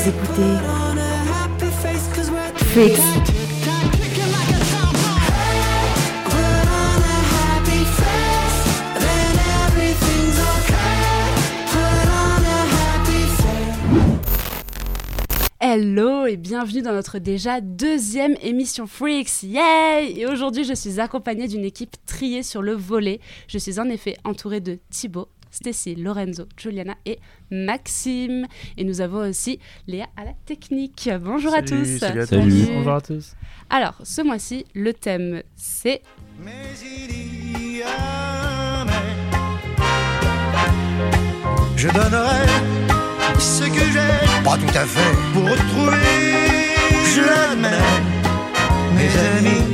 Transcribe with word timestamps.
Vous 0.00 0.08
écoutez 0.08 0.42
Freaks. 2.56 2.96
Hello 15.60 16.24
et 16.24 16.36
bienvenue 16.38 16.80
dans 16.80 16.92
notre 16.92 17.18
déjà 17.18 17.60
deuxième 17.60 18.34
émission 18.40 18.86
Freaks. 18.86 19.42
Yay 19.42 20.18
Et 20.18 20.26
aujourd'hui, 20.26 20.64
je 20.64 20.72
suis 20.72 20.98
accompagnée 20.98 21.46
d'une 21.46 21.64
équipe 21.64 21.96
triée 22.06 22.42
sur 22.42 22.62
le 22.62 22.72
volet. 22.72 23.20
Je 23.48 23.58
suis 23.58 23.78
en 23.78 23.90
effet 23.90 24.16
entourée 24.24 24.60
de 24.60 24.78
Thibaut, 24.88 25.28
Stacy, 25.50 25.94
Lorenzo, 25.96 26.44
Juliana 26.56 26.94
et 27.06 27.18
Maxime. 27.50 28.46
Et 28.76 28.84
nous 28.84 29.00
avons 29.00 29.28
aussi 29.28 29.58
Léa 29.86 30.06
à 30.16 30.24
la 30.24 30.32
technique. 30.46 31.08
Bonjour 31.20 31.54
à 31.54 31.62
tous. 31.62 31.98
Salut 31.98 32.20
à 32.20 32.26
Salut. 32.26 32.50
tous. 32.50 32.70
Bonjour 32.72 32.92
à 32.92 33.00
tous. 33.00 33.34
Alors, 33.68 33.94
ce 34.02 34.22
mois-ci, 34.22 34.64
le 34.74 34.92
thème 34.92 35.42
c'est 35.56 36.02
Mais 36.44 36.50
il 36.82 37.78
y 37.78 37.82
a 37.82 38.80
un 38.80 38.84
mais. 38.84 38.92
Je 41.76 41.88
donnerai 41.88 42.46
ce 43.38 43.64
que 43.64 43.84
j'ai, 43.92 44.44
pas 44.44 44.56
tout 44.58 44.78
à 44.78 44.84
fait, 44.84 45.16
pour 45.32 45.44
retrouver, 45.44 45.96
je 47.14 47.20
l'admets, 47.22 47.70
mes 48.96 49.12
amis, 49.38 49.64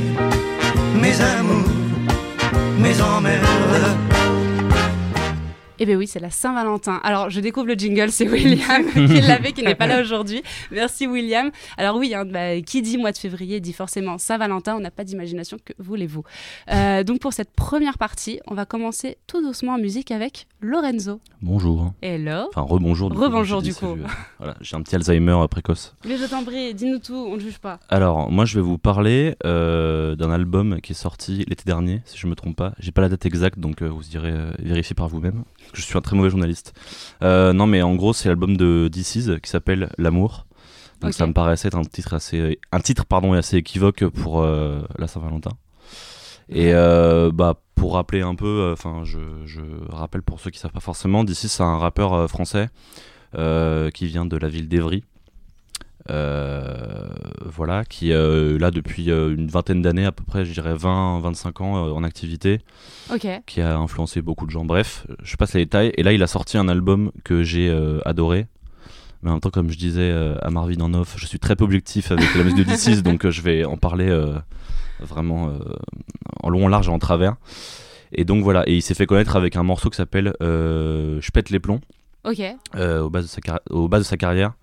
mes 1.01 1.21
amours, 1.21 1.67
mes 2.79 3.01
emmerdes. 3.01 3.97
Eh 5.79 5.85
bien 5.85 5.95
oui, 5.95 6.07
c'est 6.07 6.19
la 6.19 6.31
Saint-Valentin. 6.31 6.99
Alors, 7.03 7.29
je 7.29 7.39
découvre 7.39 7.67
le 7.67 7.75
jingle, 7.75 8.11
c'est 8.11 8.27
William 8.27 8.83
qui 8.93 9.21
l'avait, 9.21 9.51
qui 9.51 9.61
n'est 9.61 9.75
pas 9.75 9.85
là 9.87 10.01
aujourd'hui. 10.01 10.41
Merci 10.71 11.05
William. 11.05 11.51
Alors 11.77 11.97
oui, 11.97 12.15
hein, 12.15 12.25
bah, 12.25 12.59
qui 12.61 12.81
dit 12.81 12.97
mois 12.97 13.11
de 13.11 13.17
février 13.17 13.59
dit 13.59 13.73
forcément 13.73 14.17
Saint-Valentin. 14.17 14.75
On 14.75 14.79
n'a 14.79 14.91
pas 14.91 15.03
d'imagination, 15.03 15.57
que 15.63 15.73
voulez-vous? 15.77 16.23
Euh, 16.71 17.03
Donc 17.03 17.19
pour 17.19 17.33
cette 17.33 17.51
première 17.51 17.97
partie, 17.97 18.39
on 18.47 18.55
va 18.55 18.65
commencer 18.65 19.17
tout 19.27 19.41
doucement 19.41 19.73
en 19.73 19.77
musique 19.77 20.11
avec 20.11 20.47
Lorenzo. 20.59 21.19
Bonjour. 21.43 21.93
Hello. 22.01 22.47
Enfin, 22.49 22.61
rebonjour. 22.61 23.11
du 23.11 23.15
coup, 23.15 23.21
Rebonjour, 23.21 23.59
je 23.59 23.65
du 23.65 23.75
coup. 23.75 23.95
Voilà, 24.39 24.55
j'ai 24.59 24.75
un 24.75 24.81
petit 24.81 24.95
Alzheimer 24.95 25.37
précoce. 25.51 25.95
Mais 26.03 26.17
je 26.17 26.25
t'en 26.25 26.43
prie, 26.43 26.73
dis-nous 26.73 26.97
tout, 26.97 27.13
on 27.13 27.35
ne 27.35 27.39
juge 27.39 27.59
pas. 27.59 27.79
Alors, 27.89 28.31
moi, 28.31 28.45
je 28.45 28.55
vais 28.55 28.61
vous 28.65 28.79
parler 28.79 29.35
euh, 29.45 30.15
d'un 30.15 30.31
album 30.31 30.81
qui 30.81 30.93
est 30.93 30.95
sorti 30.95 31.45
l'été 31.47 31.63
dernier, 31.65 32.01
si 32.05 32.17
je 32.17 32.25
me 32.25 32.33
trompe 32.33 32.55
pas. 32.55 32.73
J'ai 32.79 32.91
pas 32.91 33.01
la 33.01 33.09
date 33.09 33.25
exacte, 33.27 33.59
donc 33.59 33.83
euh, 33.83 33.87
vous 33.87 34.09
irez 34.15 34.31
euh, 34.31 34.51
vérifier 34.57 34.95
par 34.95 35.07
vous-même. 35.09 35.43
Je 35.73 35.81
suis 35.81 35.95
un 35.95 36.01
très 36.01 36.15
mauvais 36.15 36.31
journaliste. 36.31 36.73
Euh, 37.21 37.53
non, 37.53 37.67
mais 37.67 37.83
en 37.83 37.93
gros, 37.93 38.13
c'est 38.13 38.27
l'album 38.27 38.57
de 38.57 38.89
DC's 38.91 39.39
qui 39.43 39.49
s'appelle 39.51 39.91
L'amour. 39.99 40.47
Donc 41.01 41.13
ça 41.13 41.27
me 41.27 41.33
paraissait 41.33 41.67
être 41.67 41.77
un 41.77 41.83
titre 41.83 42.15
assez, 42.15 42.59
un 42.71 42.79
titre 42.79 43.05
pardon, 43.05 43.33
assez 43.33 43.57
équivoque 43.57 44.05
pour 44.07 44.41
euh, 44.41 44.81
la 44.97 45.07
Saint-Valentin. 45.07 45.51
Et 46.49 46.73
euh, 46.73 47.29
bah 47.31 47.61
pour 47.77 47.93
rappeler 47.93 48.21
un 48.21 48.35
peu, 48.35 48.45
euh, 48.61 48.73
enfin 48.73 49.03
je, 49.05 49.19
je 49.45 49.61
rappelle 49.89 50.21
pour 50.23 50.39
ceux 50.39 50.49
qui 50.49 50.59
savent 50.59 50.71
pas 50.71 50.79
forcément, 50.81 51.23
d'ici 51.23 51.47
c'est 51.47 51.63
un 51.63 51.77
rappeur 51.77 52.13
euh, 52.13 52.27
français 52.27 52.67
euh, 53.35 53.89
qui 53.91 54.07
vient 54.07 54.25
de 54.25 54.35
la 54.35 54.49
ville 54.49 54.67
d'Evry. 54.67 55.03
Euh, 56.09 57.07
voilà, 57.45 57.83
qui 57.83 58.13
euh, 58.13 58.57
là 58.57 58.71
depuis 58.71 59.11
euh, 59.11 59.35
une 59.35 59.47
vingtaine 59.49 59.81
d'années 59.81 60.05
à 60.05 60.13
peu 60.13 60.23
près, 60.23 60.45
je 60.45 60.53
dirais 60.53 60.73
20-25 60.73 61.61
ans 61.63 61.73
en 61.93 62.03
activité, 62.03 62.61
Ok. 63.13 63.27
qui 63.45 63.59
a 63.61 63.77
influencé 63.77 64.21
beaucoup 64.21 64.45
de 64.45 64.51
gens. 64.51 64.63
Bref, 64.63 65.05
je 65.21 65.35
passe 65.35 65.53
les 65.53 65.65
détails. 65.65 65.91
Et 65.97 66.03
là, 66.03 66.13
il 66.13 66.23
a 66.23 66.27
sorti 66.27 66.57
un 66.57 66.69
album 66.69 67.11
que 67.25 67.43
j'ai 67.43 67.69
adoré. 68.05 68.47
Mais 69.21 69.31
en 69.31 69.33
même 69.33 69.41
temps, 69.41 69.49
comme 69.49 69.69
je 69.69 69.77
disais 69.77 70.11
à 70.41 70.49
Marvin 70.49 70.79
en 70.79 70.93
off, 70.93 71.15
je 71.17 71.25
suis 71.25 71.39
très 71.39 71.55
peu 71.57 71.65
objectif 71.65 72.11
avec 72.11 72.33
la 72.35 72.43
musique 72.43 72.59
de 72.59 72.63
D6, 72.71 73.01
donc 73.01 73.27
je 73.29 73.41
vais 73.41 73.65
en 73.65 73.75
parler 73.75 74.07
vraiment 74.99 75.49
euh, 75.49 75.59
en 76.43 76.49
long, 76.49 76.65
en 76.65 76.67
large 76.67 76.87
et 76.87 76.91
en 76.91 76.99
travers. 76.99 77.35
Et 78.11 78.23
donc 78.25 78.43
voilà, 78.43 78.63
et 78.67 78.75
il 78.75 78.81
s'est 78.81 78.93
fait 78.93 79.05
connaître 79.05 79.35
avec 79.35 79.55
un 79.55 79.63
morceau 79.63 79.89
qui 79.89 79.97
s'appelle 79.97 80.33
euh, 80.41 81.19
Je 81.21 81.31
pète 81.31 81.49
les 81.49 81.59
plombs 81.59 81.81
Ok. 82.23 82.41
euh, 82.75 83.01
au, 83.01 83.09
bas 83.09 83.21
de 83.21 83.27
sa 83.27 83.39
au 83.69 83.87
bas 83.87 83.99
de 83.99 84.03
sa 84.03 84.17
carrière. 84.17 84.53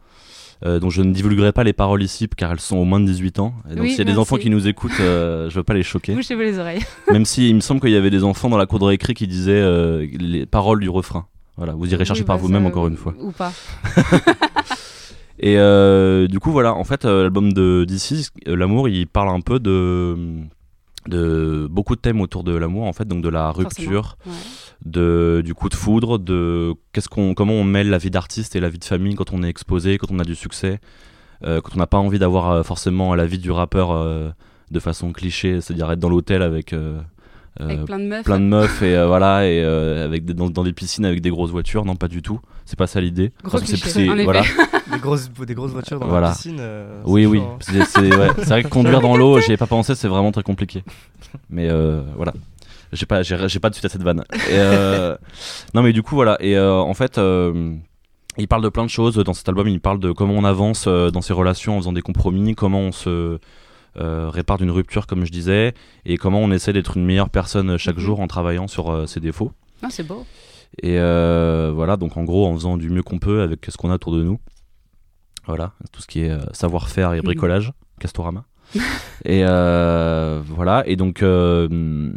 Euh, 0.64 0.78
donc 0.78 0.92
je 0.92 1.02
ne 1.02 1.12
divulguerai 1.12 1.52
pas 1.52 1.64
les 1.64 1.72
paroles 1.72 2.02
ici 2.02 2.28
car 2.28 2.52
elles 2.52 2.60
sont 2.60 2.76
au 2.76 2.84
moins 2.84 3.00
de 3.00 3.06
18 3.06 3.38
ans. 3.40 3.54
Et 3.70 3.74
donc 3.74 3.84
Oui, 3.84 3.90
s'il 3.90 3.98
y 3.98 4.08
a 4.08 4.10
des 4.10 4.18
enfants 4.18 4.36
qui 4.36 4.48
nous 4.50 4.66
écoutent, 4.66 4.92
euh, 5.00 5.50
je 5.50 5.56
veux 5.56 5.62
pas 5.64 5.74
les 5.74 5.82
choquer. 5.82 6.14
Bouchez-vous 6.14 6.40
les 6.40 6.58
oreilles. 6.58 6.82
Même 7.12 7.24
si 7.24 7.50
il 7.50 7.54
me 7.54 7.60
semble 7.60 7.80
qu'il 7.80 7.90
y 7.90 7.96
avait 7.96 8.10
des 8.10 8.24
enfants 8.24 8.48
dans 8.48 8.56
la 8.56 8.66
cour 8.66 8.78
de 8.78 8.84
récré 8.84 9.14
qui 9.14 9.26
disaient 9.26 9.52
euh, 9.52 10.06
les 10.18 10.46
paroles 10.46 10.80
du 10.80 10.88
refrain. 10.88 11.26
Voilà, 11.56 11.74
vous 11.74 11.92
irez 11.92 12.04
chercher 12.04 12.22
Oui, 12.22 12.26
par 12.26 12.36
bah, 12.36 12.42
vous-même 12.42 12.66
encore 12.66 12.88
une 12.88 12.96
fois. 12.96 13.14
Ou 13.20 13.30
pas. 13.30 13.52
Et 15.46 15.58
euh, 15.58 16.26
du 16.26 16.40
coup 16.40 16.52
voilà, 16.52 16.72
en 16.74 16.84
fait 16.84 17.04
euh, 17.04 17.24
l'album 17.24 17.52
de 17.52 17.84
DC, 17.86 18.30
euh, 18.48 18.56
l'amour, 18.56 18.88
il 18.88 19.06
parle 19.06 19.28
un 19.28 19.42
peu 19.42 19.60
de 19.60 20.16
de 21.06 21.68
beaucoup 21.70 21.94
de 21.96 22.00
thèmes 22.00 22.22
autour 22.22 22.44
de 22.44 22.56
l'amour 22.56 22.84
en 22.86 22.94
fait, 22.94 23.06
donc 23.06 23.22
de 23.22 23.28
la 23.28 23.50
rupture, 23.50 24.16
Ouais. 24.24 24.32
de 24.86 25.42
du 25.44 25.52
coup 25.52 25.68
de 25.68 25.74
foudre, 25.74 26.18
de 26.18 26.72
qu'est-ce 26.92 27.10
qu'on 27.10 27.34
comment 27.34 27.52
on 27.52 27.62
mêle 27.64 27.90
la 27.90 27.98
vie 27.98 28.10
d'artiste 28.10 28.56
et 28.56 28.60
la 28.60 28.70
vie 28.70 28.78
de 28.78 28.86
famille 28.86 29.14
quand 29.16 29.34
on 29.34 29.42
est 29.42 29.48
exposé, 29.50 29.98
quand 29.98 30.10
on 30.10 30.18
a 30.18 30.24
du 30.24 30.34
succès, 30.34 30.80
euh, 31.44 31.60
quand 31.60 31.72
on 31.74 31.78
n'a 31.78 31.86
pas 31.86 31.98
envie 31.98 32.18
d'avoir 32.18 32.50
euh, 32.50 32.62
forcément 32.62 33.14
la 33.14 33.26
vie 33.26 33.36
du 33.38 33.50
rappeur 33.50 33.90
euh, 33.90 34.30
de 34.70 34.80
façon 34.80 35.12
cliché, 35.12 35.60
c'est-à-dire 35.60 35.90
être 35.92 35.98
dans 35.98 36.08
l'hôtel 36.08 36.40
avec 36.40 36.74
Avec 37.60 37.84
plein 37.84 37.98
de 38.00 38.04
meufs. 38.06 38.24
plein 38.24 38.40
de 38.40 38.44
meufs 38.44 38.82
et 38.82 38.96
euh, 38.96 39.06
voilà 39.06 39.46
et 39.46 39.62
euh, 39.62 40.04
avec 40.04 40.24
des, 40.24 40.34
dans, 40.34 40.50
dans 40.50 40.64
des 40.64 40.72
piscines 40.72 41.04
avec 41.04 41.20
des 41.20 41.30
grosses 41.30 41.50
voitures 41.52 41.84
non 41.84 41.94
pas 41.94 42.08
du 42.08 42.20
tout 42.20 42.40
c'est 42.64 42.78
pas 42.78 42.86
ça 42.88 43.00
l'idée 43.00 43.30
Gros 43.44 43.52
Parce 43.52 43.62
que 43.62 43.68
c'est- 43.70 43.80
cliché, 43.82 43.90
c'est- 44.06 44.08
en 44.08 44.14
effet. 44.14 44.24
voilà 44.24 44.42
Des 44.92 44.98
grosses, 44.98 45.30
des 45.46 45.54
grosses 45.54 45.70
voitures 45.70 46.00
dans 46.00 46.08
Voilà. 46.08 46.28
la 46.28 46.32
piscine. 46.34 46.56
euh, 46.60 47.00
oui 47.04 47.26
oui 47.26 47.40
hein. 47.40 47.56
c'est 47.60 48.14
ouais, 48.14 48.28
vrai 48.28 48.62
que 48.64 48.68
conduire 48.68 49.00
dans 49.00 49.16
l'eau 49.16 49.38
j'y 49.40 49.52
ai 49.52 49.56
pas 49.56 49.66
pensé 49.66 49.94
c'est 49.94 50.08
vraiment 50.08 50.32
très 50.32 50.42
compliqué 50.42 50.82
mais 51.48 51.68
euh, 51.70 52.02
voilà 52.16 52.32
j'ai 52.92 53.06
pas 53.06 53.22
j'ai 53.22 53.58
pas 53.60 53.70
de 53.70 53.74
suite 53.74 53.84
à 53.84 53.88
cette 53.88 54.02
vanne 54.02 54.24
et, 54.32 54.38
euh, 54.52 55.16
non 55.74 55.82
mais 55.82 55.92
du 55.92 56.02
coup 56.02 56.14
voilà 56.16 56.36
et 56.40 56.56
euh, 56.56 56.72
en 56.74 56.94
fait 56.94 57.18
euh, 57.18 57.72
il 58.36 58.48
parle 58.48 58.62
de 58.62 58.68
plein 58.68 58.84
de 58.84 58.90
choses 58.90 59.16
dans 59.16 59.32
cet 59.32 59.48
album 59.48 59.68
il 59.68 59.80
parle 59.80 60.00
de 60.00 60.10
comment 60.10 60.34
on 60.34 60.44
avance 60.44 60.86
euh, 60.88 61.10
dans 61.10 61.20
ses 61.22 61.32
relations 61.32 61.76
en 61.76 61.80
faisant 61.80 61.92
des 61.92 62.02
compromis 62.02 62.54
comment 62.56 62.80
on 62.80 62.92
se 62.92 63.08
euh, 63.10 63.38
répare 63.96 64.58
d'une 64.58 64.70
rupture 64.70 65.06
comme 65.06 65.24
je 65.24 65.30
disais 65.32 65.74
et 66.04 66.16
comment 66.16 66.40
on 66.40 66.50
essaie 66.50 66.72
d'être 66.72 66.96
une 66.96 67.04
meilleure 67.04 67.30
personne 67.30 67.76
chaque 67.78 67.96
Mhm. 67.96 68.02
jour 68.02 68.20
en 68.20 68.26
travaillant 68.26 68.66
sur 68.68 68.90
euh, 68.90 69.06
ses 69.06 69.20
défauts 69.20 69.52
Non, 69.82 69.90
c'est 69.90 70.02
beau. 70.02 70.24
Et 70.82 70.98
euh, 70.98 71.70
voilà, 71.74 71.96
donc 71.96 72.16
en 72.16 72.24
gros, 72.24 72.46
en 72.46 72.54
faisant 72.54 72.76
du 72.76 72.90
mieux 72.90 73.02
qu'on 73.04 73.18
peut 73.20 73.42
avec 73.42 73.64
ce 73.68 73.76
qu'on 73.76 73.90
a 73.90 73.94
autour 73.94 74.12
de 74.12 74.22
nous. 74.24 74.40
Voilà, 75.46 75.72
tout 75.92 76.00
ce 76.02 76.06
qui 76.06 76.20
est 76.22 76.30
euh, 76.30 76.40
savoir-faire 76.52 77.12
et 77.12 77.18
Mhm. 77.18 77.24
bricolage, 77.24 77.72
Castorama. 78.00 78.44
et 79.24 79.44
euh, 79.44 80.40
voilà, 80.44 80.82
et 80.86 80.96
donc 80.96 81.22
euh, 81.22 82.12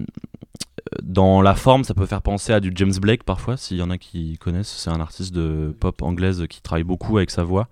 dans 1.03 1.41
la 1.41 1.53
forme, 1.55 1.83
ça 1.83 1.93
peut 1.93 2.05
faire 2.05 2.21
penser 2.21 2.53
à 2.53 2.59
du 2.59 2.71
James 2.73 2.93
Blake 2.99 3.23
parfois, 3.23 3.57
s'il 3.57 3.77
y 3.77 3.81
en 3.81 3.89
a 3.89 3.97
qui 3.97 4.37
connaissent. 4.37 4.73
C'est 4.77 4.89
un 4.89 5.01
artiste 5.01 5.33
de 5.33 5.75
pop 5.79 6.01
anglaise 6.01 6.45
qui 6.49 6.61
travaille 6.61 6.83
beaucoup 6.85 7.17
avec 7.17 7.29
sa 7.29 7.43
voix. 7.43 7.67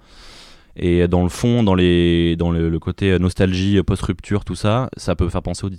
Et 0.76 1.08
dans 1.08 1.24
le 1.24 1.30
fond, 1.30 1.64
dans, 1.64 1.76
les, 1.76 2.36
dans 2.36 2.52
le, 2.52 2.70
le 2.70 2.80
côté 2.80 3.18
nostalgie, 3.20 3.82
post-rupture, 3.84 4.44
tout 4.44 4.56
ça, 4.56 4.90
ça 4.98 5.16
peut 5.16 5.30
faire 5.30 5.42
penser 5.42 5.66
au- 5.66 5.70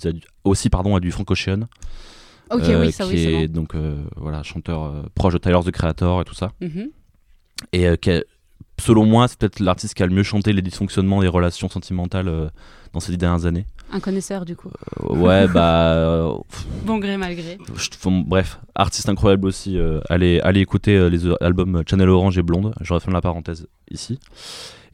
aussi 0.51 0.71
pardon, 0.71 0.97
à 0.97 1.01
du 1.01 1.11
Frank 1.11 1.31
Ocean. 1.31 1.67
Ok, 2.51 2.62
euh, 2.65 2.81
oui, 2.81 2.93
ça 2.93 3.05
qui 3.05 3.11
oui, 3.15 3.21
est 3.25 3.49
bon. 3.49 3.53
donc 3.55 3.75
euh, 3.75 3.97
voilà 4.17 4.43
chanteur 4.45 4.84
euh, 4.84 5.03
proche 5.17 5.33
de 5.34 5.39
Tyler 5.39 5.59
the 5.65 5.73
Creator 5.73 6.21
et 6.21 6.25
tout 6.25 6.34
ça 6.34 6.53
Mhm. 6.61 6.91
et 7.73 7.89
euh, 7.89 7.97
qui 7.97 8.11
selon 8.79 9.05
moi 9.05 9.27
c'est 9.27 9.37
peut-être 9.39 9.59
l'artiste 9.59 9.95
qui 9.95 10.03
a 10.05 10.07
le 10.07 10.15
mieux 10.15 10.23
chanté 10.23 10.53
les 10.53 10.62
dysfonctionnements 10.62 11.21
des 11.23 11.27
relations 11.28 11.69
sentimentales 11.69 12.28
euh, 12.28 12.49
dans 12.93 13.01
ces 13.01 13.11
dix 13.11 13.19
dernières 13.19 13.47
années 13.47 13.67
Un 13.93 13.99
connaisseur, 13.99 14.45
du 14.45 14.55
coup. 14.55 14.69
Euh, 15.03 15.17
ouais 15.17 15.49
bah 15.53 15.93
euh, 15.95 16.34
Bon 16.84 16.99
gré, 16.99 17.17
mal 17.17 17.34
gré. 17.34 17.59
bref 18.27 18.61
artiste 18.77 19.09
incroyable 19.09 19.49
aussi 19.49 19.77
euh, 19.77 19.99
allez 20.09 20.39
allez 20.41 20.61
écouter 20.61 20.95
euh, 20.97 21.09
les 21.09 21.22
albums 21.41 21.83
Channel 21.84 22.09
Orange 22.09 22.39
et 22.39 22.42
Blonde 22.42 22.72
je 22.81 22.95
referme 22.95 23.15
la 23.15 23.21
parenthèse 23.21 23.66
ici 23.91 24.21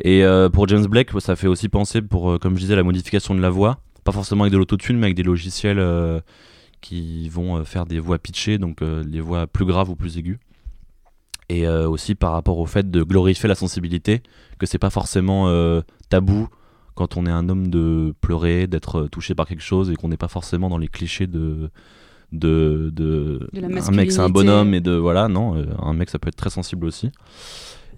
et 0.01 0.25
euh, 0.25 0.49
pour 0.49 0.69
James 0.69 0.87
Blake 0.87 1.11
ça 1.21 1.37
fait 1.37 1.47
aussi 1.47 1.69
penser 1.69 2.03
pour 2.03 2.31
euh, 2.31 2.39
comme 2.39 2.55
je 2.55 2.61
disais 2.61 2.77
la 2.77 2.83
modification 2.83 3.35
de 3.35 3.41
la 3.41 3.51
voix. 3.51 3.79
Pas 4.05 4.13
forcément 4.13 4.45
avec 4.45 4.53
de 4.53 4.59
l'autotune 4.59 4.97
mais 4.99 5.07
avec 5.07 5.17
des 5.17 5.23
logiciels 5.23 5.79
euh, 5.79 6.21
qui 6.81 7.29
vont 7.29 7.65
faire 7.65 7.87
des 7.87 8.01
voix 8.01 8.19
pitchées 8.19 8.59
donc 8.59 8.81
les 8.81 9.21
voix 9.21 9.47
plus 9.47 9.65
graves 9.65 9.91
ou 9.91 9.95
plus 9.95 10.19
aiguës. 10.19 10.39
Et 11.53 11.67
euh, 11.67 11.87
aussi 11.87 12.15
par 12.15 12.33
rapport 12.33 12.59
au 12.59 12.65
fait 12.65 12.91
de 12.91 13.03
glorifier 13.03 13.47
la 13.47 13.55
sensibilité 13.55 14.23
que 14.59 14.65
c'est 14.65 14.79
pas 14.79 14.89
forcément 14.89 15.49
euh, 15.49 15.83
tabou 16.09 16.49
quand 16.95 17.19
on 17.19 17.27
est 17.27 17.31
un 17.31 17.51
homme 17.51 17.69
de 17.69 18.15
pleurer 18.23 18.67
d'être 18.67 19.07
touché 19.09 19.35
par 19.35 19.47
quelque 19.47 19.63
chose 19.63 19.91
et 19.91 19.97
qu'on 19.97 20.09
n'est 20.09 20.17
pas 20.17 20.29
forcément 20.29 20.71
dans 20.71 20.79
les 20.79 20.89
clichés 20.89 21.27
de 21.27 21.71
de, 22.33 22.91
de, 22.95 23.51
un 23.55 23.91
mec 23.91 24.11
c'est 24.11 24.21
un 24.21 24.31
bonhomme 24.31 24.73
et 24.73 24.81
de 24.81 24.93
voilà 24.93 25.29
non 25.29 25.55
euh, 25.55 25.67
un 25.79 25.93
mec 25.93 26.09
ça 26.09 26.19
peut 26.19 26.29
être 26.29 26.37
très 26.37 26.49
sensible 26.49 26.87
aussi 26.87 27.11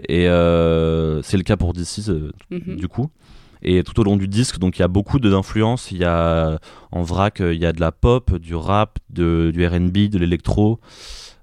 et 0.08 0.28
euh, 0.28 1.22
c'est 1.22 1.36
le 1.36 1.42
cas 1.42 1.56
pour 1.56 1.72
DC 1.72 2.08
euh, 2.08 2.30
Mhm. 2.50 2.76
du 2.76 2.88
coup 2.88 3.10
et 3.62 3.82
tout 3.82 3.98
au 3.98 4.04
long 4.04 4.16
du 4.16 4.28
disque 4.28 4.58
donc 4.58 4.76
il 4.78 4.80
y 4.80 4.84
a 4.84 4.88
beaucoup 4.88 5.18
d'influences 5.18 5.90
il 5.90 5.98
y 5.98 6.04
a 6.04 6.58
en 6.92 7.02
vrac 7.02 7.40
euh, 7.40 7.54
il 7.54 7.60
y 7.60 7.66
a 7.66 7.72
de 7.72 7.80
la 7.80 7.92
pop 7.92 8.36
du 8.36 8.54
rap 8.54 8.98
de, 9.10 9.50
du 9.54 9.66
R&B 9.66 10.08
de 10.10 10.18
l'électro 10.18 10.80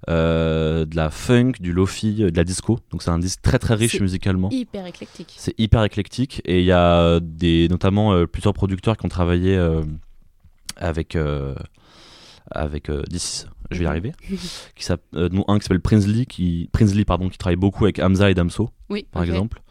euh, 0.09 0.85
de 0.85 0.95
la 0.95 1.11
funk, 1.11 1.51
du 1.59 1.73
lofi, 1.73 2.15
de 2.15 2.35
la 2.35 2.43
disco. 2.43 2.79
Donc 2.89 3.03
c'est 3.03 3.11
un 3.11 3.19
disque 3.19 3.39
très 3.43 3.59
très 3.59 3.75
riche 3.75 3.91
C'est 3.91 3.99
musicalement. 3.99 4.49
Hyper 4.49 4.87
éclectique. 4.87 5.31
C'est 5.37 5.53
hyper 5.59 5.83
éclectique 5.83 6.41
et 6.43 6.57
il 6.59 6.65
y 6.65 6.71
a 6.71 7.19
des, 7.19 7.67
notamment 7.69 8.25
plusieurs 8.25 8.55
producteurs 8.55 8.97
qui 8.97 9.05
ont 9.05 9.09
travaillé 9.09 9.55
avec, 10.77 11.15
avec 12.49 12.89
euh, 12.89 13.03
je 13.71 13.79
vais 13.79 13.85
y 13.85 13.87
arriver. 13.87 14.11
qui 14.75 14.91
euh, 15.15 15.29
dont 15.29 15.45
un 15.47 15.57
qui 15.57 15.63
s'appelle 15.63 15.81
Prinsley, 15.81 16.25
qui, 16.25 16.69
Prinsley 16.71 17.05
pardon, 17.05 17.29
qui 17.29 17.37
travaille 17.37 17.57
beaucoup 17.57 17.85
avec 17.85 17.99
Hamza 17.99 18.29
et 18.29 18.33
Damso 18.33 18.69
Oui, 18.89 19.05
par 19.11 19.23
exemple. 19.23 19.61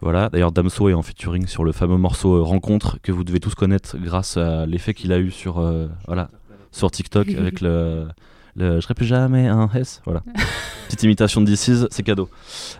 Voilà, 0.00 0.28
d'ailleurs 0.28 0.52
Damso 0.52 0.88
est 0.88 0.94
en 0.94 1.02
featuring 1.02 1.46
sur 1.46 1.64
le 1.64 1.72
fameux 1.72 1.96
morceau 1.96 2.36
euh, 2.36 2.42
Rencontre 2.42 2.98
que 3.02 3.10
vous 3.10 3.24
devez 3.24 3.40
tous 3.40 3.54
connaître 3.54 3.96
grâce 3.98 4.36
à 4.36 4.64
l'effet 4.64 4.94
qu'il 4.94 5.12
a 5.12 5.18
eu 5.18 5.30
sur, 5.30 5.58
euh, 5.58 5.88
voilà, 6.06 6.30
sur 6.70 6.90
TikTok 6.90 7.28
avec 7.30 7.60
le, 7.60 8.06
le 8.58 8.76
Je 8.76 8.80
serai 8.80 8.94
plus 8.94 9.06
jamais 9.06 9.46
un 9.46 9.68
S. 9.74 10.02
Voilà. 10.04 10.22
Petite 10.86 11.02
imitation 11.02 11.40
de 11.40 11.46
This 11.46 11.68
Is, 11.68 11.86
c'est 11.90 12.02
cadeau. 12.02 12.28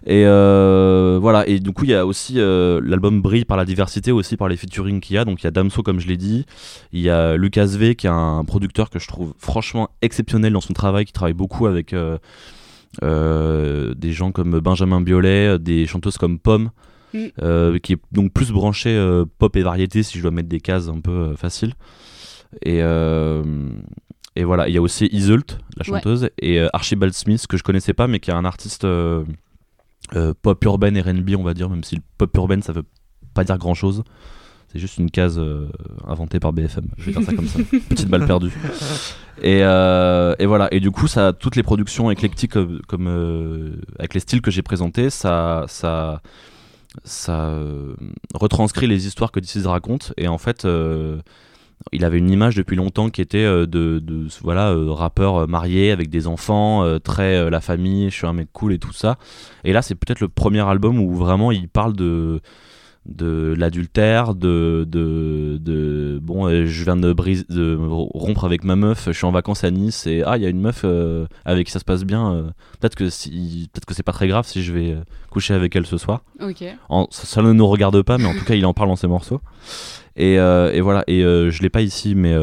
Et 0.06 0.24
euh, 0.24 1.18
voilà, 1.20 1.46
et 1.46 1.60
du 1.60 1.72
coup 1.72 1.84
il 1.84 1.90
y 1.90 1.94
a 1.94 2.06
aussi 2.06 2.34
euh, 2.38 2.80
l'album 2.82 3.20
brille 3.20 3.44
par 3.44 3.56
la 3.56 3.64
diversité, 3.64 4.12
aussi 4.12 4.36
par 4.36 4.48
les 4.48 4.56
featuring 4.56 5.00
qu'il 5.00 5.16
y 5.16 5.18
a. 5.18 5.24
Donc 5.24 5.42
il 5.42 5.44
y 5.44 5.46
a 5.46 5.50
Damso 5.50 5.82
comme 5.82 6.00
je 6.00 6.08
l'ai 6.08 6.16
dit, 6.16 6.46
il 6.92 7.00
y 7.00 7.10
a 7.10 7.36
Lucas 7.36 7.66
V 7.66 7.94
qui 7.94 8.06
est 8.06 8.10
un 8.10 8.44
producteur 8.44 8.90
que 8.90 8.98
je 8.98 9.08
trouve 9.08 9.34
franchement 9.38 9.90
exceptionnel 10.02 10.52
dans 10.52 10.60
son 10.60 10.72
travail, 10.72 11.04
qui 11.04 11.12
travaille 11.12 11.34
beaucoup 11.34 11.66
avec 11.66 11.94
euh, 11.94 12.18
des 13.94 14.12
gens 14.12 14.32
comme 14.32 14.58
Benjamin 14.60 15.00
Biolay, 15.00 15.58
des 15.58 15.86
chanteuses 15.86 16.18
comme 16.18 16.38
Pomme. 16.38 16.70
Mm. 17.14 17.26
euh, 17.42 17.78
qui 17.78 17.94
est 17.94 17.98
donc 18.12 18.32
plus 18.32 18.52
branché 18.52 18.90
euh, 18.90 19.24
pop 19.38 19.56
et 19.56 19.62
variété 19.62 20.02
si 20.02 20.18
je 20.18 20.22
dois 20.22 20.30
mettre 20.30 20.48
des 20.50 20.60
cases 20.60 20.88
un 20.88 21.00
peu 21.00 21.10
euh, 21.10 21.36
faciles 21.36 21.72
et, 22.62 22.82
et 24.38 24.44
voilà 24.44 24.68
il 24.68 24.74
y 24.74 24.78
a 24.78 24.82
aussi 24.82 25.06
Iseult 25.12 25.44
la 25.76 25.82
Ouais. 25.82 25.84
chanteuse 25.98 26.30
et 26.38 26.60
euh, 26.60 26.68
Archibald 26.72 27.12
Smith 27.12 27.46
que 27.46 27.56
je 27.56 27.62
connaissais 27.62 27.92
pas 27.94 28.06
mais 28.06 28.20
qui 28.20 28.30
est 28.30 28.34
un 28.34 28.44
artiste 28.44 28.84
euh, 28.84 29.24
euh, 30.14 30.32
pop 30.40 30.62
urbaine 30.64 30.98
R&B 30.98 31.30
on 31.36 31.42
va 31.42 31.54
dire 31.54 31.68
même 31.68 31.82
si 31.84 31.96
le 31.96 32.02
pop 32.18 32.34
urbaine 32.36 32.62
ça 32.62 32.72
veut 32.72 32.84
pas 33.34 33.44
dire 33.44 33.58
grand 33.58 33.74
chose 33.74 34.02
c'est 34.72 34.78
juste 34.78 34.98
une 34.98 35.10
case 35.10 35.38
euh, 35.38 35.68
inventée 36.06 36.40
par 36.40 36.52
BFM 36.52 36.86
je 36.98 37.04
vais 37.06 37.12
dire 37.12 37.22
ça 37.22 37.32
comme 37.34 37.46
ça. 37.48 37.58
Petite 37.88 38.08
balle 38.08 38.26
perdue. 38.26 38.52
Et, 39.42 39.60
euh, 39.62 40.34
et 40.38 40.44
voilà. 40.44 40.68
Et 40.74 40.80
du 40.80 40.90
coup 40.90 41.06
ça 41.06 41.32
toutes 41.32 41.56
les 41.56 41.62
productions 41.62 42.10
éclectiques 42.10 42.52
comme, 42.52 42.80
comme, 42.86 43.06
euh, 43.08 43.76
avec 43.98 44.12
les 44.12 44.20
styles 44.20 44.42
que 44.42 44.50
j'ai 44.50 44.60
présentés 44.60 45.08
ça 45.08 45.64
ça 45.68 46.20
ça 47.04 47.54
retranscrit 48.34 48.86
les 48.86 49.06
histoires 49.06 49.32
que 49.32 49.40
DC's 49.40 49.64
raconte. 49.66 50.12
Et 50.18 50.28
en 50.28 50.36
fait 50.38 50.66
il 51.92 52.04
avait 52.04 52.18
une 52.18 52.30
image 52.30 52.56
depuis 52.56 52.76
longtemps 52.76 53.10
qui 53.10 53.20
était 53.20 53.38
euh, 53.38 53.66
de, 53.66 54.02
voilà 54.42 54.70
euh, 54.70 54.92
rappeur 54.92 55.36
euh, 55.36 55.46
marié 55.46 55.90
avec 55.90 56.10
des 56.10 56.26
enfants 56.26 56.98
très 57.00 57.50
la 57.50 57.60
famille 57.60 58.10
je 58.10 58.16
suis 58.16 58.26
un 58.26 58.32
mec 58.32 58.48
cool 58.52 58.72
et 58.72 58.78
tout 58.78 58.92
ça. 58.92 59.18
Et 59.64 59.72
là 59.72 59.82
c'est 59.82 59.94
peut-être 59.94 60.20
le 60.20 60.28
premier 60.28 60.66
album 60.66 61.00
où 61.00 61.14
vraiment 61.14 61.52
il 61.52 61.68
parle 61.68 61.94
de 61.94 62.40
de 63.08 63.54
l'adultère, 63.56 64.34
de, 64.34 64.84
de, 64.88 65.58
de 65.60 66.18
bon, 66.22 66.46
euh, 66.46 66.66
je 66.66 66.84
viens 66.84 66.96
de, 66.96 67.12
brise, 67.12 67.46
de 67.48 67.76
rompre 67.80 68.44
avec 68.44 68.64
ma 68.64 68.76
meuf, 68.76 69.06
je 69.06 69.12
suis 69.12 69.24
en 69.24 69.30
vacances 69.32 69.64
à 69.64 69.70
Nice 69.70 70.06
et 70.06 70.22
ah, 70.24 70.36
il 70.36 70.42
y 70.42 70.46
a 70.46 70.50
une 70.50 70.60
meuf 70.60 70.82
euh, 70.84 71.26
avec 71.44 71.66
qui 71.66 71.72
ça 71.72 71.78
se 71.78 71.84
passe 71.84 72.04
bien. 72.04 72.32
euh, 72.32 72.42
peut-être 72.80 72.94
que 72.96 73.08
si, 73.10 73.68
peut-être 73.72 73.86
que 73.86 73.94
c'est 73.94 74.02
pas 74.02 74.12
très 74.12 74.28
grave 74.28 74.46
si 74.46 74.62
je 74.62 74.72
vais 74.72 74.96
coucher 75.30 75.54
avec 75.54 75.74
elle 75.74 75.86
ce 75.86 75.96
soir. 75.98 76.22
Ok. 76.40 76.62
En- 76.90 77.08
ça, 77.10 77.24
ça 77.26 77.42
ne 77.42 77.52
nous 77.52 77.66
regarde 77.66 78.02
pas, 78.02 78.18
mais 78.18 78.26
en 78.26 78.34
tout 78.34 78.44
cas, 78.44 78.54
il 78.54 78.64
en 78.66 78.74
parle 78.74 78.88
dans 78.90 78.96
ses 78.96 79.08
morceaux. 79.08 79.40
Et, 80.16 80.34
et 80.34 80.80
voilà, 80.80 81.04
et 81.06 81.20
je 81.22 81.62
l'ai 81.62 81.70
pas 81.70 81.80
ici, 81.82 82.14
mais 82.14 82.34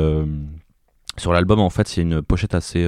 sur 1.17 1.31
l'album, 1.31 1.59
en 1.59 1.69
fait, 1.69 1.93
a 1.97 2.01
une 2.01 2.21
pochette 2.21 2.55
assez 2.55 2.85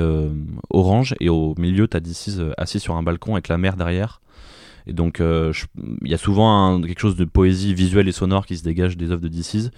orange, 0.70 1.16
et 1.20 1.30
au 1.30 1.56
milieu, 1.58 1.88
t'as 1.88 2.00
euh, 2.40 2.52
assis 2.58 2.80
sur 2.80 2.96
un 2.96 3.04
balcon 3.04 3.34
avec 3.34 3.48
la 3.48 3.58
mer 3.58 3.76
derrière. 3.78 4.22
Et 4.88 4.94
donc, 4.94 5.20
euh, 5.20 5.52
il 6.04 6.10
y 6.10 6.14
a 6.14 6.18
souvent 6.18 6.50
un- 6.76 6.82
quelque 6.82 7.00
chose 7.02 7.16
de 7.18 7.26
poésie 7.26 7.74
visuelle 7.74 8.08
et 8.08 8.12
sonore 8.12 8.46
qui 8.46 8.58
se 8.58 8.64
dégage 8.64 8.98
des 8.98 9.12
œuvres 9.12 9.22
de 9.22 9.28
DC's. 9.28 9.70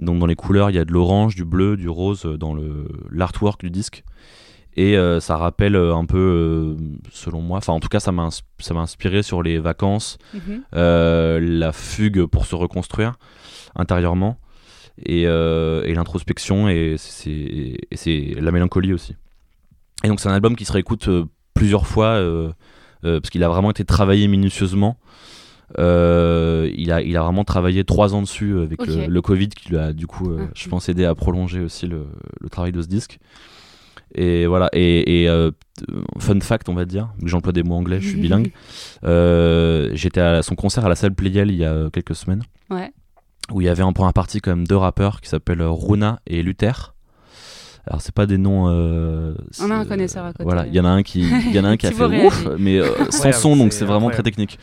Donc, 0.00 0.18
dans 0.18 0.26
les 0.26 0.34
couleurs, 0.36 0.70
il 0.70 0.76
y 0.76 0.78
a 0.78 0.84
de 0.84 0.92
l'orange, 0.92 1.34
du 1.34 1.44
bleu, 1.44 1.76
du 1.76 1.88
rose 1.88 2.24
euh, 2.24 2.36
dans 2.38 2.56
l'artwork 3.10 3.60
du 3.60 3.70
disque. 3.70 4.04
Et 4.76 4.96
euh, 4.96 5.18
ça 5.18 5.36
rappelle 5.36 5.74
un 5.76 6.04
peu, 6.04 6.18
euh, 6.18 6.76
selon 7.10 7.40
moi, 7.42 7.58
enfin 7.58 7.72
en 7.72 7.80
tout 7.80 7.88
cas 7.88 7.98
ça 7.98 8.12
m'a 8.12 8.22
ins- 8.28 8.42
ça 8.60 8.74
m'a 8.74 8.80
inspiré 8.80 9.24
sur 9.24 9.42
les 9.42 9.58
vacances, 9.58 10.18
Mhm. 10.34 10.62
euh, 10.76 11.40
la 11.40 11.72
fugue 11.72 12.26
pour 12.26 12.46
se 12.46 12.54
reconstruire 12.54 13.14
intérieurement 13.74 14.38
et, 15.04 15.22
et 15.22 15.94
l'introspection 15.94 16.68
et 16.68 16.94
c'est 16.98 18.34
la 18.40 18.52
mélancolie 18.52 18.92
aussi. 18.92 19.16
Et 20.04 20.08
donc 20.08 20.20
c'est 20.20 20.28
un 20.28 20.34
album 20.34 20.54
qui 20.54 20.64
se 20.64 20.72
réécoute 20.72 21.08
plusieurs 21.54 21.86
fois 21.88 22.20
parce 23.02 23.30
qu'il 23.30 23.42
a 23.44 23.48
vraiment 23.48 23.70
été 23.70 23.84
travaillé 23.84 24.28
minutieusement. 24.28 24.96
Euh, 25.78 26.70
il, 26.76 26.90
a, 26.92 27.02
il 27.02 27.16
a 27.16 27.22
vraiment 27.22 27.44
travaillé 27.44 27.84
trois 27.84 28.14
ans 28.14 28.22
dessus 28.22 28.52
euh, 28.52 28.62
avec 28.62 28.86
le, 28.86 29.06
le 29.06 29.22
Covid 29.22 29.48
qui 29.50 29.68
lui 29.68 29.76
a 29.76 29.92
du 29.92 30.06
coup, 30.06 30.30
euh, 30.32 30.38
Ah. 30.46 30.50
je 30.54 30.68
pense, 30.68 30.88
aidé 30.88 31.04
à 31.04 31.14
prolonger 31.14 31.60
aussi 31.60 31.86
le, 31.86 32.06
le 32.40 32.48
travail 32.48 32.72
de 32.72 32.80
ce 32.80 32.86
disque. 32.86 33.18
Et 34.14 34.46
voilà, 34.46 34.70
et, 34.72 35.24
et, 35.24 35.28
euh, 35.28 35.50
fun 36.18 36.40
fact, 36.40 36.70
on 36.70 36.74
va 36.74 36.86
dire, 36.86 37.10
j'emploie 37.22 37.52
des 37.52 37.62
mots 37.62 37.74
anglais, 37.74 38.00
je 38.00 38.08
suis 38.08 38.20
bilingue. 38.20 38.52
Euh, 39.04 39.90
J'étais 39.92 40.20
à 40.22 40.42
son 40.42 40.54
concert 40.54 40.86
à 40.86 40.88
la 40.88 40.94
salle 40.96 41.14
Playel 41.14 41.50
il 41.50 41.56
y 41.58 41.64
a 41.66 41.88
quelques 41.92 42.14
semaines, 42.16 42.42
Ouais. 42.70 42.90
où 43.52 43.60
il 43.60 43.64
y 43.66 43.68
avait 43.68 43.82
en 43.82 43.92
première 43.92 44.14
partie 44.14 44.40
quand 44.40 44.50
même 44.56 44.66
deux 44.66 44.76
rappeurs 44.76 45.20
qui 45.20 45.28
s'appellent 45.28 45.62
Runa 45.62 46.20
et 46.26 46.42
Luther. 46.42 46.94
Alors 47.88 48.00
c'est 48.02 48.14
pas 48.14 48.26
des 48.26 48.38
noms. 48.38 48.66
euh, 48.68 49.34
On 49.62 49.70
a 49.70 49.76
un 49.76 49.84
connaisseur 49.84 50.24
à 50.24 50.32
côté. 50.32 50.44
Voilà, 50.44 50.66
il 50.66 50.74
y 50.74 50.80
en 50.80 50.84
a 50.84 50.90
un 50.90 51.02
qui, 51.02 51.20
il 51.22 51.52
y 51.54 51.58
en 51.58 51.64
a 51.64 51.68
un 51.68 51.76
qui 51.76 51.86
a 51.86 51.90
fait 51.92 52.04
ouf, 52.26 52.46
mais 52.58 52.78
euh, 52.78 52.88
sans 53.10 53.24
Ouais, 53.24 53.32
son, 53.32 53.56
donc 53.56 53.72
c'est 53.72 53.84
vraiment 53.86 54.10
très 54.10 54.22
technique. 54.22 54.58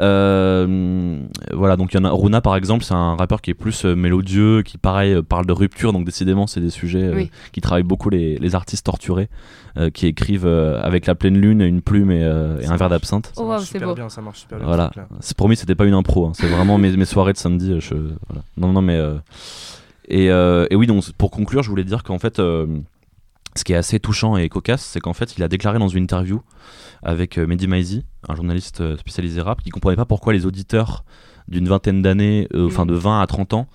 Euh, 0.00 1.18
voilà, 1.52 1.76
donc 1.76 1.92
il 1.92 1.96
y 1.96 2.00
en 2.00 2.04
a 2.04 2.10
Runa 2.10 2.40
par 2.40 2.54
exemple, 2.56 2.84
c'est 2.84 2.94
un 2.94 3.16
rappeur 3.16 3.40
qui 3.40 3.50
est 3.50 3.54
plus 3.54 3.84
euh, 3.84 3.94
mélodieux, 3.96 4.62
qui 4.62 4.78
pareil 4.78 5.12
euh, 5.14 5.22
parle 5.22 5.44
de 5.46 5.52
rupture, 5.52 5.92
donc 5.92 6.04
décidément 6.04 6.46
c'est 6.46 6.60
des 6.60 6.70
sujets 6.70 7.02
euh, 7.02 7.14
Oui. 7.16 7.30
qui 7.52 7.60
travaillent 7.60 7.82
beaucoup 7.82 8.08
les, 8.10 8.36
les 8.38 8.54
artistes 8.54 8.86
torturés, 8.86 9.28
euh, 9.76 9.90
qui 9.90 10.06
écrivent 10.06 10.46
euh, 10.46 10.80
avec 10.82 11.06
la 11.06 11.14
pleine 11.16 11.36
lune, 11.38 11.62
une 11.62 11.82
plume 11.82 12.10
et, 12.12 12.22
euh, 12.22 12.60
un 12.68 12.76
verre 12.76 12.90
d'absinthe. 12.90 13.32
Oh, 13.36 13.42
wow, 13.44 13.58
c'est 13.58 13.80
beau. 13.80 13.94
bien, 13.94 14.08
ça 14.08 14.20
marche 14.20 14.40
super 14.40 14.58
bien. 14.58 14.66
Voilà, 14.68 14.92
c'est 15.20 15.36
promis, 15.36 15.56
c'était 15.56 15.74
pas 15.74 15.84
une 15.86 15.94
impro, 15.94 16.26
hein. 16.26 16.32
c'est 16.34 16.46
vraiment 16.48 16.78
mes, 16.78 16.96
mes 16.96 17.04
soirées 17.04 17.32
de 17.32 17.38
samedi. 17.38 17.72
euh, 17.72 17.80
Je, 17.80 17.94
voilà. 17.94 18.42
Non, 18.56 18.72
non, 18.72 18.82
mais. 18.82 19.00
Euh, 20.12 20.66
et, 20.70 20.74
et 20.74 20.76
oui, 20.76 20.86
donc 20.86 21.10
pour 21.12 21.30
conclure, 21.30 21.62
je 21.62 21.70
voulais 21.70 21.84
dire 21.84 22.02
qu'en 22.02 22.18
fait, 22.18 22.38
euh, 22.38 22.66
ce 23.56 23.64
qui 23.64 23.72
est 23.72 23.76
assez 23.76 24.00
touchant 24.00 24.36
et 24.36 24.48
cocasse, 24.48 24.84
c'est 24.84 25.00
qu'en 25.00 25.12
fait, 25.12 25.36
il 25.36 25.42
a 25.42 25.48
déclaré 25.48 25.78
dans 25.78 25.88
une 25.88 26.04
interview 26.04 26.42
avec 27.02 27.38
euh, 27.38 27.46
Mehdi 27.46 27.66
Maizi, 27.66 28.04
un 28.28 28.34
journaliste 28.34 28.96
spécialisé 28.96 29.40
rap, 29.40 29.62
qui 29.62 29.70
comprenait 29.70 29.96
pas 29.96 30.04
pourquoi 30.04 30.32
les 30.32 30.46
auditeurs 30.46 31.04
d'une 31.48 31.68
vingtaine 31.68 32.02
d'années, 32.02 32.46
enfin 32.54 32.84
de 32.84 32.92
20 32.92 33.22
à 33.22 33.26
30 33.26 33.54
ans, 33.54 33.68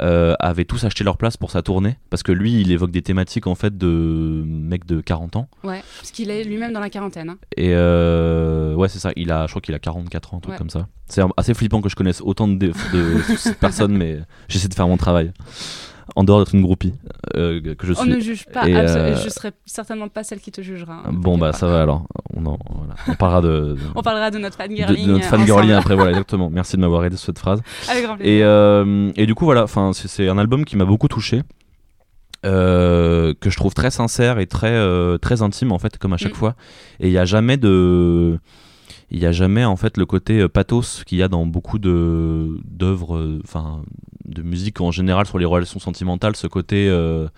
euh, 0.00 0.34
avaient 0.40 0.64
tous 0.64 0.84
acheté 0.84 1.04
leur 1.04 1.16
place 1.16 1.36
pour 1.36 1.50
sa 1.50 1.62
tournée. 1.62 1.98
Parce 2.10 2.22
que 2.22 2.32
lui, 2.32 2.60
il 2.60 2.70
évoque 2.72 2.90
des 2.90 3.02
thématiques 3.02 3.46
en 3.46 3.54
fait 3.54 3.76
de 3.76 4.42
mecs 4.46 4.86
de 4.86 5.00
40 5.00 5.36
ans. 5.36 5.48
Ouais. 5.62 5.82
Parce 5.98 6.10
qu'il 6.10 6.30
est 6.30 6.44
lui-même 6.44 6.72
dans 6.72 6.80
la 6.80 6.90
quarantaine. 6.90 7.30
hein. 7.30 7.38
Et 7.56 7.70
euh, 7.74 8.74
ouais, 8.74 8.88
c'est 8.88 8.98
ça. 8.98 9.10
Il 9.16 9.30
a, 9.32 9.46
je 9.46 9.52
crois 9.52 9.62
qu'il 9.62 9.74
a 9.74 9.78
44 9.78 10.34
ans, 10.34 10.36
un 10.36 10.40
truc 10.40 10.52
Ouais. 10.52 10.58
comme 10.58 10.70
ça. 10.70 10.88
C'est 11.08 11.22
assez 11.36 11.54
flippant 11.54 11.80
que 11.82 11.88
je 11.88 11.96
connaisse 11.96 12.20
autant 12.22 12.48
de, 12.48 12.56
de 12.56 13.52
personnes, 13.60 13.96
mais 13.96 14.18
j'essaie 14.48 14.68
de 14.68 14.74
faire 14.74 14.88
mon 14.88 14.96
travail. 14.96 15.32
En 16.16 16.24
dehors 16.24 16.38
d'être 16.40 16.54
une 16.54 16.62
groupie 16.62 16.92
euh, 17.36 17.74
que 17.74 17.86
je 17.86 17.92
On 17.92 18.02
suis. 18.02 18.10
ne 18.10 18.20
juge 18.20 18.44
pas. 18.46 18.68
Et, 18.68 18.76
euh, 18.76 19.16
Je 19.16 19.28
serai 19.30 19.52
certainement 19.64 20.08
pas 20.08 20.22
celle 20.22 20.40
qui 20.40 20.52
te 20.52 20.60
jugera. 20.60 21.02
hein, 21.06 21.10
Bon, 21.12 21.38
bah 21.38 21.50
pas. 21.52 21.58
ça 21.58 21.66
va 21.66 21.82
alors. 21.82 22.06
On, 22.34 22.44
en- 22.46 22.58
voilà. 22.70 22.94
On 23.08 23.14
parlera 23.14 23.40
de, 23.40 23.48
de, 23.74 23.78
On 23.94 24.02
parlera 24.02 24.30
de 24.30 24.38
notre 24.38 24.58
de- 24.58 24.62
fangirling. 24.62 25.06
de 25.06 25.12
notre 25.12 25.24
euh, 25.26 25.28
fangirling 25.28 25.70
ensemble. 25.70 25.72
après. 25.78 25.94
Voilà, 25.94 26.10
exactement. 26.12 26.50
Merci 26.50 26.76
de 26.76 26.82
m'avoir 26.82 27.04
aidé 27.04 27.16
sur 27.16 27.26
cette 27.26 27.38
phrase. 27.38 27.60
Avec 27.90 28.04
grand 28.04 28.16
plaisir. 28.16 28.32
Et, 28.34 28.42
euh, 28.44 29.10
et 29.16 29.26
du 29.26 29.34
coup, 29.34 29.44
voilà, 29.46 29.62
enfin, 29.64 29.92
c'est- 29.94 30.28
un 30.28 30.38
album 30.38 30.64
qui 30.64 30.76
m'a 30.76 30.84
beaucoup 30.84 31.08
touché. 31.08 31.42
euh, 32.44 33.32
que 33.40 33.48
je 33.48 33.56
trouve 33.56 33.72
très 33.72 33.90
sincère 33.90 34.38
et 34.38 34.46
très, 34.46 34.78
très 35.18 35.40
intime 35.40 35.72
en 35.72 35.78
fait 35.78 35.96
comme 35.96 36.12
à 36.12 36.18
chaque 36.18 36.32
Mm. 36.32 36.36
fois 36.36 36.54
et 37.00 37.06
il 37.08 37.10
n'y 37.10 37.16
a 37.18 37.24
jamais 37.24 37.56
de 37.56 38.38
il 39.10 39.18
y 39.18 39.26
a 39.26 39.32
jamais 39.32 39.64
en 39.64 39.76
fait 39.76 39.96
le 39.96 40.06
côté 40.06 40.40
euh, 40.40 40.48
pathos 40.48 41.04
qu'il 41.04 41.18
y 41.18 41.22
a 41.22 41.28
dans 41.28 41.46
beaucoup 41.46 41.78
de 41.78 42.58
d'œuvres 42.64 43.16
euh, 43.16 43.40
enfin 43.44 43.82
de 44.24 44.42
musique 44.42 44.80
en 44.80 44.90
général 44.90 45.26
sur 45.26 45.38
les 45.38 45.44
relations 45.44 45.78
sentimentales 45.80 46.34
ce 46.36 46.46
côté 46.46 46.88
euh, 46.88 47.28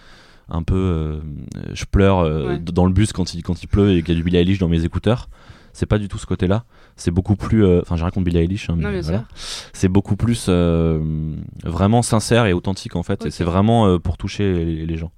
un 0.49 0.63
peu 0.63 0.77
euh, 0.77 1.21
je 1.73 1.85
pleure 1.85 2.21
euh, 2.21 2.47
Ouais. 2.55 2.59
dans 2.61 2.87
le 2.87 2.93
bus 2.93 3.13
quand 3.13 3.35
il, 3.35 3.43
quand 3.43 3.63
il 3.63 3.67
pleut 3.67 3.93
et 3.97 4.03
qu'il 4.03 4.15
y 4.15 4.17
a 4.17 4.19
du 4.19 4.23
Billie 4.25 4.39
Eilish 4.39 4.59
dans 4.59 4.69
mes 4.69 4.85
écouteurs. 4.85 5.29
C'est 5.73 5.87
pas 5.87 5.99
du 5.99 6.09
tout 6.09 6.17
ce 6.19 6.25
côté 6.27 6.47
là 6.47 6.65
c'est 6.97 7.11
beaucoup 7.11 7.37
plus 7.37 7.63
enfin 7.81 7.97
j'ai 7.97 8.03
rien 8.05 8.11
contre 8.11 8.25
Billie 8.25 8.39
Eilish 8.39 8.71
hein, 8.71 8.77
mais 8.79 9.03
voilà. 9.03 9.25
c'est 9.75 9.89
beaucoup 9.89 10.17
plus 10.17 10.49
vraiment 11.65 12.01
sincère 12.03 12.47
et 12.47 12.53
authentique 12.55 12.97
en 12.97 13.03
fait. 13.03 13.27
Et 13.27 13.31
c'est 13.31 13.45
vraiment 13.45 13.99
pour 13.99 14.17
toucher 14.17 14.65
les, 14.65 14.87
les 14.87 14.97
gens 14.97 15.11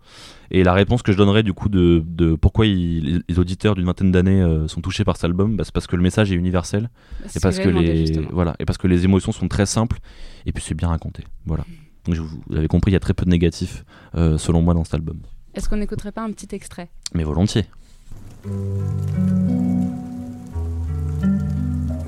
et 0.50 0.64
la 0.64 0.72
réponse 0.72 1.02
que 1.02 1.12
je 1.12 1.16
donnerais 1.18 1.42
du 1.42 1.52
coup 1.52 1.68
de, 1.68 2.02
de 2.06 2.34
pourquoi 2.34 2.66
il- 2.66 3.04
les, 3.04 3.18
les 3.28 3.38
auditeurs 3.38 3.74
d'une 3.74 3.84
vingtaine 3.86 4.10
d'années 4.12 4.40
euh, 4.40 4.66
sont 4.68 4.80
touchés 4.80 5.04
par 5.04 5.16
cet 5.16 5.24
album 5.24 5.56
bah, 5.56 5.64
c'est 5.64 5.72
parce 5.74 5.86
que 5.86 5.96
le 5.96 6.02
message 6.02 6.32
est 6.32 6.34
universel 6.36 6.84
Bah, 7.20 7.26
c'est 7.28 7.36
et 7.36 7.38
ce 7.38 7.40
parce 7.40 7.58
que 7.58 7.68
les 7.68 8.06
justement. 8.06 8.28
voilà 8.32 8.54
et 8.58 8.64
parce 8.64 8.78
que 8.78 8.86
les 8.86 9.04
émotions 9.04 9.32
sont 9.32 9.48
très 9.48 9.66
simples 9.66 9.98
et 10.46 10.52
puis 10.52 10.62
c'est 10.66 10.74
bien 10.74 10.88
raconté 10.88 11.24
voilà 11.46 11.64
donc 12.06 12.14
je 12.14 12.22
vous 12.22 12.40
avez 12.56 12.68
compris 12.68 12.90
il 12.90 12.94
y 12.94 12.96
a 12.96 13.00
très 13.00 13.14
peu 13.14 13.24
de 13.24 13.30
négatifs 13.30 13.84
euh, 14.14 14.38
selon 14.38 14.62
moi 14.62 14.72
dans 14.74 14.84
cet 14.84 14.94
album 14.94 15.18
Est-ce 15.54 15.68
qu'on 15.68 15.76
n'écouterait 15.76 16.12
pas 16.12 16.22
un 16.22 16.30
petit 16.32 16.54
extrait? 16.54 16.88
Mais 17.14 17.24
volontiers 17.24 17.66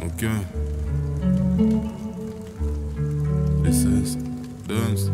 Ok. 0.03 0.25
This 3.65 3.85
is 3.85 4.17
dance. 4.69 5.11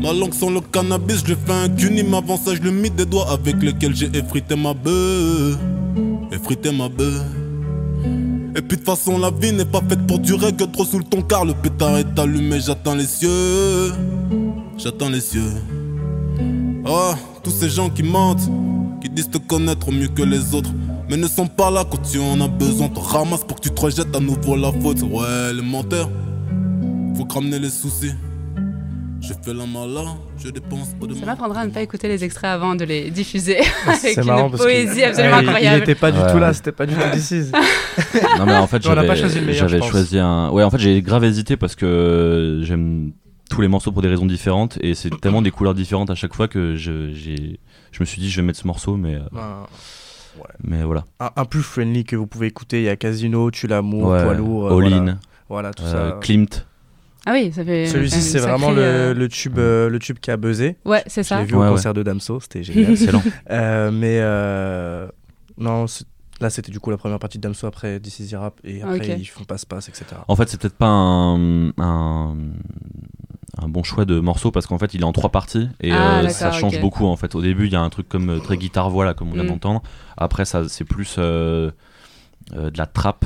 Ma 0.00 0.12
langue 0.12 0.32
sans 0.32 0.50
le 0.50 0.60
cannabis, 0.60 1.22
je 1.26 1.34
fais 1.34 1.52
un 1.52 1.68
cunim 1.68 2.14
avant 2.14 2.36
ça, 2.36 2.54
je 2.54 2.62
le 2.62 2.70
mis 2.70 2.90
des 2.90 3.04
doigts 3.04 3.30
avec 3.30 3.62
lesquels 3.62 3.94
j'ai 3.94 4.10
effrité 4.16 4.54
ma 4.54 4.74
bœuf. 4.74 5.58
Effrité 6.30 6.70
ma 6.70 6.88
bœuf. 6.88 7.24
Et 8.56 8.62
puis 8.62 8.76
de 8.76 8.82
toute 8.82 8.86
façon 8.86 9.18
la 9.18 9.30
vie 9.30 9.52
n'est 9.52 9.64
pas 9.64 9.80
faite 9.88 10.06
pour 10.06 10.18
durer 10.18 10.52
que 10.52 10.64
trop 10.64 10.84
sous 10.84 10.98
le 10.98 11.04
ton 11.04 11.22
car 11.22 11.44
le 11.44 11.54
pétard 11.54 11.98
est 11.98 12.18
allumé, 12.18 12.60
j'attends 12.60 12.94
les 12.94 13.06
cieux. 13.06 13.92
J'attends 14.76 15.08
les 15.08 15.20
cieux. 15.20 15.52
Oh, 16.86 17.12
tous 17.42 17.50
ces 17.50 17.68
gens 17.68 17.90
qui 17.90 18.02
mentent, 18.02 18.48
qui 19.02 19.10
disent 19.10 19.30
te 19.30 19.38
connaître 19.38 19.90
mieux 19.92 20.08
que 20.08 20.22
les 20.22 20.54
autres, 20.54 20.70
mais 21.10 21.16
ne 21.16 21.26
sont 21.26 21.46
pas 21.46 21.70
là 21.70 21.84
quand 21.88 21.98
tu 21.98 22.18
en 22.18 22.40
as 22.40 22.48
besoin. 22.48 22.88
Te 22.88 23.00
ramasse 23.00 23.44
pour 23.44 23.56
que 23.56 23.68
tu 23.68 23.70
te 23.70 23.80
rejettes 23.80 24.14
à 24.14 24.20
nouveau 24.20 24.56
la 24.56 24.72
faute. 24.72 25.02
Ouais, 25.02 25.52
les 25.52 25.62
menteurs, 25.62 26.08
faut 27.18 27.26
ramener 27.34 27.58
les 27.58 27.70
soucis. 27.70 28.12
Je 29.20 29.32
fais 29.42 29.52
la 29.52 29.66
malin, 29.66 30.16
je 30.38 30.48
dépense 30.48 30.94
pas 30.98 31.06
de 31.06 31.14
Ça 31.14 31.26
m'apprendra 31.26 31.62
à 31.62 31.66
ne 31.66 31.72
pas 31.72 31.82
écouter 31.82 32.06
les 32.06 32.22
extraits 32.22 32.50
avant 32.50 32.76
de 32.76 32.84
les 32.84 33.10
diffuser 33.10 33.58
avec 33.86 33.98
C'est 34.14 34.24
marrant 34.24 34.44
une 34.44 34.50
parce 34.52 34.62
que- 34.62 34.68
poésie 34.68 35.02
absolument 35.02 35.36
Ouais, 35.38 35.42
il- 35.42 35.48
incroyable. 35.48 35.76
Il 35.78 35.82
était 35.82 35.94
pas 35.96 36.12
du 36.12 36.18
Ouais. 36.20 36.32
tout 36.32 36.38
là, 36.38 36.52
c'était 36.52 36.70
pas 36.72 36.86
du 36.86 36.94
tout 36.94 37.10
d'ici. 37.12 37.42
Non 38.38 38.46
mais 38.46 38.54
en 38.54 38.66
fait 38.68 38.80
j'avais 38.82 39.82
choisi 39.82 40.18
un 40.20 40.50
ouais 40.50 40.62
en 40.62 40.70
fait 40.70 40.78
j'ai 40.78 41.02
grave 41.02 41.24
hésité 41.24 41.56
parce 41.56 41.74
que 41.74 42.60
j'aime 42.62 43.12
tous 43.50 43.60
les 43.60 43.66
morceaux 43.68 43.90
pour 43.90 44.02
des 44.02 44.08
raisons 44.08 44.24
différentes 44.26 44.78
et 44.80 44.94
c'est 44.94 45.10
tellement 45.20 45.42
des 45.42 45.50
couleurs 45.50 45.74
différentes 45.74 46.10
à 46.10 46.14
chaque 46.14 46.34
fois 46.34 46.46
que 46.46 46.76
je 46.76 46.92
me 48.00 48.04
suis 48.04 48.20
dit 48.20 48.30
je 48.30 48.40
vais 48.40 48.46
mettre 48.46 48.60
ce 48.60 48.66
morceau 48.68 48.96
mais 48.96 49.16
euh, 49.16 49.20
Un, 49.36 49.66
mais 50.62 50.84
voilà 50.84 51.04
un- 51.18 51.30
un 51.34 51.44
plus 51.44 51.62
friendly 51.62 52.04
que 52.04 52.14
vous 52.14 52.28
pouvez 52.28 52.46
écouter, 52.46 52.78
il 52.82 52.84
y 52.84 52.88
a 52.88 52.96
Casino, 52.96 53.50
Tu 53.50 53.66
l'amour, 53.66 54.10
ouais, 54.10 54.22
Poids 54.22 54.34
lourd. 54.34 54.66
euh, 54.68 54.76
All 54.76 54.80
voilà. 54.88 54.96
In 54.96 55.18
Voilà, 55.48 55.72
tout 55.74 55.82
euh, 55.82 56.10
ça. 56.12 56.16
Klimt 56.20 56.64
Ah 57.28 57.32
oui, 57.34 57.52
ça 57.52 57.62
fait. 57.64 57.86
Celui-ci, 57.86 58.22
c'est 58.22 58.38
vraiment 58.38 58.70
le, 58.70 58.80
euh, 58.82 59.14
le 59.14 59.28
tube, 59.28 59.58
euh, 59.58 59.88
le 59.90 59.98
tube 59.98 60.18
qui 60.18 60.30
a 60.30 60.36
buzzé. 60.36 60.76
Ouais, 60.86 61.02
c'est 61.06 61.22
Je 61.22 61.28
ça. 61.28 61.38
l'ai 61.40 61.44
vu 61.44 61.54
Ouais, 61.54 61.60
au 61.60 61.64
ouais. 61.64 61.70
concert 61.74 61.92
de 61.92 62.02
Damso, 62.02 62.40
c'était 62.40 62.62
génial. 62.62 62.90
excellent 62.92 63.22
Euh, 63.50 63.90
mais 63.90 64.18
euh, 64.20 65.06
non, 65.58 65.84
là 66.40 66.48
c'était 66.50 66.70
du 66.72 66.80
coup 66.80 66.90
la 66.90 66.96
première 66.96 67.18
partie 67.18 67.36
de 67.38 67.42
Damso 67.42 67.66
après 67.66 68.00
This 68.00 68.20
Is 68.20 68.28
The 68.30 68.36
Rap 68.36 68.60
et 68.64 68.80
après 68.82 69.18
ils 69.18 69.24
font 69.26 69.44
passe-passe, 69.44 69.88
etc. 69.88 70.04
en 70.28 70.36
fait 70.36 70.48
c'est 70.48 70.58
peut-être 70.60 70.76
pas 70.76 70.86
un, 70.86 71.68
un 71.78 72.36
un 73.60 73.68
bon 73.68 73.82
choix 73.82 74.04
de 74.04 74.20
morceau 74.20 74.52
parce 74.52 74.66
qu'en 74.68 74.78
fait 74.78 74.94
il 74.94 75.00
est 75.00 75.04
en 75.04 75.10
trois 75.12 75.30
parties 75.30 75.68
et 75.80 75.90
Ah, 75.90 76.20
euh, 76.20 76.28
ça 76.28 76.52
change 76.52 76.80
beaucoup 76.80 77.06
en 77.06 77.16
fait 77.16 77.34
au 77.34 77.42
début 77.42 77.66
il 77.66 77.72
y 77.72 77.76
a 77.76 77.80
un 77.80 77.90
truc 77.90 78.08
comme 78.08 78.30
euh, 78.30 78.38
très 78.38 78.56
guitare 78.56 78.88
voix 78.88 79.04
là 79.04 79.14
comme 79.14 79.30
on 79.30 79.32
vient 79.32 79.42
Mm. 79.42 79.48
d'entendre 79.48 79.82
après 80.16 80.44
ça 80.44 80.68
c'est 80.68 80.84
plus 80.84 81.16
euh, 81.18 81.72
euh, 82.54 82.70
de 82.70 82.78
la 82.78 82.86
trappe 82.86 83.24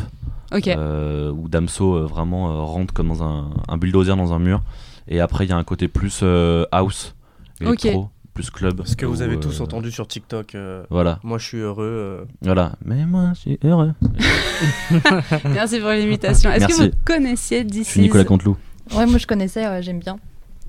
Ok. 0.54 0.68
euh, 0.68 1.30
où 1.30 1.48
Damso 1.48 1.94
euh, 1.94 2.06
vraiment 2.06 2.50
euh, 2.50 2.60
rentre 2.62 2.92
comme 2.94 3.08
dans 3.08 3.22
un, 3.22 3.50
un 3.68 3.76
bulldozer 3.76 4.16
dans 4.16 4.32
un 4.32 4.38
mur. 4.38 4.62
Et 5.08 5.20
après, 5.20 5.44
il 5.46 5.50
y 5.50 5.52
a 5.52 5.56
un 5.56 5.64
côté 5.64 5.88
plus 5.88 6.20
euh, 6.22 6.64
house, 6.72 7.14
plus 8.34 8.50
club. 8.50 8.82
Ce 8.86 8.96
que 8.96 9.04
vous 9.04 9.20
avez 9.22 9.36
euh, 9.36 9.40
tous 9.40 9.60
entendu 9.60 9.90
sur 9.90 10.06
TikTok. 10.08 10.54
euh, 10.54 10.84
Voilà, 10.90 11.18
moi 11.22 11.36
je 11.38 11.46
suis 11.46 11.58
heureux. 11.58 11.84
euh, 11.84 12.24
voilà. 12.40 12.72
Mais 12.84 13.04
moi, 13.04 13.32
je 13.34 13.40
suis 13.40 13.58
heureux. 13.64 13.92
Merci 15.44 15.80
pour 15.80 15.90
l'imitation. 15.90 16.50
Est-ce 16.50 16.66
que 16.66 16.72
vous 16.84 16.90
connaissiez 17.04 17.60
Je 17.60 17.64
d'ici 17.64 17.90
suis 17.92 18.00
Nicolas 18.00 18.24
Canteloup. 18.24 18.56
Ouais, 18.94 19.06
moi 19.06 19.18
je 19.18 19.26
connaissais, 19.26 19.66
ouais, 19.66 19.82
j'aime 19.82 19.98
bien. 19.98 20.18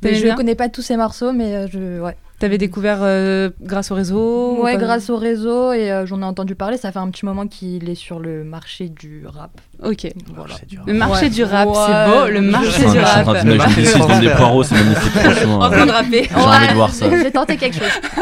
Mais 0.03 0.15
je 0.15 0.23
bien 0.23 0.35
connais 0.35 0.55
pas 0.55 0.67
tous 0.67 0.81
ces 0.81 0.97
morceaux, 0.97 1.31
mais 1.31 1.55
euh, 1.55 1.67
je, 1.71 2.01
ouais. 2.01 2.17
T'avais 2.43 2.57
découvert 2.57 2.97
euh, 3.03 3.51
grâce 3.62 3.89
au 3.91 3.95
réseau 3.95 4.57
ou 4.57 4.63
Ouais, 4.65 4.75
grâce 4.75 5.09
au 5.09 5.15
réseau 5.15 5.71
et 5.71 5.89
euh, 5.89 6.05
j'en 6.05 6.21
ai 6.21 6.25
entendu 6.25 6.55
parler. 6.55 6.75
Ça 6.75 6.91
fait 6.91 7.00
un 7.00 7.09
petit 7.09 7.23
moment 7.25 7.47
qu'il 7.47 7.89
est 7.89 7.95
sur 7.95 8.19
le 8.19 8.43
marché 8.43 8.89
du 8.89 9.23
rap. 9.25 9.51
Ok. 9.81 10.12
Voilà. 10.35 10.55
Le 10.85 10.93
marché 10.93 11.23
Ouais. 11.27 11.29
du 11.29 11.43
rap, 11.45 11.69
Ouais. 11.69 11.73
c'est 11.88 12.12
beau. 12.12 12.27
Le 12.27 12.41
marché 12.41 12.67
Je 12.67 12.71
suis 12.71 12.85
en 12.85 12.91
du 12.91 13.00
train 13.00 13.23
rap. 13.23 13.45
d'imaginer 13.45 14.19
des 14.27 14.35
poireaux, 14.35 14.62
c'est 14.62 14.75
magnifique, 14.75 15.12
franchement. 15.21 15.59
En 15.59 15.69
train 15.69 15.85
de 15.85 15.91
rapper. 15.91 16.23
J'ai 16.29 16.35
envie 16.35 16.67
de 16.67 16.73
voir 16.73 16.93
ça. 16.93 17.05
J'ai 17.09 17.31
tenté 17.31 17.55
quelque 17.55 17.77
chose. 17.77 18.01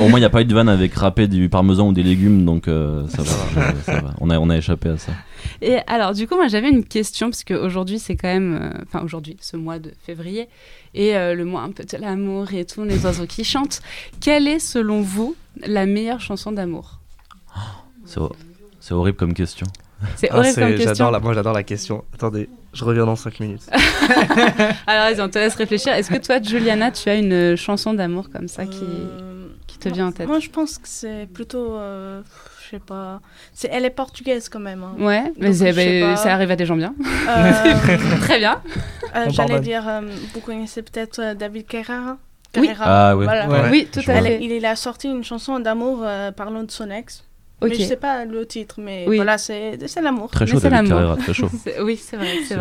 Au 0.00 0.08
moins, 0.08 0.18
il 0.18 0.22
n'y 0.22 0.24
a 0.24 0.30
pas 0.30 0.42
eu 0.42 0.44
de 0.44 0.54
vanne 0.54 0.68
avec 0.68 0.94
râpé 0.94 1.26
du 1.28 1.48
parmesan 1.48 1.88
ou 1.88 1.92
des 1.92 2.02
légumes, 2.02 2.44
donc 2.44 2.68
euh, 2.68 3.06
ça, 3.08 3.22
va, 3.22 3.30
je- 3.76 3.82
ça 3.82 4.00
va. 4.00 4.14
On 4.20 4.30
a, 4.30 4.38
on 4.38 4.50
a 4.50 4.56
échappé 4.56 4.88
à 4.90 4.98
ça. 4.98 5.12
Et 5.62 5.76
alors, 5.86 6.12
du 6.12 6.26
coup, 6.26 6.34
moi, 6.36 6.48
j'avais 6.48 6.68
une 6.70 6.84
question, 6.84 7.30
parce 7.30 7.44
qu'aujourd'hui, 7.44 7.98
c'est 7.98 8.16
quand 8.16 8.28
même. 8.28 8.58
euh, 8.60 8.82
Enfin, 8.86 9.04
aujourd'hui, 9.04 9.36
ce 9.40 9.56
mois 9.56 9.78
de 9.78 9.92
février, 10.04 10.48
et 10.94 11.16
euh, 11.16 11.34
le 11.34 11.44
mois 11.44 11.62
un 11.62 11.70
peu 11.70 11.84
de 11.84 11.96
l'amour 11.98 12.52
et 12.52 12.64
tout, 12.64 12.84
les 12.84 13.04
oiseaux 13.04 13.26
qui 13.26 13.44
chantent. 13.44 13.80
Quelle 14.20 14.46
est, 14.48 14.58
selon 14.58 15.00
vous, 15.00 15.34
la 15.66 15.86
meilleure 15.86 16.20
chanson 16.20 16.52
d'amour? 16.52 17.00
C'est 18.04 18.18
hor- 18.20 18.34
c'est 18.80 18.92
horrible 18.94 19.16
comme 19.16 19.32
question. 19.34 19.66
C'est 20.16 20.28
Ah, 20.30 20.38
horrible 20.40 20.54
comme 20.54 20.68
question. 20.74 20.88
j'adore 20.94 21.10
la, 21.12 21.20
moi 21.20 21.32
j'adore 21.32 21.54
la 21.54 21.62
question. 21.62 22.04
Attendez, 22.12 22.48
je 22.74 22.84
reviens 22.84 23.06
dans 23.06 23.16
5 23.16 23.40
minutes. 23.40 23.62
Alors, 24.86 25.10
vas-y, 25.10 25.20
on 25.22 25.28
te 25.28 25.38
laisse 25.38 25.54
réfléchir. 25.54 25.92
Est-ce 25.94 26.10
que 26.10 26.18
toi, 26.18 26.42
Juliana, 26.42 26.90
tu 26.90 27.08
as 27.08 27.14
une 27.16 27.56
chanson 27.56 27.94
d'amour 27.94 28.28
comme 28.30 28.48
ça 28.48 28.66
qui, 28.66 28.82
Euh, 28.84 29.33
qui 29.74 29.88
te 29.88 29.88
vient 29.94 30.06
en 30.08 30.12
tête 30.12 30.26
Moi, 30.26 30.38
je 30.40 30.48
pense 30.50 30.78
que 30.78 30.88
c'est 30.88 31.28
plutôt. 31.32 31.74
euh, 31.76 32.22
je 32.64 32.70
sais 32.70 32.78
pas. 32.78 33.20
C'est, 33.52 33.68
elle 33.70 33.84
est 33.84 33.90
portugaise 33.90 34.48
quand 34.48 34.60
même. 34.60 34.82
hein. 34.82 34.94
Ouais, 34.98 35.32
mais 35.38 35.50
Donc, 35.50 35.74
bah, 35.74 36.10
pas. 36.10 36.16
ça 36.16 36.32
arrive 36.32 36.50
à 36.50 36.56
des 36.56 36.64
gens 36.66 36.76
bien. 36.76 36.94
Euh, 37.28 37.62
Très 38.20 38.38
bien. 38.38 38.60
euh, 39.14 39.26
j'allais 39.28 39.34
pardonne. 39.36 39.60
dire, 39.60 39.86
euh, 39.88 40.00
vous 40.32 40.40
connaissez 40.40 40.82
peut-être 40.82 41.34
David 41.34 41.66
Carrera 41.66 42.16
Oui. 42.56 42.68
Carrera, 42.68 43.10
Ah 43.10 43.16
ouais. 43.16 43.24
Voilà. 43.24 43.48
Ouais. 43.48 43.68
Oui, 43.70 43.88
tout 43.92 44.00
à 44.00 44.02
fait. 44.02 44.38
Il, 44.42 44.50
il 44.52 44.64
a 44.66 44.76
sorti 44.76 45.08
une 45.08 45.24
chanson 45.24 45.58
d'amour 45.60 46.00
euh, 46.02 46.30
parlant 46.32 46.62
de 46.62 46.70
son 46.70 46.90
ex. 46.90 47.24
Ok. 47.60 47.70
Mais 47.70 47.76
je 47.76 47.82
sais 47.84 47.96
pas 47.96 48.24
le 48.24 48.44
titre, 48.46 48.76
mais 48.78 49.04
Oui. 49.08 49.16
voilà, 49.16 49.38
c'est, 49.38 49.78
c'est 49.86 50.02
l'amour. 50.02 50.28
Très 50.30 50.46
chaud, 50.46 50.58
c'est 50.60 50.68
David. 50.68 50.88
Carrera, 50.90 51.16
très 51.16 51.32
chaud. 51.32 51.48
Oui, 51.82 51.96
c'est 51.96 52.16
vrai, 52.16 52.28
c'est 52.46 52.56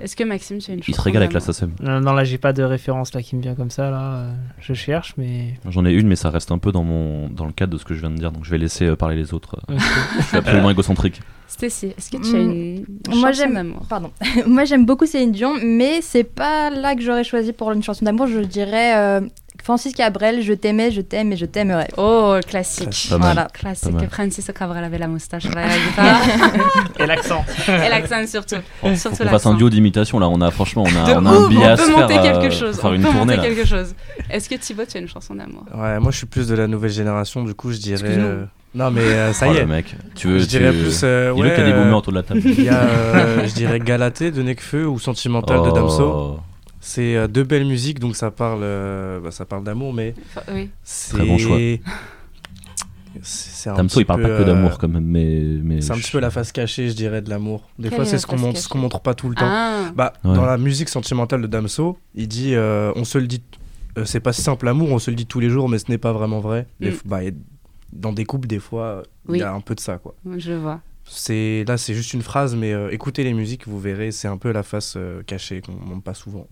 Est-ce 0.00 0.14
que 0.14 0.22
Maxime, 0.22 0.58
tu 0.58 0.70
as 0.70 0.74
une 0.74 0.80
chanson 0.82 0.92
Il 0.92 0.94
se 0.94 1.00
régale 1.00 1.22
avec 1.22 1.32
la 1.32 1.40
SACEM. 1.40 1.72
Non, 1.80 2.00
non, 2.00 2.12
là, 2.12 2.22
j'ai 2.22 2.38
pas 2.38 2.52
de 2.52 2.62
référence 2.62 3.14
là 3.14 3.22
qui 3.22 3.34
me 3.36 3.42
vient 3.42 3.54
comme 3.54 3.70
ça. 3.70 3.90
Là, 3.90 4.12
Euh, 4.16 4.32
je 4.60 4.74
cherche, 4.74 5.14
mais. 5.16 5.54
J'en 5.68 5.84
ai 5.86 5.92
une, 5.92 6.06
mais 6.06 6.14
ça 6.16 6.30
reste 6.30 6.52
un 6.52 6.58
peu 6.58 6.70
dans, 6.72 6.84
mon, 6.84 7.28
dans 7.30 7.46
le 7.46 7.52
cadre 7.52 7.72
de 7.72 7.78
ce 7.78 7.84
que 7.84 7.94
je 7.94 8.00
viens 8.00 8.10
de 8.10 8.16
dire, 8.16 8.30
donc 8.30 8.44
je 8.44 8.50
vais 8.50 8.58
laisser 8.58 8.84
euh, 8.84 8.96
parler 8.96 9.16
les 9.16 9.32
autres. 9.34 9.56
Ok. 9.68 9.76
Je 10.18 10.22
suis 10.24 10.36
absolument 10.36 10.70
égocentrique. 10.70 11.20
Stacy, 11.48 11.94
est-ce 11.96 12.10
que 12.10 12.18
tu 12.18 12.36
as 12.36 12.38
Mm. 12.38 12.50
une 12.52 12.84
Moi, 13.08 13.30
chanson 13.30 13.32
j'aime- 13.32 13.54
d'amour 13.54 13.82
Pardon. 13.88 14.10
Moi 14.46 14.64
j'aime 14.66 14.84
beaucoup 14.84 15.06
Céline 15.06 15.32
Dion, 15.32 15.54
mais 15.64 16.00
c'est 16.02 16.24
pas 16.24 16.70
là 16.70 16.94
que 16.94 17.02
j'aurais 17.02 17.24
choisi 17.24 17.52
pour 17.52 17.72
une 17.72 17.82
chanson 17.82 18.04
d'amour. 18.04 18.26
Je 18.26 18.40
dirais 18.40 18.96
euh, 18.96 19.20
Francis 19.66 19.92
Cabrel, 19.94 20.42
Je 20.42 20.52
t'aimais, 20.52 20.92
je 20.92 21.00
t'aime 21.00 21.32
et 21.32 21.36
je 21.36 21.44
t'aimerais. 21.44 21.88
Oh, 21.96 22.36
classique. 22.46 23.08
Pas 23.10 23.18
mal. 23.18 23.32
Voilà. 23.34 23.48
Classique. 23.52 23.96
Pas. 23.98 24.06
Francis 24.08 24.48
Cabrel 24.56 24.84
avait 24.84 24.96
la 24.98 25.08
moustache 25.08 25.42
sur 25.42 25.52
la 25.56 25.66
guitare. 25.76 26.20
Et 27.00 27.04
l'accent. 27.06 27.44
Et 27.66 27.88
l'accent 27.88 28.24
surtout. 28.28 28.54
Faut 28.80 28.94
Surtout 28.94 29.16
fasse 29.16 29.32
l'accent. 29.32 29.50
un 29.50 29.54
duo 29.56 29.68
d'imitation 29.68 30.20
là, 30.20 30.28
on 30.28 30.40
a 30.40 30.52
franchement 30.52 30.84
on 30.84 30.96
a, 31.04 31.18
on 31.20 31.26
a 31.26 31.30
un 31.30 31.48
billet 31.48 31.64
on 31.66 31.68
à 31.68 31.76
peut 31.76 31.82
se 31.82 31.90
monter 31.90 32.14
faire, 32.14 32.22
quelque 32.22 32.46
euh, 32.46 32.50
chose. 32.56 32.76
faire 32.80 32.90
on 32.90 32.94
une 32.94 33.02
peut 33.02 33.08
tournée 33.08 33.18
monter 33.34 33.36
là. 33.38 33.42
quelque 33.42 33.64
chose. 33.66 33.94
Est-ce 34.30 34.48
que 34.48 34.54
Thibaut, 34.54 34.84
tu 34.88 34.98
as 34.98 35.00
une 35.00 35.08
chanson 35.08 35.34
d'amour? 35.34 35.64
Ouais, 35.74 35.98
moi 35.98 36.12
je 36.12 36.18
suis 36.18 36.26
plus 36.26 36.46
de 36.46 36.54
la 36.54 36.68
nouvelle 36.68 36.92
génération, 36.92 37.42
du 37.42 37.54
coup 37.54 37.72
je 37.72 37.78
dirais. 37.78 38.02
Euh, 38.06 38.44
Non 38.72 38.92
mais 38.92 39.00
euh, 39.02 39.32
ça 39.32 39.46
Oh, 39.48 39.52
y 39.52 39.56
est. 39.56 39.60
le 39.62 39.66
mec, 39.66 39.96
tu 40.14 40.28
veux 40.28 40.38
je 40.38 40.44
tu... 40.44 40.50
dirais 40.58 40.70
plus. 40.70 41.00
euh, 41.02 41.32
ouais, 41.32 41.40
qu'il 41.40 41.48
y 41.48 41.50
a 41.62 41.64
des 41.64 41.72
euh, 41.72 41.82
boomers 41.82 41.98
autour 41.98 42.12
de 42.12 42.18
la 42.18 42.22
table. 42.22 42.40
Il 42.44 42.62
y 42.62 42.68
a, 42.68 42.82
euh, 42.82 43.46
je 43.48 43.52
dirais 43.54 43.80
Galatée 43.80 44.30
de 44.30 44.42
Nekfeu 44.42 44.86
ou 44.86 45.00
Sentimental 45.00 45.60
de 45.64 45.72
Damso. 45.72 46.38
C'est 46.88 47.16
euh, 47.16 47.26
deux 47.26 47.42
belles 47.42 47.66
musiques, 47.66 47.98
donc 47.98 48.14
ça 48.14 48.30
parle, 48.30 48.60
euh, 48.62 49.18
bah, 49.18 49.32
ça 49.32 49.44
parle 49.44 49.64
d'amour, 49.64 49.92
mais 49.92 50.14
Enfin, 50.28 50.42
Oui. 50.54 50.70
c'est. 50.84 51.14
Très 51.16 51.26
bon 51.26 51.36
choix. 51.36 51.56
C'est 51.58 51.80
c'est 53.22 53.70
un 53.70 53.74
Damso 53.74 53.94
petit 53.94 54.00
il 54.02 54.06
parle 54.06 54.22
peu, 54.22 54.28
pas 54.28 54.36
que 54.36 54.42
euh, 54.42 54.44
d'amour 54.44 54.78
quand 54.78 54.88
même, 54.88 55.04
mais. 55.04 55.40
mais 55.62 55.80
C'est 55.80 55.90
un 55.90 55.94
je- 55.94 56.02
petit 56.02 56.12
peu 56.12 56.20
la 56.20 56.30
face 56.30 56.52
cachée, 56.52 56.88
je 56.88 56.94
dirais, 56.94 57.22
de 57.22 57.30
l'amour. 57.30 57.68
Des 57.78 57.88
Quelle 57.88 57.96
fois, 57.96 58.04
est 58.04 58.08
c'est 58.08 58.18
ce 58.18 58.26
qu'on 58.26 58.36
montre, 58.38 58.58
ce 58.58 58.64
cachée 58.64 58.72
qu'on 58.72 58.78
montre 58.78 59.00
pas 59.00 59.14
tout 59.14 59.28
le 59.28 59.34
temps. 59.34 59.48
Ah, 59.48 59.90
Bah, 59.96 60.12
Ouais. 60.24 60.34
dans 60.34 60.44
la 60.44 60.58
musique 60.58 60.88
sentimentale 60.88 61.42
de 61.42 61.46
Damso, 61.48 61.98
il 62.14 62.28
dit, 62.28 62.54
euh, 62.54 62.92
on 62.94 63.04
se 63.04 63.16
le 63.18 63.26
dit, 63.26 63.42
euh, 63.98 64.04
c'est 64.04 64.20
pas 64.20 64.32
si 64.32 64.42
simple 64.42 64.66
l'amour, 64.66 64.92
on 64.92 64.98
se 65.00 65.10
le 65.10 65.16
dit 65.16 65.26
tous 65.26 65.40
les 65.40 65.48
jours, 65.50 65.68
mais 65.68 65.78
ce 65.78 65.86
n'est 65.90 65.98
pas 65.98 66.12
vraiment 66.12 66.38
vrai. 66.40 66.66
Des 66.78 66.90
Mm. 66.90 66.94
f- 66.94 67.00
bah, 67.06 67.18
dans 67.92 68.12
des 68.12 68.26
couples, 68.26 68.46
des 68.46 68.60
fois, 68.60 69.02
il 69.28 69.32
Oui. 69.32 69.38
y 69.38 69.42
a 69.42 69.52
un 69.52 69.60
peu 69.60 69.74
de 69.74 69.80
ça, 69.80 69.98
quoi. 69.98 70.14
je 70.36 70.52
vois. 70.52 70.80
C'est 71.08 71.64
là, 71.66 71.78
c'est 71.78 71.94
juste 71.94 72.12
une 72.14 72.22
phrase, 72.22 72.54
mais 72.56 72.72
euh, 72.72 72.90
écoutez 72.92 73.22
les 73.24 73.32
musiques, 73.32 73.66
vous 73.68 73.78
verrez, 73.80 74.10
c'est 74.10 74.26
un 74.28 74.36
peu 74.38 74.50
la 74.52 74.62
face 74.64 74.94
euh, 74.96 75.22
cachée 75.24 75.60
qu'on 75.62 75.72
montre 75.72 76.02
pas 76.02 76.14
souvent. 76.14 76.46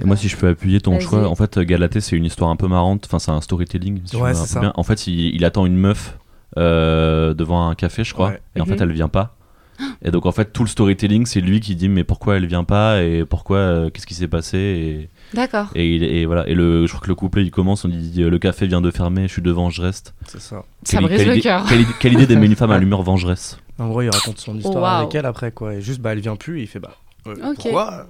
Et 0.00 0.04
moi, 0.04 0.16
si 0.16 0.28
je 0.28 0.36
peux 0.36 0.48
appuyer 0.48 0.80
ton 0.80 0.98
choix, 1.00 1.28
en 1.28 1.34
fait, 1.34 1.58
Galatée, 1.58 2.00
c'est 2.00 2.16
une 2.16 2.24
histoire 2.24 2.50
un 2.50 2.56
peu 2.56 2.68
marrante. 2.68 3.04
Enfin, 3.06 3.18
c'est 3.18 3.30
un 3.30 3.40
storytelling. 3.40 4.00
si 4.04 4.16
Ouais, 4.16 4.30
me 4.30 4.34
c'est 4.34 4.46
ça. 4.46 4.60
bien. 4.60 4.72
En 4.76 4.82
fait, 4.82 5.06
il, 5.06 5.34
il 5.34 5.44
attend 5.44 5.66
une 5.66 5.76
meuf 5.76 6.18
euh, 6.58 7.34
devant 7.34 7.68
un 7.68 7.74
café, 7.74 8.04
je 8.04 8.12
crois. 8.14 8.28
Ouais. 8.30 8.40
Et 8.56 8.60
en 8.60 8.66
fait, 8.66 8.80
elle 8.80 8.92
vient 8.92 9.08
pas. 9.08 9.34
Et 10.02 10.10
donc, 10.10 10.24
en 10.24 10.32
fait, 10.32 10.52
tout 10.54 10.62
le 10.62 10.68
storytelling, 10.70 11.26
c'est 11.26 11.40
lui 11.42 11.60
qui 11.60 11.76
dit 11.76 11.90
mais 11.90 12.02
pourquoi 12.02 12.36
elle 12.38 12.46
vient 12.46 12.64
pas 12.64 13.02
et 13.02 13.26
pourquoi, 13.26 13.58
euh, 13.58 13.90
qu'est-ce 13.90 14.06
qui 14.06 14.14
s'est 14.14 14.26
passé 14.28 14.56
et, 14.58 15.10
D'accord. 15.36 15.66
et, 15.74 15.94
il- 15.96 16.02
et 16.04 16.24
voilà. 16.24 16.48
Et 16.48 16.54
le, 16.54 16.86
je 16.86 16.92
crois 16.92 17.02
que 17.02 17.08
le 17.08 17.14
couplet, 17.14 17.42
il 17.42 17.50
commence, 17.50 17.84
on 17.84 17.88
dit 17.88 18.22
euh, 18.22 18.30
le 18.30 18.38
café 18.38 18.66
vient 18.66 18.80
de 18.80 18.90
fermer, 18.90 19.28
je 19.28 19.32
suis 19.34 19.42
devant, 19.42 19.68
je 19.68 19.82
reste. 19.82 20.14
C'est 20.28 20.40
ça. 20.40 20.64
Ça 20.84 21.00
brise 21.02 21.18
quelle 21.18 21.28
le 21.36 21.40
cœur. 21.42 21.66
Quelle, 21.68 21.80
idée- 21.82 21.92
quelle 22.00 22.12
idée 22.14 22.26
d'aimer 22.26 22.46
une 22.46 22.56
femme 22.56 22.70
à 22.70 22.78
l'humeur 22.78 23.02
vengeresse. 23.02 23.58
En 23.78 23.88
gros, 23.88 24.00
il 24.00 24.08
raconte 24.08 24.38
son 24.38 24.56
histoire 24.56 24.82
Waouh. 24.82 25.02
avec 25.02 25.14
elle 25.14 25.26
après, 25.26 25.52
quoi. 25.52 25.74
Et 25.74 25.82
juste, 25.82 26.00
bah, 26.00 26.12
elle 26.14 26.20
vient 26.20 26.36
plus, 26.36 26.60
et 26.60 26.62
il 26.62 26.66
fait, 26.68 26.80
bah, 26.80 26.94
Euh. 27.28 27.54
Pourquoi? 27.54 28.06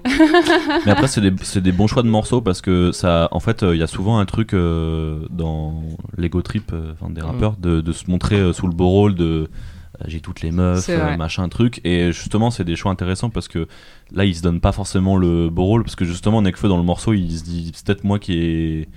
Mais 0.85 0.93
après, 0.93 1.09
c'est 1.09 1.21
des, 1.21 1.33
c'est 1.43 1.61
des 1.63 1.73
bons 1.73 1.87
choix 1.87 2.03
de 2.03 2.09
morceaux 2.09 2.41
parce 2.41 2.61
que 2.61 2.93
ça, 2.93 3.29
en 3.31 3.41
fait, 3.41 3.63
euh, 3.63 3.75
il 3.75 3.79
y 3.79 3.83
a 3.83 3.87
souvent 3.87 4.19
un 4.19 4.27
truc 4.27 4.53
euh, 4.55 5.21
dans 5.31 5.83
l'ego 6.17 6.43
trip 6.43 6.71
euh, 6.73 6.93
enfin, 7.01 7.11
des 7.13 7.21
Mm. 7.23 7.25
rappeurs 7.27 7.57
de, 7.57 7.81
de 7.81 7.93
se 7.93 8.11
montrer 8.11 8.37
euh, 8.37 8.53
sous 8.53 8.67
le 8.67 8.73
beau 8.75 8.89
rôle 8.89 9.15
de 9.15 9.25
euh, 9.25 10.05
j'ai 10.07 10.21
toutes 10.21 10.43
les 10.43 10.51
meufs, 10.53 10.89
euh, 10.91 11.17
machin 11.17 11.49
truc. 11.49 11.81
Et 11.85 12.13
justement, 12.13 12.51
c'est 12.51 12.65
des 12.65 12.77
choix 12.77 12.93
intéressants 12.93 13.31
parce 13.31 13.49
que 13.49 13.67
là, 14.13 14.25
il 14.25 14.35
se 14.35 14.43
donne 14.43 14.61
pas 14.61 14.73
forcément 14.73 15.17
le 15.17 15.49
beau 15.51 15.65
rôle 15.65 15.83
parce 15.85 15.97
que 15.97 16.05
justement, 16.05 16.43
Nekfeu 16.43 16.69
dans 16.69 16.77
le 16.77 16.83
morceau, 16.83 17.13
il 17.15 17.31
se 17.39 17.45
dit 17.45 17.73
c'est 17.75 17.85
peut-être 17.87 18.05
moi 18.05 18.19
qui 18.19 18.39
est 18.39 18.89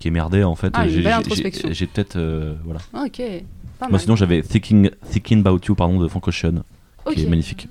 qui 0.00 0.08
est 0.08 0.10
merdé 0.10 0.42
en 0.42 0.56
fait. 0.56 0.72
Ah, 0.74 0.88
J'ai- 0.88 0.96
belle 0.96 1.04
j'ai- 1.04 1.12
introspection. 1.12 1.68
J'ai 1.68 1.74
j'ai 1.74 1.86
peut-être 1.86 2.16
euh, 2.16 2.54
voilà. 2.64 2.80
Ok. 2.94 3.22
Pas 3.78 3.86
Moi, 3.86 3.92
mal. 3.92 4.00
sinon, 4.00 4.16
j'avais 4.16 4.42
Thinking, 4.42 4.90
Thinking 5.10 5.40
About 5.40 5.60
You 5.68 5.74
pardon 5.74 5.98
de 6.00 6.06
Frank 6.08 6.26
Ocean 6.28 6.62
qui 7.12 7.22
est 7.24 7.28
magnifique. 7.28 7.68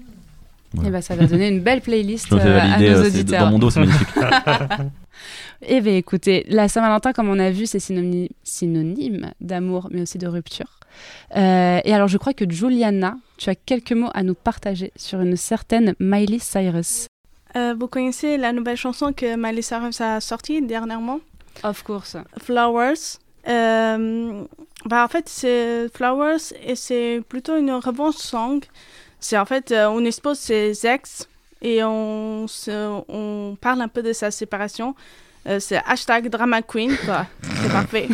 Eh 0.85 0.89
ben, 0.89 1.01
ça 1.01 1.15
va 1.15 1.25
donner 1.27 1.49
une 1.49 1.61
belle 1.61 1.81
playlist 1.81 2.31
euh, 2.33 2.59
à 2.59 2.79
nos 2.79 2.85
euh, 2.85 3.03
c'est- 3.03 3.19
auditeurs. 3.19 3.45
dans 3.45 3.51
mon 3.51 3.59
dos, 3.59 3.69
c'est 3.69 3.79
magnifique. 3.81 4.07
Eh 5.65 5.79
bien, 5.79 5.95
écoutez, 5.95 6.45
la 6.49 6.67
Saint-Valentin, 6.67 7.13
comme 7.13 7.29
on 7.29 7.39
a 7.39 7.49
vu, 7.49 7.65
c'est 7.65 7.79
synonyme, 7.79 8.27
synonyme 8.43 9.31
d'amour, 9.39 9.87
mais 9.91 10.01
aussi 10.01 10.17
de 10.17 10.27
rupture. 10.27 10.79
Euh, 11.37 11.79
et 11.85 11.93
alors, 11.93 12.09
je 12.09 12.17
crois 12.17 12.33
que 12.33 12.43
Juliana, 12.49 13.15
tu 13.37 13.49
as 13.49 13.55
quelques 13.55 13.93
mots 13.93 14.09
à 14.13 14.23
nous 14.23 14.33
partager 14.33 14.91
sur 14.97 15.21
une 15.21 15.37
certaine 15.37 15.93
Miley 15.99 16.39
Cyrus. 16.39 17.07
Euh, 17.55 17.75
vous 17.79 17.87
connaissez 17.87 18.35
la 18.37 18.51
nouvelle 18.51 18.75
chanson 18.75 19.13
que 19.13 19.37
Miley 19.37 19.61
Cyrus 19.61 20.01
a 20.01 20.19
sortie 20.19 20.61
dernièrement? 20.61 21.19
Of 21.63 21.83
course. 21.83 22.17
Flowers. 22.41 23.19
Euh, 23.47 24.43
bah 24.85 25.05
en 25.05 25.07
fait, 25.07 25.29
c'est 25.29 25.87
Flowers 25.93 26.51
et 26.65 26.75
c'est 26.75 27.21
plutôt 27.29 27.55
une 27.57 27.71
revanche 27.71 28.15
song. 28.15 28.59
C'est 29.23 29.37
en 29.37 29.45
fait, 29.45 29.71
euh, 29.71 29.87
on 29.87 30.03
expose 30.03 30.37
ses 30.37 30.85
ex 30.85 31.29
et 31.61 31.81
on, 31.81 32.45
se- 32.47 33.01
on 33.07 33.55
parle 33.59 33.81
un 33.81 33.87
peu 33.87 34.03
de 34.03 34.11
sa 34.11 34.31
séparation. 34.31 34.95
Euh, 35.47 35.59
c'est 35.61 35.81
hashtag 35.85 36.27
drama 36.29 36.61
queen, 36.61 36.95
quoi. 37.05 37.25
C'est 37.61 37.71
parfait. 37.79 38.09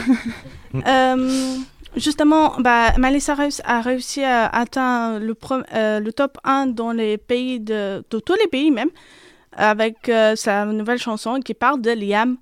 Euh, 0.87 1.55
justement, 1.95 2.53
bah, 2.59 2.93
Cyrus 3.19 3.59
a 3.65 3.81
réussi 3.81 4.23
à 4.23 4.45
atteindre 4.47 5.19
le, 5.25 5.33
pro- 5.33 5.63
le 5.73 6.09
top 6.11 6.37
1 6.43 6.67
dans 6.67 6.91
les 6.91 7.17
pays 7.17 7.59
de, 7.59 8.03
de 8.07 8.19
tous 8.19 8.35
les 8.35 8.47
pays 8.47 8.69
même, 8.69 8.89
avec 9.53 10.11
sa 10.35 10.65
nouvelle 10.65 10.99
chanson 10.99 11.39
qui 11.39 11.55
parle 11.55 11.81
de 11.81 11.91
Liam 11.91 12.37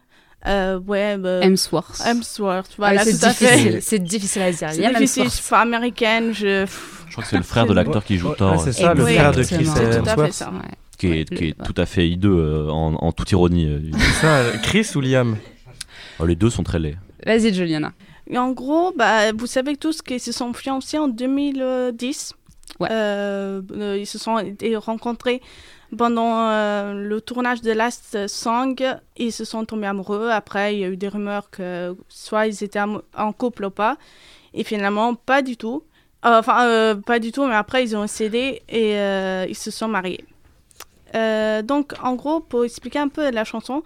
euh, 0.45 0.79
Webb. 0.85 1.25
euh, 1.25 1.41
Hemsworth. 1.41 2.01
Hemsworth, 2.05 2.71
voilà, 2.77 3.03
Ouais, 3.03 3.11
tout 3.11 3.17
c'est 3.17 3.25
à 3.25 3.29
difficile. 3.29 3.71
fait. 3.73 3.81
C'est 3.81 3.99
difficile 3.99 4.41
à 4.43 4.51
dire. 4.51 4.69
C'est 4.71 4.81
Liam 4.81 4.93
difficile, 4.93 5.23
je 5.25 5.29
suis 5.29 5.49
pas 5.49 5.61
américaine, 5.61 6.33
je... 6.33 6.65
Je 7.07 7.11
crois 7.11 7.23
que 7.23 7.29
c'est 7.29 7.37
le 7.37 7.43
frère 7.43 7.65
de 7.65 7.73
l'acteur 7.73 8.03
qui 8.05 8.17
joue 8.17 8.29
Ouais, 8.29 8.35
Thor. 8.35 8.61
c'est 8.61 8.73
ça, 8.73 8.93
le 8.93 9.03
Oui, 9.03 9.15
frère 9.15 9.31
de 9.31 9.43
Chris 9.43 9.65
tout 9.65 9.71
à 9.71 9.75
fait 9.75 9.97
Hemsworth. 9.97 10.31
ça. 10.33 10.51
Ouais. 10.51 10.59
qui 10.99 11.07
est, 11.07 11.09
Ouais, 11.09 11.25
qui 11.25 11.43
est 11.49 11.57
le- 11.59 11.65
tout 11.65 11.73
à 11.81 11.85
fait 11.85 12.07
hideux 12.07 12.35
euh, 12.37 12.69
en, 12.69 12.93
en 12.95 13.11
toute 13.11 13.31
ironie. 13.31 13.65
euh. 13.65 13.79
C'est 13.97 14.21
ça, 14.21 14.43
Chris 14.63 14.87
ou 14.95 15.01
Liam? 15.01 15.37
Oh, 16.19 16.25
les 16.25 16.35
deux 16.35 16.49
sont 16.49 16.63
très 16.63 16.79
laids. 16.79 16.97
Vas-y, 17.25 17.53
Juliana. 17.53 17.91
Et 18.29 18.37
en 18.37 18.51
gros, 18.51 18.91
bah, 18.95 19.31
vous 19.31 19.47
savez 19.47 19.77
tous 19.77 20.01
qu'ils 20.01 20.19
se 20.19 20.31
sont 20.31 20.53
fiancés 20.53 20.97
en 20.99 21.07
2010. 21.07 22.33
Euh, 22.81 23.61
euh, 23.71 23.97
ils 23.97 24.05
se 24.05 24.17
sont 24.17 24.37
rencontrés 24.77 25.41
pendant 25.97 26.49
euh, 26.49 26.93
le 26.93 27.21
tournage 27.21 27.61
de 27.61 27.71
Last 27.71 28.27
Song. 28.27 28.75
Ils 29.17 29.31
se 29.31 29.45
sont 29.45 29.65
tombés 29.65 29.87
amoureux. 29.87 30.29
Après, 30.29 30.75
il 30.75 30.79
y 30.79 30.83
a 30.83 30.89
eu 30.89 30.97
des 30.97 31.07
rumeurs 31.07 31.49
que 31.49 31.95
soit 32.09 32.47
ils 32.47 32.63
étaient 32.63 32.79
en 32.79 33.33
couple 33.33 33.65
ou 33.65 33.71
pas. 33.71 33.97
Et 34.53 34.63
finalement, 34.63 35.15
pas 35.15 35.41
du 35.41 35.57
tout. 35.57 35.83
Enfin, 36.23 36.99
pas 37.05 37.19
du 37.19 37.31
tout, 37.31 37.45
mais 37.45 37.55
après, 37.55 37.83
ils 37.83 37.95
ont 37.95 38.05
cédé 38.07 38.61
et 38.67 38.95
ils 39.49 39.55
se 39.55 39.71
sont 39.71 39.87
mariés. 39.87 40.25
Euh, 41.15 41.61
donc, 41.61 41.93
en 42.03 42.13
gros, 42.15 42.39
pour 42.39 42.65
expliquer 42.65 42.99
un 42.99 43.07
peu 43.07 43.29
la 43.31 43.43
chanson, 43.43 43.81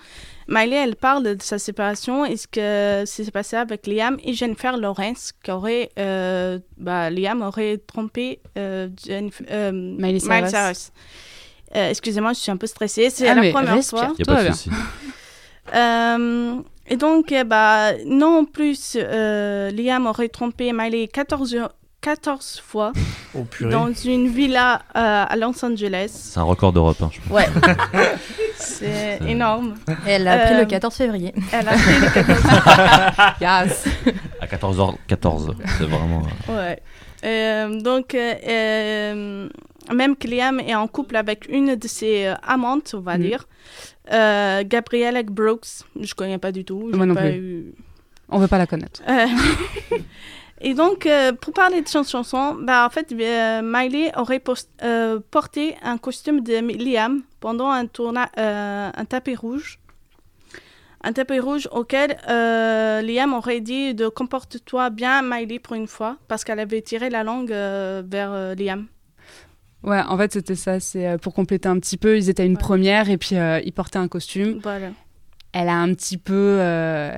Miley, 0.48 0.76
elle 0.76 0.96
parle 0.96 1.24
de 1.24 1.42
sa 1.42 1.60
séparation 1.60 2.26
et 2.26 2.36
ce 2.38 2.48
que 2.48 3.04
s'est 3.06 3.30
passé 3.32 3.56
avec 3.56 3.86
Liam 3.88 4.18
et 4.24 4.34
Jennifer 4.34 4.76
Lawrence, 4.78 5.32
qu'aurait, 5.46 5.90
euh, 6.00 6.60
bah, 6.78 7.10
Liam 7.10 7.42
aurait 7.42 7.78
trompé 7.78 8.40
euh, 8.58 8.90
Jennifer- 9.06 9.46
euh, 9.52 9.72
Miley 9.72 10.20
Cyrus. 10.20 10.92
Euh, 11.76 11.90
Excusez-moi, 11.90 12.34
je 12.34 12.40
suis 12.40 12.52
un 12.52 12.58
peu 12.58 12.68
stressée. 12.68 13.10
C'est 13.10 13.30
Ah, 13.30 13.36
la 13.36 13.42
mais 13.42 13.52
première 13.52 13.76
respire. 13.76 14.00
fois. 14.00 14.14
A 14.20 14.26
pas 14.26 14.44
de 14.44 14.50
souci. 14.52 14.70
Euh, 15.74 16.56
et 16.88 16.98
donc, 16.98 17.34
bah, 17.46 17.92
non 18.06 18.46
plus, 18.46 18.98
euh, 19.00 19.70
Liam 19.72 20.08
aurait 20.08 20.28
trompé 20.28 20.74
Miley 20.74 21.08
14, 21.08 21.56
14 22.02 22.62
fois 22.66 22.94
Oh 23.36 23.46
dans 23.62 23.94
une 23.94 24.28
villa 24.28 24.82
euh, 24.96 25.24
à 25.30 25.36
Los 25.38 25.64
Angeles. 25.64 26.12
C'est 26.14 26.40
un 26.40 26.44
record 26.44 26.74
d'Europe. 26.74 26.98
hein, 27.02 27.10
je 27.14 27.20
pense. 27.22 27.32
Ouais, 27.32 27.48
c'est 28.58 29.20
énorme. 29.28 29.76
Elle 30.06 30.28
a 30.28 30.38
pris 30.40 30.54
Euh, 30.56 30.60
le 30.62 30.66
14 30.66 30.94
février. 30.96 31.34
Elle 31.54 31.68
a 31.68 31.74
fait 31.78 32.00
les 32.00 32.12
14 32.12 32.44
Yes. 33.40 33.86
À 34.42 34.46
14h14. 34.48 35.54
C'est 35.78 35.86
vraiment. 35.86 36.24
euh, 36.50 36.58
Ouais. 36.58 36.80
Euh, 37.24 37.80
donc, 37.82 38.16
euh, 38.16 38.34
euh, 38.48 39.50
même 39.94 40.16
que 40.16 40.28
Liam 40.28 40.60
est 40.60 40.74
en 40.76 40.88
couple 40.88 41.16
avec 41.16 41.48
une 41.50 41.76
de 41.76 41.88
ses 41.88 42.26
euh, 42.26 42.34
amantes, 42.46 42.96
on 42.98 43.02
va 43.02 43.18
Mhm. 43.18 43.24
dire, 43.24 43.48
euh, 44.12 44.64
Gabrielle 44.66 45.24
Brooks, 45.26 45.68
je 46.02 46.14
connais 46.16 46.40
pas 46.40 46.52
du 46.52 46.66
tout. 46.66 46.90
Moi 46.94 47.06
non 47.06 47.14
pas 47.14 47.22
plus. 47.22 47.30
eu- 47.38 47.76
On 48.30 48.40
veut 48.40 48.48
pas 48.48 48.58
la 48.58 48.66
connaître. 48.68 49.02
Et 50.64 50.76
donc, 50.76 51.08
euh, 51.08 51.32
pour 51.34 51.54
parler 51.54 51.82
de 51.82 51.88
cette 51.88 52.08
chanson, 52.08 52.56
bah, 52.62 52.86
en 52.86 52.90
fait, 52.92 53.12
euh, 53.12 53.62
Miley 53.64 54.12
aurait 54.16 54.42
euh, 54.84 55.20
porté 55.32 55.76
un 55.82 55.98
costume 55.98 56.42
de 56.42 56.54
Liam 56.84 57.24
pendant 57.40 57.70
un, 57.70 57.88
tourna 57.88 58.30
un 58.38 59.06
tapis 59.06 59.36
rouge. 59.36 59.80
Un 61.04 61.14
tapis 61.14 61.40
rouge 61.40 61.68
auquel 61.72 62.16
Liam 62.28 63.34
aurait 63.34 63.60
dit 63.62 63.96
de 63.96 64.08
comporte-toi 64.08 64.92
bien, 64.92 65.24
Miley, 65.24 65.58
pour 65.58 65.76
une 65.76 65.88
fois, 65.88 66.18
parce 66.28 66.44
qu'elle 66.44 66.60
avait 66.60 66.82
tiré 66.84 67.10
la 67.10 67.24
langue 67.24 67.50
vers 67.50 68.56
Liam. 68.56 68.86
Ouais, 69.82 70.00
en 70.08 70.16
fait, 70.16 70.32
c'était 70.34 70.54
ça. 70.54 70.80
C'est 70.80 71.18
pour 71.20 71.34
compléter 71.34 71.68
un 71.68 71.80
petit 71.80 71.98
peu. 71.98 72.18
Ils 72.18 72.30
étaient 72.30 72.44
à 72.44 72.46
une 72.46 72.52
Ouais. 72.54 72.60
première 72.60 73.10
et 73.10 73.18
puis 73.18 73.36
ils 73.66 73.74
portaient 73.74 73.98
un 73.98 74.08
costume. 74.08 74.60
Voilà. 74.62 74.90
Elle 75.54 75.70
a 75.70 75.76
un 75.78 75.92
petit 75.96 76.20
peu. 76.20 76.58
euh, 76.60 77.18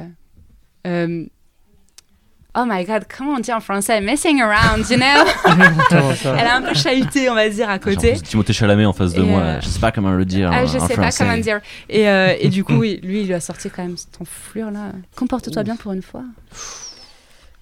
Oh 2.56 2.66
my 2.68 2.86
god, 2.86 3.06
comment 3.08 3.34
on 3.34 3.40
dit 3.40 3.52
en 3.52 3.60
français? 3.60 4.00
Messing 4.00 4.40
around, 4.40 4.88
you 4.90 4.98
know? 4.98 5.26
Elle 6.38 6.46
a 6.48 6.56
un 6.58 6.62
peu 6.62 6.76
chahuté, 6.76 7.28
on 7.30 7.34
va 7.34 7.50
dire, 7.50 7.68
à 7.68 7.80
côté. 7.80 8.14
Timothée 8.14 8.54
Chalamet 8.54 8.86
en 8.86 8.94
face 8.94 9.14
de 9.14 9.24
Et, 9.24 9.26
moi. 9.26 9.40
euh, 9.42 9.60
Je 9.62 9.68
sais 9.68 9.80
pas 9.80 9.92
comment 9.92 10.12
le 10.12 10.24
dire. 10.24 10.52
Ah, 10.54 10.66
je 10.68 10.78
en 10.78 10.88
sais 10.88 10.96
pas 10.96 11.10
comment 11.12 11.36
dire. 11.38 11.62
Et, 11.90 12.08
euh, 12.08 12.36
et 12.40 12.50
du 12.50 12.64
coup, 12.64 12.74
oui, 12.78 13.00
lui, 13.02 13.22
il 13.22 13.28
lui 13.28 13.34
a 13.34 13.40
sorti 13.40 13.72
quand 13.72 13.82
même 13.82 13.98
cette 13.98 14.22
enflure 14.22 14.70
là. 14.70 14.92
Comporte-toi 15.16 15.64
bien 15.64 15.76
pour 15.76 15.94
une 15.94 16.04
fois. 16.04 16.24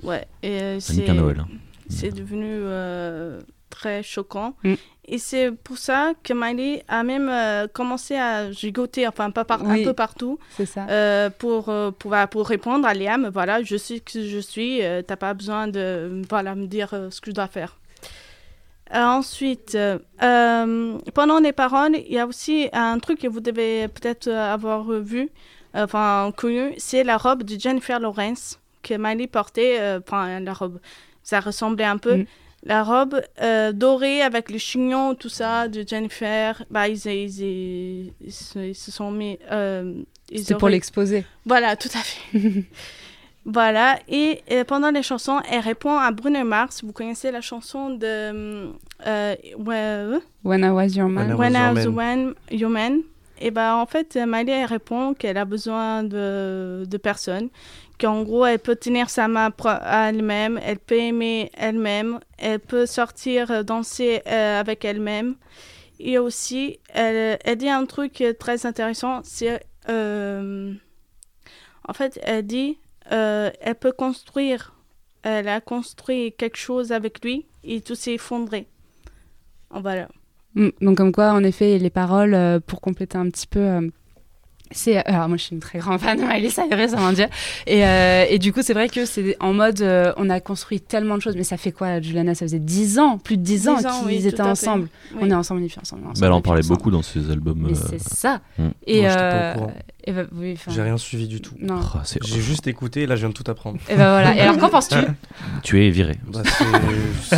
Ouais. 0.03 0.25
Et 0.43 0.61
euh, 0.61 0.79
c'est 0.81 1.07
Noël. 1.13 1.37
hein. 1.39 1.47
c'est 1.89 2.13
devenu 2.13 2.45
euh, 2.49 3.39
très 3.81 4.03
choquant. 4.03 4.53
Mm. 4.63 4.73
Et 5.05 5.17
c'est 5.17 5.51
pour 5.51 5.77
ça 5.77 6.13
que 6.23 6.33
Miley 6.33 6.83
a 6.87 7.03
même 7.03 7.27
euh, 7.29 7.67
commencé 7.67 8.15
à 8.15 8.51
gigoter, 8.51 9.07
enfin 9.07 9.31
pas 9.31 9.43
par, 9.43 9.61
Oui. 9.63 9.81
un 9.81 9.83
peu 9.83 9.93
partout, 9.93 10.37
ça. 10.65 10.85
euh, 10.89 11.29
pour, 11.29 11.67
euh, 11.69 11.91
pour, 11.91 12.15
pour 12.29 12.47
répondre 12.47 12.87
à 12.87 12.93
Liam, 12.93 13.29
voilà, 13.33 13.61
je 13.63 13.75
sais 13.77 13.99
que 13.99 14.23
je 14.33 14.37
suis, 14.39 14.83
euh, 14.83 15.01
t'as 15.01 15.17
pas 15.17 15.33
besoin 15.33 15.67
de 15.67 16.21
voilà, 16.29 16.55
me 16.55 16.67
dire 16.67 16.89
ce 17.09 17.19
que 17.19 17.31
je 17.31 17.35
dois 17.35 17.47
faire. 17.47 17.77
Ensuite, 18.93 19.77
pendant 20.19 21.39
les 21.39 21.53
paroles, 21.53 21.95
il 21.95 22.13
y 22.13 22.19
a 22.19 22.27
aussi 22.27 22.69
un 22.73 22.99
truc 22.99 23.19
que 23.19 23.27
vous 23.27 23.39
devez 23.39 23.87
peut-être 23.87 24.27
avoir 24.29 24.83
vu, 24.91 25.29
enfin 25.73 26.31
connu, 26.35 26.73
c'est 26.77 27.03
la 27.03 27.17
robe 27.17 27.43
de 27.43 27.57
Jennifer 27.59 27.99
Lawrence 27.99 28.59
que 28.83 28.95
Miley 28.97 29.27
portait, 29.27 29.79
enfin 29.99 30.39
la 30.41 30.53
robe, 30.53 30.79
ça 31.23 31.39
ressemblait 31.39 31.85
un 31.85 31.97
peu. 31.97 32.17
Mm. 32.17 32.25
La 32.63 32.83
robe 32.83 33.21
euh, 33.41 33.71
dorée 33.71 34.21
avec 34.21 34.51
le 34.51 34.59
chignon, 34.59 35.15
tout 35.15 35.29
ça 35.29 35.67
de 35.67 35.83
Jennifer, 35.87 36.63
bah, 36.69 36.87
ils, 36.87 36.97
ils, 37.07 37.41
ils, 37.41 38.13
ils 38.23 38.31
se, 38.31 38.59
ils 38.59 38.75
se 38.75 38.91
sont 38.91 39.09
mis. 39.09 39.39
Euh, 39.51 39.93
pour 40.59 40.69
l'exposer. 40.69 41.25
voilà, 41.45 41.75
tout 41.75 41.89
à 41.93 41.99
fait. 41.99 42.63
voilà, 43.45 43.97
et 44.07 44.41
euh, 44.51 44.63
pendant 44.63 44.91
les 44.91 45.01
chansons, 45.01 45.41
elle 45.49 45.61
répond 45.61 45.97
à 45.97 46.11
Bruno 46.11 46.43
Mars. 46.43 46.83
Vous 46.83 46.93
connaissez 46.93 47.31
la 47.31 47.41
chanson 47.41 47.89
de. 47.89 48.71
Euh, 49.07 50.19
When 50.43 50.63
I 50.63 50.69
was 50.69 50.95
your 50.95 51.09
man. 51.09 51.33
When 51.33 51.53
I 51.53 51.55
When 51.55 51.55
I 51.55 51.73
Was 51.73 51.83
Your 51.83 51.95
When 51.95 52.33
You 52.51 52.69
Man. 52.69 53.01
Et 53.43 53.49
ben 53.49 53.73
en 53.73 53.87
fait, 53.87 54.15
Miley 54.27 54.51
elle 54.51 54.65
répond 54.65 55.15
qu'elle 55.15 55.37
a 55.37 55.45
besoin 55.45 56.03
de, 56.03 56.83
de 56.87 56.97
personnes, 56.97 57.49
qu'en 58.01 58.23
gros 58.23 58.45
elle 58.45 58.59
peut 58.59 58.75
tenir 58.75 59.09
sa 59.09 59.27
main 59.27 59.53
à 59.65 60.09
elle-même, 60.09 60.59
elle 60.65 60.79
peut 60.79 60.97
aimer 60.97 61.51
elle-même, 61.55 62.19
elle 62.37 62.59
peut 62.59 62.85
sortir 62.87 63.51
euh, 63.51 63.63
danser 63.63 64.21
euh, 64.27 64.59
avec 64.59 64.83
elle-même. 64.83 65.35
Et 65.99 66.17
aussi, 66.17 66.79
elle, 66.89 67.37
elle 67.45 67.57
dit 67.57 67.69
un 67.69 67.85
truc 67.85 68.21
euh, 68.21 68.33
très 68.33 68.65
intéressant, 68.65 69.21
c'est 69.23 69.61
euh, 69.87 70.73
en 71.87 71.93
fait, 71.93 72.19
elle 72.23 72.47
dit 72.47 72.79
euh, 73.11 73.51
elle 73.61 73.75
peut 73.75 73.91
construire, 73.91 74.73
elle 75.21 75.47
a 75.47 75.61
construit 75.61 76.33
quelque 76.33 76.57
chose 76.57 76.91
avec 76.91 77.23
lui 77.23 77.45
et 77.63 77.81
tout 77.81 77.95
s'est 77.95 78.15
effondré. 78.15 78.67
Voilà. 79.69 80.07
Mm, 80.55 80.69
Donc 80.81 80.97
comme 80.97 81.11
quoi, 81.11 81.31
en 81.33 81.43
effet, 81.43 81.77
les 81.77 81.89
paroles, 81.91 82.33
euh, 82.33 82.59
pour 82.59 82.81
compléter 82.81 83.17
un 83.17 83.29
petit 83.29 83.47
peu... 83.47 83.91
euh, 84.71 84.73
c'est 84.75 84.97
alors 85.05 85.27
moi 85.27 85.37
je 85.37 85.43
suis 85.43 85.53
une 85.53 85.59
très 85.61 85.79
grande 85.79 85.99
fan 85.99 86.17
de 86.19 86.23
Miley 86.25 86.49
Cyrus 86.49 86.91
mon 86.97 87.11
dieu 87.13 87.25
et, 87.67 87.85
euh, 87.85 88.25
et 88.29 88.39
du 88.39 88.53
coup 88.53 88.61
c'est 88.63 88.73
vrai 88.73 88.89
que 88.89 89.05
c'est 89.05 89.35
en 89.39 89.53
mode 89.53 89.81
euh, 89.81 90.13
on 90.17 90.29
a 90.29 90.39
construit 90.39 90.79
tellement 90.81 91.15
de 91.17 91.21
choses 91.21 91.35
mais 91.35 91.43
ça 91.43 91.57
fait 91.57 91.71
quoi 91.71 91.99
Juliana? 92.01 92.35
Ça 92.35 92.45
faisait 92.45 92.59
10 92.59 92.99
ans 92.99 93.17
plus 93.17 93.37
de 93.37 93.43
10 93.43 93.67
ans 93.69 93.75
10 93.77 93.85
ans, 93.85 93.89
qu'ils 93.99 94.07
oui, 94.07 94.21
tout 94.21 94.27
étaient 94.29 94.41
à 94.41 94.45
fait. 94.45 94.49
ensemble 94.51 94.87
Oui. 95.13 95.19
on 95.23 95.29
est 95.29 95.33
ensemble 95.33 95.63
et 95.63 95.67
puis 95.67 95.77
ensemble, 95.81 96.03
ensemble 96.03 96.19
Bah, 96.19 96.27
elle 96.27 96.33
en 96.33 96.41
parlait 96.41 96.61
beaucoup 96.67 96.91
dans 96.91 97.01
ses 97.01 97.29
albums. 97.29 97.65
euh, 97.71 97.75
c'est 97.89 98.01
ça 98.01 98.41
Mm. 98.57 98.67
et, 98.87 99.01
Moi, 99.01 99.11
euh, 99.11 99.55
et 100.05 100.11
bah, 100.13 100.23
oui, 100.33 100.57
J'ai 100.67 100.81
rien 100.81 100.97
suivi 100.97 101.27
du 101.27 101.41
tout. 101.41 101.53
c'est- 102.03 102.23
J'ai 102.25 102.41
juste 102.41 102.67
écouté, 102.67 103.05
là 103.05 103.15
je 103.15 103.21
viens 103.21 103.29
de 103.29 103.33
tout 103.33 103.49
apprendre. 103.49 103.77
et 103.89 103.95
bah 103.95 104.11
voilà 104.11 104.35
et 104.35 104.39
alors 104.39 104.57
qu'en 104.57 104.69
penses-tu? 104.69 104.95
Tu 105.63 105.85
es 105.85 105.89
viré. 105.89 106.15
Bah, 106.27 106.41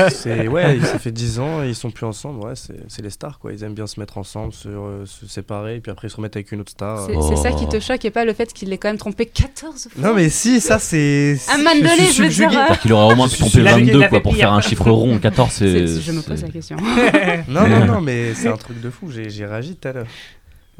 c'est- 0.09 0.47
ouais, 0.47 0.79
ça 0.81 0.99
fait 0.99 1.11
10 1.11 1.39
ans 1.39 1.63
et 1.63 1.67
ils 1.69 1.75
sont 1.75 1.91
plus 1.91 2.05
ensemble. 2.05 2.39
Ouais, 2.45 2.55
c'est 2.55 2.73
c'est 2.87 3.01
les 3.01 3.09
stars 3.09 3.39
quoi. 3.39 3.51
Ils 3.53 3.63
aiment 3.63 3.73
bien 3.73 3.87
se 3.87 3.99
mettre 3.99 4.17
ensemble, 4.17 4.53
se, 4.53 4.67
euh, 4.69 5.05
se 5.05 5.27
séparer, 5.27 5.75
et 5.75 5.79
puis 5.79 5.91
après 5.91 6.07
ils 6.07 6.11
se 6.11 6.15
remettent 6.15 6.35
avec 6.35 6.51
une 6.51 6.61
autre 6.61 6.71
star. 6.71 7.09
C'est 7.29 7.35
c'est 7.35 7.41
ça 7.43 7.51
qui 7.51 7.65
Oh. 7.67 7.71
te 7.71 7.79
choque 7.79 8.03
et 8.05 8.11
pas 8.11 8.25
le 8.25 8.33
fait 8.33 8.51
qu'il 8.53 8.69
l'ait 8.69 8.77
quand 8.77 8.89
même 8.89 8.97
trompé 8.97 9.25
14 9.25 9.89
fois 9.91 10.01
Non 10.09 10.13
mais 10.15 10.29
si, 10.29 10.59
ça 10.61 10.79
c'est. 10.79 11.37
Un 11.53 11.57
man 11.57 11.79
de 11.81 11.87
je 11.87 12.01
veux 12.03 12.29
subjugué. 12.29 12.47
dire, 12.49 12.59
euh. 12.71 12.75
Qu'il 12.75 12.93
aurait 12.93 13.13
au 13.13 13.15
moins 13.15 13.27
pu 13.29 13.37
tromper 13.37 13.61
la- 13.61 13.73
22 13.77 13.99
la 13.99 14.07
quoi, 14.09 14.21
pour 14.21 14.35
faire 14.35 14.53
un 14.53 14.61
chiffre 14.61 14.89
rond. 14.89 15.17
14, 15.19 15.49
c'est. 15.51 15.87
Je 15.87 16.11
me 16.11 16.21
pose 16.21 16.41
la 16.41 16.49
question 16.49 16.77
Non 17.47 17.67
non 17.67 17.85
non, 17.85 18.01
mais 18.01 18.33
c'est 18.33 18.47
un 18.47 18.57
truc 18.57 18.79
de 18.81 18.89
fou. 18.89 19.09
J'ai 19.11 19.45
réagi 19.45 19.75
tout 19.75 19.87
à 19.87 19.93
l'heure. 19.93 20.05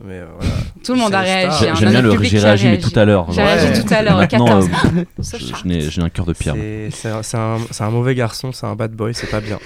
Mais 0.04 0.16
euh, 0.16 0.26
voilà. 0.40 0.54
tout 0.84 0.94
le 0.94 1.00
monde 1.00 1.14
a 1.14 1.20
réagi 1.22 1.68
hein, 1.70 1.76
J'aime 1.76 1.92
bien 1.92 2.02
le 2.02 2.10
public 2.10 2.32
j'ai 2.32 2.40
réagi, 2.40 2.66
mais 2.68 2.80
tout 2.80 2.92
à 3.00 3.06
l'heure. 3.06 3.32
J'ai 3.32 3.44
réagi 3.44 3.84
tout 3.84 3.94
à 3.94 4.02
l'heure, 4.02 4.18
Maintenant, 4.18 4.46
14. 4.48 4.70
euh, 4.96 5.04
je- 5.62 5.68
n'ai 5.68 5.82
j'ai 5.82 6.02
un 6.02 6.10
cœur 6.10 6.26
de 6.26 6.34
pierre. 6.34 6.56
C'est 6.92 7.10
un, 7.38 7.58
un 7.80 7.90
mauvais 7.92 8.16
garçon, 8.16 8.52
c'est 8.52 8.66
un 8.66 8.76
bad 8.76 8.92
boy, 8.92 9.14
c'est 9.14 9.30
pas 9.30 9.40
bien. 9.40 9.60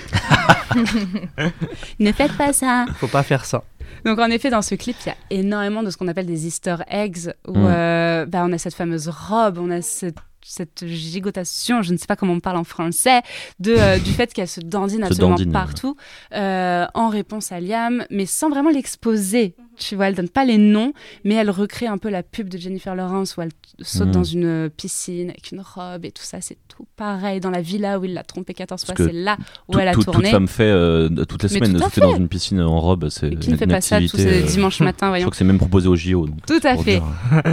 ne 1.99 2.11
faites 2.11 2.33
pas 2.33 2.51
ça 2.53 2.85
Faut 2.99 3.07
pas 3.07 3.23
faire 3.23 3.45
ça. 3.45 3.63
Donc 4.05 4.19
en 4.19 4.29
effet, 4.29 4.49
dans 4.49 4.61
ce 4.61 4.75
clip, 4.75 4.95
il 5.05 5.09
y 5.09 5.11
a 5.11 5.15
énormément 5.41 5.83
de 5.83 5.89
ce 5.89 5.97
qu'on 5.97 6.07
appelle 6.07 6.25
des 6.27 6.47
Easter 6.47 6.75
eggs, 6.89 7.33
où 7.47 7.53
Mm. 7.57 7.65
euh, 7.67 8.25
bah, 8.25 8.43
on 8.45 8.51
a 8.53 8.57
cette 8.57 8.75
fameuse 8.75 9.09
robe, 9.09 9.57
on 9.59 9.69
a 9.71 9.81
cette, 9.81 10.17
cette 10.45 10.85
gigotation, 10.85 11.81
je 11.81 11.91
ne 11.91 11.97
sais 11.97 12.05
pas 12.07 12.15
comment 12.15 12.33
on 12.33 12.39
parle 12.39 12.57
en 12.57 12.63
français, 12.63 13.21
de, 13.59 13.75
euh, 13.77 13.97
du 13.99 14.11
fait 14.11 14.33
qu'elle 14.33 14.47
se 14.47 14.61
dandine 14.61 15.03
absolument 15.03 15.35
dandine, 15.35 15.51
partout, 15.51 15.95
euh, 16.33 16.85
en 16.93 17.09
réponse 17.09 17.51
à 17.51 17.59
Liam, 17.59 18.05
mais 18.09 18.25
sans 18.25 18.49
vraiment 18.49 18.69
l'exposer. 18.69 19.55
Tu 19.77 19.95
vois, 19.95 20.07
elle 20.07 20.15
donne 20.15 20.29
pas 20.29 20.43
les 20.43 20.57
noms, 20.57 20.91
mais 21.23 21.35
elle 21.35 21.49
recrée 21.51 21.85
un 21.87 21.97
peu 21.97 22.09
la 22.09 22.23
pub 22.23 22.49
de 22.49 22.57
Jennifer 22.57 22.95
Lawrence 22.95 23.37
où 23.37 23.41
elle 23.41 23.51
saute 23.81 24.07
Mm. 24.07 24.11
dans 24.11 24.23
une 24.23 24.69
piscine 24.75 25.29
avec 25.29 25.51
une 25.51 25.61
robe 25.61 26.03
et 26.05 26.11
tout 26.11 26.23
ça. 26.23 26.41
C'est 26.41 26.57
tout 26.67 26.85
pareil 26.95 27.39
dans 27.39 27.51
la 27.51 27.61
villa 27.61 27.99
où 27.99 28.05
il 28.05 28.13
l'a 28.13 28.23
trompée 28.23 28.53
14 28.55 28.83
fois. 28.85 28.95
C'est 28.97 29.11
là 29.13 29.37
où 29.67 29.73
Tout- 29.73 29.79
elle 29.79 29.87
a 29.87 29.93
tout- 29.93 30.03
tourné. 30.03 30.23
Toute 30.23 30.31
femme 30.31 30.47
fait 30.47 30.63
euh, 30.63 31.09
toutes 31.25 31.43
les 31.43 31.49
Mais 31.49 31.55
semaines 31.59 31.73
de 31.73 31.77
tout 31.79 31.85
à 31.85 31.89
sauter 31.89 32.01
dans 32.01 32.15
une 32.17 32.27
piscine 32.27 32.61
en 32.61 32.79
robe. 32.79 33.09
C'est 33.09 33.35
qui 33.37 33.49
ne 33.51 33.57
fait 33.57 33.67
pas 33.67 33.81
ça 33.81 33.99
tous 33.99 34.17
ces 34.17 34.43
euh, 34.43 34.45
dimanches 34.47 34.79
matins, 34.81 35.07
Je 35.07 35.09
voyons 35.11 35.23
crois 35.25 35.31
que 35.31 35.37
c'est 35.37 35.43
même 35.43 35.57
proposé 35.59 35.87
au 35.87 35.95
JO. 35.95 36.25
donc, 36.27 36.45
Tout 36.47 36.59
à 36.63 36.75
fait. 36.77 37.01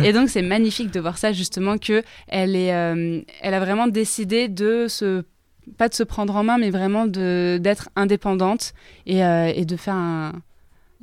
Et 0.02 0.12
donc 0.12 0.28
c'est 0.30 0.42
magnifique 0.42 0.90
de 0.90 1.00
voir 1.00 1.18
ça 1.18 1.32
justement 1.32 1.76
que 1.78 2.02
elle 2.28 2.56
est, 2.56 2.72
euh, 2.74 3.20
elle 3.42 3.54
a 3.54 3.60
vraiment 3.60 3.86
décidé 3.86 4.48
de 4.48 4.86
se 4.88 5.24
pas 5.78 5.88
de 5.88 5.94
se 5.94 6.02
prendre 6.02 6.36
en 6.36 6.42
main, 6.44 6.58
mais 6.58 6.70
vraiment 6.70 7.06
de 7.06 7.58
d'être 7.60 7.88
indépendante 7.96 8.72
et, 9.06 9.24
euh, 9.24 9.50
et 9.54 9.64
de 9.64 9.76
faire 9.76 9.94
un, 9.94 10.32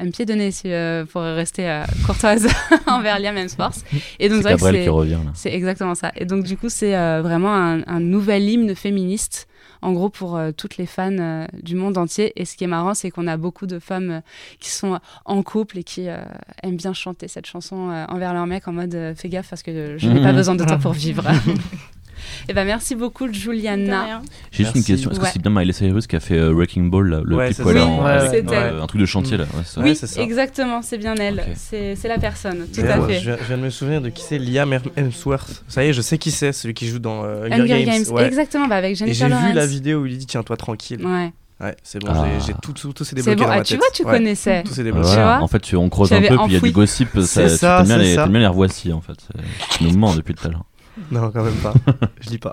un 0.01 0.09
pied 0.11 0.25
de 0.25 0.33
nez 0.33 0.51
si, 0.51 0.71
euh, 0.71 1.05
pour 1.05 1.21
rester 1.21 1.69
euh, 1.69 1.83
courtoise 2.05 2.47
envers 2.87 3.19
Liam 3.19 3.37
Hemsworth. 3.37 3.83
Et 4.19 4.29
donc 4.29 4.41
C'est 4.43 4.49
Gabriel 4.49 4.83
qui 4.83 4.89
revient 4.89 5.11
là. 5.23 5.31
c'est 5.33 5.53
exactement 5.53 5.95
ça. 5.95 6.11
Et 6.15 6.25
donc 6.25 6.43
du 6.43 6.57
coup 6.57 6.69
c'est 6.69 6.95
euh, 6.95 7.21
vraiment 7.21 7.53
un, 7.53 7.81
un 7.87 7.99
nouvel 7.99 8.43
hymne 8.49 8.75
féministe. 8.75 9.47
En 9.83 9.93
gros, 9.93 10.09
pour 10.09 10.37
euh, 10.37 10.51
toutes 10.51 10.77
les 10.77 10.85
fans 10.85 11.09
euh, 11.17 11.47
du 11.63 11.73
monde 11.73 11.97
entier. 11.97 12.33
Et 12.39 12.45
ce 12.45 12.55
qui 12.55 12.63
est 12.65 12.67
marrant, 12.67 12.93
c'est 12.93 13.09
qu'on 13.09 13.25
a 13.25 13.35
beaucoup 13.35 13.65
de 13.65 13.79
femmes 13.79 14.11
euh, 14.11 14.21
qui 14.59 14.69
sont 14.69 14.99
en 15.25 15.41
couple 15.41 15.79
et 15.79 15.83
qui 15.83 16.07
euh, 16.07 16.17
aiment 16.61 16.77
bien 16.77 16.93
chanter 16.93 17.27
cette 17.27 17.47
chanson 17.47 17.89
euh, 17.89 18.05
envers 18.07 18.31
leur 18.35 18.45
mec 18.45 18.67
en 18.67 18.73
mode 18.73 18.93
euh, 18.93 19.15
fais 19.15 19.27
gaffe 19.27 19.49
parce 19.49 19.63
que 19.63 19.95
je 19.97 20.07
n'ai 20.07 20.21
pas 20.21 20.29
Mhm. 20.33 20.35
besoin 20.35 20.53
de 20.55 20.65
toi 20.65 20.77
pour 20.77 20.93
vivre. 21.05 21.23
et 22.49 22.53
ben 22.53 22.65
merci 22.65 22.95
beaucoup, 22.95 23.31
Juliana. 23.31 24.21
J'ai 24.51 24.63
juste 24.63 24.75
une 24.75 24.84
question. 24.84 25.12
Est-ce 25.12 25.19
Ouais. 25.19 25.27
que 25.27 25.34
c'est 25.34 25.41
bien 25.41 25.51
Miley 25.51 25.73
Cyrus 25.73 26.07
qui 26.07 26.15
a 26.15 26.19
fait 26.19 26.38
euh, 26.38 26.51
Wrecking 26.53 26.89
Ball, 26.89 27.07
là, 27.10 27.21
le 27.23 27.36
Ouais, 27.36 27.51
en- 27.81 28.05
euh, 28.07 28.81
un 28.81 28.88
truc 28.88 29.01
de 29.01 29.05
chantier 29.05 29.38
là 29.38 29.43
ouais, 29.45 29.63
ça. 29.65 29.81
Oui, 29.81 29.95
ça. 29.95 30.21
exactement, 30.21 30.81
c'est 30.81 30.97
bien 30.97 31.15
elle. 31.15 31.43
C'est 31.55 31.95
la 32.07 32.17
personne, 32.17 32.65
tout 32.73 32.81
à 32.81 33.05
fait. 33.07 33.19
Je, 33.19 33.25
viens- 33.25 33.38
je 33.41 33.47
viens 33.47 33.57
de 33.57 33.63
me 33.63 33.69
souvenir 33.69 34.01
de 34.01 34.10
qui 34.10 34.23
c'est 34.23 34.39
Liam 34.39 34.73
Hem- 34.73 34.81
Hemsworth. 34.97 35.63
Ça 35.67 35.84
y 35.84 35.89
est, 35.89 35.93
je 35.93 36.01
sais 36.01 36.17
qui 36.17 36.31
c'est, 36.31 36.51
celui 36.53 36.73
qui 36.73 36.88
joue 36.88 36.99
dans 36.99 37.23
euh, 37.23 37.45
Hunger, 37.47 37.62
Hunger 37.62 37.84
Games. 37.86 38.03
Games, 38.03 38.13
Ouais. 38.15 38.25
exactement, 38.27 38.67
bah 38.67 38.75
avec 38.77 38.91
Et 38.91 38.95
Jennifer 38.95 39.29
j'ai 39.29 39.47
vu 39.47 39.53
la 39.53 39.65
vidéo 39.65 39.99
où 40.01 40.05
il 40.05 40.17
dit 40.17 40.25
tiens-toi 40.25 40.57
tranquille. 40.57 41.05
Ouais. 41.05 41.31
Ouais, 41.60 41.75
c'est 41.84 41.99
bon, 42.01 42.07
Ah. 42.12 42.25
j'ai- 42.39 42.47
j'ai 42.47 42.53
tout, 42.60 42.73
tout, 42.73 42.91
tout 42.91 43.03
s'est 43.03 43.10
C'est 43.12 43.15
débloqué 43.17 43.36
bon, 43.41 43.43
dans 43.45 43.51
ah, 43.51 43.57
ma 43.57 43.63
tu 43.63 43.73
tête. 43.73 43.79
vois, 43.79 43.88
tu 43.93 44.03
Ouais, 44.03 44.12
connaissais. 44.17 44.63
Tout 44.63 44.73
s'est 44.73 44.81
Voilà. 44.81 44.97
débloqué. 44.97 45.15
vois 45.21 45.41
en 45.43 45.47
fait, 45.47 45.60
tu- 45.60 45.75
on 45.75 45.89
creuse 45.89 46.10
Tu 46.10 46.15
un 46.15 46.21
peu, 46.21 46.27
puis 46.36 46.38
il 46.47 46.53
y 46.53 46.55
a 46.55 46.60
du 46.60 46.71
gossip. 46.71 47.10
C'est 47.21 47.49
ça- 47.49 47.49
ça, 47.49 47.77
T'aimes 47.77 47.86
bien, 47.86 47.97
c'est 47.97 48.03
les- 48.03 48.15
ça. 48.15 48.23
t'aimes 48.23 48.31
bien 48.31 48.39
les 48.41 48.47
revoici 48.47 48.91
en 48.93 49.01
fait. 49.01 49.13
C'est- 49.19 49.77
Tu 49.77 49.84
nous 49.84 49.95
mens 49.97 50.15
depuis 50.15 50.34
tout 50.34 50.47
à 50.47 50.49
l'heure. 50.49 50.65
Non, 51.12 51.32
quand 51.32 51.43
même 51.43 51.54
pas. 51.56 51.73
je 52.21 52.30
lis 52.30 52.38
pas. 52.38 52.51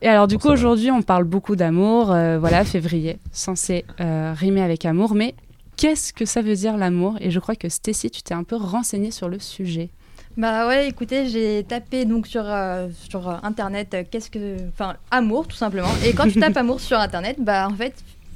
Et 0.00 0.08
alors 0.08 0.26
du 0.26 0.36
Bon, 0.36 0.40
coup 0.40 0.48
aujourd'hui 0.48 0.90
on 0.90 1.02
parle 1.02 1.24
beaucoup 1.24 1.54
d'amour, 1.56 2.10
euh, 2.12 2.38
voilà 2.38 2.64
février, 2.64 3.18
censé 3.30 3.84
euh, 4.00 4.34
rimer 4.36 4.62
avec 4.62 4.84
amour, 4.84 5.14
mais 5.14 5.34
qu'est-ce 5.76 6.12
que 6.12 6.24
ça 6.24 6.42
veut 6.42 6.54
dire 6.56 6.76
l'amour? 6.76 7.16
Et 7.20 7.30
je 7.30 7.38
crois 7.38 7.54
que 7.54 7.68
Stacy, 7.68 8.10
tu 8.10 8.22
t'es 8.22 8.34
un 8.34 8.42
peu 8.44 8.56
renseignée 8.56 9.10
sur 9.12 9.28
le 9.28 9.38
sujet. 9.38 9.90
Bah 10.36 10.66
ouais, 10.66 10.88
écoutez, 10.88 11.28
j'ai 11.28 11.62
tapé 11.62 12.04
donc 12.06 12.26
sur, 12.26 12.42
euh, 12.46 12.88
sur 13.08 13.28
internet 13.44 13.92
euh, 13.94 14.02
qu'est-ce 14.10 14.30
que. 14.30 14.56
Enfin, 14.70 14.94
amour 15.10 15.46
tout 15.46 15.56
simplement. 15.56 15.90
Et 16.04 16.14
quand 16.14 16.26
tu 16.26 16.40
tapes 16.40 16.56
amour 16.56 16.80
sur 16.80 16.98
internet, 16.98 17.36
bah 17.38 17.68
en 17.70 17.74
fait, 17.76 17.94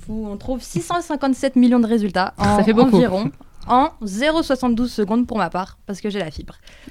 on 0.08 0.36
trouve 0.36 0.62
657 0.62 1.56
millions 1.56 1.80
de 1.80 1.86
résultats 1.86 2.34
en 2.38 2.58
Ça 2.58 2.64
fait 2.64 2.74
beaucoup. 2.74 2.96
environ. 2.96 3.30
En 3.68 3.90
0,72 4.02 4.86
secondes 4.88 5.26
pour 5.26 5.38
ma 5.38 5.50
part, 5.50 5.78
parce 5.86 6.00
que 6.00 6.08
j'ai 6.10 6.18
la 6.20 6.30
fibre. 6.30 6.56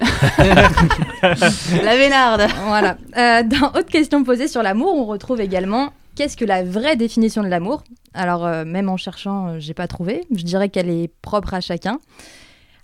La 1.22 1.96
vénarde 1.96 2.46
Voilà. 2.66 2.98
Euh, 3.16 3.42
dans 3.42 3.68
Autre 3.68 3.86
question 3.86 4.22
posée 4.24 4.48
sur 4.48 4.62
l'amour, 4.62 4.94
on 4.94 5.06
retrouve 5.06 5.40
également 5.40 5.92
qu'est-ce 6.16 6.36
que 6.36 6.44
la 6.44 6.64
vraie 6.64 6.96
définition 6.96 7.42
de 7.42 7.48
l'amour? 7.48 7.84
Alors, 8.14 8.44
euh, 8.44 8.64
même 8.64 8.88
en 8.88 8.96
cherchant, 8.96 9.48
euh, 9.48 9.56
j'ai 9.60 9.74
pas 9.74 9.86
trouvé. 9.86 10.24
Je 10.34 10.42
dirais 10.42 10.68
qu'elle 10.68 10.90
est 10.90 11.08
propre 11.22 11.54
à 11.54 11.60
chacun. 11.60 12.00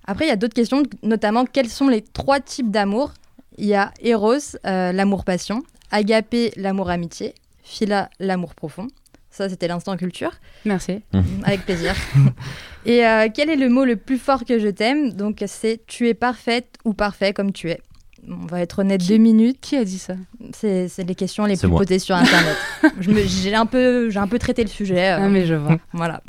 Après, 0.07 0.27
il 0.27 0.29
y 0.29 0.33
a 0.33 0.37
d'autres 0.37 0.55
questions, 0.55 0.83
notamment 1.03 1.45
quels 1.47 1.69
sont 1.69 1.89
les 1.89 2.03
trois 2.03 2.39
types 2.39 2.71
d'amour? 2.71 3.13
Il 3.59 3.67
y 3.67 3.75
a 3.75 3.93
Eros, 4.03 4.57
euh, 4.67 4.93
l'amour-passion, 4.93 5.63
Agapé, 5.91 6.53
l'amour-amitié, 6.57 7.35
Phila, 7.65 8.11
l'amour 8.19 8.55
profond. 8.55 8.89
Ça, 9.31 9.49
c'était 9.49 9.69
l'instant 9.69 9.97
culture. 9.97 10.33
Merci. 10.65 11.01
Avec 11.45 11.65
plaisir. 11.65 11.95
Et 12.85 13.07
euh, 13.07 13.29
quel 13.33 13.49
est 13.51 13.57
le 13.57 13.69
mot 13.69 13.85
le 13.85 13.97
plus 13.97 14.19
fort 14.19 14.45
que 14.45 14.59
je 14.59 14.69
t'aime? 14.69 15.13
Donc, 15.13 15.43
c'est 15.47 15.81
tu 15.87 16.09
es 16.09 16.15
parfaite 16.15 16.77
ou 16.85 16.95
parfait 16.95 17.33
comme 17.33 17.53
tu 17.53 17.71
es. 17.71 17.81
On 18.29 18.47
va 18.47 18.61
être 18.61 18.81
honnête 18.81 19.05
deux 19.07 19.17
minutes. 19.17 19.59
Qui 19.61 19.77
a 19.77 19.85
dit 19.85 19.99
ça? 19.99 20.15
C'est 20.53 20.89
les 21.07 21.15
questions 21.17 21.45
les 21.45 21.57
plus 21.57 21.67
moi. 21.69 21.81
posées 21.81 21.99
sur 21.99 22.15
Internet. 22.15 22.57
Je 23.01 23.11
me- 23.11 23.23
J'ai 23.25 23.55
un, 23.55 23.67
peu- 23.67 24.11
j'ai 24.11 24.19
un 24.21 24.29
peu 24.29 24.39
traité 24.39 24.63
le 24.63 24.69
sujet. 24.69 25.11
euh, 25.13 25.19
Ah 25.23 25.29
mais 25.29 25.45
je 25.45 25.55
vois. 25.55 25.77
Voilà. 25.93 26.23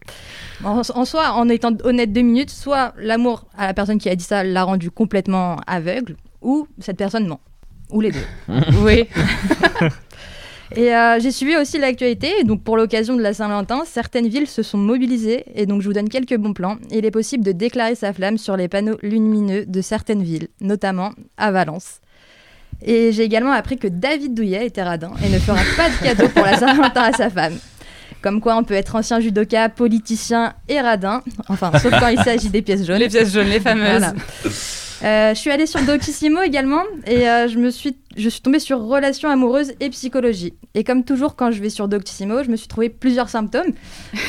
En, 0.63 0.81
en 0.81 1.05
soi, 1.05 1.33
en 1.33 1.49
étant 1.49 1.71
honnête 1.83 2.11
deux 2.11 2.21
minutes, 2.21 2.49
soit 2.49 2.93
l'amour 2.97 3.45
à 3.57 3.67
la 3.67 3.73
personne 3.75 3.99
qui 3.99 4.09
a 4.09 4.15
dit 4.15 4.23
ça 4.23 4.43
l'a 4.43 4.63
rendu 4.63 4.89
complètement 4.89 5.57
aveugle, 5.67 6.15
ou 6.41 6.67
cette 6.79 6.97
personne 6.97 7.27
ment. 7.27 7.41
Ou 7.91 8.01
les 8.01 8.11
deux. 8.11 8.25
oui. 8.83 9.07
Et 10.75 10.95
euh, 10.95 11.19
j'ai 11.19 11.31
suivi 11.31 11.55
aussi 11.55 11.77
l'actualité. 11.77 12.39
et 12.39 12.43
Donc, 12.43 12.63
pour 12.63 12.77
l'occasion 12.77 13.15
de 13.15 13.21
la 13.21 13.33
Saint-Valentin, 13.33 13.83
certaines 13.85 14.27
villes 14.27 14.47
se 14.47 14.63
sont 14.63 14.77
mobilisées. 14.77 15.45
Et 15.55 15.65
donc, 15.65 15.81
je 15.81 15.87
vous 15.87 15.93
donne 15.93 16.09
quelques 16.09 16.35
bons 16.35 16.53
plans. 16.53 16.77
Il 16.91 17.05
est 17.05 17.11
possible 17.11 17.43
de 17.43 17.51
déclarer 17.51 17.95
sa 17.95 18.11
flamme 18.11 18.37
sur 18.37 18.57
les 18.57 18.67
panneaux 18.67 18.97
lumineux 19.03 19.65
de 19.65 19.81
certaines 19.81 20.23
villes, 20.23 20.47
notamment 20.61 21.11
à 21.37 21.51
Valence. 21.51 21.99
Et 22.81 23.11
j'ai 23.11 23.23
également 23.23 23.51
appris 23.51 23.77
que 23.77 23.87
David 23.87 24.33
Douillet 24.33 24.65
était 24.65 24.83
radin 24.83 25.11
et 25.23 25.29
ne 25.29 25.37
fera 25.37 25.61
pas 25.77 25.89
de 25.89 26.03
cadeau 26.03 26.27
pour 26.29 26.43
la 26.43 26.57
Saint-Valentin 26.57 27.01
à 27.01 27.11
sa 27.13 27.29
femme. 27.29 27.57
Comme 28.21 28.41
quoi, 28.41 28.57
on 28.57 28.63
peut 28.63 28.73
être 28.73 28.95
ancien 28.95 29.19
judoka, 29.19 29.69
politicien 29.69 30.53
et 30.67 30.79
radin. 30.81 31.21
Enfin, 31.49 31.71
sauf 31.77 31.91
quand 31.99 32.07
il 32.07 32.19
s'agit 32.19 32.49
des 32.49 32.61
pièces 32.61 32.85
jaunes. 32.85 32.97
Les 32.97 33.09
pièces 33.09 33.33
jaunes, 33.33 33.49
les 33.49 33.59
fameuses. 33.59 33.99
Voilà. 33.99 34.13
Euh, 35.03 35.33
je 35.33 35.39
suis 35.39 35.51
allée 35.51 35.65
sur 35.65 35.81
Doctissimo 35.81 36.41
également 36.41 36.83
et 37.05 37.27
euh, 37.27 37.47
je 37.49 37.57
me 37.57 37.71
suis 37.71 37.97
je 38.15 38.29
suis 38.29 38.41
tombée 38.41 38.59
sur 38.59 38.79
relations 38.79 39.29
amoureuses 39.29 39.73
et 39.79 39.89
psychologie. 39.89 40.53
Et 40.75 40.83
comme 40.83 41.03
toujours 41.03 41.35
quand 41.35 41.51
je 41.51 41.61
vais 41.61 41.69
sur 41.69 41.87
Doctissimo, 41.87 42.43
je 42.43 42.49
me 42.49 42.55
suis 42.55 42.67
trouvé 42.67 42.89
plusieurs 42.89 43.27
symptômes. 43.27 43.73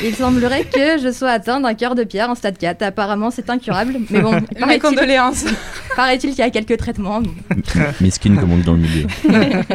Il 0.03 0.15
semblerait 0.15 0.63
que 0.65 0.97
je 1.01 1.11
sois 1.11 1.29
atteinte 1.29 1.63
d'un 1.63 1.75
cœur 1.75 1.95
de 1.95 2.03
pierre 2.03 2.29
en 2.29 2.35
stade 2.35 2.57
4. 2.57 2.81
Apparemment, 2.81 3.29
c'est 3.29 3.49
incurable, 3.49 3.97
mais 4.09 4.21
bon, 4.21 4.33
Mes 4.67 4.79
condoléances. 4.79 5.45
paraît-il 5.95 6.31
qu'il 6.31 6.39
y 6.39 6.41
a 6.41 6.49
quelques 6.49 6.77
traitements. 6.77 7.21
Miskin, 8.01 8.35
comme 8.37 8.53
on 8.53 8.57
dit 8.57 8.63
dans 8.63 8.73
le 8.73 8.79
milieu. 8.79 9.05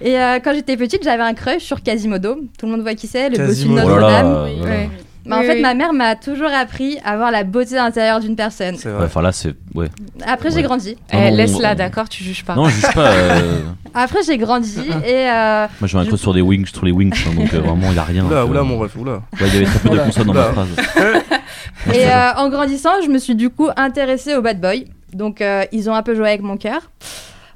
Et 0.00 0.18
euh, 0.18 0.40
quand 0.42 0.52
j'étais 0.54 0.76
petite, 0.76 1.02
j'avais 1.04 1.22
un 1.22 1.34
crush 1.34 1.62
sur 1.62 1.82
Quasimodo. 1.82 2.36
Tout 2.58 2.66
le 2.66 2.72
monde 2.72 2.82
voit 2.82 2.94
qui 2.94 3.06
c'est, 3.06 3.30
le 3.30 3.46
bossu 3.46 3.64
de. 3.64 3.70
Oh 3.70 3.74
Notre-Dame. 3.74 4.56
voilà. 4.58 4.62
Ouais. 4.62 4.90
Bah, 5.26 5.38
en 5.38 5.42
fait, 5.42 5.54
oui. 5.54 5.60
ma 5.62 5.74
mère 5.74 5.92
m'a 5.92 6.14
toujours 6.16 6.50
appris 6.52 6.98
à 7.04 7.16
voir 7.16 7.30
la 7.30 7.42
beauté 7.44 7.76
intérieure 7.78 8.20
d'une 8.20 8.36
personne. 8.36 8.76
C'est 8.76 8.88
Ouais, 8.88 8.94
vrai. 8.94 9.04
Enfin 9.06 9.22
là, 9.22 9.32
c'est. 9.32 9.54
Ouais. 9.74 9.88
Après, 10.26 10.50
j'ai 10.50 10.62
grandi. 10.62 10.96
Eh, 11.12 11.30
Laisse-la, 11.30 11.72
on- 11.72 11.74
d'accord, 11.74 12.08
tu 12.08 12.22
juges 12.22 12.44
pas. 12.44 12.54
Non, 12.54 12.68
je 12.68 12.74
juge 12.76 12.94
pas. 12.94 13.10
euh, 13.10 13.60
Après, 13.94 14.20
j'ai 14.26 14.38
grandi 14.38 14.78
et 15.06 15.28
euh, 15.30 15.66
Moi, 15.80 15.88
je 15.88 15.96
mets 15.96 16.04
un 16.04 16.06
code 16.06 16.18
sur 16.18 16.32
des 16.34 16.40
wings, 16.42 16.66
sur 16.66 16.84
les 16.84 16.92
wings, 16.92 17.12
hein, 17.26 17.34
donc 17.34 17.52
euh, 17.54 17.60
vraiment, 17.60 17.88
il 17.90 17.96
y 17.96 17.98
a 17.98 18.04
rien. 18.04 18.24
Oula, 18.24 18.46
oula, 18.46 18.62
mon 18.62 18.78
ref, 18.78 18.94
oula. 18.96 19.12
Ouais, 19.40 19.48
il 19.48 19.54
y 19.54 19.56
avait 19.56 19.64
très 19.66 19.78
peu 19.80 19.96
de 19.96 19.98
consonnes 20.02 20.26
dans 20.26 20.34
ma 20.34 20.44
phrase. 20.52 20.68
Et 21.94 22.04
en 22.36 22.48
grandissant, 22.48 22.90
je 23.04 23.08
me 23.08 23.18
suis 23.18 23.34
du 23.34 23.50
coup 23.50 23.68
intéressée 23.76 24.34
aux 24.34 24.42
bad 24.42 24.60
boys. 24.60 24.84
Donc, 25.12 25.42
ils 25.72 25.90
ont 25.90 25.94
un 25.94 26.02
peu 26.02 26.14
joué 26.14 26.28
avec 26.28 26.42
mon 26.42 26.56
cœur. 26.56 26.90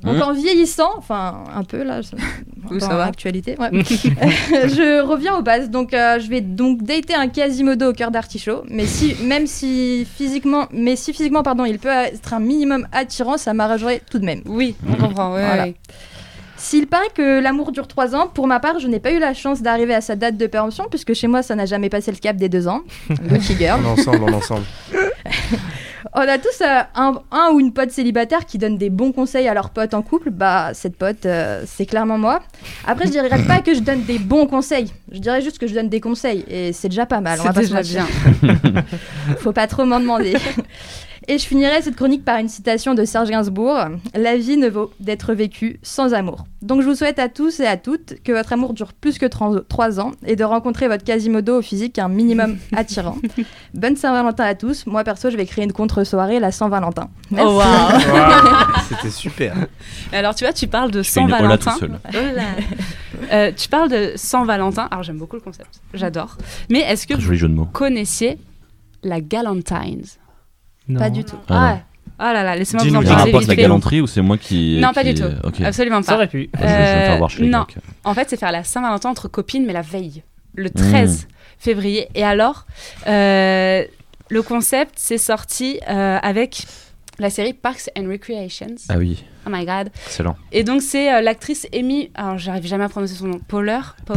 Donc, 0.03 0.17
Mhm. 0.17 0.23
en 0.23 0.33
vieillissant, 0.33 0.91
enfin, 0.97 1.45
un 1.55 1.63
peu 1.63 1.83
là, 1.83 2.01
dans 2.71 2.81
ça 2.81 2.89
va. 2.89 3.07
l'actualité, 3.07 3.57
ouais. 3.59 3.69
je 3.85 5.03
reviens 5.03 5.35
aux 5.37 5.43
bases. 5.43 5.69
Donc, 5.71 5.93
euh, 5.93 6.19
je 6.19 6.29
vais 6.29 6.41
donc 6.41 6.83
dater 6.83 7.15
un 7.15 7.29
Quasimodo 7.29 7.91
au 7.91 7.93
cœur 7.93 8.11
d'artichaut. 8.11 8.63
Mais 8.71 8.87
si, 8.87 9.15
même 9.25 9.47
si 9.47 10.07
physiquement, 10.17 10.67
mais 10.73 10.97
si 10.97 11.13
physiquement, 11.13 11.43
pardon, 11.43 11.65
il 11.67 11.79
peut 11.79 11.89
être 11.89 12.33
un 12.33 12.41
minimum 12.41 12.87
attirant, 12.93 13.37
ça 13.37 13.53
m'arrangerait 13.53 14.01
tout 14.11 14.19
de 14.19 14.25
même. 14.25 14.41
Oui, 14.47 14.75
on 14.89 14.95
comprend. 14.95 15.35
ouais, 15.35 15.45
Voilà. 15.47 15.65
ouais. 15.65 15.75
S'il 16.57 16.87
paraît 16.87 17.09
que 17.15 17.41
l'amour 17.41 17.73
dure 17.73 17.89
3 17.89 18.15
ans, 18.15 18.27
pour 18.27 18.47
ma 18.47 18.61
part, 18.61 18.79
je 18.81 18.87
n'ai 18.87 19.01
pas 19.01 19.13
eu 19.13 19.19
la 19.19 19.33
chance 19.33 19.63
d'arriver 19.63 19.95
à 19.95 20.03
sa 20.03 20.15
date 20.15 20.37
de 20.37 20.47
péremption, 20.47 20.85
puisque 20.91 21.15
chez 21.15 21.27
moi, 21.27 21.43
ça 21.43 21.55
n'a 21.55 21.65
jamais 21.65 21.89
passé 21.89 22.11
le 22.11 22.19
cap 22.19 22.37
des 22.37 22.51
2 22.51 22.69
ans. 22.69 22.83
Lucky 23.31 23.55
girl. 23.57 23.81
On 23.83 23.97
est 23.97 24.01
ensemble, 24.01 24.23
on 24.25 24.29
est 24.29 24.35
ensemble. 24.35 24.65
On 26.13 26.21
a 26.21 26.39
tous 26.39 26.61
euh, 26.61 26.81
un, 26.95 27.21
un 27.31 27.51
ou 27.53 27.61
une 27.61 27.73
pote 27.73 27.91
célibataire 27.91 28.45
qui 28.45 28.59
donne 28.59 28.77
des 28.77 28.91
bons 28.91 29.13
conseils 29.13 29.47
à 29.47 29.55
leur 29.55 29.71
pote 29.71 29.95
en 29.95 30.03
couple. 30.03 30.31
Bah, 30.31 30.71
cette 30.75 30.97
pote, 30.97 31.25
euh, 31.25 31.63
c'est 31.67 31.87
clairement 31.87 32.19
moi. 32.19 32.41
Après, 32.87 33.07
je 33.07 33.13
dirais 33.13 33.29
pas 33.47 33.61
que 33.61 33.75
je 33.75 33.81
donne 33.81 34.03
des 34.03 34.19
bons 34.19 34.47
conseils. 34.47 34.93
Je 35.13 35.19
dirais 35.19 35.41
juste 35.41 35.59
que 35.59 35.69
je 35.69 35.75
donne 35.75 35.89
des 35.89 36.01
conseils. 36.01 36.45
Et 36.49 36.73
c'est 36.73 36.89
déjà 36.89 37.07
pas 37.07 37.21
mal. 37.21 37.39
C'est 37.41 37.55
déjà 37.55 37.83
bien. 37.83 38.07
Faut 39.39 39.53
pas 39.53 39.69
trop 39.69 39.85
m'en 39.85 40.01
demander. 40.01 40.37
Et 41.29 41.39
je 41.39 41.47
finirai 41.47 41.83
cette 41.83 41.97
chronique 41.97 42.25
par 42.25 42.39
une 42.39 42.49
citation 42.49 42.95
de 42.95 43.05
Serge 43.05 43.31
Gainsbourg 43.31 43.79
La 44.15 44.37
vie 44.37 44.57
ne 44.57 44.69
vaut 44.69 44.91
d'être 45.01 45.35
vécue 45.35 45.79
sans 45.83 46.15
amour. 46.15 46.45
Donc 46.63 46.83
je 46.83 46.87
vous 46.89 46.95
souhaite 46.95 47.19
à 47.19 47.29
tous 47.29 47.61
et 47.61 47.67
à 47.67 47.77
toutes 47.77 48.15
que 48.25 48.33
votre 48.33 48.53
amour 48.53 48.75
dure 48.75 48.93
plus 48.93 49.19
que 49.19 49.27
3 49.27 50.01
ans 50.01 50.13
et 50.27 50.37
de 50.37 50.45
rencontrer 50.45 50.89
votre 50.89 51.05
Quasimodo 51.05 51.59
au 51.59 51.63
physique 51.63 51.99
un 51.99 52.09
minimum 52.09 52.59
attirant. 52.77 53.17
Bonne 53.75 53.97
Saint-Valentin 53.97 54.45
à 54.45 54.55
tous. 54.55 54.87
Moi 54.87 55.05
perso, 55.05 55.31
je 55.31 55.37
vais 55.37 55.47
créer 55.47 55.65
une 55.65 55.73
contre-soirée, 55.73 56.41
la 56.41 56.53
Saint-Valentin. 56.53 57.09
Merci. 57.31 57.47
Oh, 57.49 57.57
waouh. 57.59 58.01
C'était 58.89 59.11
super. 59.11 59.55
Alors, 60.13 60.35
tu 60.35 60.45
vois, 60.45 60.53
tu 60.53 60.67
parles 60.67 60.91
de 60.91 61.03
Saint-Valentin. 61.03 61.73
tout 61.73 61.79
seul. 61.79 62.01
Euh, 63.33 63.53
tu 63.57 63.69
parles 63.69 63.91
de 63.91 64.13
Saint-Valentin. 64.17 64.89
Alors, 64.91 65.03
j'aime 65.03 65.19
beaucoup 65.19 65.37
le 65.37 65.43
concept. 65.43 65.81
J'adore. 65.95 66.37
Mais 66.71 66.81
est-ce 66.81 67.07
que 67.07 67.15
vous 67.15 67.67
connaissiez 67.67 68.39
la 69.03 69.21
Galantines 69.21 70.05
Non. 70.91 70.99
Pas 70.99 71.11
du 71.11 71.25
tout. 71.25 71.37
Ah. 71.49 71.79
Ah 72.23 72.35
là 72.35 72.43
là, 72.43 72.55
laissez-moi 72.55 72.85
vous 72.85 72.95
en 72.97 73.01
Il 73.01 73.07
y 73.07 73.09
a 73.09 73.13
un 73.13 73.17
parler 73.17 73.31
rapport 73.33 73.41
vite 73.41 73.49
avec 73.49 73.49
la 73.49 73.55
fait. 73.55 73.63
galanterie 73.63 74.01
ou 74.03 74.07
c'est 74.07 74.21
moi 74.21 74.37
qui. 74.37 74.79
Non, 74.79 74.93
pas 74.93 75.03
qui- 75.05 75.15
du 75.15 75.21
tout. 75.23 75.29
Ok. 75.43 75.61
Absolument 75.63 76.03
Ça 76.03 76.13
pas. 76.13 76.17
aurait 76.19 76.29
pu. 76.29 76.51
Je, 76.55 76.61
je 76.61 76.67
vais 76.67 76.71
me 76.71 76.77
faire 76.85 77.13
Euh, 77.13 77.17
voir 77.17 77.31
chez 77.31 77.43
les 77.43 77.49
non. 77.49 77.61
Grecs. 77.61 77.77
En 78.05 78.13
fait, 78.15 78.29
c'est 78.29 78.37
faire 78.39 78.53
la 78.53 78.63
Saint-Valentin 78.63 79.09
entre 79.09 79.29
copines, 79.29 79.65
mais 79.65 79.73
la 79.73 79.81
veille, 79.81 80.23
le 80.55 80.69
13 80.69 81.29
février. 81.59 82.09
Et 82.15 82.23
alors, 82.23 82.67
euh, 83.07 83.85
le 84.29 84.43
concept, 84.43 84.93
c'est 84.97 85.17
sorti 85.19 85.81
euh, 85.89 86.19
avec 86.23 86.67
la 87.19 87.31
série 87.31 87.55
Parks 87.55 87.89
and 87.99 88.07
Recreations. 88.09 88.77
Ah 88.91 88.97
oui, 88.99 89.25
Oh 89.47 89.51
my 89.51 89.65
god. 89.65 89.89
excellent. 90.07 90.37
Et 90.53 90.63
donc, 90.63 90.83
c'est 90.83 91.13
euh, 91.15 91.21
l'actrice 91.23 91.67
Amy. 91.75 92.11
Alors, 92.15 92.37
j'arrive 92.39 92.67
jamais 92.67 92.85
à 92.85 92.89
prononcer 92.91 93.15
son 93.15 93.29
nom. 93.29 93.41
Paul- 93.49 93.73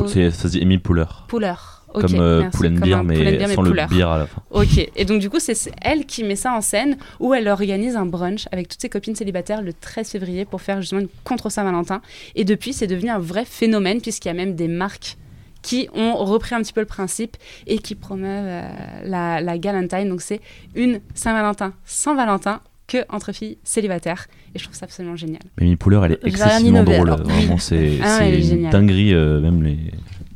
C'est- 0.08 0.32
Ça 0.32 0.44
se 0.44 0.48
dit 0.50 0.62
Emile 0.62 0.82
Pouler. 0.82 1.06
Pouler. 1.30 1.54
Ok, 1.94 2.02
comme 2.02 2.20
euh, 2.20 2.42
merci. 2.42 2.58
Poulen 2.58 2.80
Beer, 2.80 2.94
un 2.98 3.04
mais 3.04 3.48
sans 3.48 3.64
Pouler. 3.64 3.82
le 3.82 3.88
beer 3.96 4.10
à 4.10 4.18
la 4.20 4.26
fin. 4.28 4.42
Ok, 4.52 4.90
et 4.96 5.06
donc 5.06 5.20
du 5.20 5.30
coup, 5.30 5.40
c'est 5.40 5.56
elle 5.82 6.06
qui 6.06 6.24
met 6.24 6.36
ça 6.36 6.54
en 6.54 6.62
scène 6.62 6.98
où 7.20 7.34
elle 7.34 7.48
organise 7.48 7.96
un 7.96 8.06
brunch 8.06 8.48
avec 8.52 8.68
toutes 8.68 8.82
ses 8.82 8.90
copines 8.90 9.16
célibataires 9.16 9.62
le 9.62 9.74
13 9.74 10.10
février 10.10 10.46
pour 10.46 10.62
faire 10.62 10.82
justement 10.82 11.02
une 11.02 11.08
contre 11.24 11.50
Saint-Valentin. 11.50 12.02
Et 12.36 12.46
depuis, 12.46 12.74
c'est 12.74 12.88
devenu 12.88 13.10
un 13.10 13.20
vrai 13.20 13.46
phénomène 13.46 14.02
puisqu'il 14.02 14.28
y 14.30 14.32
a 14.32 14.36
même 14.36 14.56
des 14.56 14.68
marques 14.68 15.18
qui 15.62 15.88
ont 15.94 16.16
repris 16.18 16.56
un 16.56 16.62
petit 16.62 16.74
peu 16.74 16.82
le 16.82 16.86
principe 16.88 17.38
et 17.68 17.78
qui 17.80 17.96
promeuvent 17.96 18.46
euh, 18.46 18.68
la, 19.06 19.40
la 19.40 19.58
Galentine. 19.58 20.10
Donc 20.10 20.22
c'est 20.22 20.42
une 20.76 21.00
Saint-Valentin 21.16 21.74
sans 21.86 22.16
Valentin 22.16 22.60
que 22.86 22.98
entre 23.10 23.32
filles 23.32 23.58
célibataires. 23.64 24.28
Et 24.54 24.60
je 24.60 24.66
trouve 24.66 24.76
ça 24.76 24.84
absolument 24.86 25.16
génial. 25.16 25.42
Mais 25.58 25.64
Emile 25.66 25.78
Pouler, 25.78 26.02
elle 26.04 26.12
est 26.12 26.26
excessivement 26.26 26.84
drôle. 26.84 27.10
alors. 27.10 27.24
Vraiment, 27.24 27.58
c'est 27.58 27.98
Ah, 28.04 28.18
c'est 28.20 28.32
est 28.32 28.50
une 28.50 28.70
dinguerie, 28.70 29.14
euh, 29.14 29.40
même 29.40 29.64
les. 29.64 29.78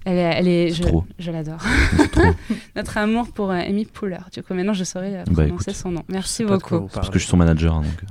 Elle 0.09 0.17
est, 0.17 0.21
elle 0.37 0.47
est, 0.47 0.69
je, 0.73 0.83
trop. 0.83 1.03
je 1.19 1.31
l'adore. 1.31 1.59
Notre 2.77 2.97
amour 2.97 3.27
pour 3.33 3.51
euh, 3.51 3.55
Amy 3.55 3.83
Pouler. 3.83 4.17
Du 4.31 4.41
coup, 4.41 4.53
maintenant, 4.53 4.71
je 4.73 4.85
saurais 4.85 5.13
euh, 5.17 5.23
Bah, 5.27 5.43
prononcer 5.43 5.71
écoute. 5.71 5.75
son 5.81 5.91
nom. 5.91 6.03
Merci 6.07 6.45
beaucoup. 6.45 6.87
Parce 6.93 7.09
que 7.09 7.15
je 7.19 7.23
suis 7.25 7.29
son 7.29 7.35
manager. 7.35 7.73
hein, 7.73 7.81
donc. 7.81 8.09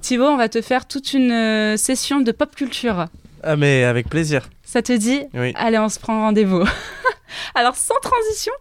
Thibaut, 0.00 0.26
on 0.26 0.36
va 0.36 0.48
te 0.48 0.62
faire 0.62 0.86
toute 0.86 1.14
une 1.14 1.32
euh, 1.32 1.76
session 1.76 2.20
de 2.20 2.30
pop 2.30 2.54
culture. 2.54 3.06
Ah, 3.42 3.56
mais 3.56 3.82
avec 3.82 4.08
plaisir. 4.08 4.48
Ça 4.62 4.82
te 4.82 4.92
dit 4.96 5.20
Oui. 5.34 5.52
Allez, 5.56 5.78
on 5.80 5.88
se 5.88 5.98
prend 5.98 6.20
rendez-vous. 6.20 6.62
Alors, 7.54 7.74
sans 7.76 7.94
transition, 8.02 8.52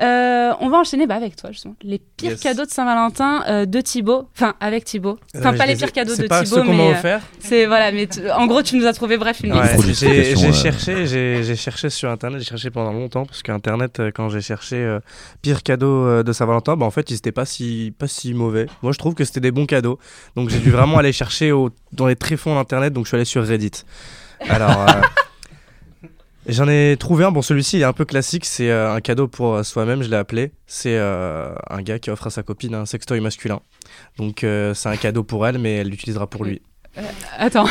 euh, 0.00 0.52
on 0.60 0.68
va 0.68 0.78
enchaîner 0.78 1.06
bah, 1.06 1.14
avec 1.16 1.36
toi, 1.36 1.50
justement. 1.52 1.74
Les 1.82 1.98
pires 1.98 2.32
Yes. 2.32 2.40
cadeaux 2.40 2.64
de 2.64 2.70
Saint-Valentin 2.70 3.44
euh, 3.48 3.66
de 3.66 3.80
Thibaut. 3.80 4.28
Enfin, 4.36 4.54
avec 4.60 4.84
Thibaut. 4.84 5.18
Enfin, 5.36 5.52
Euh, 5.54 5.56
pas 5.58 5.64
je 5.64 5.70
les 5.70 5.76
pires 5.76 5.92
cadeaux 5.92 6.16
de 6.16 6.26
pas 6.26 6.42
Thibaut, 6.44 6.56
ceux 6.56 6.62
qu'on 6.62 6.72
m'a 6.74 6.82
mais. 6.84 6.88
euh, 6.90 6.98
offert. 6.98 7.20
c'est 7.40 7.66
voilà, 7.66 7.92
mais 7.92 8.06
tu- 8.06 8.30
en 8.30 8.46
gros, 8.46 8.62
tu 8.62 8.76
nous 8.76 8.86
as 8.86 8.92
trouvé, 8.92 9.16
bref, 9.18 9.40
une 9.42 9.52
Ouais, 9.52 9.76
liste. 9.76 10.00
J'ai 10.06 10.34
euh. 10.36 10.52
cherché, 10.52 11.06
j'ai 11.06 11.56
cherché 11.56 11.90
sur 11.90 12.10
internet, 12.10 12.40
j'ai 12.40 12.46
cherché 12.46 12.70
pendant 12.70 12.92
longtemps 12.92 13.24
parce 13.26 13.42
qu'internet, 13.42 14.00
quand 14.14 14.28
j'ai 14.28 14.40
cherché 14.40 14.76
euh, 14.76 15.00
pire 15.42 15.62
cadeau 15.62 16.06
euh, 16.06 16.22
de 16.22 16.32
Saint-Valentin, 16.32 16.76
bah 16.76 16.86
en 16.86 16.90
fait 16.90 17.10
ils 17.10 17.14
étaient 17.16 17.32
pas 17.32 17.44
si 17.44 17.92
pas 17.98 18.08
si 18.08 18.34
mauvais. 18.34 18.66
Moi 18.82 18.92
je 18.92 18.98
trouve 18.98 19.14
que 19.14 19.24
c'était 19.24 19.40
des 19.40 19.50
bons 19.50 19.66
cadeaux, 19.66 19.98
donc 20.36 20.48
j'ai 20.48 20.58
dû 20.58 20.70
vraiment 20.70 20.98
aller 20.98 21.12
chercher 21.12 21.52
au- 21.52 21.70
dans 21.92 22.06
les 22.06 22.16
tréfonds 22.16 22.54
d'internet, 22.54 22.92
donc 22.92 23.04
je 23.04 23.08
suis 23.08 23.16
allé 23.16 23.24
sur 23.24 23.44
Reddit. 23.46 23.82
Alors 24.48 24.70
euh, 24.88 25.00
j'en 26.46 26.68
ai 26.68 26.96
trouvé 26.98 27.24
un, 27.24 27.30
bon 27.30 27.42
celui-ci 27.42 27.78
il 27.78 27.82
est 27.82 27.86
un 27.86 27.92
peu 27.92 28.04
classique, 28.04 28.44
c'est 28.44 28.70
euh, 28.70 28.94
un 28.94 29.00
cadeau 29.00 29.28
pour 29.28 29.54
euh, 29.54 29.62
soi-même, 29.62 30.02
je 30.02 30.08
l'ai 30.08 30.16
appelé. 30.16 30.52
C'est 30.66 30.96
euh, 30.96 31.54
un 31.68 31.82
gars 31.82 31.98
qui 31.98 32.10
offre 32.10 32.26
à 32.26 32.30
sa 32.30 32.42
copine 32.42 32.74
un 32.74 32.86
sextoy 32.86 33.20
masculin. 33.20 33.60
Donc 34.18 34.44
euh, 34.44 34.74
c'est 34.74 34.88
un 34.88 34.96
cadeau 34.96 35.22
pour 35.22 35.46
elle, 35.46 35.58
mais 35.58 35.76
elle 35.76 35.88
l'utilisera 35.88 36.26
pour 36.26 36.44
lui. 36.44 36.62
Attends, 37.38 37.66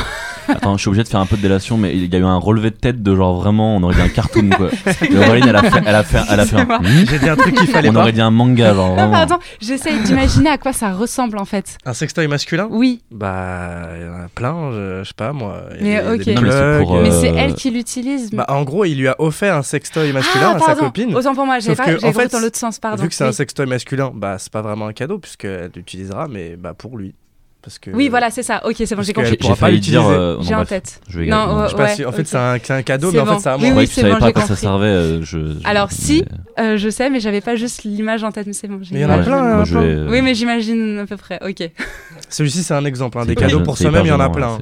Attends, 0.48 0.76
je 0.78 0.82
suis 0.82 0.88
obligé 0.90 1.04
de 1.04 1.08
faire 1.08 1.20
un 1.20 1.26
peu 1.26 1.38
de 1.38 1.42
délation, 1.42 1.78
mais 1.78 1.96
il 1.96 2.12
y 2.12 2.16
a 2.16 2.20
eu 2.20 2.24
un 2.24 2.38
relevé 2.38 2.70
de 2.72 2.76
tête 2.76 3.02
de 3.04 3.16
genre 3.16 3.40
vraiment, 3.42 3.76
on 3.78 3.84
aurait 3.84 3.96
dit 3.96 4.02
un 4.02 4.10
cartoon 4.10 4.50
quoi. 4.50 4.70
Et 5.02 5.18
Auréline, 5.18 5.48
elle 5.50 5.56
a 5.56 5.64
fait, 5.72 5.82
elle 5.86 5.96
a 5.96 6.04
fait, 6.04 6.20
elle 6.30 6.40
a 6.40 6.46
fait 6.46 6.56
un. 6.58 6.66
Hmm 6.80 7.06
J'ai 7.10 7.20
dit 7.20 7.30
un 7.30 7.36
truc 7.36 7.56
qu'il 7.56 7.68
fallait 7.68 7.90
on 7.90 7.94
pas. 7.94 8.02
aurait 8.02 8.12
dit 8.12 8.22
un 8.22 8.32
manga, 8.32 8.74
genre 8.74 8.90
non, 8.90 8.96
vraiment. 8.96 9.12
pardon, 9.12 9.38
j'essaye 9.62 10.00
d'imaginer 10.04 10.50
à 10.50 10.58
quoi 10.58 10.74
ça 10.74 10.94
ressemble 10.94 11.38
en 11.38 11.46
fait. 11.46 11.78
Un 11.86 11.94
sextoy 11.94 12.28
masculin? 12.28 12.68
Oui, 12.72 13.02
Bah, 13.12 13.88
il 13.96 14.06
y 14.06 14.10
en 14.10 14.14
a 14.26 14.28
plein, 14.34 14.72
je, 14.72 15.00
je 15.04 15.08
sais 15.08 15.14
pas 15.16 15.32
moi. 15.34 15.64
Il 15.80 15.86
y 15.88 15.90
Mais 15.90 16.02
des- 16.02 16.10
ok. 16.10 16.24
des 16.26 16.34
Non, 16.36 16.42
mais 16.42 16.52
c'est 16.52 16.58
plugs, 16.58 16.84
pour, 16.88 16.96
euh, 16.98 17.04
mais 17.04 17.12
c'est 17.12 17.28
elle 17.36 17.54
qui 17.56 17.70
l'utilise. 17.72 18.32
Bah, 18.32 18.46
en 18.50 18.64
gros, 18.64 18.86
il 18.86 18.98
lui 18.98 19.08
a 19.08 19.16
offert 19.20 19.56
un 19.56 19.64
sextoy 19.64 20.12
masculin 20.12 20.52
ah, 20.54 20.56
à 20.56 20.60
sa 20.60 20.66
pardon. 20.68 20.86
copine. 20.86 21.16
Autant 21.16 21.34
pour 21.36 21.46
moi, 21.46 21.60
j'avais 21.60 21.76
Sauf 21.76 21.86
pas, 21.86 21.92
que, 21.94 22.00
j'avais 22.00 22.06
en 22.06 22.12
compris 22.12 22.24
fait, 22.24 22.32
dans 22.32 22.40
l'autre 22.40 22.58
sens, 22.58 22.80
pardon. 22.80 23.02
Vu 23.04 23.10
que 23.10 23.16
c'est 23.16 23.24
un 23.24 23.28
Oui. 23.28 23.34
sextoy 23.34 23.66
masculin, 23.68 24.12
bah, 24.14 24.38
c'est 24.40 24.52
pas 24.52 24.62
vraiment 24.62 24.88
un 24.88 24.94
cadeau 24.94 25.18
puisqu'elle 25.20 25.72
l'utilisera, 25.76 26.28
mais 26.28 26.56
bah, 26.58 26.74
pour 26.78 26.98
lui. 26.98 27.14
Parce 27.64 27.78
que, 27.78 27.92
Oui, 27.92 28.10
voilà, 28.10 28.32
c'est 28.32 28.42
ça. 28.42 28.62
Ok, 28.66 28.76
c'est 28.86 28.96
bon, 28.96 29.04
j'ai 29.04 29.14
compris. 29.14 29.38
pourra 29.38 29.54
J'ai 29.54 29.60
pas 29.60 29.66
failli 29.68 29.80
dire. 29.80 30.00
l'utiliser. 30.02 30.20
euh, 30.20 30.36
non, 30.38 30.42
J'ai 30.42 30.54
en 30.56 30.58
bref, 30.58 30.70
tête. 30.70 31.02
Je 31.08 31.20
vais 31.20 31.28
Non, 31.28 31.46
non, 31.46 31.64
Je 31.66 31.70
sais 31.70 31.76
pas 31.76 31.84
Ouais, 31.84 31.96
si, 31.96 32.06
en 32.06 32.12
fait, 32.12 32.24
c'est 32.28 32.38
un, 32.38 32.82
cadeau, 32.82 33.12
mais 33.12 33.20
en 33.20 33.26
bon. 33.26 33.34
fait, 33.36 33.40
c'est 33.40 33.50
à 33.50 33.58
Oui, 33.58 33.70
moi. 33.72 33.82
Je 33.84 33.88
tu 33.90 33.94
c'est 33.94 34.02
savais 34.02 34.14
bon, 34.14 34.20
pas 34.20 34.26
à 34.28 34.34
quoi 34.34 34.42
ça 34.46 34.56
servait. 34.56 34.86
euh, 34.88 35.22
je, 35.22 35.38
je- 35.38 35.68
Alors, 35.68 35.92
si, 35.92 36.26
Euh, 36.60 36.78
je 36.78 36.90
sais, 36.90 37.10
mais 37.12 37.20
j'avais 37.20 37.40
pas 37.42 37.56
juste 37.56 37.84
l'image 37.84 38.24
en 38.24 38.32
tête, 38.32 38.48
mais 38.48 38.54
c'est 38.54 38.68
bon. 38.68 38.80
j'ai 38.82 38.94
Mais 38.96 39.02
il 39.02 39.04
y 39.04 39.06
en 39.06 39.10
a 39.12 39.20
plein, 39.20 39.60
hein. 39.60 39.64
Je 39.64 39.78
euh, 39.78 40.10
Oui, 40.10 40.22
mais 40.24 40.34
j'imagine 40.34 41.00
à 41.00 41.06
peu 41.06 41.18
près. 41.18 41.40
Ok. 41.48 41.70
Celui-ci, 42.30 42.64
c'est 42.64 42.74
un 42.74 42.84
exemple. 42.86 43.18
hein, 43.20 43.26
Des 43.26 43.36
cadeaux 43.36 43.62
pour 43.62 43.78
soi-même, 43.78 44.06
il 44.06 44.10
y 44.10 44.12
en 44.12 44.20
a 44.20 44.30
plein. 44.30 44.58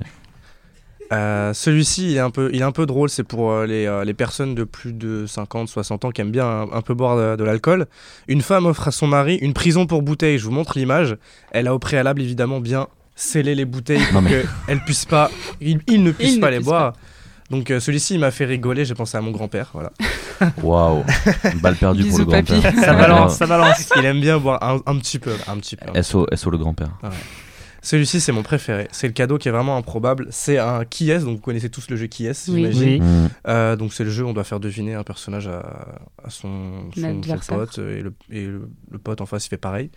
Euh, 1.11 1.53
Celui-ci, 1.53 2.11
il 2.11 2.17
est 2.17 2.21
un 2.21 2.29
peu, 2.29 2.49
il 2.53 2.61
est 2.61 2.65
un 2.65 2.71
peu 2.71 2.85
drôle. 2.85 3.09
C'est 3.09 3.23
pour 3.23 3.51
euh, 3.51 3.65
les, 3.65 3.85
euh, 3.87 4.03
les 4.05 4.13
personnes 4.13 4.53
de 4.55 4.63
plus 4.63 4.93
de 4.93 5.25
50, 5.25 5.67
60 5.67 6.05
ans 6.05 6.11
qui 6.11 6.21
aiment 6.21 6.31
bien 6.31 6.45
un, 6.47 6.71
un 6.71 6.81
peu 6.81 6.93
boire 6.93 7.17
de, 7.17 7.35
de 7.35 7.43
l'alcool. 7.43 7.87
Une 8.27 8.41
femme 8.41 8.65
offre 8.65 8.87
à 8.87 8.91
son 8.91 9.07
mari 9.07 9.35
une 9.41 9.53
prison 9.53 9.85
pour 9.87 10.01
bouteille. 10.01 10.37
Je 10.37 10.45
vous 10.45 10.51
montre 10.51 10.77
l'image. 10.77 11.17
Elle 11.51 11.67
a 11.67 11.73
au 11.73 11.79
préalable 11.79 12.21
évidemment 12.21 12.59
bien 12.59 12.87
scellé 13.15 13.53
les 13.55 13.65
bouteilles 13.65 14.05
pour 14.11 14.21
mais- 14.21 14.43
qu'elle 14.67 14.79
puisse 14.81 15.05
pas, 15.05 15.29
il, 15.59 15.79
il 15.87 16.03
ne 16.03 16.11
puisse 16.11 16.29
Il 16.33 16.35
ne 16.37 16.41
pas 16.41 16.51
les 16.51 16.57
puisse 16.57 16.67
boire. 16.67 16.93
Donc 17.49 17.71
euh, 17.71 17.79
celui-ci, 17.79 18.13
il 18.13 18.19
m'a 18.19 18.29
fait 18.29 18.45
rigoler. 18.45 18.85
J'ai 18.85 18.93
pensé 18.93 19.17
à 19.17 19.21
mon 19.21 19.31
grand-père. 19.31 19.71
Voilà. 19.73 19.91
Waouh, 20.63 21.03
balle 21.61 21.75
perdue 21.75 22.05
pour 22.05 22.19
le 22.19 22.25
grand-père. 22.25 22.61
Ça 22.75 22.93
balance, 22.93 23.35
ça 23.37 23.47
balance. 23.47 23.89
il 23.97 24.05
aime 24.05 24.21
bien 24.21 24.37
boire 24.37 24.61
un, 24.63 24.79
un 24.85 24.97
petit 24.99 25.17
peu, 25.17 25.33
un 25.47 25.57
petit 25.57 25.75
peu. 25.75 26.01
SO, 26.03 26.27
SO 26.35 26.49
le 26.51 26.57
grand-père. 26.59 26.91
Celui-ci, 27.81 28.19
c'est 28.19 28.31
mon 28.31 28.43
préféré. 28.43 28.87
C'est 28.91 29.07
le 29.07 29.13
cadeau 29.13 29.37
qui 29.37 29.47
est 29.47 29.51
vraiment 29.51 29.77
improbable. 29.77 30.27
C'est 30.31 30.57
un 30.57 30.83
qui 30.85 31.11
est, 31.11 31.19
donc 31.19 31.35
vous 31.37 31.41
connaissez 31.41 31.69
tous 31.69 31.89
le 31.89 31.95
jeu 31.95 32.07
qui 32.07 32.25
est, 32.25 32.45
j'imagine. 32.45 33.01
Oui. 33.03 33.29
Euh, 33.47 33.75
donc 33.75 33.93
c'est 33.93 34.03
le 34.03 34.09
jeu 34.09 34.23
où 34.25 34.27
on 34.27 34.33
doit 34.33 34.43
faire 34.43 34.59
deviner 34.59 34.95
un 34.95 35.03
personnage 35.03 35.47
à, 35.47 35.59
à 36.23 36.29
son, 36.29 36.89
son- 36.93 37.01
son, 37.01 37.07
Adversaire. 37.07 37.57
pote 37.57 37.77
et, 37.79 38.01
le, 38.01 38.13
et 38.31 38.45
le- 38.45 38.69
le 38.91 38.97
pote 38.97 39.21
en 39.21 39.25
face 39.25 39.45
il 39.45 39.49
fait 39.49 39.57
pareil. 39.57 39.89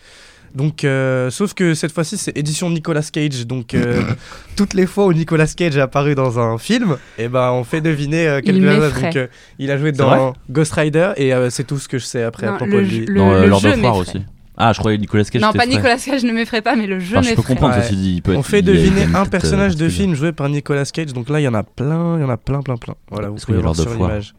Donc 0.55 0.85
euh, 0.85 1.31
sauf 1.31 1.55
que 1.55 1.73
cette 1.75 1.93
fois-ci 1.93 2.19
c'est 2.19 2.37
édition 2.37 2.69
Nicolas 2.69 3.03
Cage 3.11 3.47
donc 3.47 3.73
euh, 3.73 4.03
toutes 4.57 4.75
les 4.75 4.87
fois 4.87 5.07
où 5.07 5.13
Nicolas 5.15 5.47
Cage 5.47 5.77
est 5.77 5.81
apparu 5.81 6.15
dans 6.15 6.39
un 6.39 6.59
film 6.59 6.99
et 7.19 7.29
ben 7.29 7.51
on 7.53 7.65
fait 7.65 7.81
deviner 7.81 8.29
euh, 8.29 8.41
quelque 8.43 8.71
chose. 8.71 8.93
Donc 9.03 9.17
euh, 9.17 9.27
il 9.59 9.71
a 9.71 9.79
joué 9.79 9.93
dans 9.93 10.35
Ghost 10.51 10.75
Rider 10.75 11.13
et 11.17 11.33
euh, 11.33 11.49
c'est 11.49 11.65
tout 11.65 11.79
ce 11.79 11.89
que 11.89 11.99
je 11.99 12.05
sais 12.05 12.23
après 12.23 12.47
à 12.47 12.53
propos 12.53 12.77
le 12.77 12.83
de 12.83 12.87
lui. 12.89 12.97
jeu- 12.99 13.05
le- 13.09 13.19
Dans 13.19 13.33
euh, 13.33 13.47
Lord 13.47 13.61
jeu 13.61 13.71
of 13.73 13.83
War 13.83 13.97
m'effraie. 13.99 14.17
aussi. 14.19 14.27
Ah, 14.57 14.73
je 14.73 14.79
croyais 14.81 14.99
Nicolas 14.99 15.25
Cage. 15.25 15.41
Non, 15.41 15.53
pas. 15.53 15.67
Nicolas 15.67 15.97
Cage, 15.97 16.25
ne 16.25 16.33
m'effraie 16.33 16.61
pas, 16.63 16.77
mais 16.77 16.87
le 16.87 17.01
jeu 17.01 17.17
Enfin, 17.17 17.23
je 17.23 17.31
peux 17.31 17.37
m'effraie. 17.37 17.55
comprendre, 17.55 17.75
Ouais. 17.77 17.83
ceci 17.83 17.97
dit. 17.97 18.15
Il 18.17 18.23
peut 18.23 18.35
On 18.37 18.41
être- 18.41 18.47
fait 18.47 18.61
il 18.61 18.69
il 18.69 18.75
y 18.75 18.79
a 18.79 18.83
deviner 18.83 19.03
un 19.17 19.21
petite, 19.21 19.31
personnage 19.31 19.73
euh, 19.73 19.77
de 19.79 19.89
film 19.89 20.15
joué 20.15 20.33
par 20.33 20.49
Nicolas 20.49 20.85
Cage. 20.85 21.13
Donc 21.15 21.29
là, 21.31 21.41
il 21.41 21.45
y 21.45 21.49
en 21.49 21.55
a 21.55 21.63
plein, 21.63 22.17
il 22.19 22.23
y 22.23 22.25
en 22.25 22.29
a 22.31 22.37
plein, 22.37 22.61
plein, 22.61 22.77
plein. 22.77 22.95
Voilà, 23.11 23.29
vous 23.31 23.37
Est-ce 23.37 23.47
pouvez 23.47 23.59
qu'il 23.59 23.65
y 23.67 23.69
a 23.69 23.73
voir 23.73 23.77
sur 23.77 23.95
l'image. 23.95 24.35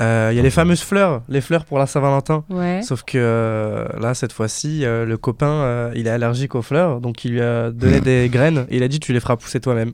Euh, 0.00 0.28
Il 0.32 0.36
y 0.36 0.40
a 0.40 0.42
les 0.42 0.50
fameuses 0.50 0.82
fleurs, 0.82 1.22
les 1.28 1.40
fleurs 1.40 1.64
pour 1.64 1.78
la 1.78 1.86
Saint-Valentin. 1.86 2.44
Ouais. 2.50 2.80
Sauf 2.82 3.02
que 3.02 3.16
euh, 3.16 3.86
là, 3.98 4.12
cette 4.14 4.32
fois-ci, 4.32 4.84
euh, 4.84 5.06
le 5.06 5.16
copain, 5.16 5.46
euh, 5.48 5.90
il 5.96 6.06
est 6.06 6.10
allergique 6.10 6.54
aux 6.54 6.60
fleurs, 6.62 7.00
donc 7.00 7.24
il 7.24 7.32
lui 7.32 7.40
a 7.40 7.70
donné 7.70 8.00
des 8.02 8.28
graines 8.30 8.66
et 8.68 8.76
il 8.76 8.82
a 8.82 8.88
dit 8.88 9.00
tu 9.00 9.12
les 9.14 9.20
feras 9.20 9.36
pousser 9.36 9.58
toi-même. 9.58 9.92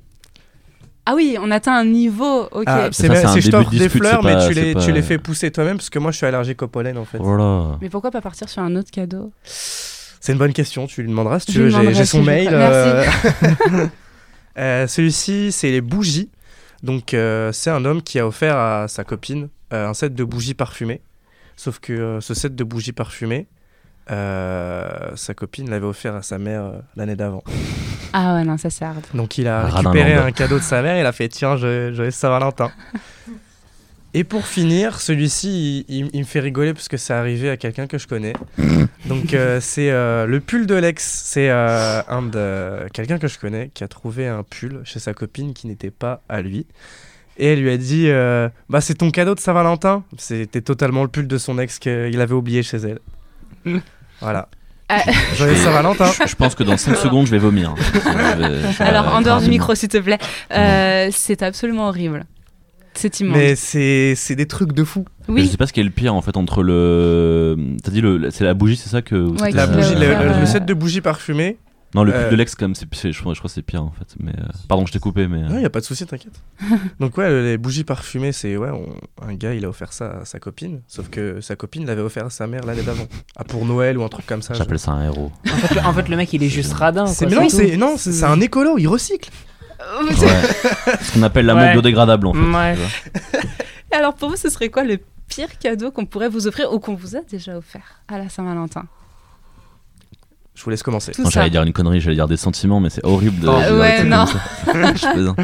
Ah 1.04 1.14
oui, 1.16 1.36
on 1.40 1.50
atteint 1.50 1.74
un 1.74 1.84
niveau. 1.84 2.44
Ok. 2.52 2.64
Ah, 2.66 2.88
c'est 2.92 3.08
je 3.40 3.50
t'offre 3.50 3.70
de 3.70 3.76
des 3.76 3.84
dispute, 3.84 4.02
fleurs, 4.04 4.22
mais 4.22 4.34
pas- 4.34 4.46
tu 4.48 4.54
les, 4.54 4.74
tu 4.76 4.92
les 4.92 5.02
fais 5.02 5.18
pousser 5.18 5.50
toi-même 5.50 5.76
parce 5.76 5.90
que 5.90 5.98
moi 5.98 6.12
je 6.12 6.16
suis 6.18 6.26
allergique 6.26 6.62
au 6.62 6.68
pollen 6.68 6.96
en 6.96 7.04
fait. 7.04 7.18
Voilà. 7.18 7.76
mais 7.80 7.88
pourquoi 7.90 8.10
pas 8.12 8.20
partir 8.20 8.48
sur 8.48 8.62
un 8.62 8.76
autre 8.76 8.90
cadeau? 8.90 9.32
C'est 9.44 10.32
une 10.32 10.38
bonne 10.38 10.52
question, 10.52 10.86
tu 10.86 11.02
lui 11.02 11.08
demanderas 11.08 11.40
si 11.40 11.46
tu 11.46 11.52
Je 11.54 11.62
veux, 11.62 11.70
j'ai- 11.70 11.94
si 11.94 12.06
son 12.06 12.22
mail. 12.22 12.48
euh, 12.52 13.04
euh, 14.58 14.86
Celui-ci, 14.86 15.50
c'est 15.52 15.70
les 15.70 15.80
bougies. 15.80 16.30
Donc 16.82 17.14
euh, 17.14 17.52
c'est 17.52 17.70
un 17.70 17.84
homme 17.84 18.02
qui 18.02 18.18
a 18.18 18.26
offert 18.26 18.56
à 18.56 18.88
sa 18.88 19.04
copine 19.04 19.48
euh, 19.72 19.88
un 19.88 19.94
set 19.94 20.14
de 20.14 20.24
bougies 20.24 20.54
parfumées. 20.54 21.00
Sauf 21.56 21.78
que 21.80 21.92
euh, 21.92 22.20
ce 22.20 22.34
set 22.34 22.54
de 22.54 22.64
bougies 22.64 22.92
parfumées, 22.92 23.46
euh, 24.10 25.14
sa 25.16 25.34
copine 25.34 25.70
l'avait 25.70 25.86
offert 25.86 26.14
à 26.14 26.22
sa 26.22 26.38
mère 26.38 26.64
euh, 26.64 26.72
l'année 26.96 27.16
d'avant. 27.16 27.42
Ah 28.12 28.34
ouais, 28.34 28.44
non, 28.44 28.58
ça 28.58 28.68
c'est 28.70 28.84
hard. 28.84 29.04
Donc 29.14 29.38
il 29.38 29.46
a 29.48 29.62
Radin 29.68 29.90
récupéré 29.90 30.14
un 30.14 30.32
cadeau 30.32 30.58
de 30.58 30.62
sa 30.64 30.82
mère, 30.82 30.98
il 30.98 31.06
a 31.06 31.12
fait 31.12 31.28
tiens, 31.28 31.56
je, 31.56 31.92
je 31.94 32.10
Saint-Valentin. 32.10 32.70
Et 34.14 34.24
pour 34.24 34.46
finir, 34.46 35.00
celui-ci, 35.00 35.86
il, 35.88 35.96
il- 36.04 36.10
il 36.12 36.20
me 36.20 36.24
fait 36.26 36.40
rigoler 36.40 36.74
parce 36.74 36.88
que 36.88 36.98
c'est 36.98 37.14
arrivé 37.14 37.48
à 37.48 37.56
quelqu'un 37.56 37.86
que 37.86 37.96
je 37.96 38.06
connais. 38.06 38.34
Donc 39.06 39.32
euh, 39.32 39.58
c'est 39.62 39.90
euh, 39.90 40.26
le 40.26 40.40
pull 40.40 40.66
de 40.66 40.74
l'ex, 40.74 41.02
c'est 41.24 41.48
euh, 41.48 42.02
un 42.08 42.20
de 42.22 42.86
quelqu'un 42.92 43.18
que 43.18 43.26
je 43.28 43.38
connais 43.38 43.70
qui 43.72 43.84
a 43.84 43.88
trouvé 43.88 44.28
un 44.28 44.42
pull 44.42 44.82
chez 44.84 44.98
sa 44.98 45.14
copine 45.14 45.54
qui 45.54 45.66
n'était 45.66 45.90
pas 45.90 46.20
à 46.28 46.42
lui. 46.42 46.66
Et 47.38 47.54
elle 47.54 47.62
lui 47.62 47.70
a 47.70 47.78
dit 47.78 48.08
euh, 48.10 48.50
bah 48.68 48.82
c'est 48.82 48.96
ton 48.96 49.10
cadeau 49.10 49.34
de 49.34 49.40
Saint-Valentin. 49.40 50.04
C'était 50.18 50.60
totalement 50.60 51.02
le 51.04 51.08
pull 51.08 51.26
de 51.26 51.38
son 51.38 51.58
ex 51.58 51.78
qu'il 51.78 52.20
avait 52.20 52.34
oublié 52.34 52.62
chez 52.62 52.76
elle. 52.76 52.98
Voilà. 54.22 54.48
Ah. 54.88 55.02
Joyeux 55.36 55.56
Saint-Valentin. 55.56 56.06
Je, 56.06 56.28
je 56.28 56.34
pense 56.36 56.54
que 56.54 56.62
dans 56.64 56.76
5 56.76 56.96
secondes, 56.96 57.26
je 57.26 57.30
vais 57.30 57.38
vomir. 57.38 57.74
Je 57.94 57.98
je 57.98 58.82
Alors, 58.82 59.14
en 59.14 59.22
dehors 59.22 59.40
du 59.40 59.48
micro, 59.48 59.74
s'il 59.74 59.88
te 59.88 59.98
plaît. 59.98 60.18
Euh, 60.54 61.08
c'est 61.12 61.42
absolument 61.42 61.88
horrible. 61.88 62.24
C'est 62.94 63.20
immonde. 63.20 63.36
Mais 63.38 63.56
c'est 63.56 64.12
c'est 64.16 64.36
des 64.36 64.44
trucs 64.46 64.72
de 64.74 64.84
fou. 64.84 65.06
Je 65.26 65.32
Oui, 65.32 65.48
sais 65.48 65.56
pas 65.56 65.66
ce 65.66 65.72
qui 65.72 65.80
est 65.80 65.84
le 65.84 65.88
pire 65.90 66.14
en 66.14 66.20
fait 66.20 66.36
entre 66.36 66.62
le. 66.62 67.56
T'as 67.82 67.90
dit 67.90 68.02
le. 68.02 68.30
C'est 68.30 68.44
la 68.44 68.52
bougie, 68.52 68.76
c'est 68.76 68.90
ça 68.90 69.00
que. 69.00 69.14
Ouais, 69.40 69.50
La 69.52 69.62
Euh, 69.62 69.66
bougie, 69.68 69.94
le, 69.94 70.44
set 70.46 70.66
de 70.66 70.74
bougies 70.74 71.00
parfumées. 71.00 71.56
Non, 71.94 72.04
le 72.04 72.12
pull 72.12 72.20
Euh, 72.22 72.30
de 72.30 72.36
l'ex, 72.36 72.54
comme 72.54 72.74
c'est. 72.74 72.86
c'est- 72.94 73.12
Je, 73.12 73.20
crois- 73.20 73.34
je 73.34 73.38
crois 73.40 73.48
que 73.48 73.54
c'est 73.54 73.60
pire 73.62 73.82
en 73.82 73.90
fait. 73.92 74.14
Mais 74.18 74.32
euh, 74.32 74.44
pardon, 74.68 74.86
je 74.86 74.92
t'ai 74.92 74.98
coupé, 74.98 75.28
mais. 75.28 75.42
Non, 75.42 75.56
il 75.56 75.62
y 75.62 75.66
a 75.66 75.70
pas 75.70 75.80
de 75.80 75.84
souci, 75.84 76.06
t'inquiète. 76.06 76.40
Donc 77.00 77.18
ouais, 77.18 77.28
les 77.42 77.58
bougies 77.58 77.84
parfumées, 77.84 78.32
c'est 78.32 78.56
ouais, 78.56 78.70
on- 78.70 78.94
un 79.26 79.34
gars, 79.34 79.52
il 79.54 79.64
a 79.64 79.68
offert 79.68 79.92
ça 79.92 80.20
à 80.22 80.24
sa 80.24 80.38
copine, 80.38 80.80
sauf 80.88 81.10
que 81.10 81.40
sa 81.42 81.54
copine 81.56 81.84
l'avait 81.86 82.00
offert 82.02 82.26
à 82.26 82.30
sa 82.30 82.46
mère 82.46 82.64
l'année 82.64 82.82
d'avant, 82.82 83.06
ah, 83.36 83.44
pour 83.44 83.66
Noël 83.66 83.98
ou 83.98 84.04
un 84.04 84.08
truc 84.08 84.24
comme 84.26 84.40
ça. 84.42 84.54
J'appelle 84.54 84.78
ça 84.78 84.92
un 84.92 85.04
héros. 85.04 85.30
En 85.46 85.56
fait, 85.56 85.74
le, 85.74 85.80
en 85.86 85.92
fait, 85.92 86.08
le 86.08 86.16
mec, 86.16 86.32
il 86.32 86.42
est 86.42 86.48
juste 86.48 86.72
radin. 86.72 87.06
C'est 87.06 87.26
quoi, 87.26 87.36
mais 87.36 87.42
non, 87.42 87.48
c'est 87.50 87.76
non, 87.76 87.94
c'est 87.98 88.12
c'est 88.12 88.24
un 88.24 88.40
écolo, 88.40 88.78
il 88.78 88.86
recycle. 88.88 89.30
Ouais. 90.08 90.96
ce 91.02 91.12
qu'on 91.12 91.22
appelle 91.24 91.44
l'amour 91.44 91.64
Ouais. 91.64 91.72
biodégradable 91.72 92.28
en 92.28 92.32
fait. 92.32 92.38
Ouais. 92.40 92.76
alors, 93.92 94.14
pour 94.14 94.30
vous, 94.30 94.36
ce 94.36 94.48
serait 94.48 94.68
quoi 94.68 94.84
le 94.84 94.98
pire 95.28 95.58
cadeau 95.58 95.90
qu'on 95.90 96.06
pourrait 96.06 96.28
vous 96.28 96.46
offrir 96.46 96.72
ou 96.72 96.78
qu'on 96.78 96.94
vous 96.94 97.16
a 97.16 97.20
déjà 97.22 97.56
offert 97.56 98.00
à 98.08 98.18
la 98.18 98.28
Saint-Valentin? 98.28 98.84
Je 100.54 100.62
vous 100.64 100.70
laisse 100.70 100.82
commencer. 100.82 101.12
Non. 101.18 101.30
J'allais 101.30 101.50
dire 101.50 101.62
une 101.62 101.72
connerie, 101.72 102.00
j'allais 102.00 102.16
dire 102.16 102.28
des 102.28 102.36
sentiments, 102.36 102.78
mais 102.80 102.90
c'est 102.90 103.04
horrible 103.04 103.40
de. 103.40 103.48
Oh. 103.48 103.78
Ouais, 103.80 104.04
non. 104.04 104.26
Je 104.66 105.12
plaisante. 105.12 105.38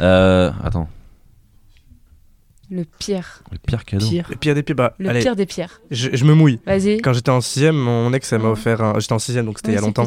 Euh, 0.00 0.50
attends, 0.62 0.88
Le 2.70 2.84
pire. 2.98 3.42
le 3.50 3.58
pire 3.58 3.84
cadeau. 3.84 4.06
Pire. 4.06 4.26
Le 4.30 4.36
pire 4.36 4.54
des 4.54 4.62
pires, 4.62 4.76
bah, 4.76 4.94
Le 4.98 5.08
allez, 5.08 5.20
pire 5.20 5.34
des 5.34 5.46
pires. 5.46 5.80
je, 5.90 6.10
je 6.12 6.24
me 6.24 6.34
mouille. 6.34 6.60
Vas-y. 6.66 6.98
Quand 7.00 7.12
j'étais 7.12 7.30
en 7.30 7.40
sixième, 7.40 7.74
mon 7.76 8.12
ex, 8.12 8.32
elle 8.32 8.40
m'a 8.42 8.48
Oh. 8.48 8.52
offert 8.52 8.82
un... 8.82 8.98
J'étais 9.00 9.12
en 9.14 9.18
sixième, 9.18 9.46
donc 9.46 9.58
c'était 9.58 9.72
il 9.72 9.74
y 9.74 9.78
a 9.78 9.80
longtemps. 9.80 10.06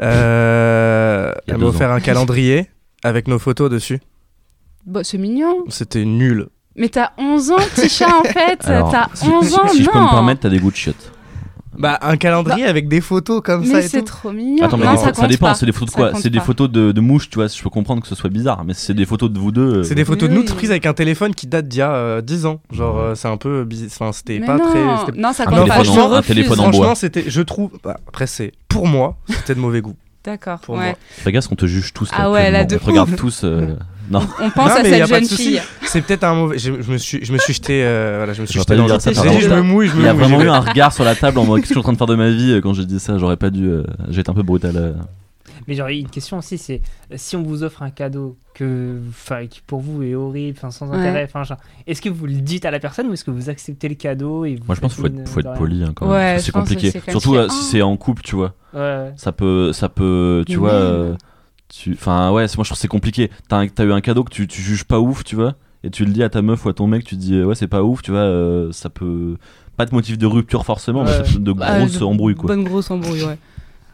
Euh, 0.00 1.32
Il 1.46 1.50
y 1.50 1.52
a 1.52 1.54
elle 1.54 1.60
m'a 1.60 1.66
offert 1.68 1.90
ans. 1.90 1.94
un 1.94 2.00
calendrier 2.00 2.68
avec 3.02 3.28
nos 3.28 3.38
photos 3.38 3.70
dessus. 3.70 4.00
Bon, 4.84 5.02
c'est 5.04 5.18
mignon. 5.18 5.64
C'était 5.68 6.04
nul. 6.04 6.48
Mais 6.76 6.88
t'as 6.88 7.10
11 7.18 7.50
ans, 7.52 7.56
Tisha, 7.74 8.08
en 8.18 8.24
fait. 8.24 8.66
Alors, 8.66 8.90
T'as 8.90 9.06
si, 9.14 9.28
11 9.28 9.46
si- 9.48 9.54
ans, 9.54 9.68
si 9.68 9.84
je 9.84 9.90
peux 9.90 9.98
me 10.00 10.10
permettre, 10.10 10.40
t'as 10.40 10.48
des 10.48 10.58
goûts 10.58 10.70
de 10.70 10.76
chiottes. 10.76 11.12
Bah, 11.78 11.98
un 12.02 12.16
calendrier 12.18 12.66
avec 12.66 12.86
des 12.88 13.00
photos 13.00 13.40
comme 13.42 13.64
ça 13.64 13.78
Mais 13.78 13.84
et 13.84 13.88
c'est 13.88 14.02
trop 14.02 14.30
mignon. 14.30 14.64
Attends, 14.64 14.76
mais 14.76 14.84
non, 14.84 14.92
des- 14.92 14.98
ça, 14.98 15.14
ça, 15.14 15.26
dépend, 15.26 15.54
c'est 15.54 15.64
des 15.64 15.72
photos 15.72 15.86
de 15.88 15.92
Ça 15.92 16.10
quoi 16.10 16.20
C'est 16.20 16.28
des 16.30 16.40
photos 16.40 16.70
de, 16.70 16.92
de 16.92 17.00
mouches, 17.00 17.30
tu 17.30 17.36
vois, 17.36 17.46
je 17.48 17.62
peux 17.62 17.70
comprendre 17.70 18.02
que 18.02 18.08
ce 18.08 18.14
soit 18.14 18.28
bizarre, 18.28 18.62
mais 18.64 18.74
c'est 18.74 18.92
des 18.94 19.06
photos 19.06 19.30
de 19.30 19.38
vous 19.38 19.52
deux. 19.52 19.76
euh, 19.78 19.82
C'est 19.82 19.94
des 19.94 20.04
photos 20.04 20.28
de 20.28 20.34
Oui, 20.34 20.42
nous 20.42 20.46
oui. 20.48 20.54
prises 20.56 20.70
avec 20.70 20.84
un 20.84 20.92
téléphone 20.92 21.34
qui 21.34 21.46
date 21.46 21.68
d'il 21.68 21.78
y 21.78 21.82
a 21.82 21.92
euh, 21.94 22.20
10 22.20 22.44
ans. 22.46 22.60
Genre, 22.72 22.98
euh, 22.98 23.14
c'est 23.14 23.28
un 23.28 23.36
peu 23.38 23.64
bizarre. 23.64 23.88
Enfin, 23.92 24.12
c'était 24.12 24.40
pas 24.40 24.58
non. 24.58 24.68
très. 24.68 24.84
Non, 25.16 25.32
ça 25.32 25.44
Un 25.44 25.46
compte 25.46 25.58
Non, 25.60 25.66
pas. 25.66 25.76
téléphone 25.82 25.98
en- 25.98 26.12
un 26.12 26.22
téléphone 26.22 26.60
en 26.60 26.62
Franchement, 26.64 26.82
bois. 26.84 26.94
c'était. 26.94 27.24
Je 27.26 27.40
trouve. 27.40 27.70
bah, 27.82 27.96
après, 28.06 28.26
c'est. 28.26 28.52
Pour 28.68 28.86
moi, 28.86 29.16
c'était 29.28 29.54
de 29.54 29.60
mauvais 29.60 29.80
goût. 29.80 29.96
D'accord. 30.24 30.58
Pour 30.60 30.74
ouais. 30.76 30.84
moi. 30.84 30.94
Fais 31.10 31.32
gaffe, 31.32 31.48
on 31.50 31.56
te 31.56 31.66
juge 31.66 31.92
tous. 31.94 32.10
Ah 32.12 32.30
ouais, 32.30 32.50
là, 32.50 32.64
de 32.64 32.76
On 32.76 32.78
te 32.78 32.84
regarde 32.84 33.16
tous. 33.16 33.44
Non, 34.12 34.26
On 34.40 34.50
pense 34.50 34.68
Non, 34.68 34.74
à 34.76 34.84
cette 34.84 35.08
pas 35.08 35.20
de 35.20 35.24
jeune 35.26 35.36
fille. 35.36 35.60
C'est 35.82 36.02
peut-être 36.02 36.24
un 36.24 36.34
mauvais. 36.34 36.58
Je, 36.58 36.80
je 36.82 36.92
me 36.92 36.98
suis, 36.98 37.24
je 37.24 37.32
me 37.32 37.38
suis 37.38 37.54
jeté. 37.54 37.82
euh, 37.84 38.14
voilà, 38.18 38.32
je 38.32 38.40
me 38.42 38.46
suis 38.46 38.54
J'aurais 38.54 38.76
jeté 38.76 38.88
dans 38.88 38.98
ça, 39.00 39.10
dit, 39.10 39.40
je 39.40 39.48
me 39.48 39.62
mouille, 39.62 39.88
je 39.88 39.94
me 39.94 40.00
il 40.00 40.04
y 40.04 40.08
a 40.08 40.12
mouille. 40.14 40.22
vraiment 40.24 40.42
eu 40.42 40.48
un 40.48 40.60
regard 40.70 40.92
sur 40.92 41.04
la 41.04 41.14
table 41.14 41.38
en 41.38 41.44
mode 41.44 41.60
qu'est-ce 41.60 41.68
que 41.70 41.74
je 41.74 41.80
suis 41.80 41.80
en 41.80 41.82
train 41.82 41.92
de 41.92 41.98
faire 41.98 42.06
de 42.06 42.14
ma 42.14 42.30
vie 42.30 42.52
euh, 42.52 42.60
quand 42.60 42.72
j'ai 42.74 42.84
dit 42.86 43.00
ça. 43.00 43.18
J'aurais 43.18 43.36
pas 43.36 43.50
dû. 43.50 43.66
euh, 43.68 43.84
J'ai 44.10 44.20
été 44.20 44.30
un 44.30 44.34
peu 44.34 44.42
brutal. 44.42 44.76
euh. 44.76 44.92
Mais 45.68 45.74
genre, 45.74 45.86
une 45.88 46.08
question 46.08 46.38
aussi, 46.38 46.58
c'est 46.58 46.80
si 47.14 47.36
on 47.36 47.42
vous 47.44 47.62
offre 47.62 47.82
un 47.84 47.90
cadeau 47.90 48.36
que, 48.52 48.98
enfin, 49.10 49.46
qui 49.46 49.60
pour 49.64 49.78
vous 49.80 50.02
est 50.02 50.14
horrible, 50.16 50.58
sans 50.70 50.88
Ouais. 50.90 50.96
intérêt, 50.96 51.22
enfin, 51.24 51.44
genre, 51.44 51.58
est-ce 51.86 52.02
que 52.02 52.08
vous 52.08 52.26
le 52.26 52.32
dites 52.34 52.64
à 52.64 52.72
la 52.72 52.80
personne 52.80 53.06
ou 53.06 53.12
est-ce 53.12 53.24
que 53.24 53.30
vous 53.30 53.48
acceptez 53.48 53.88
le 53.88 53.94
cadeau 53.94 54.44
et 54.44 54.56
vous 54.56 54.64
Moi, 54.66 54.74
je 54.74 54.80
pense 54.80 54.94
qu'il 54.94 55.02
faut 55.02 55.06
être, 55.08 55.28
faut 55.28 55.40
poli 55.56 55.84
hein, 55.84 55.92
quand 55.94 56.06
même. 56.06 56.14
Ouais, 56.16 56.36
c'est 56.40 56.50
compliqué. 56.50 56.92
Surtout 57.08 57.36
si 57.48 57.62
c'est 57.64 57.82
en 57.82 57.96
couple, 57.96 58.22
tu 58.22 58.34
vois. 58.34 58.54
Ouais. 58.74 59.12
Ça 59.16 59.30
peut, 59.30 59.72
ça 59.72 59.88
peut, 59.88 60.44
tu 60.48 60.56
vois. 60.56 61.14
Tu... 61.74 61.92
Enfin, 61.94 62.30
ouais, 62.32 62.46
c'est- 62.48 62.56
moi 62.56 62.64
je 62.64 62.68
trouve 62.68 62.76
que 62.78 62.82
c'est 62.82 62.88
compliqué. 62.88 63.30
T'as 63.48 63.64
eu 63.84 63.92
un 63.92 64.00
cadeau 64.00 64.24
que 64.24 64.30
tu, 64.32 64.46
tu 64.46 64.60
juges 64.62 64.84
pas 64.84 65.00
ouf, 65.00 65.24
tu 65.24 65.34
vois. 65.36 65.54
Et 65.84 65.90
tu 65.90 66.04
le 66.04 66.12
dis 66.12 66.22
à 66.22 66.28
ta 66.28 66.42
meuf 66.42 66.64
ou 66.64 66.68
à 66.68 66.72
ton 66.74 66.86
mec, 66.86 67.02
tu 67.04 67.16
dis 67.16 67.34
euh, 67.34 67.44
ouais, 67.44 67.54
c'est 67.56 67.66
pas 67.66 67.82
ouf, 67.82 68.02
tu 68.02 68.10
vois. 68.12 68.20
euh, 68.20 68.70
ça 68.72 68.88
peut. 68.90 69.36
Pas 69.76 69.86
de 69.86 69.94
motif 69.94 70.16
de 70.18 70.26
rupture 70.26 70.64
forcément, 70.64 71.02
mais 71.02 71.10
Ouais. 71.10 71.24
ça 71.24 71.32
peut 71.32 71.38
de 71.40 71.52
Bah, 71.52 71.78
grosses 71.78 71.98
de 71.98 72.04
embrouilles, 72.04 72.34
quoi. 72.36 72.48
Bonne 72.48 72.62
grosse 72.64 72.90
embrouille, 72.90 73.24
ouais. 73.24 73.38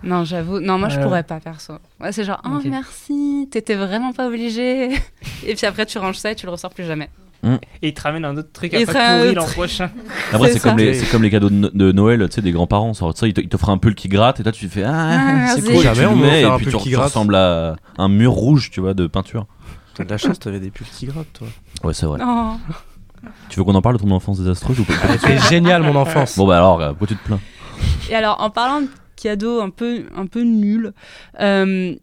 Non, 0.03 0.25
j'avoue. 0.25 0.61
Non, 0.61 0.79
moi, 0.79 0.88
je 0.91 0.97
Ouais. 0.99 1.03
pourrais 1.05 1.23
pas 1.23 1.41
faire 1.41 1.61
ça. 1.61 1.81
Ouais, 2.01 2.12
c'est 2.12 2.25
genre, 2.25 2.41
oh, 2.45 2.59
merci, 2.64 3.49
t'étais 3.51 3.75
vraiment 3.75 4.12
pas 4.12 4.27
obligé. 4.29 4.91
et 5.47 5.55
puis 5.55 5.67
après, 5.67 5.87
tu 5.87 5.99
ranges 5.99 6.17
ça 6.19 6.31
et 6.33 6.35
tu 6.35 6.47
le 6.47 6.53
ressors 6.53 6.73
plus 6.75 6.85
jamais. 6.85 7.09
Et 7.44 7.88
il 7.88 7.94
te 7.94 8.01
ramène 8.03 8.24
un 8.24 8.37
autre 8.37 8.51
truc 8.53 8.74
à 8.74 8.85
pas 8.85 8.92
pourri 8.92 9.29
autre 9.31 9.35
l'an 9.40 9.46
prochain. 9.46 9.90
Après, 10.33 10.51
C'est 10.53 10.61
comme, 10.61 10.77
les- 10.79 10.94
c'est 10.94 11.07
comme 11.07 11.22
les 11.22 11.31
cadeaux 11.31 11.51
de, 11.51 11.55
No- 11.55 11.70
de 11.72 11.92
Noël, 11.92 12.27
tu 12.29 12.35
sais, 12.35 12.42
des 12.42 12.51
grands-parents. 12.51 12.92
Ils 13.22 13.33
t'offrent 13.48 13.70
un 13.70 13.79
pull 13.79 13.94
qui 13.94 14.09
gratte 14.09 14.40
et 14.40 14.42
toi 14.42 14.51
tu 14.53 14.68
fais 14.68 14.83
Ah, 14.85 15.46
Ah, 15.51 15.55
c'est 15.55 15.62
cool. 15.62 15.83
Jamais 15.83 16.01
tu 16.01 16.07
on 16.07 16.16
mets 16.16 16.42
et 16.42 16.51
puis 16.57 16.64
pull 16.64 16.72
tu, 16.72 16.79
qui 16.79 16.88
tu 16.90 16.94
gratte. 16.96 17.05
ressembles 17.07 17.37
à 17.37 17.77
un 17.96 18.09
mur 18.09 18.33
rouge, 18.33 18.70
tu 18.72 18.81
vois, 18.81 18.92
de 18.94 19.07
peinture. 19.07 19.46
T'as 19.94 20.05
de 20.05 20.11
la 20.11 20.18
chance, 20.18 20.38
t'avais 20.40 20.59
des 20.61 20.70
pulls 20.70 20.87
qui 20.88 21.07
grattent, 21.07 21.33
toi. 21.33 21.46
Ouais, 21.85 21.94
c'est 21.94 22.07
vrai. 22.07 22.20
Oh. 22.24 22.53
Tu 23.48 23.59
veux 23.59 23.64
qu'on 23.64 23.74
en 23.74 23.83
parle 23.83 23.96
de 23.98 24.03
ton 24.03 24.11
enfance 24.12 24.38
désastreuse 24.38 24.79
ou 24.81 24.85
pas? 24.85 24.94
C'était 25.20 25.38
génial, 25.38 25.83
mon 25.83 25.96
enfance. 25.96 26.37
Bon, 26.37 26.46
bah 26.46 26.57
alors, 26.57 26.81
euh, 26.81 26.88
pourquoi 26.90 27.07
tu 27.09 27.16
te 27.16 27.24
plains? 27.24 27.40
Et 28.11 28.14
alors, 28.14 28.40
en 28.40 28.51
parlant 28.51 28.81
de 28.83 28.88
cadeaux 29.16 29.61
un 29.61 29.70
peu, 29.70 30.05
un 30.16 30.27
peu 30.27 30.42
nuls, 30.42 30.92
euh, 31.40 31.94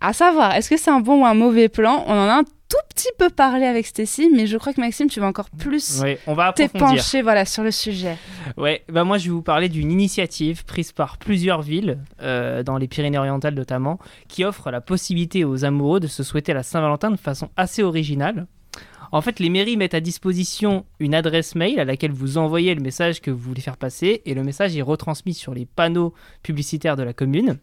à 0.00 0.12
savoir, 0.12 0.54
est-ce 0.54 0.68
que 0.68 0.76
c'est 0.76 0.90
un 0.90 1.00
bon 1.00 1.22
ou 1.22 1.26
un 1.26 1.32
mauvais 1.34 1.68
plan? 1.70 2.04
On 2.06 2.12
en 2.12 2.28
a 2.28 2.34
un 2.40 2.44
tout 2.74 2.86
petit 2.88 3.12
peu 3.18 3.30
parlé 3.30 3.66
avec 3.66 3.86
Stacy, 3.86 4.30
mais 4.34 4.46
je 4.46 4.56
crois 4.56 4.72
que 4.72 4.80
Maxime, 4.80 5.08
tu 5.08 5.20
vas 5.20 5.26
encore 5.26 5.50
plus 5.50 6.02
on 6.26 6.34
va 6.34 6.52
t'épancher 6.52 7.22
voilà, 7.22 7.44
sur 7.44 7.62
le 7.62 7.70
sujet. 7.70 8.16
Ouais, 8.56 8.82
bah 8.88 9.04
moi 9.04 9.18
je 9.18 9.26
vais 9.26 9.30
vous 9.30 9.42
parler 9.42 9.68
d'une 9.68 9.92
initiative 9.92 10.64
prise 10.64 10.90
par 10.90 11.18
plusieurs 11.18 11.62
villes, 11.62 11.98
euh, 12.20 12.62
dans 12.62 12.76
les 12.76 12.88
Pyrénées-Orientales 12.88 13.54
notamment, 13.54 13.98
qui 14.28 14.44
offre 14.44 14.70
la 14.70 14.80
possibilité 14.80 15.44
aux 15.44 15.64
amoureux 15.64 16.00
de 16.00 16.08
se 16.08 16.22
souhaiter 16.22 16.52
la 16.52 16.62
Saint-Valentin 16.62 17.10
de 17.10 17.16
façon 17.16 17.50
assez 17.56 17.82
originale. 17.82 18.46
En 19.12 19.20
fait, 19.20 19.38
les 19.38 19.50
mairies 19.50 19.76
mettent 19.76 19.94
à 19.94 20.00
disposition 20.00 20.84
une 20.98 21.14
adresse 21.14 21.54
mail 21.54 21.78
à 21.78 21.84
laquelle 21.84 22.10
vous 22.10 22.38
envoyez 22.38 22.74
le 22.74 22.80
message 22.80 23.20
que 23.20 23.30
vous 23.30 23.38
voulez 23.38 23.60
faire 23.60 23.76
passer 23.76 24.22
et 24.24 24.34
le 24.34 24.42
message 24.42 24.76
est 24.76 24.82
retransmis 24.82 25.34
sur 25.34 25.54
les 25.54 25.66
panneaux 25.66 26.12
publicitaires 26.42 26.96
de 26.96 27.04
la 27.04 27.12
commune. 27.12 27.58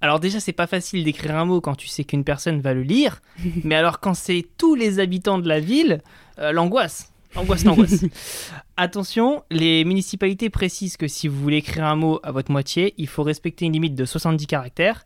Alors 0.00 0.20
déjà, 0.20 0.40
c'est 0.40 0.52
pas 0.52 0.66
facile 0.66 1.04
d'écrire 1.04 1.36
un 1.36 1.44
mot 1.44 1.60
quand 1.60 1.74
tu 1.74 1.88
sais 1.88 2.04
qu'une 2.04 2.24
personne 2.24 2.60
va 2.60 2.74
le 2.74 2.82
lire, 2.82 3.20
mais 3.64 3.74
alors 3.74 4.00
quand 4.00 4.14
c'est 4.14 4.46
tous 4.58 4.74
les 4.74 4.98
habitants 4.98 5.38
de 5.38 5.48
la 5.48 5.60
ville, 5.60 6.02
euh, 6.38 6.52
l'angoisse. 6.52 7.12
Angoisse, 7.34 7.64
l'angoisse. 7.64 8.04
Attention, 8.76 9.42
les 9.50 9.84
municipalités 9.84 10.48
précisent 10.48 10.96
que 10.96 11.08
si 11.08 11.28
vous 11.28 11.38
voulez 11.38 11.58
écrire 11.58 11.84
un 11.84 11.96
mot 11.96 12.20
à 12.22 12.32
votre 12.32 12.50
moitié, 12.50 12.94
il 12.98 13.08
faut 13.08 13.22
respecter 13.22 13.66
une 13.66 13.72
limite 13.72 13.94
de 13.94 14.04
70 14.04 14.46
caractères. 14.46 15.04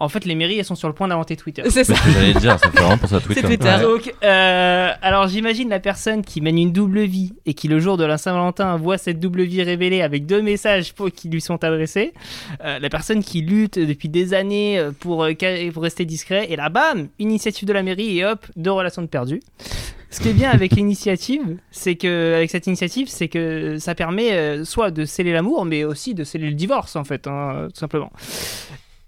En 0.00 0.08
fait, 0.08 0.24
les 0.24 0.36
mairies, 0.36 0.58
elles 0.58 0.64
sont 0.64 0.76
sur 0.76 0.86
le 0.86 0.94
point 0.94 1.08
d'inventer 1.08 1.34
Twitter. 1.34 1.62
C'est 1.70 1.82
ça. 1.82 1.94
C'est 1.94 2.00
ce 2.00 2.04
que 2.06 2.10
j'allais 2.12 2.34
dire, 2.34 2.56
ça 2.58 2.70
fait 2.70 2.78
vraiment 2.78 2.96
penser 2.98 3.14
à 3.16 3.20
Twitter. 3.20 3.40
C'est 3.42 3.46
Twitter. 3.48 3.76
Donc, 3.82 4.14
euh, 4.22 4.92
alors 5.02 5.26
j'imagine 5.26 5.68
la 5.68 5.80
personne 5.80 6.22
qui 6.22 6.40
mène 6.40 6.56
une 6.56 6.72
double 6.72 7.00
vie 7.00 7.32
et 7.46 7.54
qui 7.54 7.66
le 7.66 7.80
jour 7.80 7.96
de 7.96 8.04
la 8.04 8.16
Saint-Valentin 8.16 8.76
voit 8.76 8.96
cette 8.96 9.18
double 9.18 9.42
vie 9.42 9.62
révélée 9.62 10.00
avec 10.02 10.24
deux 10.24 10.40
messages 10.40 10.92
pour- 10.94 11.10
qui 11.10 11.28
lui 11.28 11.40
sont 11.40 11.64
adressés. 11.64 12.12
Euh, 12.64 12.78
la 12.78 12.88
personne 12.88 13.24
qui 13.24 13.42
lutte 13.42 13.78
depuis 13.78 14.08
des 14.08 14.34
années 14.34 14.78
euh, 14.78 14.92
pour, 14.92 15.24
euh, 15.24 15.32
pour 15.74 15.82
rester 15.82 16.04
discret 16.04 16.46
et 16.48 16.54
là, 16.54 16.68
bam, 16.68 17.08
initiative 17.18 17.66
de 17.66 17.72
la 17.72 17.82
mairie 17.82 18.18
et 18.18 18.24
hop, 18.24 18.46
deux 18.54 18.70
relations 18.70 19.02
de 19.02 19.08
perdu. 19.08 19.40
Ce 20.10 20.20
qui 20.20 20.28
est 20.28 20.32
bien 20.32 20.50
avec 20.50 20.72
l'initiative, 20.76 21.56
c'est 21.72 21.96
que 21.96 22.34
avec 22.36 22.50
cette 22.50 22.66
initiative, 22.68 23.08
c'est 23.08 23.28
que 23.28 23.78
ça 23.78 23.94
permet 23.96 24.32
euh, 24.32 24.64
soit 24.64 24.90
de 24.92 25.04
sceller 25.04 25.32
l'amour, 25.32 25.64
mais 25.64 25.82
aussi 25.84 26.14
de 26.14 26.22
sceller 26.24 26.46
le 26.50 26.54
divorce 26.54 26.94
en 26.94 27.02
fait, 27.04 27.26
hein, 27.26 27.66
tout 27.74 27.80
simplement. 27.80 28.12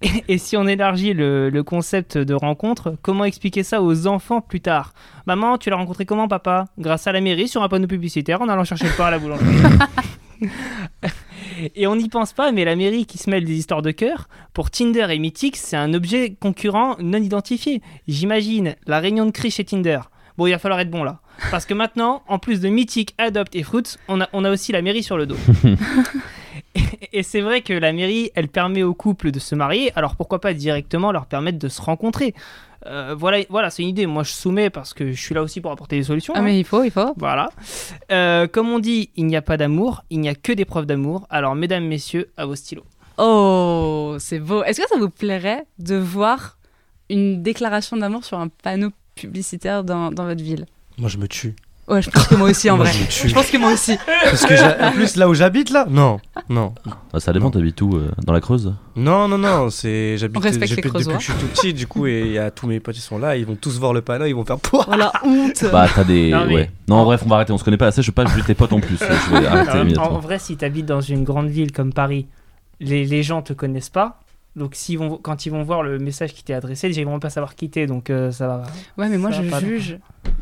Et, 0.03 0.25
et 0.29 0.39
si 0.39 0.57
on 0.57 0.67
élargit 0.67 1.13
le, 1.13 1.51
le 1.51 1.63
concept 1.63 2.17
de 2.17 2.35
rencontre, 2.35 2.97
comment 3.03 3.25
expliquer 3.25 3.63
ça 3.63 3.83
aux 3.83 4.07
enfants 4.07 4.41
plus 4.41 4.61
tard? 4.61 4.95
Maman, 5.27 5.59
tu 5.59 5.69
l'as 5.69 5.77
rencontré 5.77 6.07
comment, 6.07 6.27
papa? 6.27 6.67
Grâce 6.79 7.07
à 7.07 7.13
la 7.13 7.21
mairie, 7.21 7.49
sur 7.49 7.63
un 7.63 7.69
panneau 7.69 7.87
publicitaire, 7.87 8.41
en 8.41 8.49
allant 8.49 8.65
chercher 8.65 8.87
le 8.87 8.97
pain 8.97 9.07
à 9.07 9.11
la 9.11 9.19
boulangerie. 9.19 9.57
et 11.75 11.87
on 11.87 11.97
n'y 11.97 12.09
pense 12.09 12.33
pas, 12.33 12.51
mais 12.51 12.65
la 12.65 12.77
mairie 12.77 13.05
qui 13.05 13.19
se 13.19 13.29
mêle 13.29 13.45
des 13.45 13.59
histoires 13.59 13.83
de 13.83 13.91
cœur, 13.91 14.29
pour 14.55 14.71
Tinder 14.71 15.07
et 15.11 15.19
Mythique, 15.19 15.57
c'est 15.57 15.77
un 15.77 15.93
objet 15.93 16.35
concurrent 16.41 16.97
non 16.99 17.19
identifié. 17.19 17.83
J'imagine 18.09 18.77
la 18.87 19.01
réunion 19.01 19.27
de 19.27 19.31
cri 19.33 19.51
chez 19.51 19.65
Tinder. 19.65 20.01
Bon, 20.39 20.47
il 20.47 20.53
va 20.53 20.59
falloir 20.59 20.81
être 20.81 20.91
bon 20.91 21.05
là. 21.05 21.21
Parce 21.51 21.67
que 21.67 21.75
maintenant, 21.75 22.23
en 22.29 22.39
plus 22.39 22.61
de 22.61 22.69
Mythique, 22.69 23.15
Adopt 23.19 23.55
et 23.55 23.63
Fruits, 23.63 23.97
on 24.09 24.23
a, 24.23 24.29
on 24.33 24.45
a 24.45 24.51
aussi 24.51 24.73
la 24.73 24.81
mairie 24.81 25.03
sur 25.03 25.19
le 25.19 25.27
dos. 25.27 25.37
Et- 27.13 27.23
c'est 27.23 27.41
vrai 27.41 27.63
que 27.63 27.73
la 27.73 27.93
mairie, 27.93 28.31
elle 28.35 28.49
permet 28.49 28.83
aux 28.83 28.95
couples 28.95 29.31
de 29.31 29.39
se 29.39 29.55
marier, 29.55 29.93
alors 29.97 30.17
pourquoi 30.17 30.41
pas 30.41 30.55
directement 30.55 31.13
leur 31.13 31.27
permettre 31.27 31.59
de 31.59 31.69
se 31.69 31.81
rencontrer? 31.81 32.35
Euh, 32.87 33.15
Voilà, 33.19 33.39
voilà 33.51 33.69
c'est 33.71 33.83
une 33.83 33.89
idée. 33.91 34.07
Moi, 34.07 34.23
je 34.23 34.33
soumets 34.33 34.71
parce 34.71 34.95
que 34.95 35.13
je 35.13 35.21
suis 35.21 35.35
là 35.35 35.43
aussi 35.43 35.61
pour 35.61 35.71
apporter 35.71 35.97
des 35.97 36.03
solutions. 36.05 36.33
Ah, 36.37 36.41
hein. 36.41 36.43
mais 36.43 36.59
il 36.59 36.65
faut, 36.65 36.83
il 36.83 36.91
faut. 36.91 37.13
Voilà. 37.17 37.51
Euh, 38.11 38.47
comme 38.47 38.69
on 38.71 38.79
dit, 38.79 39.11
il 39.17 39.27
n'y 39.27 39.37
a 39.37 39.43
pas 39.43 39.57
d'amour, 39.57 40.03
il 40.11 40.21
n'y 40.21 40.29
a 40.29 40.35
que 40.35 40.53
des 40.53 40.65
preuves 40.65 40.87
d'amour. 40.87 41.27
Alors, 41.31 41.55
mesdames, 41.55 41.85
messieurs, 41.85 42.31
à 42.39 42.47
vos 42.47 42.55
stylos. 42.57 42.85
Oh, 43.19 44.17
c'est 44.19 44.39
beau. 44.39 44.63
Est-ce 44.65 44.81
que 44.81 44.89
ça 44.89 44.99
vous 44.99 45.11
plairait 45.11 45.67
de 45.79 45.97
voir 45.97 46.57
une 47.11 47.43
déclaration 47.43 47.97
d'amour 47.99 48.25
sur 48.25 48.39
un 48.39 48.49
panneau 48.49 48.91
publicitaire 49.15 49.85
dans, 49.85 50.11
dans 50.11 50.25
votre 50.25 50.43
ville? 50.43 50.65
Moi, 50.97 51.11
je 51.11 51.19
me 51.19 51.29
tue. 51.29 51.55
Ouais, 51.91 52.01
je 52.03 52.09
pense 52.11 52.27
que 52.29 52.35
moi 52.37 52.49
aussi 52.51 52.71
en 52.71 52.77
vrai. 52.77 52.91
je 52.93 53.35
pense 53.35 53.51
que 53.51 53.57
moi 53.59 53.73
aussi. 53.73 53.99
Parce 54.25 54.47
que, 54.47 54.85
en 54.89 54.93
plus, 54.93 55.17
là 55.17 55.29
où 55.29 55.35
j'habite, 55.35 55.71
là, 55.71 55.87
non, 55.91 56.21
non, 56.49 56.73
Ah, 57.13 57.19
ça 57.21 57.33
dépend, 57.33 57.51
t'habites 57.51 57.83
où 57.83 57.97
euh, 57.97 58.11
Dans 58.25 58.33
la 58.33 58.41
Creuse 58.41 58.73
non, 58.97 59.27
non, 59.29 59.39
non, 59.39 59.71
c'est, 59.71 60.13
On 60.15 60.19
j'habite, 60.19 60.43
respecte 60.43 60.61
les 60.61 60.67
j'habite 60.69 60.85
depuis 60.85 60.91
Creusois. 61.05 61.15
que 61.15 61.21
je 61.21 61.25
suis 61.25 61.35
tout 61.35 61.47
petit, 61.47 61.75
du 61.75 61.87
coup, 61.87 62.07
et 62.07 62.21
il 62.27 62.33
y 62.33 62.39
a 62.39 62.51
tous 62.51 62.67
mes 62.67 62.79
potes, 62.81 62.97
ils 62.97 63.01
sont 63.01 63.19
là, 63.19 63.37
ils 63.37 63.45
vont 63.45 63.57
tous 63.57 63.79
voir 63.79 63.93
le 63.93 64.03
panneau, 64.03 64.27
ils 64.27 64.35
vont 64.35 64.45
faire 64.45 64.59
pouah 64.59 64.97
la 64.97 65.13
honte. 65.25 65.65
Bah, 65.73 65.89
t'as 65.95 66.05
des. 66.05 66.31
Non, 66.31 66.45
mais- 66.47 66.55
Ouais. 66.55 66.71
Non, 66.89 67.03
bref, 67.05 67.23
on 67.25 67.29
va 67.29 67.37
arrêter, 67.37 67.53
on 67.53 67.59
se 67.59 67.65
connaît 67.65 67.77
pas 67.77 67.87
assez, 67.89 68.03
je 68.03 68.09
veux 68.09 68.15
pas 68.15 68.25
juger 68.27 68.45
tes 68.45 68.55
potes 68.55 68.73
en 68.73 68.81
plus. 68.81 68.97
Je 68.99 69.31
vais 69.41 69.47
arrêter 69.47 69.71
Alors, 69.71 69.75
en, 69.75 69.81
immédiatement. 69.83 70.19
vrai, 70.21 70.39
si 70.39 70.57
tu 70.57 70.65
habites 70.65 70.87
dans 70.87 71.01
une 71.01 71.25
grande 71.25 71.49
ville 71.49 71.73
comme 71.73 71.93
Paris, 71.93 72.27
les, 72.79 73.05
les 73.05 73.23
gens 73.25 73.43
te 73.43 73.53
connaissent 73.53 73.91
pas. 73.91 74.20
Donc, 74.57 74.73
s'ils 74.75 74.99
vont, 74.99 75.17
quand 75.17 75.47
ils 75.47 75.51
vont 75.51 75.63
voir 75.63 75.85
le 75.85 75.99
message 76.01 76.35
qui 76.35 76.43
t'est 76.43 76.55
adressé, 76.55 76.89
déjà, 76.89 77.01
ils 77.01 77.07
vont 77.07 77.21
pas 77.21 77.31
savoir 77.31 77.55
qui 77.55 77.71
t'es. 77.71 77.87
Donc, 77.87 78.11
euh, 78.11 78.33
ça 78.33 78.49
va. 78.49 78.63
Ouais, 78.99 79.09
mais 79.09 79.17
moi 79.17 79.31
je 79.31 79.43
juge 79.61 79.99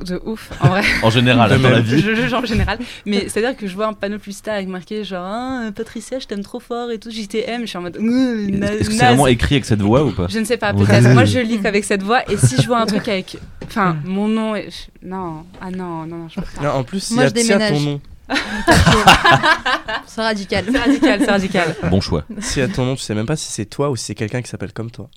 de 0.06 0.20
ouf. 0.24 0.50
En 0.62 0.68
vrai, 0.68 0.82
En 1.02 1.10
général, 1.10 1.60
dans 1.60 1.68
la 1.70 1.80
vie. 1.80 2.00
je 2.00 2.14
juge 2.14 2.32
en 2.32 2.44
général. 2.44 2.78
Mais 3.04 3.28
c'est-à-dire 3.28 3.54
que 3.54 3.66
je 3.66 3.74
vois 3.74 3.86
un 3.86 3.92
panneau 3.92 4.18
publicitaire 4.18 4.54
avec 4.54 4.68
marqué 4.68 5.04
genre 5.04 5.24
Ah, 5.26 5.70
Patricia, 5.76 6.18
je 6.18 6.26
t'aime 6.26 6.42
trop 6.42 6.58
fort 6.58 6.90
et 6.90 6.98
tout, 6.98 7.10
JTM. 7.10 7.62
Je 7.62 7.66
suis 7.66 7.76
en 7.78 7.82
mode 7.82 7.96
Est-ce 7.96 8.88
que 8.88 8.94
c'est 8.94 9.04
vraiment 9.06 9.26
écrit 9.26 9.56
avec 9.56 9.66
cette 9.66 9.82
voix 9.82 10.02
ou 10.04 10.12
pas 10.12 10.26
Je 10.28 10.38
ne 10.38 10.44
sais 10.44 10.56
pas, 10.56 10.72
peut-être. 10.72 11.12
Moi, 11.12 11.26
je 11.26 11.40
lis 11.40 11.60
qu'avec 11.60 11.84
cette 11.84 12.02
voix. 12.02 12.22
Et 12.30 12.36
si 12.38 12.60
je 12.60 12.66
vois 12.66 12.80
un 12.80 12.86
truc 12.86 13.06
avec. 13.08 13.36
Enfin, 13.66 13.96
mon 14.04 14.26
nom. 14.28 14.54
est- 14.56 14.88
Non, 15.02 15.44
ah 15.60 15.70
non, 15.70 16.06
non, 16.06 16.16
non, 16.16 16.28
je 16.30 16.36
peux 16.36 16.46
pas. 16.56 16.62
Non, 16.62 16.70
en 16.70 16.84
plus, 16.84 17.10
il 17.10 17.16
y 17.18 17.52
a 17.52 17.68
ton 17.70 17.80
nom. 17.80 18.00
C'est 20.06 20.20
radical. 20.22 20.64
C'est 20.70 20.78
radical, 20.78 21.20
c'est 21.20 21.30
radical. 21.30 21.76
Bon 21.90 22.00
choix. 22.00 22.24
Y 22.56 22.60
a 22.60 22.68
ton 22.68 22.84
nom, 22.84 22.94
tu 22.96 23.02
sais 23.02 23.14
même 23.14 23.26
pas 23.26 23.36
si 23.36 23.50
c'est 23.50 23.66
toi 23.66 23.90
ou 23.90 23.96
si 23.96 24.04
c'est 24.06 24.14
quelqu'un 24.14 24.42
qui 24.42 24.48
s'appelle 24.50 24.72
comme 24.72 24.90
toi. 24.90 25.08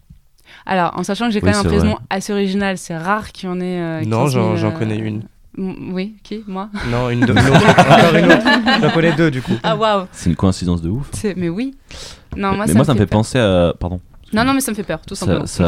Alors, 0.66 0.98
en 0.98 1.04
sachant 1.04 1.28
que 1.28 1.32
j'ai 1.34 1.42
quand 1.42 1.48
Oui, 1.48 1.54
même 1.54 1.66
un 1.66 1.78
prénom 1.78 1.98
assez 2.10 2.34
original, 2.34 2.78
c'est 2.78 2.98
rare 2.98 3.32
qu'il 3.32 3.50
y 3.50 3.52
en 3.52 3.60
ait. 3.62 3.80
euh, 3.80 4.02
non, 4.06 4.24
15 4.26 4.34
000, 4.34 4.56
j'en, 4.58 4.68
euh, 4.68 4.72
connais 4.72 4.98
une. 4.98 5.24
m- 5.58 5.94
Oui, 5.94 6.16
qui 6.24 6.44
Moi? 6.48 6.70
Non, 6.90 7.10
une, 7.10 7.22
de-. 7.22 7.32
Encore 7.38 8.16
une 8.16 8.26
autre. 8.32 8.82
J'en 8.82 8.90
connais 8.92 9.14
deux, 9.14 9.32
du 9.32 9.42
coup. 9.42 9.54
Ah, 9.64 9.76
waouh 9.76 10.06
C'est 10.12 10.30
une 10.30 10.36
coïncidence 10.36 10.82
de 10.82 10.90
ouf. 10.90 11.08
C'est- 11.14 11.36
Mais 11.36 11.50
oui. 11.50 11.76
Non, 12.36 12.50
moi, 12.54 12.66
mais 12.66 12.74
ça, 12.74 12.74
moi, 12.78 12.86
ça 12.86 12.94
me 12.94 13.00
fait 13.00 13.06
penser 13.08 13.40
à. 13.40 13.74
Pardon. 13.80 14.00
Non, 14.34 14.46
non, 14.46 14.54
mais 14.54 14.62
ça 14.62 14.72
me 14.72 14.76
fait 14.76 14.84
peur, 14.84 15.00
tout 15.06 15.16
simplement. 15.16 15.46
Ça, 15.46 15.64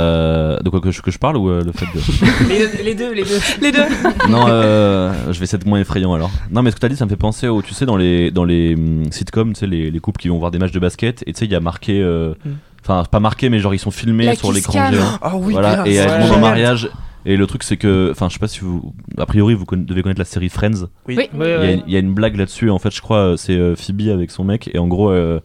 ça- 0.57 0.63
De 0.63 0.69
quoi 0.69 0.79
que 0.81 0.91
je, 0.91 1.01
que 1.01 1.11
je 1.11 1.17
parle 1.19 1.37
ou 1.37 1.49
euh, 1.49 1.63
le 1.63 1.71
fait 1.71 1.85
de. 1.85 2.47
les, 2.49 2.59
deux, 2.67 2.83
les 2.83 2.95
deux, 2.95 3.13
les 3.13 3.23
deux. 3.23 3.39
Les 3.61 3.71
deux. 3.71 3.85
non, 4.29 4.45
euh, 4.47 5.11
je 5.31 5.37
vais 5.39 5.43
essayer 5.43 5.57
d'être 5.57 5.67
moins 5.67 5.79
effrayant 5.79 6.13
alors. 6.13 6.31
Non, 6.51 6.61
mais 6.61 6.71
ce 6.71 6.75
que 6.75 6.81
t'as 6.81 6.89
dit, 6.89 6.95
ça 6.95 7.05
me 7.05 7.09
fait 7.09 7.15
penser 7.17 7.47
au. 7.47 7.61
Tu 7.61 7.73
sais, 7.73 7.85
dans 7.85 7.97
les, 7.97 8.31
dans 8.31 8.45
les 8.45 8.75
hum, 8.75 9.11
sitcoms, 9.11 9.53
tu 9.53 9.59
sais, 9.61 9.67
les, 9.67 9.91
les 9.91 9.99
couples 9.99 10.19
qui 10.21 10.29
vont 10.29 10.37
voir 10.39 10.51
des 10.51 10.59
matchs 10.59 10.71
de 10.71 10.79
basket, 10.79 11.23
et 11.27 11.33
tu 11.33 11.39
sais, 11.39 11.45
il 11.45 11.51
y 11.51 11.55
a 11.55 11.59
marqué. 11.59 12.01
euh, 12.01 12.33
Mm. 12.45 12.49
Enfin, 12.85 13.03
pas 13.09 13.21
marqué, 13.21 13.47
mais 13.49 13.59
genre, 13.59 13.73
ils 13.73 13.79
sont 13.79 13.91
filmés 13.91 14.25
La 14.25 14.35
sur 14.35 14.49
kiss 14.49 14.55
l'écran 14.57 14.73
cam. 14.73 14.93
géant. 14.93 15.05
Ah 15.21 15.37
oui, 15.37 15.53
voilà, 15.53 15.83
et 15.87 15.93
c'est 15.93 15.99
elles 16.01 16.23
vont 16.27 16.35
en 16.35 16.39
mariage. 16.39 16.89
Et 17.25 17.37
le 17.37 17.47
truc, 17.47 17.63
c'est 17.63 17.77
que. 17.77 18.09
Enfin, 18.11 18.27
je 18.27 18.33
sais 18.33 18.39
pas 18.39 18.49
si 18.49 18.59
vous. 18.59 18.93
A 19.17 19.25
priori, 19.25 19.53
vous 19.53 19.63
conna- 19.63 19.85
devez 19.85 20.01
connaître 20.03 20.19
la 20.19 20.25
série 20.25 20.49
Friends. 20.49 20.87
Oui. 21.07 21.15
Oui. 21.17 21.29
Ouais, 21.33 21.47
Il 21.47 21.47
y, 21.47 21.53
a 21.53 21.59
ouais. 21.59 21.73
une- 21.75 21.83
il 21.87 21.93
y 21.93 21.95
a 21.95 21.99
une 21.99 22.13
blague 22.13 22.35
là-dessus, 22.35 22.69
en 22.69 22.79
fait, 22.79 22.93
je 22.93 22.99
crois, 23.01 23.19
euh, 23.19 23.37
c'est 23.37 23.53
euh, 23.57 23.75
Phoebe 23.77 24.09
avec 24.13 24.31
son 24.31 24.43
mec, 24.43 24.69
et 24.73 24.79
en 24.79 24.87
gros, 24.87 25.11
euh, 25.11 25.39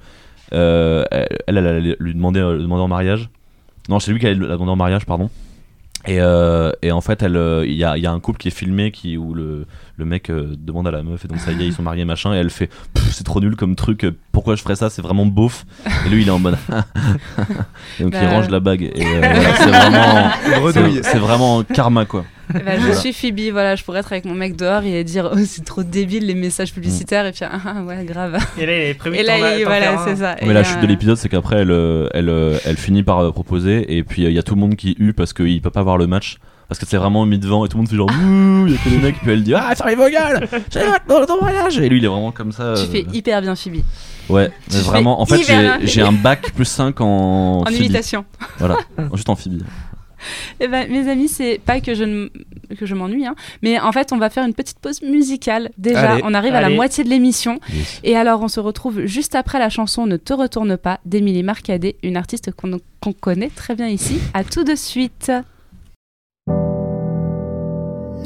elle, 0.51 1.29
elle, 1.47 1.57
elle 1.59 1.97
lui 1.99 2.15
demandait, 2.15 2.41
euh, 2.41 2.59
demandait 2.59 2.83
en 2.83 2.89
mariage. 2.89 3.31
Non, 3.89 4.01
c'est 4.01 4.13
lui 4.13 4.21
qui 4.21 4.27
allait 4.27 4.35
la 4.35 4.55
demander 4.55 4.73
en 4.73 4.77
mariage, 4.77 5.07
pardon. 5.07 5.31
Et, 6.07 6.21
euh, 6.21 6.73
en 6.91 7.01
fait, 7.01 7.23
elle, 7.23 7.37
euh, 7.37 7.67
il 7.67 7.75
y, 7.75 7.85
a, 7.85 7.97
il 7.97 8.03
y 8.03 8.07
a 8.07 8.13
un 8.13 8.21
couple 8.21 8.39
qui 8.39 8.49
est 8.49 8.53
filmé 8.53 8.93
qui, 8.93 9.17
où 9.17 9.35
le, 9.35 9.67
le 9.99 10.05
mec 10.05 10.31
euh, 10.31 10.55
demande 10.57 10.87
à 10.87 10.91
la 10.93 11.03
meuf, 11.03 11.25
et 11.25 11.29
donc 11.29 11.39
ça 11.41 11.53
y 11.53 11.61
est, 11.63 11.67
ils 11.67 11.73
sont 11.75 11.83
mariés, 11.83 12.05
machin, 12.05 12.33
et 12.33 12.37
elle 12.39 12.51
fait 12.51 12.71
C'est 13.11 13.25
trop 13.25 13.41
nul 13.41 13.57
comme 13.57 13.75
truc, 13.75 14.05
euh, 14.05 14.17
pourquoi 14.33 14.55
je 14.55 14.63
ferais 14.63 14.77
ça 14.77 14.89
C'est 14.91 15.03
vraiment 15.03 15.27
beauf. 15.27 15.67
Et 16.07 16.09
lui, 16.09 16.23
il 16.23 16.29
est 16.29 16.31
en 16.31 16.39
mode 16.39 16.57
Et 17.99 18.03
donc 18.05 18.15
il 18.15 18.21
Bah, 18.21 18.29
range 18.31 18.49
la 18.49 18.61
bague. 18.61 18.83
Et 18.83 18.93
euh, 18.97 19.21
voilà, 19.21 19.57
c'est 21.03 21.19
vraiment. 21.19 21.63
C'est 21.69 21.75
karma, 21.75 22.05
quoi. 22.05 22.25
Ben, 22.53 22.63
je 22.77 22.81
Voilà. 22.81 22.95
suis 22.95 23.13
Phoebe, 23.13 23.51
voilà, 23.53 23.77
je 23.77 23.85
pourrais 23.85 24.01
être 24.01 24.11
avec 24.13 24.25
mon 24.25 24.35
mec 24.35 24.57
dehors 24.57 24.83
et 24.83 25.05
dire 25.05 25.29
oh, 25.35 25.39
c'est 25.45 25.65
trop 25.67 25.83
débile 25.83 26.25
les 26.27 26.35
messages 26.35 26.73
publicitaires 26.73 27.27
et 27.27 27.33
puis 27.33 27.45
ah 27.45 27.61
ah, 27.63 27.83
ouais 27.83 28.05
grave. 28.07 28.39
Et 28.59 28.65
là, 28.65 28.73
il 28.75 28.89
est 28.91 28.95
prévu 28.95 29.17
Et 29.17 29.23
de 29.23 29.27
là 29.27 29.39
t'en- 29.39 29.57
il- 29.57 29.63
t'en 29.65 29.69
voilà 29.69 29.87
faire 29.91 30.01
un. 30.01 30.05
c'est 30.07 30.17
ça. 30.17 30.37
Mais 30.41 30.49
Et, 30.49 30.53
la 30.55 30.61
euh, 30.61 30.65
chute 30.65 30.81
de 30.81 30.87
l'épisode, 30.87 31.17
c'est 31.19 31.29
qu'après, 31.29 31.57
elle, 31.59 32.09
elle, 32.15 32.33
elle 32.65 32.77
finit 32.77 33.03
par 33.03 33.33
proposer, 33.35 33.97
et 33.99 34.03
puis 34.03 34.23
il 34.23 34.33
y 34.33 34.39
a 34.39 34.43
tout 34.43 34.55
le 34.55 34.61
monde 34.61 34.77
qui 34.77 34.97
hue 34.99 35.13
parce 35.13 35.33
qu'il 35.35 35.61
peut 35.61 35.71
pas 35.71 35.83
voir 35.83 35.99
le 35.99 36.07
match. 36.07 36.39
Parce 36.69 36.79
que 36.79 36.85
c'est 36.87 36.99
vraiment 36.99 37.25
mis 37.25 37.39
devant, 37.39 37.65
et 37.65 37.69
tout 37.69 37.79
le 37.79 37.83
monde 37.83 37.89
fait 37.89 37.97
genre 37.97 38.11
il 38.13 38.73
y 38.73 38.75
a 38.75 38.79
que 38.79 38.91
les 38.91 38.99
mecs, 38.99 39.19
puis 39.21 39.31
elle 39.31 39.43
dit 39.43 39.55
Ah, 39.55 39.75
fermez 39.75 39.95
vos 39.95 40.09
gueules 40.09 40.47
J'ai 40.71 40.81
dans 41.09 41.25
ton 41.25 41.41
mariage 41.43 41.79
Et 41.79 41.89
lui, 41.89 41.99
il 41.99 42.05
est 42.05 42.09
vraiment 42.09 42.31
comme 42.33 42.53
ça. 42.53 42.75
Tu 42.77 42.83
euh, 42.83 42.87
fais 42.87 43.07
hyper 43.13 43.41
bien 43.41 43.57
Phoebe 43.57 43.83
Ouais, 44.29 44.51
tu 44.69 44.77
mais 44.77 44.83
vraiment, 44.83 45.21
en 45.23 45.25
fait, 45.27 45.41
j'ai- 45.85 46.03
un 46.03 46.13
bac 46.13 46.53
plus 46.55 46.67
5 46.67 47.01
en. 47.01 47.07
en 47.63 47.65
Phoebe. 47.65 47.75
imitation. 47.81 48.27
Voilà, 48.59 48.77
juste 49.15 49.29
en 49.31 49.37
Phoebe. 49.37 49.63
Eh 50.61 50.67
ben, 50.67 50.91
mes 50.91 51.09
amis, 51.09 51.29
c'est 51.29 51.61
pas 51.65 51.81
que 51.81 51.95
je, 51.95 52.03
ne- 52.03 52.29
que 52.77 52.87
je 52.87 52.95
m'ennuie, 52.97 53.25
hein, 53.25 53.37
mais 53.63 53.79
en 53.79 53.93
fait, 53.93 54.13
on 54.13 54.19
va 54.19 54.31
faire 54.31 54.45
une 54.45 54.53
petite 54.53 54.81
pause 54.81 55.01
musicale. 55.01 55.71
Déjà, 55.79 56.15
Allez. 56.15 56.23
on 56.25 56.35
arrive 56.35 56.57
à 56.57 56.61
la 56.61 56.71
moitié 56.71 57.05
de 57.05 57.09
l'émission. 57.09 57.61
Yes. 57.73 58.01
Et 58.03 58.17
alors, 58.17 58.43
on 58.43 58.49
se 58.49 58.59
retrouve 58.59 59.05
juste 59.05 59.37
après 59.37 59.61
la 59.61 59.69
chanson 59.71 60.07
Ne 60.07 60.17
te 60.17 60.33
retourne 60.33 60.77
pas 60.77 60.99
d'Émilie 61.05 61.45
Marcadet, 61.45 61.97
une 62.03 62.17
artiste 62.17 62.51
qu'on 62.51 62.79
qu'on 63.01 63.13
connaît 63.13 63.51
très 63.55 63.77
bien 63.77 63.87
ici. 63.87 64.19
À 64.35 64.43
tout 64.43 64.65
de 64.65 64.75
suite. 64.75 65.31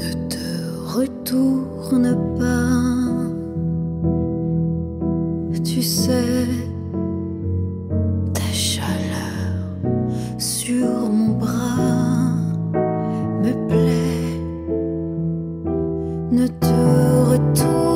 Ne 0.03 0.11
te 0.27 0.97
retourne 0.97 2.15
pas. 2.37 2.83
Tu 5.63 5.81
sais, 5.81 6.45
ta 8.33 8.51
chaleur 8.51 9.55
sur 10.37 11.09
mon 11.09 11.37
bras 11.37 12.35
me 13.43 13.53
plaît. 13.69 14.39
Ne 16.31 16.47
te 16.47 17.29
retourne 17.31 17.92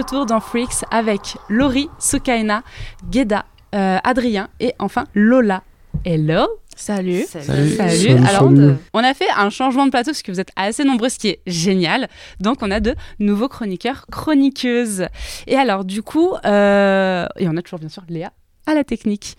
retour 0.00 0.24
dans 0.24 0.40
Freaks 0.40 0.82
avec 0.90 1.36
Laurie, 1.50 1.90
Sukaina, 1.98 2.62
Geda, 3.10 3.44
euh, 3.74 3.98
Adrien 4.02 4.48
et 4.58 4.72
enfin 4.78 5.04
Lola. 5.12 5.62
Hello 6.06 6.46
Salut. 6.74 7.24
Salut. 7.28 7.44
Salut. 7.44 7.70
Salut. 7.74 8.00
Salut, 8.00 8.26
Alors, 8.26 8.44
salut. 8.44 8.74
on 8.94 9.04
a 9.04 9.12
fait 9.12 9.28
un 9.36 9.50
changement 9.50 9.84
de 9.84 9.90
plateau 9.90 10.12
parce 10.12 10.22
que 10.22 10.32
vous 10.32 10.40
êtes 10.40 10.52
assez 10.56 10.84
nombreux, 10.84 11.10
ce 11.10 11.18
qui 11.18 11.28
est 11.28 11.40
génial. 11.46 12.08
Donc, 12.40 12.62
on 12.62 12.70
a 12.70 12.80
de 12.80 12.94
nouveaux 13.18 13.48
chroniqueurs, 13.48 14.06
chroniqueuses. 14.10 15.06
Et 15.46 15.56
alors, 15.56 15.84
du 15.84 16.02
coup, 16.02 16.32
euh, 16.46 17.26
et 17.36 17.46
on 17.46 17.56
a 17.58 17.60
toujours 17.60 17.80
bien 17.80 17.90
sûr 17.90 18.02
Léa 18.08 18.32
à 18.66 18.72
la 18.72 18.84
technique. 18.84 19.36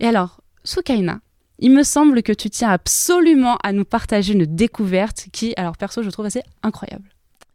Et 0.00 0.08
alors, 0.08 0.40
Sukaina, 0.64 1.20
il 1.60 1.70
me 1.70 1.84
semble 1.84 2.24
que 2.24 2.32
tu 2.32 2.50
tiens 2.50 2.70
absolument 2.70 3.58
à 3.62 3.70
nous 3.70 3.84
partager 3.84 4.32
une 4.32 4.46
découverte 4.46 5.26
qui, 5.30 5.54
alors 5.56 5.76
perso, 5.76 6.02
je 6.02 6.10
trouve 6.10 6.26
assez 6.26 6.42
incroyable. 6.64 7.08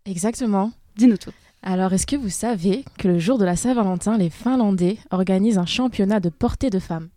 Exactement. 0.06 0.72
Dis-nous 0.96 1.18
tout. 1.18 1.32
Alors, 1.66 1.94
est-ce 1.94 2.06
que 2.06 2.18
vous 2.18 2.30
savez 2.30 2.84
que 3.00 3.08
le 3.08 3.20
jour 3.20 3.38
de 3.38 3.46
la 3.46 3.56
Saint-Valentin, 3.56 4.18
les 4.18 4.30
Finlandais 4.30 4.98
organisent 5.12 5.58
un 5.58 5.66
championnat 5.66 6.20
de 6.20 6.28
portée 6.28 6.70
de 6.70 6.80
femmes? 6.80 7.08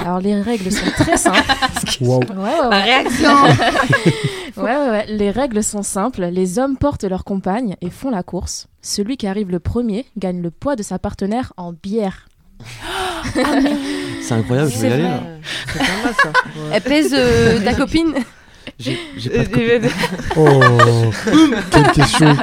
Alors, 0.00 0.20
les 0.20 0.40
règles 0.40 0.70
sont 0.70 0.90
très 0.92 1.16
simples. 1.16 1.42
Wow. 2.00 2.20
Ouais, 2.20 2.26
ouais, 2.28 2.60
ouais. 2.60 2.70
La 2.70 2.80
réaction 2.80 3.30
Ouais, 4.56 4.62
ouais, 4.76 4.90
ouais. 4.90 5.06
Les 5.08 5.30
règles 5.30 5.62
sont 5.62 5.82
simples. 5.82 6.24
Les 6.26 6.58
hommes 6.58 6.76
portent 6.76 7.04
leur 7.04 7.24
compagne 7.24 7.76
et 7.80 7.90
font 7.90 8.10
la 8.10 8.22
course. 8.22 8.66
Celui 8.82 9.16
qui 9.16 9.26
arrive 9.26 9.50
le 9.50 9.60
premier 9.60 10.04
gagne 10.18 10.42
le 10.42 10.50
poids 10.50 10.76
de 10.76 10.82
sa 10.82 10.98
partenaire 10.98 11.52
en 11.56 11.72
bière. 11.72 12.28
C'est 14.22 14.32
incroyable, 14.34 14.70
je 14.70 14.78
vais 14.78 14.88
y 14.88 14.92
aller 14.92 15.02
là. 15.02 15.20
C'est 15.72 15.78
pas 15.78 15.84
mal 16.04 16.14
ça. 16.22 16.32
Elle 16.72 16.82
pèse 16.82 17.14
euh, 17.16 17.64
ta 17.64 17.74
copine 17.74 18.14
J'ai 18.78 18.98
j'ai 19.16 19.30
pas 19.30 19.44
de 19.44 19.48
copine. 19.48 19.90
Oh, 20.36 20.60
quelle 21.70 21.92
question. 21.92 22.36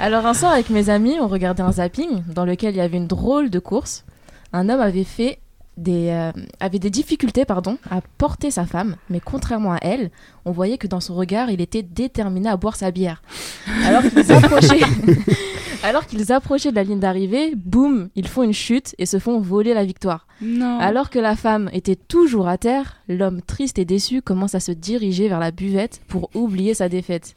Alors 0.00 0.26
un 0.26 0.34
soir 0.34 0.52
avec 0.52 0.70
mes 0.70 0.90
amis, 0.90 1.16
on 1.20 1.26
regardait 1.26 1.62
un 1.62 1.72
zapping 1.72 2.22
dans 2.32 2.44
lequel 2.44 2.74
il 2.74 2.76
y 2.76 2.80
avait 2.80 2.96
une 2.96 3.08
drôle 3.08 3.50
de 3.50 3.58
course. 3.58 4.04
Un 4.52 4.68
homme 4.68 4.80
avait 4.80 5.02
fait 5.02 5.40
des 5.76 6.10
euh, 6.10 6.30
avait 6.60 6.78
des 6.78 6.90
difficultés 6.90 7.44
pardon 7.44 7.78
à 7.90 8.00
porter 8.16 8.52
sa 8.52 8.64
femme, 8.64 8.94
mais 9.10 9.18
contrairement 9.18 9.72
à 9.72 9.78
elle, 9.82 10.10
on 10.44 10.52
voyait 10.52 10.78
que 10.78 10.86
dans 10.86 11.00
son 11.00 11.16
regard, 11.16 11.50
il 11.50 11.60
était 11.60 11.82
déterminé 11.82 12.48
à 12.48 12.56
boire 12.56 12.76
sa 12.76 12.92
bière. 12.92 13.22
Alors 13.84 14.02
qu'ils 14.02 14.32
approchaient 14.32 14.80
alors 15.82 16.06
qu'ils 16.06 16.32
approchaient 16.32 16.70
de 16.70 16.76
la 16.76 16.84
ligne 16.84 17.00
d'arrivée, 17.00 17.54
boum, 17.56 18.08
ils 18.14 18.28
font 18.28 18.44
une 18.44 18.52
chute 18.52 18.94
et 18.98 19.06
se 19.06 19.18
font 19.18 19.40
voler 19.40 19.74
la 19.74 19.84
victoire. 19.84 20.28
Non. 20.40 20.78
Alors 20.78 21.10
que 21.10 21.18
la 21.18 21.34
femme 21.34 21.70
était 21.72 21.96
toujours 21.96 22.46
à 22.46 22.56
terre, 22.56 22.98
l'homme 23.08 23.42
triste 23.42 23.80
et 23.80 23.84
déçu 23.84 24.22
commence 24.22 24.54
à 24.54 24.60
se 24.60 24.72
diriger 24.72 25.28
vers 25.28 25.40
la 25.40 25.50
buvette 25.50 26.00
pour 26.06 26.30
oublier 26.34 26.74
sa 26.74 26.88
défaite. 26.88 27.34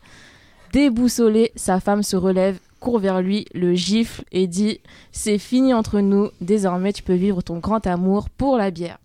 Déboussolé, 0.72 1.52
sa 1.56 1.80
femme 1.80 2.04
se 2.04 2.16
relève, 2.16 2.58
court 2.80 3.00
vers 3.00 3.22
lui, 3.22 3.46
le 3.54 3.74
gifle 3.74 4.24
et 4.32 4.48
dit 4.48 4.80
C'est 5.12 5.38
fini 5.38 5.74
entre 5.74 6.00
nous, 6.00 6.30
désormais 6.40 6.94
tu 6.94 7.04
peux 7.04 7.14
vivre 7.14 7.42
ton 7.42 7.58
grand 7.58 7.86
amour 7.88 8.30
pour 8.30 8.58
la 8.58 8.72
bière. 8.72 8.98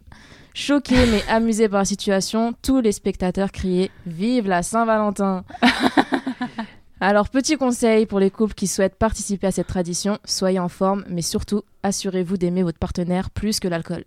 Choqué 0.54 0.96
mais 1.10 1.22
amusé 1.28 1.68
par 1.68 1.80
la 1.80 1.84
situation, 1.84 2.54
tous 2.62 2.80
les 2.80 2.92
spectateurs 2.92 3.52
criaient 3.52 3.90
Vive 4.06 4.48
la 4.48 4.62
Saint-Valentin 4.62 5.44
Alors, 7.00 7.28
petit 7.28 7.56
conseil 7.56 8.06
pour 8.06 8.20
les 8.20 8.30
couples 8.30 8.54
qui 8.54 8.66
souhaitent 8.66 8.96
participer 8.96 9.48
à 9.48 9.50
cette 9.50 9.66
tradition 9.66 10.18
soyez 10.24 10.58
en 10.58 10.68
forme, 10.68 11.04
mais 11.08 11.20
surtout 11.20 11.62
assurez-vous 11.82 12.38
d'aimer 12.38 12.62
votre 12.62 12.78
partenaire 12.78 13.28
plus 13.28 13.60
que 13.60 13.68
l'alcool. 13.68 14.04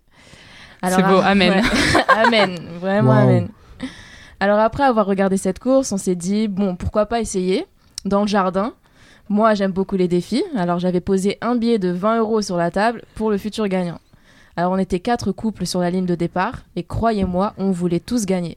C'est 0.82 1.02
beau, 1.02 1.18
amen. 1.22 1.62
ouais. 1.62 2.02
amen, 2.08 2.58
vraiment 2.80 3.12
Wow. 3.12 3.18
amen. 3.28 3.48
Alors 4.42 4.58
après 4.58 4.84
avoir 4.84 5.04
regardé 5.04 5.36
cette 5.36 5.58
course, 5.58 5.92
on 5.92 5.98
s'est 5.98 6.14
dit 6.14 6.48
bon, 6.48 6.74
pourquoi 6.74 7.04
pas 7.04 7.20
essayer 7.20 7.66
dans 8.06 8.22
le 8.22 8.26
jardin. 8.26 8.72
Moi, 9.28 9.52
j'aime 9.54 9.70
beaucoup 9.70 9.96
les 9.96 10.08
défis, 10.08 10.42
alors 10.56 10.78
j'avais 10.78 11.02
posé 11.02 11.36
un 11.42 11.54
billet 11.54 11.78
de 11.78 11.90
20 11.90 12.18
euros 12.20 12.40
sur 12.40 12.56
la 12.56 12.70
table 12.70 13.02
pour 13.14 13.30
le 13.30 13.36
futur 13.36 13.68
gagnant. 13.68 14.00
Alors 14.56 14.72
on 14.72 14.78
était 14.78 14.98
quatre 14.98 15.30
couples 15.30 15.66
sur 15.66 15.80
la 15.80 15.90
ligne 15.90 16.06
de 16.06 16.14
départ 16.14 16.62
et 16.74 16.82
croyez-moi, 16.82 17.52
on 17.58 17.70
voulait 17.70 18.00
tous 18.00 18.24
gagner. 18.24 18.56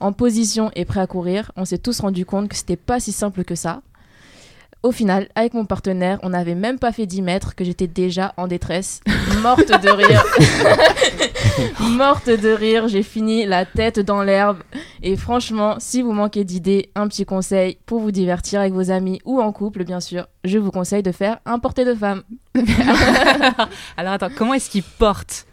En 0.00 0.12
position 0.12 0.70
et 0.74 0.84
prêt 0.84 1.00
à 1.00 1.06
courir, 1.06 1.50
on 1.56 1.64
s'est 1.64 1.78
tous 1.78 2.00
rendu 2.00 2.26
compte 2.26 2.48
que 2.50 2.56
c'était 2.56 2.76
pas 2.76 3.00
si 3.00 3.10
simple 3.10 3.42
que 3.42 3.54
ça. 3.54 3.80
Au 4.86 4.92
final, 4.92 5.26
avec 5.34 5.52
mon 5.52 5.64
partenaire, 5.64 6.20
on 6.22 6.28
n'avait 6.28 6.54
même 6.54 6.78
pas 6.78 6.92
fait 6.92 7.06
10 7.06 7.20
mètres 7.22 7.56
que 7.56 7.64
j'étais 7.64 7.88
déjà 7.88 8.32
en 8.36 8.46
détresse, 8.46 9.00
morte 9.42 9.66
de 9.66 9.88
rire. 9.88 10.22
morte 11.80 12.30
de 12.30 12.50
rire, 12.50 12.86
j'ai 12.86 13.02
fini 13.02 13.46
la 13.46 13.64
tête 13.64 13.98
dans 13.98 14.22
l'herbe. 14.22 14.58
Et 15.02 15.16
franchement, 15.16 15.74
si 15.80 16.02
vous 16.02 16.12
manquez 16.12 16.44
d'idées, 16.44 16.90
un 16.94 17.08
petit 17.08 17.24
conseil 17.24 17.78
pour 17.84 17.98
vous 17.98 18.12
divertir 18.12 18.60
avec 18.60 18.74
vos 18.74 18.92
amis 18.92 19.20
ou 19.24 19.40
en 19.40 19.50
couple, 19.50 19.82
bien 19.82 19.98
sûr, 19.98 20.28
je 20.44 20.58
vous 20.58 20.70
conseille 20.70 21.02
de 21.02 21.10
faire 21.10 21.38
un 21.46 21.58
porté 21.58 21.84
de 21.84 21.92
femme. 21.92 22.22
Alors 23.96 24.12
attends, 24.14 24.28
comment 24.36 24.54
est-ce 24.54 24.70
qu'il 24.70 24.82
porte. 24.82 25.46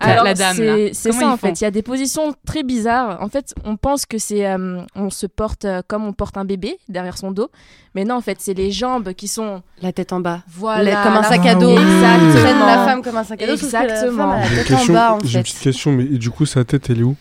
Ah, 0.00 0.10
Alors, 0.10 0.24
la 0.24 0.34
dame, 0.34 0.56
c'est- 0.56 0.64
là. 0.66 0.90
C'est 0.92 1.08
Comment 1.10 1.20
ça 1.20 1.28
en 1.32 1.36
fait. 1.36 1.60
Il 1.60 1.64
y 1.64 1.66
a 1.66 1.70
des 1.70 1.82
positions 1.82 2.34
très 2.46 2.62
bizarres. 2.62 3.18
En 3.22 3.28
fait, 3.28 3.54
on 3.64 3.76
pense 3.76 4.04
que 4.04 4.18
c'est, 4.18 4.46
euh, 4.46 4.80
on 4.94 5.10
se 5.10 5.26
porte 5.26 5.64
euh, 5.64 5.80
comme 5.86 6.04
on 6.04 6.12
porte 6.12 6.36
un 6.36 6.44
bébé 6.44 6.78
derrière 6.88 7.16
son 7.16 7.30
dos, 7.30 7.50
mais 7.94 8.04
non, 8.04 8.16
en 8.16 8.20
fait, 8.20 8.38
c'est 8.40 8.52
les 8.54 8.72
jambes 8.72 9.12
qui 9.14 9.28
sont 9.28 9.62
La 9.80 9.92
tête 9.92 10.12
en 10.12 10.20
bas. 10.20 10.40
voilà 10.48 11.02
comme 11.04 11.14
un 11.14 11.22
sac 11.22 11.46
à 11.46 11.54
dos. 11.54 11.70
Exactement. 11.70 12.28
Ils 12.28 12.40
prennent 12.42 12.58
la 12.58 12.84
femme 12.84 13.02
comme 13.02 13.16
un 13.16 13.24
sac 13.24 13.40
à 13.42 13.46
dos. 13.46 13.52
Exactement. 13.54 14.42
J'ai 14.42 14.54
la 14.56 14.60
une 14.60 14.66
tête 14.66 14.90
en 14.90 14.92
bas, 14.92 15.12
en 15.12 15.18
question, 15.18 15.28
j'ai 15.28 15.28
fait. 15.32 15.38
une 15.38 15.42
petite 15.44 15.60
question, 15.60 15.92
mais 15.92 16.04
du 16.04 16.30
coup, 16.30 16.46
sa 16.46 16.64
tête, 16.64 16.90
elle 16.90 17.00
est 17.00 17.04
où? 17.04 17.16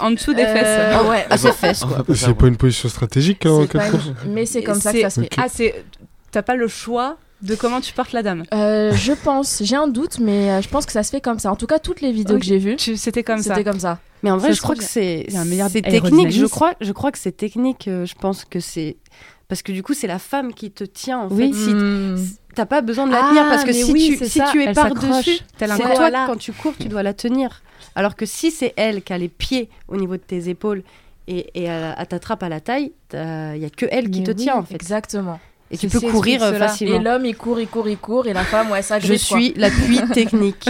En 0.00 0.10
dessous 0.10 0.34
des 0.34 0.42
Euh, 0.42 0.52
fesses. 0.54 1.06
ouais. 1.08 1.26
À 1.30 1.36
ses 1.38 1.52
fesses, 1.52 1.84
quoi. 1.84 2.04
C'est 2.14 2.34
pas 2.34 2.46
une 2.48 2.56
position 2.56 2.88
stratégique 2.88 3.46
hein, 3.46 3.50
en 3.52 3.66
course 3.66 3.84
une- 4.26 4.32
Mais 4.32 4.46
c'est 4.46 4.62
comme 4.62 4.80
ça 4.80 4.92
que 4.92 5.00
ça 5.00 5.10
se 5.10 5.20
fait. 5.22 5.30
Ah, 5.38 5.46
c'est. 5.48 5.84
T'as 6.32 6.42
pas 6.42 6.56
le 6.56 6.68
choix 6.68 7.16
de 7.42 7.54
comment 7.54 7.80
tu 7.80 7.92
portes 7.92 8.12
la 8.12 8.22
dame. 8.22 8.44
Euh, 8.54 8.92
je 8.94 9.12
pense, 9.12 9.60
j'ai 9.62 9.76
un 9.76 9.88
doute, 9.88 10.18
mais 10.18 10.50
euh, 10.50 10.62
je 10.62 10.68
pense 10.68 10.86
que 10.86 10.92
ça 10.92 11.02
se 11.02 11.10
fait 11.10 11.20
comme 11.20 11.38
ça. 11.38 11.50
En 11.50 11.56
tout 11.56 11.66
cas, 11.66 11.78
toutes 11.78 12.00
les 12.00 12.12
vidéos 12.12 12.38
que 12.38 12.44
j'ai 12.44 12.58
vues, 12.58 12.76
C'était 12.78 13.22
comme 13.22 13.38
ça. 13.42 13.54
c'était 13.54 13.64
comme 13.64 13.80
ça. 13.80 13.98
Mais 14.22 14.30
en 14.30 14.38
vrai, 14.38 14.52
je 14.54 14.60
crois 14.60 14.74
trouve 14.74 14.86
que 14.86 14.90
c'est 14.90 15.26
technique. 15.82 16.30
Je 16.32 16.46
crois, 16.46 16.74
je 16.80 16.92
crois 16.92 17.12
que 17.12 17.18
c'est 17.18 17.36
technique. 17.36 17.88
euh, 17.88 18.06
Je 18.06 18.14
pense 18.14 18.44
que 18.44 18.60
c'est 18.60 18.96
parce 19.48 19.62
que 19.62 19.70
du 19.70 19.82
coup, 19.82 19.94
c'est 19.94 20.06
la 20.08 20.18
femme 20.18 20.52
qui 20.54 20.70
te 20.72 20.82
tient. 20.82 21.20
En 21.20 21.28
Oui. 21.28 21.52
fait, 21.52 21.58
si 21.58 21.70
Hmm. 21.74 22.16
t'as 22.54 22.66
pas 22.66 22.80
besoin 22.80 23.06
de 23.06 23.12
la 23.12 23.20
Ah, 23.24 23.28
tenir 23.28 23.44
parce 23.48 23.64
que 23.64 23.72
si 23.72 23.92
oui, 23.92 24.16
tu 24.18 24.24
si 24.24 24.38
ça, 24.38 24.48
tu 24.50 24.62
es 24.64 24.72
par 24.72 24.92
dessus, 24.94 25.38
c'est 25.58 25.66
toi 25.66 25.94
Voilà. 25.96 26.24
quand 26.26 26.36
tu 26.38 26.52
cours, 26.52 26.72
tu 26.80 26.88
dois 26.88 27.02
la 27.02 27.12
tenir. 27.14 27.62
Alors 27.94 28.16
que 28.16 28.26
si 28.26 28.50
c'est 28.50 28.72
elle 28.76 29.02
qui 29.02 29.12
a 29.12 29.18
les 29.18 29.28
pieds 29.28 29.68
au 29.88 29.96
niveau 29.96 30.14
de 30.16 30.22
tes 30.22 30.48
épaules 30.48 30.82
et, 31.28 31.46
et 31.54 31.64
elle, 31.64 31.94
elle 31.98 32.06
t'attrape 32.06 32.42
à 32.42 32.48
la 32.48 32.60
taille, 32.60 32.92
il 33.12 33.58
y 33.60 33.64
a 33.64 33.70
que 33.70 33.86
elle 33.90 34.10
qui 34.10 34.20
Mais 34.20 34.26
te 34.26 34.30
oui, 34.32 34.36
tient 34.36 34.56
en 34.56 34.62
fait. 34.64 34.74
Exactement. 34.74 35.38
Et 35.70 35.76
tu 35.76 35.88
peux 35.88 36.00
courir 36.00 36.42
euh, 36.42 36.52
cela. 36.52 36.68
facilement. 36.68 37.00
Et 37.00 37.02
l'homme, 37.02 37.24
il 37.26 37.36
court, 37.36 37.58
il 37.60 37.66
court, 37.66 37.88
il 37.88 37.98
court, 37.98 38.26
et 38.28 38.32
la 38.32 38.44
femme, 38.44 38.70
ouais, 38.70 38.82
ça 38.82 38.98
Je 39.00 39.14
suis 39.14 39.52
l'appui 39.56 39.98
technique. 40.14 40.68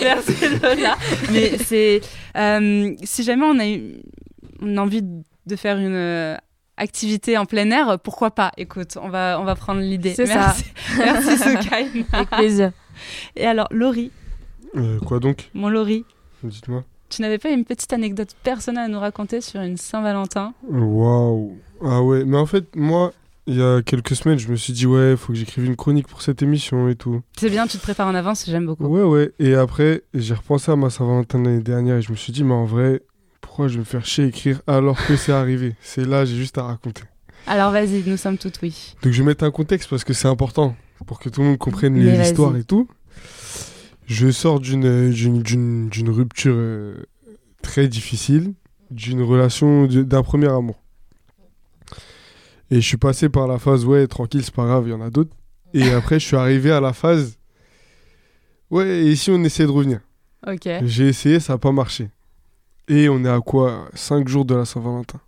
Merci 0.00 0.32
Lola. 0.62 0.96
Mais 1.30 1.58
c'est 1.58 2.00
euh, 2.36 2.94
si 3.02 3.22
jamais 3.22 3.44
on 3.44 3.58
a, 3.58 3.66
eu, 3.68 3.96
on 4.60 4.76
a 4.76 4.80
envie 4.80 5.02
de 5.02 5.56
faire 5.56 5.76
une 5.78 5.94
euh, 5.94 6.36
activité 6.76 7.36
en 7.36 7.44
plein 7.44 7.70
air, 7.70 7.98
pourquoi 7.98 8.30
pas? 8.30 8.52
Écoute, 8.56 8.96
on 9.00 9.08
va 9.08 9.38
on 9.40 9.44
va 9.44 9.54
prendre 9.54 9.80
l'idée. 9.80 10.14
C'est 10.14 10.26
ça. 10.26 10.34
Merci. 10.34 10.64
Merci 10.98 11.38
Soukaina. 11.38 12.04
Avec 12.12 12.30
plaisir. 12.30 12.72
Et 13.36 13.46
alors 13.46 13.68
Laurie, 13.70 14.10
Euh, 14.76 14.98
quoi 15.00 15.18
donc? 15.18 15.50
Mon 15.54 15.68
Laurie, 15.68 16.04
Dites-moi. 16.42 16.84
tu 17.10 17.20
n'avais 17.22 17.38
pas 17.38 17.50
une 17.50 17.64
petite 17.64 17.92
anecdote 17.92 18.30
personnelle 18.42 18.84
à 18.84 18.88
nous 18.88 19.00
raconter 19.00 19.40
sur 19.40 19.60
une 19.60 19.76
Saint-Valentin? 19.76 20.54
Waouh. 20.68 21.56
Ah 21.84 22.02
ouais, 22.02 22.24
mais 22.24 22.36
en 22.36 22.46
fait, 22.46 22.74
moi, 22.76 23.12
il 23.46 23.56
y 23.56 23.62
a 23.62 23.82
quelques 23.82 24.14
semaines, 24.14 24.38
je 24.38 24.48
me 24.48 24.56
suis 24.56 24.72
dit, 24.72 24.86
ouais, 24.86 25.16
faut 25.16 25.32
que 25.32 25.38
j'écrive 25.38 25.64
une 25.64 25.76
chronique 25.76 26.06
pour 26.06 26.22
cette 26.22 26.42
émission 26.42 26.88
et 26.88 26.94
tout. 26.94 27.22
C'est 27.36 27.50
bien, 27.50 27.66
tu 27.66 27.76
te 27.78 27.82
prépares 27.82 28.06
en 28.08 28.14
avance, 28.14 28.44
j'aime 28.48 28.66
beaucoup. 28.66 28.84
Ouais, 28.86 29.02
ouais. 29.02 29.32
Et 29.40 29.54
après, 29.54 30.02
j'ai 30.14 30.34
repensé 30.34 30.70
à 30.70 30.76
ma 30.76 30.90
Saint-Valentin 30.90 31.42
l'année 31.42 31.62
dernière 31.62 31.96
et 31.96 32.02
je 32.02 32.12
me 32.12 32.16
suis 32.16 32.32
dit, 32.32 32.44
mais 32.44 32.54
en 32.54 32.64
vrai, 32.64 33.02
pourquoi 33.40 33.66
je 33.68 33.74
vais 33.74 33.80
me 33.80 33.84
faire 33.84 34.06
chier 34.06 34.24
à 34.24 34.26
écrire 34.28 34.62
alors 34.66 34.96
que 35.06 35.16
c'est 35.16 35.32
arrivé? 35.32 35.74
C'est 35.82 36.06
là, 36.06 36.24
j'ai 36.24 36.36
juste 36.36 36.56
à 36.58 36.62
raconter. 36.62 37.02
Alors 37.48 37.72
vas-y, 37.72 38.04
nous 38.06 38.16
sommes 38.16 38.38
toutes 38.38 38.60
oui. 38.62 38.94
Donc 39.02 39.12
je 39.12 39.18
vais 39.20 39.26
mettre 39.26 39.42
un 39.42 39.50
contexte 39.50 39.90
parce 39.90 40.04
que 40.04 40.12
c'est 40.12 40.28
important 40.28 40.76
pour 41.06 41.18
que 41.18 41.28
tout 41.28 41.40
le 41.40 41.48
monde 41.48 41.58
comprenne 41.58 41.96
histoires 41.96 42.56
et 42.56 42.62
tout. 42.62 42.86
Je 44.06 44.30
sors 44.30 44.60
d'une 44.60 45.10
d'une- 45.10 45.42
d'une 45.42 45.88
d'une 45.88 46.10
rupture 46.10 46.54
euh, 46.56 46.94
très 47.62 47.88
difficile, 47.88 48.52
d'une 48.90 49.22
relation 49.22 49.86
d'un 49.86 50.22
premier 50.22 50.48
amour. 50.48 50.76
Et 52.72 52.80
je 52.80 52.86
suis 52.86 52.96
passé 52.96 53.28
par 53.28 53.46
la 53.46 53.58
phase 53.58 53.84
ouais 53.84 54.06
tranquille 54.06 54.42
c'est 54.42 54.54
pas 54.54 54.64
grave 54.64 54.84
il 54.86 54.90
y 54.90 54.94
en 54.94 55.02
a 55.02 55.10
d'autres. 55.10 55.36
Et 55.74 55.90
après 55.92 56.18
je 56.18 56.26
suis 56.26 56.36
arrivé 56.36 56.72
à 56.72 56.80
la 56.80 56.94
phase 56.94 57.36
ouais 58.70 59.04
et 59.04 59.10
ici 59.12 59.30
on 59.30 59.44
essaie 59.44 59.66
de 59.66 59.70
revenir. 59.70 60.00
Ok. 60.46 60.68
J'ai 60.84 61.08
essayé 61.08 61.38
ça 61.38 61.52
n'a 61.52 61.58
pas 61.58 61.72
marché. 61.72 62.08
Et 62.88 63.08
on 63.08 63.24
est 63.24 63.28
à 63.28 63.40
quoi? 63.40 63.88
5 63.94 64.26
jours 64.26 64.44
de 64.44 64.54
la 64.54 64.64
Saint-Valentin. 64.64 65.20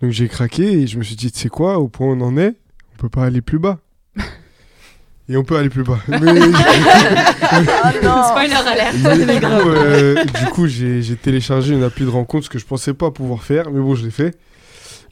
Donc 0.00 0.10
j'ai 0.10 0.28
craqué 0.28 0.64
et 0.64 0.86
je 0.86 0.98
me 0.98 1.04
suis 1.04 1.16
dit, 1.16 1.30
tu 1.30 1.38
sais 1.38 1.48
quoi, 1.48 1.78
au 1.78 1.88
point 1.88 2.08
où 2.08 2.10
on 2.10 2.20
en 2.22 2.36
est, 2.36 2.54
on 2.94 3.00
peut 3.00 3.08
pas 3.08 3.24
aller 3.24 3.40
plus 3.42 3.58
bas. 3.58 3.78
Et 5.28 5.36
on 5.38 5.44
peut 5.44 5.56
aller 5.56 5.70
plus 5.70 5.84
bas. 5.84 5.98
Mais- 6.08 6.18
Spoiler 6.18 6.42
alert. 8.66 8.94
mais 9.02 9.26
du 9.26 9.40
coup, 9.40 9.70
euh, 9.70 10.24
du 10.24 10.44
coup, 10.52 10.66
j'ai 10.66 11.00
j'ai 11.00 11.16
téléchargé 11.16 11.72
une 11.74 11.82
appli 11.82 12.04
de 12.04 12.10
rencontre, 12.10 12.44
ce 12.44 12.50
que 12.50 12.58
je 12.58 12.66
pensais 12.66 12.92
pas 12.92 13.10
pouvoir 13.10 13.42
faire, 13.42 13.70
mais 13.70 13.80
bon, 13.80 13.94
je 13.94 14.04
l'ai 14.04 14.10
fait. 14.10 14.36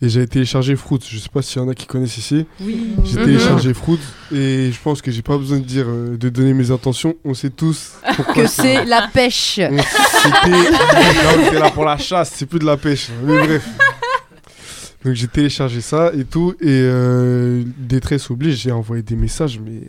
Et 0.04 0.08
j'avais 0.08 0.26
téléchargé 0.26 0.74
Fruits. 0.74 0.98
Je 1.08 1.16
sais 1.16 1.28
pas 1.32 1.42
s'il 1.42 1.62
y 1.62 1.64
en 1.64 1.68
a 1.68 1.74
qui 1.74 1.86
connaissent 1.86 2.18
ici. 2.18 2.44
Oui. 2.60 2.88
J'ai 3.04 3.18
Mhm. 3.20 3.24
téléchargé 3.24 3.72
Fruits 3.72 4.00
et 4.34 4.70
je 4.72 4.78
pense 4.82 5.00
que 5.00 5.12
j'ai 5.12 5.22
pas 5.22 5.38
besoin 5.38 5.58
de 5.60 5.64
dire, 5.64 5.84
euh, 5.86 6.16
de 6.16 6.28
donner 6.28 6.54
mes 6.54 6.72
intentions. 6.72 7.14
On 7.24 7.34
sait 7.34 7.50
tous 7.50 7.92
que 8.34 8.46
c'est 8.48 8.84
la 8.84 9.06
pêche. 9.14 9.60
on- 9.62 9.78
C'était 9.78 11.58
là, 11.60 11.70
pour 11.70 11.84
la 11.84 11.96
chasse, 11.98 12.32
c'est 12.34 12.46
plus 12.46 12.58
de 12.58 12.64
la 12.66 12.76
pêche. 12.76 13.10
Mais 13.24 13.46
bref. 13.46 13.68
Donc 15.04 15.14
j'ai 15.14 15.28
téléchargé 15.28 15.80
ça 15.80 16.10
et 16.16 16.24
tout. 16.24 16.54
Et 16.60 16.66
euh, 16.68 17.62
détresse 17.78 18.28
oblige, 18.30 18.56
j'ai 18.56 18.72
envoyé 18.72 19.02
des 19.04 19.16
messages, 19.16 19.60
mais 19.64 19.86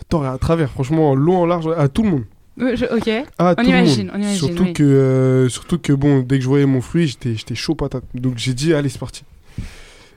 à, 0.00 0.04
tort 0.08 0.24
et 0.24 0.28
à 0.28 0.38
travers, 0.38 0.70
franchement, 0.70 1.10
en 1.10 1.14
long, 1.16 1.38
en 1.42 1.46
large, 1.46 1.68
à 1.76 1.88
tout 1.88 2.04
le 2.04 2.10
monde. 2.10 2.24
Euh, 2.60 2.76
je- 2.76 2.84
ok. 2.84 3.26
À 3.38 3.54
on 3.58 3.62
imagine, 3.64 4.10
on 4.14 4.18
imagine. 4.18 4.36
Surtout, 4.36 4.62
oui. 4.64 4.72
que, 4.72 4.82
euh, 4.84 5.48
surtout 5.48 5.78
que, 5.78 5.92
bon, 5.92 6.20
dès 6.20 6.38
que 6.38 6.44
je 6.44 6.48
voyais 6.48 6.66
mon 6.66 6.80
fruit, 6.80 7.08
j'étais 7.08 7.34
j'étais 7.34 7.54
chaud 7.54 7.74
patate. 7.74 8.04
Donc 8.14 8.34
j'ai 8.38 8.54
dit, 8.54 8.74
allez, 8.74 8.88
c'est 8.88 8.98
parti. 9.00 9.24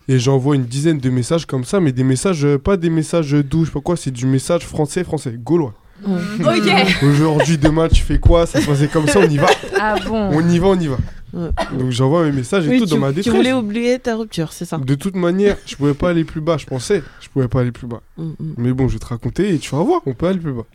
Et 0.09 0.19
j'envoie 0.19 0.55
une 0.55 0.63
dizaine 0.65 0.99
de 0.99 1.09
messages 1.09 1.45
comme 1.45 1.63
ça, 1.65 1.79
mais 1.79 1.91
des 1.91 2.03
messages, 2.03 2.45
euh, 2.45 2.57
pas 2.57 2.77
des 2.77 2.89
messages 2.89 3.31
doux, 3.31 3.61
je 3.65 3.69
sais 3.69 3.73
pas 3.73 3.81
quoi, 3.81 3.97
c'est 3.97 4.11
du 4.11 4.25
message 4.25 4.65
français, 4.65 5.03
français, 5.03 5.33
gaulois. 5.37 5.73
Ok. 6.05 6.71
Aujourd'hui, 7.03 7.57
demain, 7.57 7.87
tu 7.89 8.03
fais 8.03 8.19
quoi? 8.19 8.45
Ça 8.45 8.61
se 8.61 8.67
passait 8.67 8.87
comme 8.87 9.07
ça, 9.07 9.19
on 9.19 9.27
y 9.29 9.37
va. 9.37 9.47
Ah 9.79 9.95
bon 10.07 10.29
On 10.31 10.47
y 10.47 10.59
va, 10.59 10.67
on 10.67 10.79
y 10.79 10.87
va. 10.87 10.97
Ouais. 11.37 11.49
Donc 11.77 11.91
j'envoie 11.91 12.23
mes 12.25 12.31
messages 12.31 12.65
et 12.65 12.69
Oui, 12.69 12.79
tout 12.79 12.85
tu, 12.85 12.91
dans 12.91 12.97
ma 12.97 13.09
tu 13.09 13.15
détresse. 13.17 13.35
voulais 13.35 13.53
oublier 13.53 13.99
ta 13.99 14.15
rupture, 14.15 14.51
c'est 14.53 14.65
ça? 14.65 14.77
De 14.79 14.95
toute 14.95 15.15
manière, 15.15 15.55
je 15.67 15.75
pouvais 15.75 15.93
pas 15.93 16.09
aller 16.09 16.23
plus 16.23 16.41
bas, 16.41 16.57
je 16.57 16.65
pensais. 16.65 17.03
Je 17.21 17.29
pouvais 17.29 17.47
pas 17.47 17.61
aller 17.61 17.71
plus 17.71 17.85
bas. 17.85 18.01
Mm, 18.17 18.23
mm. 18.23 18.53
Mais 18.57 18.73
bon, 18.73 18.87
je 18.87 18.93
vais 18.93 18.99
te 18.99 19.05
raconter 19.05 19.53
et 19.53 19.59
tu 19.59 19.75
vas 19.75 19.83
voir, 19.83 20.01
on 20.07 20.13
peut 20.15 20.25
aller 20.27 20.39
plus 20.39 20.53
bas. 20.53 20.65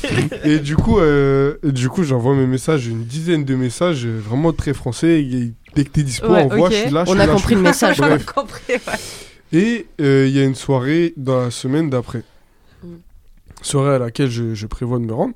et 0.44 0.58
du 0.60 0.76
coup, 0.76 0.98
euh, 1.00 1.56
du 1.64 1.88
coup, 1.88 2.04
j'envoie 2.04 2.34
mes 2.36 2.46
messages, 2.46 2.86
une 2.86 3.04
dizaine 3.04 3.44
de 3.44 3.54
messages, 3.56 4.06
euh, 4.06 4.20
vraiment 4.24 4.52
très 4.52 4.74
français. 4.74 5.22
Et 5.22 5.52
dès 5.74 5.84
que 5.84 5.90
t'es 5.90 6.02
dispo, 6.04 6.28
Ouais, 6.28 6.44
envoie, 6.44 6.68
ok. 6.68 6.72
je 6.72 6.78
suis 6.82 6.90
là. 6.90 7.04
je 7.04 7.10
On 7.10 7.14
suis 7.14 7.20
a 7.22 7.26
là, 7.26 7.32
compris 7.32 7.54
le 7.56 7.60
message. 7.62 8.00
On 8.00 8.04
a 8.04 8.18
compris, 8.18 8.60
ouais. 8.68 8.78
Et 9.52 9.86
euh, 10.00 10.26
il 10.28 10.36
y 10.36 10.40
a 10.40 10.44
une 10.44 10.54
soirée 10.54 11.12
dans 11.16 11.40
la 11.40 11.50
semaine 11.50 11.90
d'après. 11.90 12.22
Mm. 12.84 12.88
Soirée 13.60 13.96
à 13.96 13.98
laquelle 13.98 14.30
je, 14.30 14.54
je 14.54 14.66
prévois 14.66 14.98
de 14.98 15.04
me 15.04 15.12
rendre. 15.12 15.34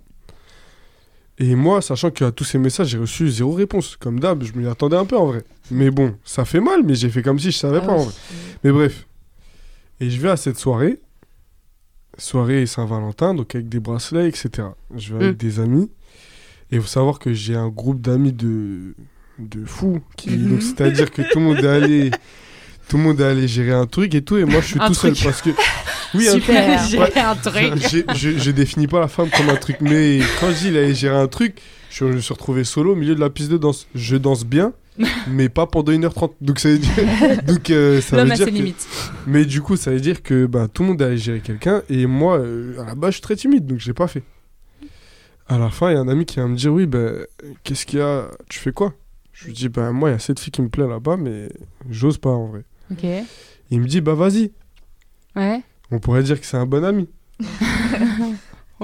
Et 1.39 1.55
moi, 1.55 1.83
sachant 1.83 2.11
qu'à 2.11 2.33
tous 2.33 2.45
ces 2.45 2.59
messages, 2.59 2.89
j'ai 2.89 2.99
reçu 2.99 3.29
zéro 3.29 3.53
réponse. 3.53 3.97
Comme 3.97 4.21
d'hab, 4.21 4.43
je 4.43 4.53
m'y 4.55 4.67
attendais 4.67 4.97
un 4.97 5.05
peu 5.05 5.17
en 5.19 5.27
vrai. 5.27 5.45
Mais 5.71 5.91
bon, 5.91 6.15
ça 6.25 6.45
fait 6.47 6.61
mal, 6.61 6.83
mais 6.85 6.95
j'ai 6.95 7.11
fait 7.11 7.23
comme 7.23 7.39
si 7.39 7.51
je 7.51 7.59
savais 7.59 7.81
Ah 7.83 7.87
pas 7.87 7.93
en 7.93 8.05
vrai. 8.05 8.15
Mais 8.65 8.73
bref. 8.73 9.07
Et 10.01 10.09
je 10.09 10.21
vais 10.21 10.31
à 10.31 10.37
cette 10.37 10.59
soirée. 10.59 10.99
Soirée 12.19 12.65
Saint-Valentin, 12.65 13.35
donc 13.35 13.55
avec 13.55 13.69
des 13.69 13.81
bracelets, 13.81 14.29
etc. 14.29 14.69
Je 14.97 15.15
vais 15.15 15.25
avec 15.27 15.37
Mm. 15.37 15.39
des 15.39 15.61
amis. 15.61 15.91
Et 16.71 16.77
il 16.77 16.81
faut 16.81 16.87
savoir 16.89 17.19
que 17.19 17.33
j'ai 17.35 17.55
un 17.55 17.69
groupe 17.69 18.01
d'amis 18.01 18.33
de, 18.33 18.95
de 19.39 19.65
fous. 19.67 20.01
Qui, 20.17 20.37
donc 20.39 20.63
C'est-à-dire 20.63 21.11
que 21.11 21.21
tout 21.31 21.39
le 21.39 21.45
monde 21.45 21.59
est 21.59 21.67
allé. 21.67 22.11
Tout 22.89 22.97
le 22.99 23.03
monde 23.03 23.21
est 23.21 23.25
allé 23.25 23.49
gérer 23.49 23.73
un 23.73 23.87
truc 23.87 24.15
et 24.15 24.23
tout, 24.23 24.37
et 24.37 24.45
moi 24.45 24.61
je 24.61 24.67
suis 24.67 24.81
Un 24.81 24.89
tout 24.89 24.95
truc. 24.95 25.17
seul 25.17 25.25
parce 25.31 25.43
que. 25.43 25.51
Oui, 26.15 26.29
un 26.29 26.33
Super. 26.35 26.79
truc. 26.79 26.91
J'ai 26.91 26.99
Ouais. 26.99 27.19
un 27.19 27.35
truc. 27.35 27.89
Je, 27.91 28.15
je, 28.15 28.39
je 28.39 28.51
définis 28.53 28.87
pas 28.87 29.01
la 29.01 29.09
femme 29.09 29.29
comme 29.37 29.49
un 29.51 29.57
truc, 29.57 29.79
mais 29.81 30.21
quand 30.41 30.51
je 30.51 30.55
dis 30.59 30.69
il 30.69 30.77
allait 30.77 30.95
gérer 30.95 31.17
un 31.17 31.27
truc, 31.27 31.61
je, 31.91 32.05
me 32.05 32.21
suis 32.21 32.33
retrouvé 32.33 32.63
solo 32.65 32.93
au 32.93 32.95
milieu 32.97 33.15
de 33.17 33.21
la 33.21 33.29
piste 33.29 33.51
de 33.51 33.59
danse. 33.59 33.89
Je 33.97 34.17
danse 34.17 34.45
bien, 34.45 34.73
mais 35.29 35.49
pas 35.49 35.67
pendant 35.67 35.91
1h30. 35.93 36.35
Donc 36.41 36.61
ça 36.61 36.69
veut 36.69 36.79
dire. 36.79 36.91
Donc, 37.47 37.71
euh, 37.71 38.01
ça 38.01 38.23
veut 38.25 38.31
a 38.31 38.35
dire 38.37 38.47
que-. 38.47 38.73
Mais 39.27 39.45
du 39.45 39.61
coup, 39.63 39.77
ça 39.77 39.91
veut 39.91 40.01
dire 40.01 40.23
que 40.23 40.47
bah, 40.47 40.69
tout 40.73 40.83
le 40.85 40.91
monde 40.91 41.03
allait 41.03 41.17
gérer 41.19 41.41
quelqu'un, 41.41 41.83
et 41.91 42.07
moi, 42.07 42.39
euh, 42.39 42.81
à 42.81 42.85
la 42.85 42.95
base, 42.95 43.11
je 43.11 43.15
suis 43.17 43.23
très 43.23 43.37
timide, 43.37 43.67
donc 43.67 43.81
je 43.81 43.89
l'ai 43.89 43.95
pas 43.95 44.07
fait. 44.07 44.23
À 45.49 45.59
la 45.59 45.71
fin, 45.71 45.91
il 45.91 45.95
y 45.95 45.97
a 45.97 46.01
un 46.01 46.09
ami 46.09 46.25
qui 46.25 46.37
va 46.41 46.47
me 46.47 46.57
dire 46.57 46.73
Oui, 46.73 46.87
ben, 46.87 47.25
qu'est-ce 47.65 47.85
qu'il 47.87 47.99
y 47.99 48.03
a? 48.03 48.29
Tu 48.49 48.59
fais 48.61 48.73
quoi? 48.73 48.95
Je 49.33 49.47
lui 49.47 49.53
dis 49.53 49.69
Ben, 49.69 49.91
moi, 49.93 50.11
il 50.11 50.13
y 50.13 50.17
a 50.17 50.19
cette 50.21 50.39
fille 50.41 50.51
qui 50.53 50.63
me 50.63 50.69
plaît 50.69 50.87
là-bas, 50.89 51.17
mais 51.17 51.49
j'ose 51.91 52.19
pas 52.19 52.31
en 52.31 52.47
vrai. 52.47 52.63
Il 53.71 53.81
me 53.81 53.87
dit 53.87 54.01
Bah, 54.01 54.15
vas-y. 54.15 54.53
Ouais. 55.35 55.63
On 55.91 55.99
pourrait 55.99 56.23
dire 56.23 56.41
que 56.41 56.47
c'est 56.47 56.57
un 56.57 56.67
bon 56.67 56.85
ami. 56.85 57.09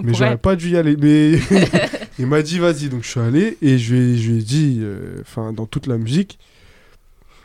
Mais 0.03 0.15
j'aurais 0.15 0.39
pas 0.39 0.57
dû 0.57 0.71
y 0.71 0.77
aller. 0.77 0.97
Mais 0.97 1.33
il 2.19 2.27
m'a 2.27 2.43
dit 2.43 2.59
vas-y, 2.59 2.89
donc 2.89 3.03
je 3.03 3.09
suis 3.09 3.21
allé 3.21 3.59
et 3.61 3.79
je 3.79 3.95
lui 3.95 4.01
ai, 4.01 4.17
je 4.17 4.31
lui 4.31 4.39
ai 4.39 4.43
dit, 4.43 4.79
euh, 4.81 5.19
enfin 5.21 5.53
dans 5.53 5.67
toute 5.67 5.87
la 5.87 5.99
musique, 5.99 6.39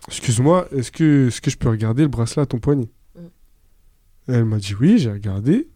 excuse-moi, 0.08 0.68
est-ce 0.76 0.91
que, 0.91 1.28
est-ce 1.28 1.41
que 1.41 1.51
je 1.51 1.58
peux 1.58 1.70
regarder 1.70 2.03
le 2.03 2.08
bracelet 2.08 2.43
à 2.43 2.45
ton 2.45 2.60
poignet? 2.60 2.89
Et 4.30 4.34
Elle 4.34 4.45
m'a 4.45 4.58
dit 4.58 4.76
oui, 4.80 4.97
j'ai 4.97 5.12
regardé 5.12 5.68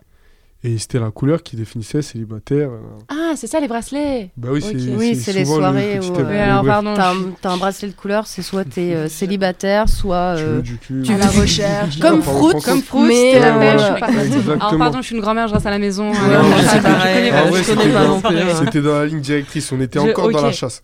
et 0.64 0.78
c'était 0.78 1.00
la 1.00 1.10
couleur 1.12 1.42
qui 1.44 1.56
définissait 1.56 2.02
célibataire. 2.02 2.70
euh. 2.70 2.80
Ah, 3.10 3.34
c'est 3.36 3.48
ça 3.48 3.60
les 3.60 3.68
bracelets. 3.68 4.30
Bah 4.38 4.50
oui, 4.52 4.62
Ok. 4.64 4.76
c'est 4.78 4.96
Oui, 4.96 5.16
c'est 5.16 5.34
les 5.34 5.40
le 5.40 5.46
soirées 5.46 5.98
petit 6.00 6.10
où, 6.12 6.16
euh, 6.18 6.26
Oui, 6.30 6.38
alors 6.38 6.64
pardon. 6.64 6.94
T'as 6.96 7.14
je- 7.14 7.48
un, 7.48 7.58
bracelet 7.58 7.88
de 7.90 7.94
couleur, 7.94 8.28
c'est 8.28 8.42
soit 8.42 8.64
t'es 8.66 8.94
euh, 8.94 9.08
célibataire, 9.08 9.90
soit. 9.90 10.36
tu 10.38 10.44
veux 10.44 10.62
du 10.62 10.78
cul. 10.78 11.02
tu- 11.04 11.14
À 11.14 11.18
la 11.18 11.28
recherche. 11.28 12.00
Comme 12.00 12.22
on 12.28 12.60
Comme. 12.60 12.82
Proust, 12.84 13.08
Mais, 13.08 13.40
la 13.40 13.54
pêche. 13.54 13.82
ouais. 13.82 14.54
Alors 14.60 14.78
pardon, 14.78 15.02
je 15.02 15.06
suis 15.08 15.16
une 15.16 15.22
grand-mère, 15.22 15.48
je 15.48 15.54
reste 15.54 15.66
à 15.66 15.72
la 15.72 15.80
maison. 15.80 16.12
Je 16.14 16.20
pas, 16.20 17.76
connais 17.76 18.08
non 18.08 18.22
plus. 18.22 18.38
hein. 18.38 18.56
C'était 18.60 18.82
dans 18.82 19.00
la 19.00 19.06
ligne 19.06 19.20
directrice, 19.22 19.72
on 19.72 19.82
était 19.82 20.00
encore 20.00 20.30
dans 20.32 20.42
la 20.42 20.52
chasse. 20.52 20.82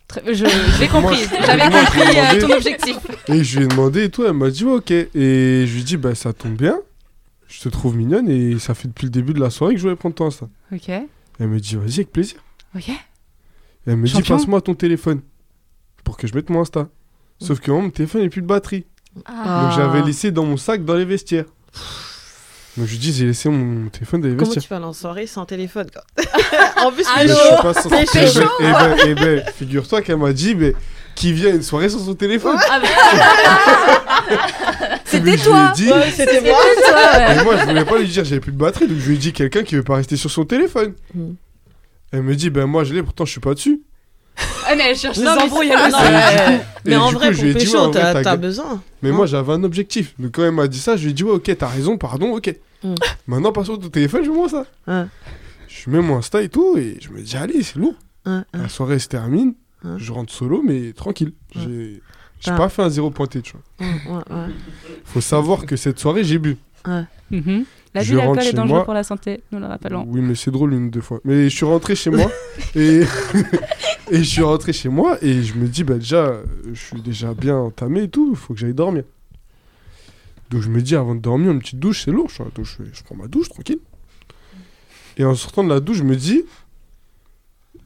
L'ai 0.80 0.88
compris. 0.88 1.18
J'avais 1.46 1.62
compris 1.62 2.40
ton 2.40 2.54
objectif. 2.56 2.96
Et 3.28 3.44
je 3.44 3.58
lui 3.58 3.64
ai 3.64 3.68
demandé 3.68 4.04
et 4.04 4.08
tout, 4.10 4.24
elle 4.24 4.32
m'a 4.32 4.50
dit 4.50 4.64
ok. 4.64 4.90
Et 4.90 5.08
je 5.14 5.72
lui 5.74 5.80
ai 5.80 5.84
dit 5.84 5.96
bah 5.96 6.14
ça 6.14 6.32
tombe 6.32 6.54
bien, 6.54 6.78
je 7.48 7.60
te 7.60 7.68
trouve 7.68 7.96
mignonne 7.96 8.28
et 8.28 8.58
ça 8.58 8.74
fait 8.74 8.88
depuis 8.88 9.04
le 9.06 9.10
début 9.10 9.32
de 9.32 9.40
la 9.40 9.50
soirée 9.50 9.74
que 9.74 9.78
je 9.78 9.84
voulais 9.84 9.96
prendre 9.96 10.14
ton 10.14 10.26
Insta. 10.26 10.46
Ok. 10.72 10.88
Elle 10.88 11.48
me 11.48 11.58
dit 11.58 11.76
vas-y 11.76 11.94
avec 11.94 12.12
plaisir. 12.12 12.38
Ok. 12.76 12.90
Elle 13.86 13.96
me 13.96 14.06
dit 14.06 14.22
passe-moi 14.22 14.60
ton 14.60 14.74
téléphone 14.74 15.22
pour 16.04 16.16
que 16.16 16.26
je 16.26 16.34
mette 16.34 16.50
mon 16.50 16.60
Insta. 16.60 16.88
Sauf 17.40 17.60
que 17.60 17.70
moi, 17.70 17.80
mon 17.80 17.90
téléphone 17.90 18.22
n'a 18.22 18.28
plus 18.28 18.42
de 18.42 18.46
batterie. 18.46 18.84
Ah. 19.24 19.62
Donc 19.62 19.76
j'avais 19.76 20.02
laissé 20.02 20.30
dans 20.30 20.44
mon 20.44 20.56
sac 20.56 20.84
dans 20.84 20.94
les 20.94 21.04
vestiaires. 21.04 21.46
Donc 22.76 22.86
je 22.86 22.92
lui 22.92 22.98
dis, 22.98 23.12
j'ai 23.12 23.26
laissé 23.26 23.48
mon 23.48 23.88
téléphone 23.88 24.20
dans 24.20 24.28
les 24.28 24.36
Comment 24.36 24.44
vestiaires. 24.50 24.62
tu 24.62 24.68
vas 24.68 24.76
aller 24.76 24.84
en 24.84 24.92
soirée 24.92 25.26
sans 25.26 25.46
téléphone 25.46 25.88
quoi 25.90 26.04
En 26.84 26.92
plus, 26.92 27.04
le 27.22 27.28
je 27.28 27.34
suis 27.34 27.56
pas 27.62 27.72
Eh 28.60 28.62
ben, 28.62 28.68
eh 28.68 28.72
ben, 28.72 28.96
eh 29.06 29.14
ben, 29.14 29.44
figure-toi 29.56 30.02
qu'elle 30.02 30.18
m'a 30.18 30.32
dit, 30.32 30.54
mais 30.54 30.74
qui 31.14 31.32
vient 31.32 31.50
à 31.50 31.54
une 31.54 31.62
soirée 31.62 31.88
sans 31.88 31.98
son 32.04 32.14
téléphone 32.14 32.56
C'était 32.58 32.78
Mais 32.78 34.07
ai 35.16 35.36
toi. 35.38 35.72
dit- 35.74 35.90
Ouais, 35.90 36.10
c'était 36.10 36.40
moi. 36.40 36.58
Et 37.30 37.44
moi, 37.44 37.56
je 37.56 37.64
voulais 37.66 37.84
pas 37.84 37.98
lui 37.98 38.08
dire, 38.08 38.24
j'avais 38.24 38.40
plus 38.40 38.52
de 38.52 38.58
batterie, 38.58 38.86
donc 38.88 38.98
je 38.98 39.08
lui 39.08 39.14
ai 39.14 39.18
dit 39.18 39.32
quelqu'un 39.32 39.62
qui 39.62 39.74
veut 39.76 39.82
pas 39.82 39.96
rester 39.96 40.16
sur 40.16 40.30
son 40.30 40.44
téléphone. 40.44 40.92
Hmm. 41.14 41.32
Elle 42.12 42.22
me 42.22 42.34
dit, 42.34 42.48
ben 42.50 42.66
moi 42.66 42.84
je 42.84 42.94
l'ai, 42.94 43.02
pourtant 43.02 43.24
je 43.26 43.30
suis 43.32 43.40
pas 43.40 43.54
dessus. 43.54 43.82
Ah, 44.66 44.74
mais 44.76 44.90
elle 44.90 44.96
cherche 44.96 45.18
Non, 45.18 45.34
mais 45.36 45.42
embrouilles. 45.42 45.68
non, 45.68 45.74
mais- 46.02 46.60
Mais 46.84 46.96
en 46.96 47.10
vrai, 47.10 47.32
coup, 47.32 47.36
pour 47.42 47.52
pécho, 47.54 47.86
ouais, 47.90 48.22
t'as 48.22 48.36
besoin. 48.36 48.80
Mais 49.02 49.10
Hein 49.10 49.12
moi 49.12 49.26
j'avais 49.26 49.52
un 49.52 49.64
objectif. 49.64 50.14
Donc 50.18 50.32
quand 50.32 50.44
elle 50.44 50.52
m'a 50.52 50.68
dit 50.68 50.78
ça, 50.78 50.96
je 50.96 51.02
lui 51.04 51.10
ai 51.10 51.12
dit, 51.14 51.24
ouais, 51.24 51.32
ok, 51.32 51.54
t'as 51.58 51.66
raison, 51.66 51.98
pardon, 51.98 52.36
ok. 52.36 52.54
Hmm. 52.84 52.94
Maintenant, 53.26 53.52
passe 53.52 53.64
sur 53.66 53.78
ton 53.78 53.88
téléphone, 53.88 54.24
je 54.24 54.30
moi 54.30 54.48
ça. 54.48 54.64
Ouais. 54.86 55.04
Je 55.68 55.90
mets 55.90 56.00
mon 56.00 56.16
Insta 56.18 56.40
et 56.42 56.48
tout, 56.48 56.76
et 56.78 56.96
je 57.00 57.10
me 57.10 57.20
dis, 57.20 57.36
allez, 57.36 57.62
c'est 57.62 57.76
lourd. 57.76 57.94
Ouais. 58.26 58.40
La 58.54 58.68
soirée 58.68 58.98
se 59.00 59.08
termine, 59.08 59.54
je 59.96 60.12
rentre 60.12 60.32
solo, 60.32 60.62
mais 60.64 60.92
tranquille. 60.92 61.32
J'ai 61.56 62.00
j'ai 62.40 62.50
Ah. 62.52 62.56
pas 62.56 62.68
fait 62.68 62.82
un 62.82 62.88
zéro 62.90 63.10
pointé, 63.10 63.42
tu 63.42 63.54
vois. 63.54 64.16
Ouais. 64.18 64.52
Faut 65.04 65.20
savoir 65.20 65.66
que 65.66 65.76
cette 65.76 65.98
soirée, 65.98 66.24
j'ai 66.24 66.38
bu. 66.38 66.56
Mhm. 67.30 67.64
La 67.94 68.02
Je 68.02 68.14
vie 68.14 68.20
rentre 68.20 68.34
d'alcool 68.34 68.42
est 68.42 68.50
chez 68.50 68.52
dangereuse 68.56 68.70
moi. 68.72 68.84
pour 68.84 68.94
la 68.94 69.02
santé, 69.02 69.42
nous 69.50 69.58
le 69.58 69.66
rappelons. 69.66 70.04
Oui, 70.08 70.20
mais 70.20 70.34
c'est 70.34 70.50
drôle 70.50 70.74
une 70.74 70.86
ou 70.86 70.90
deux 70.90 71.00
fois. 71.00 71.20
Mais 71.24 71.44
je 71.48 71.56
suis 71.56 71.64
rentré 71.64 71.94
chez 71.96 72.10
moi 72.10 72.30
et... 72.74 73.00
et 74.10 74.18
je 74.18 74.22
suis 74.22 74.42
rentré 74.42 74.72
chez 74.72 74.88
moi 74.88 75.18
et 75.22 75.42
je 75.42 75.54
me 75.54 75.66
dis, 75.68 75.84
bah 75.84 75.94
déjà, 75.94 76.34
je 76.72 76.78
suis 76.78 77.00
déjà 77.00 77.34
bien 77.34 77.56
entamé 77.56 78.02
et 78.04 78.08
tout, 78.08 78.28
il 78.32 78.36
faut 78.36 78.54
que 78.54 78.60
j'aille 78.60 78.74
dormir. 78.74 79.04
Donc 80.50 80.62
je 80.62 80.68
me 80.68 80.80
dis, 80.80 80.96
avant 80.96 81.14
de 81.14 81.20
dormir, 81.20 81.50
une 81.50 81.58
petite 81.60 81.78
douche, 81.78 82.04
c'est 82.04 82.10
lourd. 82.10 82.28
Douche, 82.54 82.78
je, 82.80 82.84
je 82.98 83.02
prends 83.02 83.16
ma 83.16 83.26
douche 83.26 83.48
tranquille. 83.48 83.80
Et 85.16 85.24
en 85.24 85.34
sortant 85.34 85.64
de 85.64 85.68
la 85.70 85.80
douche, 85.80 85.98
je 85.98 86.04
me 86.04 86.14
dis, 86.16 86.44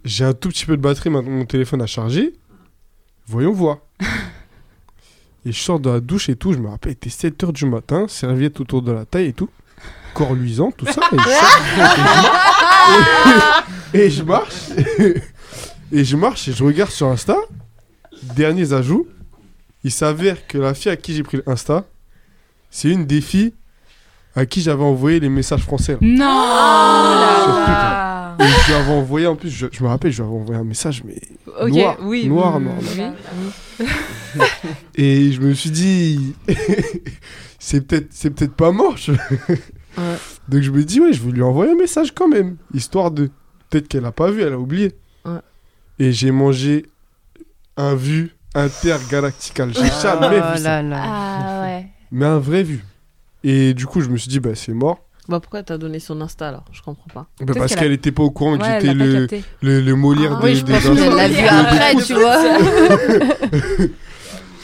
j'ai 0.05 0.25
un 0.25 0.35
tout 0.35 0.49
petit 0.49 0.67
peu 0.67 0.77
de 0.77 0.83
batterie, 0.83 1.11
maintenant 1.11 1.31
mon 1.33 1.47
téléphone 1.47 1.81
a 1.83 1.87
chargé. 1.87 2.35
Voyons 3.27 3.53
voir. 3.53 3.79
Et 5.45 5.51
je 5.53 5.61
sors 5.61 5.81
de 5.81 5.91
la 5.91 5.99
douche 6.01 6.29
et 6.29 6.37
tout, 6.37 6.53
je 6.53 6.59
me 6.59 6.69
rappelle, 6.69 6.93
il 6.93 6.95
était 6.95 7.11
7h 7.11 7.53
du 7.53 7.67
matin, 7.67 8.07
serviette 8.09 8.61
autour 8.61 8.81
de 8.83 8.93
la 8.93 9.05
taille 9.05 9.27
et 9.27 9.33
tout, 9.33 9.49
corps 10.15 10.35
luisant, 10.35 10.71
tout 10.71 10.87
ça. 10.87 11.01
Et 11.13 11.17
je, 11.19 11.23
sors- 11.25 11.59
et 13.95 14.11
je 14.11 14.23
marche, 14.23 14.55
et 15.93 16.05
je 16.05 16.17
marche 16.17 16.49
et 16.49 16.53
je 16.53 16.63
regarde 16.65 16.91
sur 16.91 17.09
Insta, 17.09 17.37
derniers 18.37 18.73
ajouts, 18.73 19.07
il 19.85 19.91
s'avère 19.91 20.47
que 20.47 20.59
la 20.59 20.75
fille 20.75 20.93
à 20.93 20.97
qui 20.97 21.15
j'ai 21.15 21.23
pris 21.25 21.41
l'Insta, 21.47 21.85
c'est 22.71 22.89
une 22.89 23.05
des 23.05 23.21
filles 23.21 23.53
à 24.37 24.47
qui 24.47 24.63
j'avais 24.63 24.85
envoyé 24.85 25.19
les 25.21 25.29
messages 25.29 25.63
français. 25.63 25.99
là. 26.01 26.09
Non 26.09 27.45
Sur 27.45 27.55
Twitter. 27.65 28.02
Et 28.41 28.45
je 28.45 28.67
lui 28.69 28.75
avais 28.75 28.93
envoyé, 28.93 29.27
en 29.27 29.37
plus, 29.37 29.51
je, 29.51 29.67
je 29.71 29.83
me 29.83 29.89
rappelle, 29.89 30.13
je 30.13 30.23
lui 30.23 30.29
avais 30.29 30.39
envoyé 30.39 30.61
un 30.61 30.65
message, 30.65 31.03
mais 31.05 31.21
Ok, 31.61 31.71
noir, 31.71 31.97
oui. 32.03 32.27
noir, 32.29 32.61
mm, 32.61 32.65
noir, 32.65 32.77
noir. 32.97 33.13
oui. 33.81 33.87
Et 34.95 35.33
je 35.33 35.41
me 35.41 35.53
suis 35.55 35.71
dit, 35.71 36.35
c'est 37.59 37.87
peut-être, 37.87 38.09
c'est 38.11 38.31
peut-être 38.31 38.55
pas 38.55 38.71
mort. 38.73 38.97
je- 38.97 39.13
Donc 40.49 40.63
je 40.63 40.71
me 40.71 40.83
dis, 40.85 41.01
ouais, 41.01 41.13
je 41.13 41.23
vais 41.23 41.33
lui 41.33 41.43
envoyer 41.43 41.73
un 41.73 41.77
message 41.77 42.13
quand 42.15 42.29
même, 42.29 42.57
histoire 42.75 43.11
de, 43.11 43.31
peut-être 43.71 43.89
qu'elle 43.89 44.05
a 44.07 44.13
pas 44.13 44.31
vu, 44.31 44.43
elle 44.43 44.53
a 44.55 44.59
oublié. 44.59 44.93
Ouais. 45.25 45.39
Et 45.99 46.13
j'ai 46.13 46.31
mangé 46.31 46.87
un 47.77 47.95
vu 47.95 48.35
intergalactical. 48.55 49.73
J'ai 49.75 49.81
Oh 49.83 50.03
jamais 50.03 50.37
vu 50.37 50.59
ça, 50.59 50.83
là 50.83 50.83
là. 50.83 51.03
Ah 51.05 51.63
ouais. 51.63 51.87
mais 52.11 52.27
un 52.27 52.39
vrai 52.39 52.63
vu. 52.63 52.85
Et 53.45 53.75
du 53.75 53.87
coup, 53.87 54.01
je 54.01 54.09
me 54.09 54.17
suis 54.17 54.29
dit, 54.29 54.41
bah 54.41 54.55
c'est 54.55 54.73
mort. 54.75 54.99
Bah 55.29 55.39
pourquoi 55.41 55.63
t'as 55.63 55.79
donné 55.79 56.01
son 56.01 56.21
Insta 56.21 56.49
alors? 56.49 56.65
Je 56.73 56.83
comprends 56.83 57.09
pas. 57.13 57.27
Bah, 57.41 57.53
parce 57.57 57.75
qu'elle 57.77 57.93
était 57.93 58.11
pas 58.13 58.23
au 58.25 58.31
courant 58.31 58.59
que 58.59 58.65
j'étais 58.65 58.93
le, 58.93 59.29
le, 59.61 59.81
le 59.81 59.95
Molière 59.95 60.37
Ah 60.39 60.41
des, 60.43 60.49
oui, 60.49 60.57
je 60.57 60.65
des 60.65 60.73
pense 60.73 60.87
Insta. 60.87 61.05
qu'elle 61.05 61.15
l'a 61.17 61.29
vu 61.29 61.47
après, 61.49 61.95
tu 62.03 62.15
vois. 62.15 63.87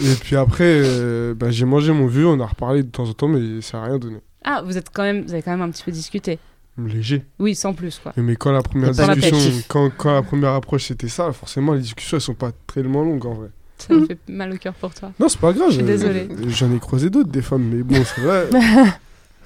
Et 0.00 0.14
puis 0.20 0.36
après, 0.36 0.64
euh, 0.64 1.34
bah, 1.34 1.50
j'ai 1.50 1.64
mangé 1.64 1.92
mon 1.92 2.06
vu, 2.06 2.24
on 2.24 2.38
a 2.40 2.46
reparlé 2.46 2.82
de 2.82 2.88
temps 2.88 3.08
en 3.08 3.12
temps, 3.12 3.28
mais 3.28 3.60
ça 3.60 3.78
a 3.82 3.84
rien 3.86 3.98
donné. 3.98 4.18
Ah, 4.44 4.62
vous, 4.64 4.76
êtes 4.78 4.90
quand 4.92 5.02
même, 5.02 5.24
vous 5.24 5.32
avez 5.32 5.42
quand 5.42 5.50
même 5.50 5.62
un 5.62 5.70
petit 5.70 5.82
peu 5.82 5.90
discuté. 5.90 6.38
Léger. 6.76 7.24
Oui, 7.40 7.56
sans 7.56 7.74
plus, 7.74 7.98
quoi. 8.00 8.12
Mais 8.16 8.36
quand 8.36 8.52
la 8.52 8.62
première 8.62 8.94
C'est 8.94 9.12
discussion, 9.14 9.62
quand, 9.66 9.90
quand 9.96 10.14
la 10.14 10.22
première 10.22 10.52
approche 10.52 10.84
c'était 10.86 11.08
ça, 11.08 11.32
forcément 11.32 11.72
les 11.72 11.80
discussions 11.80 12.18
elles 12.18 12.22
sont 12.22 12.34
pas 12.34 12.52
tellement 12.72 13.02
longues 13.02 13.26
en 13.26 13.34
vrai. 13.34 13.48
Ça 13.78 13.94
me 13.94 14.06
fait 14.06 14.18
mal 14.28 14.52
au 14.52 14.56
cœur 14.56 14.74
pour 14.74 14.94
toi. 14.94 15.10
Non, 15.18 15.28
c'est 15.28 15.40
pas 15.40 15.52
grave. 15.52 15.70
Je 15.70 15.74
suis 15.74 15.82
euh, 15.82 15.86
désolée. 15.86 16.28
J'en 16.46 16.72
ai 16.72 16.78
croisé 16.78 17.10
d'autres 17.10 17.30
des 17.30 17.42
femmes, 17.42 17.64
mais 17.64 17.82
bon, 17.82 17.96
celle-là, 18.04 18.44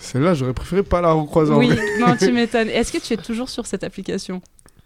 celle-là 0.03 0.35
j'aurais 0.35 0.53
préféré 0.55 0.83
pas 0.83 1.01
la 1.01 1.13
recroiser 1.13 1.53
en 1.53 1.59
Oui, 1.59 1.71
non, 2.01 2.17
tu 2.19 2.33
m'étonnes. 2.33 2.69
Est-ce 2.69 2.93
que 2.93 2.99
tu 2.99 3.13
es 3.15 3.17
toujours 3.17 3.49
sur 3.49 3.67
cette 3.67 3.85
application? 3.85 4.43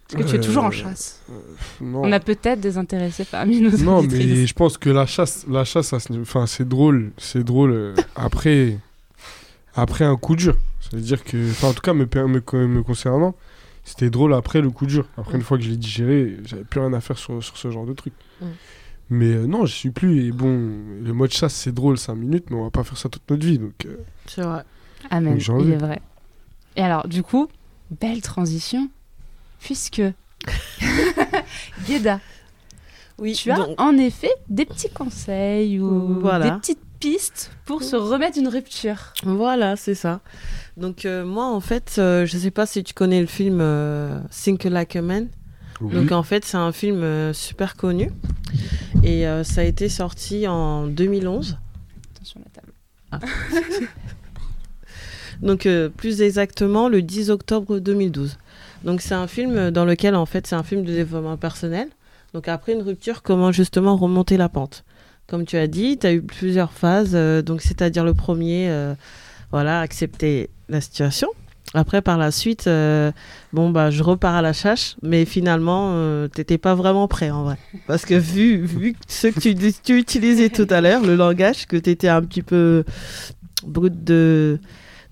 Est-ce 0.09 0.23
que 0.23 0.29
tu 0.29 0.35
es 0.35 0.39
toujours 0.39 0.63
en 0.63 0.69
Euh, 0.69 0.71
chasse 0.71 1.21
Non. 1.81 2.01
On 2.03 2.11
a 2.13 2.19
peut-être 2.21 2.61
des 2.61 2.77
intéressés 2.77 3.25
parmi 3.25 3.59
nos 3.59 3.71
Non, 3.79 3.97
auditrices. 3.97 4.25
mais 4.25 4.45
je 4.47 4.53
pense 4.53 4.77
que 4.77 4.89
la 4.89 5.05
chasse, 5.05 5.45
la 5.49 5.65
chasse, 5.65 5.93
enfin, 5.93 6.45
c'est 6.47 6.67
drôle, 6.67 7.11
c'est 7.17 7.43
drôle. 7.43 7.71
euh, 7.71 7.93
après, 8.15 8.77
après 9.75 10.05
un 10.05 10.15
coup 10.15 10.35
dur, 10.37 10.55
ça 10.79 10.95
veut 10.95 11.01
dire 11.03 11.23
que, 11.23 11.51
enfin, 11.51 11.67
en 11.69 11.73
tout 11.73 11.81
cas, 11.81 11.93
me, 11.93 12.05
me, 12.05 12.67
me 12.67 12.83
concernant, 12.83 13.35
c'était 13.83 14.09
drôle 14.09 14.33
après 14.33 14.61
le 14.61 14.69
coup 14.69 14.85
dur. 14.85 15.05
Après, 15.17 15.35
une 15.37 15.43
fois 15.43 15.57
que 15.57 15.63
je 15.65 15.69
l'ai 15.71 15.77
digéré, 15.77 16.37
j'avais 16.45 16.63
plus 16.63 16.79
rien 16.79 16.93
à 16.93 17.01
faire 17.01 17.17
sur, 17.17 17.43
sur 17.43 17.57
ce 17.57 17.69
genre 17.69 17.85
de 17.85 17.93
truc. 17.93 18.13
Mm. 18.41 18.45
Mais 19.09 19.33
euh, 19.33 19.45
non, 19.47 19.65
je 19.65 19.73
suis 19.73 19.89
plus. 19.89 20.25
Et 20.27 20.31
bon, 20.31 20.71
le 21.03 21.13
mode 21.13 21.31
chasse, 21.31 21.53
c'est 21.53 21.73
drôle 21.73 21.97
5 21.97 22.15
minutes, 22.15 22.45
mais 22.49 22.55
on 22.57 22.63
va 22.65 22.69
pas 22.71 22.83
faire 22.83 22.97
ça 22.97 23.07
toute 23.09 23.23
notre 23.29 23.45
vie. 23.45 23.57
Donc, 23.57 23.85
euh, 23.85 23.97
C'est 24.25 24.41
vrai. 24.41 24.63
Amen, 25.09 25.37
il 25.61 25.71
est 25.71 25.77
vrai. 25.77 26.01
Et 26.75 26.81
alors, 26.83 27.07
du 27.07 27.23
coup, 27.23 27.47
belle 27.91 28.21
transition, 28.21 28.89
puisque 29.59 30.01
Guéda, 31.87 32.19
Oui, 33.19 33.33
tu 33.33 33.51
as 33.51 33.57
donc- 33.57 33.79
en 33.81 33.97
effet 33.97 34.31
des 34.49 34.65
petits 34.65 34.89
conseils 34.89 35.79
ou 35.79 36.19
Voilà. 36.19 36.49
des 36.51 36.57
petites 36.59 36.81
pistes 36.99 37.51
pour 37.65 37.83
se 37.83 37.95
remettre 37.95 38.37
d'une 38.37 38.47
rupture. 38.47 39.13
Voilà, 39.23 39.75
c'est 39.75 39.95
ça. 39.95 40.19
Donc 40.77 41.05
euh, 41.05 41.25
moi, 41.25 41.45
en 41.47 41.59
fait, 41.59 41.95
euh, 41.97 42.25
je 42.25 42.37
sais 42.37 42.51
pas 42.51 42.65
si 42.65 42.83
tu 42.83 42.93
connais 42.93 43.21
le 43.21 43.27
film 43.27 43.59
euh, 43.61 44.19
Think 44.31 44.63
Like 44.65 44.95
a 44.95 45.01
Man. 45.01 45.27
oui. 45.81 45.93
Donc 45.95 46.11
en 46.11 46.23
fait, 46.23 46.45
c'est 46.45 46.57
un 46.57 46.71
film 46.71 47.01
euh, 47.03 47.33
super 47.33 47.75
connu 47.75 48.11
et 49.03 49.27
euh, 49.27 49.43
ça 49.43 49.61
a 49.61 49.63
été 49.63 49.89
sorti 49.89 50.47
en 50.47 50.87
2011. 50.87 51.57
Attention 52.15 52.41
la 52.43 52.51
table. 52.61 52.73
Donc 55.41 55.65
euh, 55.65 55.89
plus 55.89 56.21
exactement 56.21 56.89
le 56.89 57.01
10 57.01 57.29
octobre 57.29 57.79
2012. 57.79 58.37
Donc 58.83 59.01
c'est 59.01 59.15
un 59.15 59.27
film 59.27 59.71
dans 59.71 59.85
lequel 59.85 60.15
en 60.15 60.25
fait 60.25 60.47
c'est 60.47 60.55
un 60.55 60.63
film 60.63 60.83
de 60.83 60.93
développement 60.93 61.37
personnel. 61.37 61.89
Donc 62.33 62.47
après 62.47 62.73
une 62.73 62.81
rupture, 62.81 63.23
comment 63.23 63.51
justement 63.51 63.95
remonter 63.95 64.37
la 64.37 64.49
pente? 64.49 64.83
Comme 65.27 65.45
tu 65.45 65.57
as 65.57 65.67
dit, 65.67 65.97
tu 65.97 66.07
as 66.07 66.13
eu 66.13 66.21
plusieurs 66.21 66.71
phases. 66.71 67.11
euh, 67.13 67.41
donc 67.41 67.61
c'est-à-dire 67.61 68.03
le 68.05 68.13
premier, 68.13 68.69
euh, 68.69 68.93
voilà, 69.51 69.81
accepter 69.81 70.49
la 70.69 70.81
situation. 70.81 71.29
Après 71.73 72.01
par 72.01 72.17
la 72.17 72.31
suite, 72.31 72.67
euh, 72.67 73.11
bon 73.51 73.71
bah 73.71 73.91
je 73.91 74.01
repars 74.01 74.35
à 74.35 74.41
la 74.41 74.53
chasse, 74.53 74.95
mais 75.01 75.25
finalement 75.25 75.91
euh, 75.95 76.29
t'étais 76.29 76.57
pas 76.57 76.75
vraiment 76.75 77.09
prêt 77.09 77.29
en 77.29 77.43
vrai. 77.43 77.57
Parce 77.87 78.05
que 78.05 78.13
vu, 78.13 78.65
vu 78.65 78.95
ce 79.07 79.27
que 79.27 79.39
tu, 79.39 79.73
tu 79.83 79.97
utilisais 79.97 80.49
tout 80.49 80.67
à 80.69 80.79
l'heure, 80.79 81.01
le 81.01 81.15
langage, 81.15 81.65
que 81.65 81.75
tu 81.75 81.89
étais 81.89 82.07
un 82.07 82.21
petit 82.21 82.41
peu 82.41 82.85
brut 83.65 84.03
de, 84.05 84.59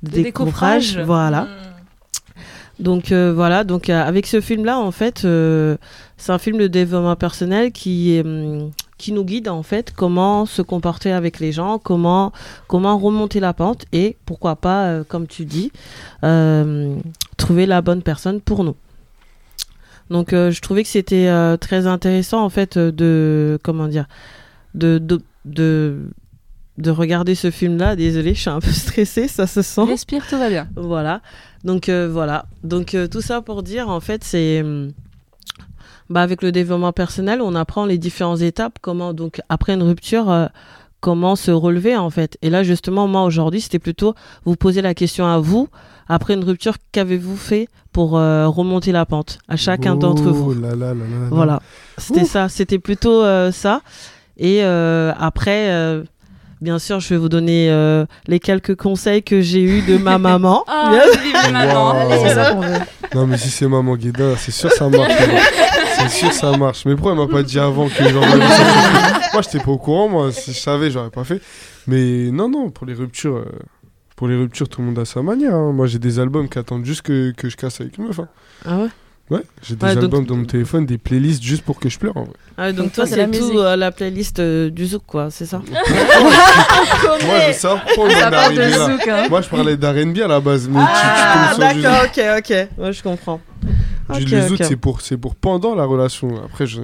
de 0.05 0.17
De 0.17 0.23
décoffrage, 0.23 0.93
décoffrage. 0.93 1.05
voilà. 1.05 1.47
Donc 2.79 3.11
euh, 3.13 3.33
voilà, 3.33 3.63
donc 3.63 3.89
euh, 3.89 4.03
avec 4.03 4.27
ce 4.27 4.41
film-là, 4.41 4.77
en 4.79 4.91
fait, 4.91 5.23
euh, 5.23 5.77
c'est 6.17 6.33
un 6.33 6.37
film 6.37 6.57
de 6.57 6.67
développement 6.67 7.15
personnel 7.15 7.71
qui, 7.71 8.21
euh, 8.25 8.67
qui 8.97 9.13
nous 9.13 9.23
guide 9.23 9.47
en 9.47 9.63
fait 9.63 9.93
comment 9.95 10.45
se 10.45 10.61
comporter 10.61 11.13
avec 11.13 11.39
les 11.39 11.53
gens, 11.53 11.79
comment, 11.79 12.33
comment 12.67 12.97
remonter 12.97 13.39
la 13.39 13.53
pente 13.53 13.85
et 13.93 14.17
pourquoi 14.25 14.57
pas, 14.57 14.87
euh, 14.87 15.03
comme 15.07 15.25
tu 15.25 15.45
dis, 15.45 15.71
euh, 16.25 16.97
trouver 17.37 17.65
la 17.65 17.81
bonne 17.81 18.01
personne 18.01 18.41
pour 18.41 18.65
nous. 18.65 18.75
Donc 20.09 20.33
euh, 20.33 20.51
je 20.51 20.59
trouvais 20.61 20.83
que 20.83 20.89
c'était 20.89 21.27
euh, 21.27 21.55
très 21.55 21.87
intéressant 21.87 22.43
en 22.43 22.49
fait 22.49 22.75
euh, 22.77 22.91
de 22.91 23.57
comment 23.63 23.87
dire 23.87 24.05
de 24.75 24.97
de, 24.99 25.21
de 25.45 25.97
de 26.77 26.91
regarder 26.91 27.35
ce 27.35 27.51
film-là. 27.51 27.95
Désolée, 27.95 28.33
je 28.33 28.41
suis 28.41 28.49
un 28.49 28.59
peu 28.59 28.71
stressée, 28.71 29.27
ça 29.27 29.47
se 29.47 29.61
sent. 29.61 29.83
Respire, 29.83 30.25
tout 30.27 30.37
va 30.37 30.49
bien. 30.49 30.67
Voilà. 30.75 31.21
Donc 31.63 31.89
euh, 31.89 32.09
voilà. 32.11 32.45
Donc 32.63 32.93
euh, 32.93 33.07
tout 33.07 33.21
ça 33.21 33.41
pour 33.41 33.63
dire 33.63 33.89
en 33.89 33.99
fait 33.99 34.23
c'est 34.23 34.61
hum, 34.61 34.91
bah, 36.09 36.21
avec 36.21 36.43
le 36.43 36.51
développement 36.51 36.93
personnel, 36.93 37.41
on 37.41 37.55
apprend 37.55 37.85
les 37.85 37.97
différentes 37.97 38.41
étapes 38.41 38.77
comment 38.81 39.13
donc 39.13 39.41
après 39.49 39.73
une 39.73 39.83
rupture 39.83 40.29
euh, 40.29 40.45
comment 40.99 41.35
se 41.35 41.51
relever 41.51 41.95
en 41.97 42.09
fait. 42.09 42.37
Et 42.41 42.49
là 42.49 42.63
justement 42.63 43.07
moi 43.07 43.23
aujourd'hui, 43.23 43.61
c'était 43.61 43.79
plutôt 43.79 44.13
vous 44.43 44.55
poser 44.55 44.81
la 44.81 44.93
question 44.93 45.25
à 45.25 45.39
vous 45.39 45.69
après 46.07 46.35
une 46.35 46.43
rupture, 46.43 46.75
qu'avez-vous 46.91 47.37
fait 47.37 47.67
pour 47.91 48.17
euh, 48.17 48.47
remonter 48.47 48.91
la 48.91 49.05
pente 49.05 49.39
à 49.47 49.55
chacun 49.55 49.95
d'entre 49.95 50.23
vous? 50.23 50.51
Oh 50.51 50.53
là 50.53 50.69
là 50.75 50.75
là 50.75 50.93
là 50.93 50.93
là. 50.93 51.27
voilà, 51.31 51.61
c'était 51.97 52.25
ça, 52.25 52.47
c'était 52.47 52.79
plutôt 52.79 53.23
euh, 53.23 53.51
ça. 53.51 53.81
Et 54.37 54.63
euh, 54.63 55.13
après, 55.17 55.71
euh, 55.71 56.03
Bien 56.61 56.79
sûr, 56.79 56.99
je 56.99 57.09
vais 57.09 57.17
vous 57.17 57.29
donner 57.29 57.69
euh, 57.69 58.05
les 58.27 58.39
quelques 58.39 58.75
conseils 58.75 59.21
que 59.23 59.41
j'ai 59.41 59.61
eus 59.61 59.81
de 59.81 59.97
ma 59.97 60.17
maman. 60.17 60.63
Ah, 60.67 60.91
vive 61.21 61.33
la 61.33 61.51
maman. 61.51 62.09
C'est 62.23 62.33
ça 62.33 62.53
qu'on 62.53 62.61
veut. 62.61 62.79
Non, 63.13 63.27
mais 63.27 63.37
si 63.37 63.49
c'est 63.49 63.67
maman 63.67 63.95
Guéda, 63.95 64.35
c'est 64.37 64.51
sûr 64.51 64.71
ça 64.71 64.87
marche. 64.89 65.13
moi. 65.27 65.39
c'est 65.97 66.09
sûr 66.09 66.31
ça 66.33 66.57
marche. 66.57 66.85
Mais 66.85 66.95
pourquoi 66.95 67.11
elle 67.13 67.17
m'a 67.19 67.27
pas 67.27 67.43
dit 67.43 67.59
avant 67.59 67.87
que 67.87 68.01
message 68.03 69.31
Moi, 69.33 69.41
j'étais 69.41 69.59
pas 69.63 69.71
au 69.71 69.77
courant. 69.77 70.07
Moi, 70.09 70.31
si 70.31 70.53
je 70.53 70.59
savais, 70.59 70.89
j'aurais 70.91 71.09
pas 71.11 71.23
fait. 71.23 71.41
Mais 71.87 72.29
non, 72.31 72.49
non, 72.49 72.69
pour 72.71 72.85
les 72.87 72.93
ruptures, 72.93 73.37
euh, 73.37 73.45
pour 74.15 74.27
les 74.27 74.35
ruptures, 74.35 74.67
tout 74.69 74.81
le 74.81 74.87
monde 74.87 74.99
a 74.99 75.05
sa 75.05 75.21
manière. 75.21 75.53
hein. 75.55 75.71
Moi, 75.73 75.87
j'ai 75.87 75.99
des 75.99 76.19
albums 76.19 76.47
qui 76.49 76.57
attendent 76.57 76.85
juste 76.85 77.01
que, 77.03 77.31
que 77.31 77.49
je 77.49 77.57
casse 77.57 77.79
avec 77.81 77.97
une 77.97 78.05
meuf. 78.07 78.19
hein. 78.19 78.27
Ah 78.65 78.77
ouais? 78.79 78.87
Ouais, 79.31 79.41
j'ai 79.63 79.75
des 79.75 79.83
Ouais, 79.83 79.95
donc- 79.95 80.03
albums 80.03 80.25
dans 80.25 80.35
mon 80.37 80.45
téléphone, 80.45 80.85
des 80.85 80.99
playlists 80.99 81.41
juste 81.41 81.63
pour 81.63 81.79
que 81.79 81.89
je 81.89 81.97
pleure. 81.97 82.15
En 82.15 82.25
vrai. 82.25 82.33
Ah, 82.57 82.67
donc, 82.71 82.77
Donc 82.85 82.93
toi, 82.93 83.05
toi, 83.07 83.15
c'est 83.15 83.25
tout 83.25 83.43
musique. 83.45 83.55
euh, 83.57 83.75
la 83.75 83.91
playlist 83.91 84.39
euh, 84.39 84.69
du 84.69 84.85
Zouk, 84.85 85.01
quoi, 85.07 85.31
c'est 85.31 85.47
ça? 85.47 85.61
Moi, 87.25 87.51
je 87.51 88.35
arrivé 88.35 88.69
là. 88.69 88.85
zouk, 88.91 89.07
hein. 89.07 89.25
Moi, 89.29 89.41
je 89.41 89.49
parlais 89.49 89.77
d'R&B 89.77 90.19
à 90.23 90.27
la 90.27 90.39
base, 90.39 90.67
mais 90.69 90.79
Ah, 90.81 91.51
tu, 91.55 91.61
tu 91.77 91.81
d'accord, 91.81 92.05
ok, 92.05 92.21
ok. 92.37 92.67
Ouais, 92.77 92.93
je 92.93 93.03
comprends. 93.03 93.41
Du- 94.19 94.25
le 94.25 94.41
zouk, 94.47 94.57
c'est 94.63 94.75
pour, 94.75 95.01
c'est 95.01 95.17
pour 95.17 95.35
pendant 95.35 95.73
la 95.73 95.85
relation. 95.85 96.29
Après, 96.45 96.67
je... 96.67 96.81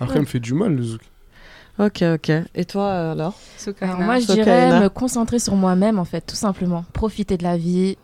Après, 0.00 0.14
Ouais. 0.14 0.20
il 0.20 0.22
me 0.22 0.26
fait 0.26 0.40
du 0.40 0.54
mal, 0.54 0.74
le 0.76 0.82
zouk. 0.82 1.00
Ok, 1.78 2.02
ok. 2.14 2.30
Et 2.54 2.64
toi, 2.64 2.84
euh, 2.84 3.12
alors? 3.12 3.34
Alors 3.80 3.98
moi, 4.00 4.18
je 4.20 4.26
Sokaina. 4.26 4.44
dirais 4.44 4.80
me 4.80 4.88
concentrer 4.88 5.38
sur 5.38 5.54
moi-même, 5.56 5.98
en 5.98 6.04
fait, 6.04 6.20
tout 6.20 6.36
simplement. 6.36 6.84
Profiter 6.92 7.36
de 7.36 7.42
la 7.42 7.56
vie, 7.56 7.96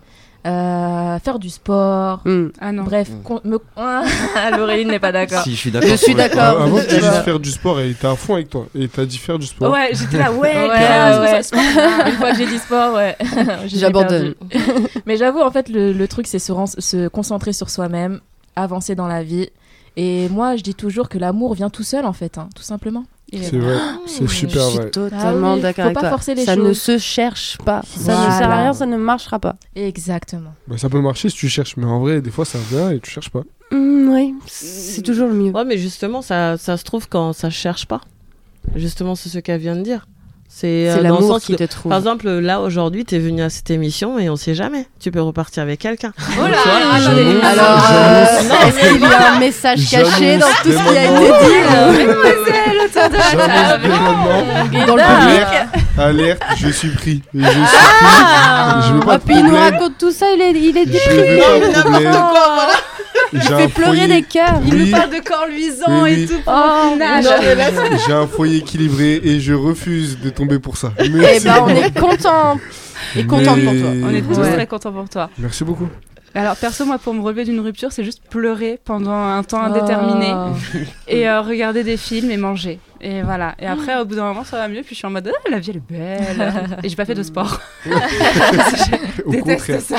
euh, 0.49 1.19
faire 1.19 1.39
du 1.39 1.51
sport. 1.51 2.23
Ah 2.61 2.73
non. 2.73 2.83
Bref, 2.85 3.09
con- 3.23 3.41
me... 3.45 3.59
Laureline 4.57 4.89
n'est 4.89 4.99
pas 4.99 5.13
d'accord. 5.13 5.43
Si, 5.43 5.53
je 5.53 5.57
suis 5.57 5.71
d'accord. 5.71 5.89
Je 5.91 5.97
suis 5.97 6.15
d'accord. 6.15 6.61
Avant 6.63 6.77
que 6.79 6.89
tu 6.89 6.95
dises 7.01 7.23
faire 7.25 7.39
du 7.41 7.51
sport, 7.51 7.81
elle 7.81 7.91
était 7.91 8.07
à 8.07 8.17
fond 8.17 8.35
avec 8.35 8.51
toi. 8.51 8.67
Et 8.75 8.89
t'as 8.89 9.05
dit 9.05 9.19
faire 9.19 9.39
du 9.39 9.47
sport. 9.47 9.73
Ouais, 9.73 9.91
j'étais 9.93 10.19
là, 10.19 10.33
ouais, 10.33 10.39
Ouais, 10.69 10.69
grave, 10.69 11.23
ouais. 11.23 11.31
passe. 11.33 11.51
Une 11.53 12.13
fois 12.17 12.31
que 12.33 12.39
j'ai 12.39 12.47
dit 12.47 12.59
sport, 12.59 12.95
ouais. 12.95 13.17
j'ai 13.67 13.79
J'abandonne. 13.79 14.35
Mais 15.07 15.17
j'avoue, 15.17 15.41
en 15.41 15.51
fait, 15.51 15.69
le, 15.69 15.93
le 15.93 16.09
truc, 16.09 16.27
c'est 16.27 16.39
se, 16.39 16.53
se 16.79 17.09
concentrer 17.09 17.53
sur 17.53 17.71
soi-même, 17.71 18.21
avancer 18.57 18.95
dans 18.95 19.07
la 19.09 19.23
vie. 19.23 19.49
Et 19.97 20.29
moi, 20.29 20.57
je 20.57 20.63
dis 20.63 20.75
toujours 20.75 21.09
que 21.09 21.19
l'amour 21.19 21.55
vient 21.55 21.71
tout 21.71 21.83
seul, 21.83 22.07
en 22.07 22.13
fait, 22.13 22.39
hein, 22.39 22.49
tout 22.55 22.63
simplement. 22.63 23.05
C'est 23.33 23.59
vrai, 23.59 23.77
c'est 24.07 24.27
super 24.27 24.63
Je 24.63 24.69
suis 24.71 24.79
vrai. 24.79 24.91
totalement 24.91 25.53
Ah 25.53 25.55
oui, 25.57 25.61
d'accord 25.61 25.83
faut 25.85 25.87
avec 25.89 25.95
pas 25.95 26.01
toi. 26.01 26.11
forcer 26.11 26.35
les 26.35 26.45
ça 26.45 26.57
ne 26.57 26.63
choses. 26.69 26.81
se 26.81 26.99
cherche 26.99 27.59
pas. 27.65 27.83
Ça 27.85 28.13
ne 28.27 28.33
sert 28.39 28.51
à 28.51 28.57
rien, 28.63 28.73
ça 28.73 28.87
ne 28.87 28.97
marchera 28.97 29.39
pas. 29.39 29.57
Exactement. 29.77 30.55
Bah, 30.67 30.79
ça 30.79 30.89
peut 30.89 31.01
marcher 31.01 31.29
si 31.29 31.37
tu 31.37 31.49
cherches, 31.49 31.77
mais 31.77 31.85
en 31.85 32.01
vrai, 32.01 32.23
des 32.23 32.31
fois, 32.31 32.45
ça 32.47 32.59
vient 32.71 32.91
et 32.91 33.01
tu 33.01 33.11
cherches 33.11 33.31
pas. 33.31 33.43
oui, 33.71 34.35
c'est 34.47 35.03
toujours 35.03 35.29
le 35.29 35.35
mieux. 35.35 35.51
Ouais, 35.51 35.65
mais 35.67 35.77
justement, 35.77 36.23
ça, 36.23 36.57
ça 36.57 36.77
se 36.79 36.85
trouve 36.85 37.09
quand 37.09 37.33
ça 37.35 37.51
cherche 37.51 37.87
pas. 37.87 38.01
Justement, 38.75 39.15
c'est 39.15 39.29
ce 39.29 39.39
qu'elle 39.39 39.61
vient 39.61 39.77
de 39.77 39.83
dire. 39.83 40.07
C'est 40.51 40.89
euh, 40.89 40.93
dans 40.93 40.97
le 40.97 41.03
l'amour 41.05 41.21
sens 41.35 41.45
qui 41.45 41.53
que- 41.53 41.59
te 41.65 41.71
trouve. 41.71 41.91
Par 41.91 41.99
exemple, 41.99 42.29
là, 42.29 42.61
aujourd'hui, 42.61 43.05
t'es 43.05 43.19
venu 43.19 43.43
à 43.43 43.51
cette 43.51 43.71
émission 43.71 44.19
et 44.19 44.31
on 44.31 44.37
sait 44.37 44.55
jamais. 44.55 44.87
Tu 44.99 45.11
peux 45.11 45.21
repartir 45.21 45.63
avec 45.63 45.79
quelqu'un. 45.81 46.13
Oh 46.19 46.47
là, 46.47 46.57
Alors, 47.45 47.79
est-ce 48.67 48.89
qu'il 48.89 49.01
y 49.01 49.05
a 49.05 49.33
un 49.35 49.39
message 49.39 49.91
caché 49.91 50.39
dans 50.39 50.47
tout 50.63 50.73
ce 50.73 50.91
qui 50.91 50.97
a 50.99 51.05
été 51.05 51.15
dit 51.15 52.07
Mademoiselle. 52.07 52.89
Dans 54.87 54.97
le 54.97 55.03
public. 55.03 55.47
Alerte, 55.99 56.43
je 56.59 56.69
suis 56.69 56.91
pris. 56.91 57.23
Je 57.35 57.41
suis 57.41 57.51
Ah 58.03 58.79
pris. 58.81 58.89
Je 58.89 58.95
veux 58.95 59.01
pas 59.01 59.13
Ah, 59.15 59.19
de 59.19 59.23
puis 59.25 59.35
il 59.39 59.45
nous 59.45 59.55
raconte 59.57 59.99
tout 59.99 60.11
ça, 60.13 60.27
il 60.35 60.41
est, 60.41 60.53
il 60.53 60.77
est 60.77 60.85
Je 60.87 60.91
déprimé. 60.91 61.43
Il 63.33 63.41
fait 63.43 63.69
pleurer 63.69 63.97
foyer- 63.97 64.09
des 64.09 64.23
cœurs. 64.23 64.61
Il 64.67 64.75
Oui. 64.75 64.85
nous 64.87 64.91
parle 64.97 65.11
de 65.11 65.21
corps 65.21 65.47
luisant 65.47 66.03
Oui, 66.03 66.23
et 66.23 66.27
tout 66.27 66.41
pour 66.45 66.55
Oh, 66.57 66.99
J'ai 68.07 68.13
un 68.13 68.27
foyer 68.27 68.59
équilibré 68.59 69.21
et 69.23 69.41
je 69.41 69.53
refuse 69.53 70.19
de 70.21 70.31
tomber 70.31 70.59
pour 70.59 70.77
ça. 70.77 70.93
Eh 70.99 71.09
ben, 71.09 71.55
on 71.63 71.69
est 71.69 71.99
content. 71.99 72.59
Et 73.17 73.25
contente 73.27 73.61
pour 73.65 73.73
toi. 73.75 73.91
On 74.05 74.15
est 74.15 74.23
tous 74.23 74.39
Ouais. 74.39 74.53
très 74.53 74.67
contents 74.67 74.93
pour 74.93 75.09
toi. 75.09 75.31
Merci 75.39 75.65
beaucoup. 75.65 75.89
Alors 76.35 76.57
perso, 76.57 76.85
moi, 76.85 76.99
pour 76.99 77.15
me 77.15 77.23
relever 77.23 77.45
d'une 77.45 77.61
rupture, 77.61 77.91
c'est 77.91 78.05
juste 78.05 78.23
pleurer 78.31 78.79
pendant 78.85 79.13
un 79.15 79.43
temps 79.43 79.61
Oh. 79.63 79.67
indéterminé 79.71 80.33
et 81.09 81.29
euh, 81.29 81.41
regarder 81.41 81.85
des 81.85 81.97
films 81.97 82.31
et 82.31 82.37
manger. 82.37 82.79
Et 83.01 83.23
voilà. 83.23 83.55
Et 83.59 83.67
après, 83.67 83.99
au 84.01 84.05
bout 84.05 84.15
d'un 84.17 84.25
moment, 84.25 84.45
ça 84.45 84.57
va 84.57 84.69
mieux. 84.69 84.83
Puis 84.83 84.91
je 84.95 84.97
suis 84.97 85.07
en 85.07 85.11
mode, 85.11 85.31
ah, 85.33 85.51
la 85.51 85.59
vie 85.59 85.71
elle 85.71 85.77
est 85.77 85.91
belle. 85.91 86.79
et 86.83 86.89
j'ai 86.89 86.97
pas 86.97 87.05
fait 87.05 87.15
de 87.15 87.23
sport. 87.23 87.61
je 87.85 89.23
Au 89.25 89.31
déteste 89.31 89.81
ça. 89.81 89.97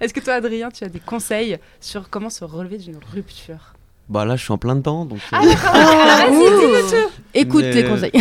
Est-ce 0.00 0.14
que 0.14 0.20
toi, 0.20 0.34
Adrien, 0.34 0.70
tu 0.70 0.84
as 0.84 0.88
des 0.88 1.00
conseils 1.00 1.58
sur 1.80 2.08
comment 2.10 2.30
se 2.30 2.44
relever 2.44 2.78
d'une 2.78 2.98
rupture? 3.12 3.74
Bah 4.08 4.24
là, 4.24 4.36
je 4.36 4.42
suis 4.42 4.52
en 4.52 4.58
plein 4.58 4.74
dedans. 4.74 5.04
Donc, 5.04 5.18
Ah 5.32 5.40
euh, 5.42 5.48
d'accord. 5.48 5.74
Alors, 5.74 6.32
Vas-y, 6.32 6.90
tout. 6.90 7.10
Écoute 7.34 7.64
Mais, 7.64 7.72
les 7.72 7.84
euh, 7.84 7.88
conseils. 7.90 8.12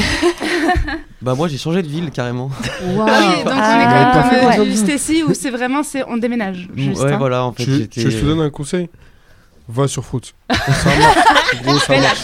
bah 1.21 1.33
moi, 1.33 1.47
j'ai 1.47 1.57
changé 1.57 1.81
de 1.81 1.87
ville 1.87 2.11
carrément. 2.11 2.49
Waouh. 2.83 3.07
Ah 3.09 3.19
oui, 3.37 3.43
donc 3.43 3.53
Ah, 3.55 4.29
on 4.29 4.35
est 4.35 4.45
ouais, 4.47 4.57
comme 4.57 4.69
du 4.69 4.75
Stacy 4.75 5.23
où 5.23 5.33
c'est 5.33 5.49
vraiment, 5.49 5.83
c'est 5.83 6.03
on 6.09 6.17
déménage. 6.17 6.67
Juste, 6.75 7.01
ouais, 7.03 7.13
hein. 7.13 7.17
voilà, 7.17 7.45
en 7.45 7.53
fait, 7.53 7.87
Tu 7.87 8.01
je 8.01 8.19
te 8.19 8.25
donne 8.25 8.41
un 8.41 8.49
conseil? 8.49 8.89
Va 9.69 9.87
sur 9.87 10.03
foot. 10.05 10.33
Ça 10.49 10.89
marche. 10.97 11.17
Gros, 11.63 11.79
ça 11.79 11.99
marche. 11.99 12.19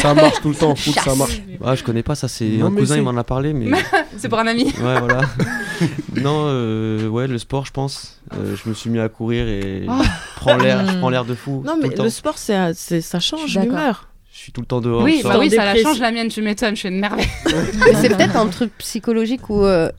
Ça 0.00 0.14
marche 0.14 0.40
tout 0.40 0.50
le 0.50 0.54
temps. 0.54 0.74
Foot, 0.76 0.94
ça 0.94 1.14
marche. 1.16 1.42
Ah, 1.64 1.74
je 1.74 1.82
connais 1.82 2.02
pas 2.04 2.14
ça, 2.14 2.28
c'est 2.28 2.60
un 2.62 2.70
cousin, 2.70 2.96
il 2.96 3.02
m'en 3.02 3.16
a 3.16 3.24
parlé, 3.24 3.52
mais. 3.52 3.72
ouais, 3.72 3.84
C'est 4.18 4.28
pour 4.28 4.38
un 4.38 4.46
ami. 4.46 4.72
voilà. 4.78 5.20
non, 6.16 6.44
euh, 6.46 7.08
ouais, 7.08 7.26
le 7.26 7.38
sport, 7.38 7.66
je 7.66 7.72
pense. 7.72 8.20
Euh, 8.34 8.54
je 8.62 8.68
me 8.68 8.74
suis 8.74 8.88
mis 8.90 9.00
à 9.00 9.08
courir 9.08 9.48
et 9.48 9.86
Oh. 9.88 9.92
je 10.00 10.40
prends 10.40 10.56
l'air, 10.56 10.86
je 10.86 10.98
prends 10.98 11.10
l'air 11.10 11.24
de 11.24 11.34
fou. 11.34 11.62
Non, 11.66 11.74
tout 11.74 11.80
mais 11.82 11.88
le 11.88 11.94
temps. 11.94 12.04
le 12.04 12.10
sport, 12.10 12.38
c'est, 12.38 12.72
c'est- 12.74 13.00
ça 13.00 13.18
change 13.20 13.54
D'accord. 13.54 13.68
l'humeur. 13.70 14.08
Je 14.32 14.38
suis 14.38 14.52
tout 14.52 14.60
le 14.60 14.66
temps 14.66 14.80
dehors. 14.80 15.02
Oui, 15.02 15.22
bah 15.24 15.36
oui, 15.38 15.50
ça 15.50 15.64
la 15.64 15.80
change 15.82 15.98
la 15.98 16.12
mienne, 16.12 16.28
tu 16.28 16.42
m'étonnes, 16.42 16.74
je 16.76 16.80
suis 16.80 16.88
énervée. 16.88 17.26
C'est 18.00 18.14
peut-être 18.14 18.36
un 18.36 18.46
truc 18.48 18.70
psychologique 18.78 19.48
où 19.50 19.64
euh, 19.64 19.90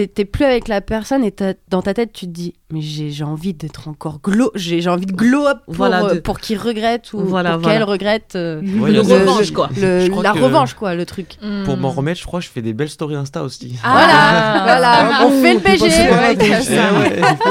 t'es 0.00 0.24
plus 0.24 0.44
avec 0.44 0.68
la 0.68 0.80
personne 0.80 1.24
et 1.24 1.34
dans 1.68 1.82
ta 1.82 1.94
tête 1.94 2.12
tu 2.12 2.26
te 2.26 2.30
dis 2.30 2.54
mais 2.72 2.80
j'ai 2.80 3.10
j'ai 3.10 3.24
envie 3.24 3.54
d'être 3.54 3.86
encore 3.88 4.20
glow 4.22 4.50
j'ai 4.54 4.80
j'ai 4.80 4.90
envie 4.90 5.06
de 5.06 5.12
glow 5.12 5.46
up 5.46 5.58
pour, 5.66 5.74
Voilà, 5.74 6.04
euh, 6.04 6.14
de- 6.14 6.20
pour 6.20 6.40
qu'il 6.40 6.58
regrette 6.58 7.12
ou 7.12 7.20
Voilà, 7.20 7.52
pour 7.52 7.60
voilà. 7.60 7.78
qu'elle 7.78 7.84
regrette 7.88 8.32
euh, 8.34 8.60
Ouais, 8.78 8.90
le- 8.90 9.00
revanche, 9.00 9.52
quoi. 9.52 9.68
le- 9.80 10.08
la 10.22 10.32
que- 10.32 10.38
revanche 10.40 10.74
quoi 10.74 10.94
le 10.94 11.06
truc 11.06 11.36
Pour 11.64 11.76
m'en 11.76 11.90
remettre, 11.90 12.20
je 12.20 12.26
crois 12.26 12.40
que 12.40 12.46
je 12.46 12.50
fais 12.50 12.62
des 12.62 12.72
belles 12.72 12.88
stories 12.90 13.14
Insta 13.16 13.42
aussi. 13.44 13.76
voilà 13.82 14.62
voilà 14.64 15.26
on 15.26 15.40
fait 15.42 15.54
le 15.54 15.60
T'es 15.60 15.78
passé 15.78 16.06
PG 16.36 16.62
ça. 16.62 16.90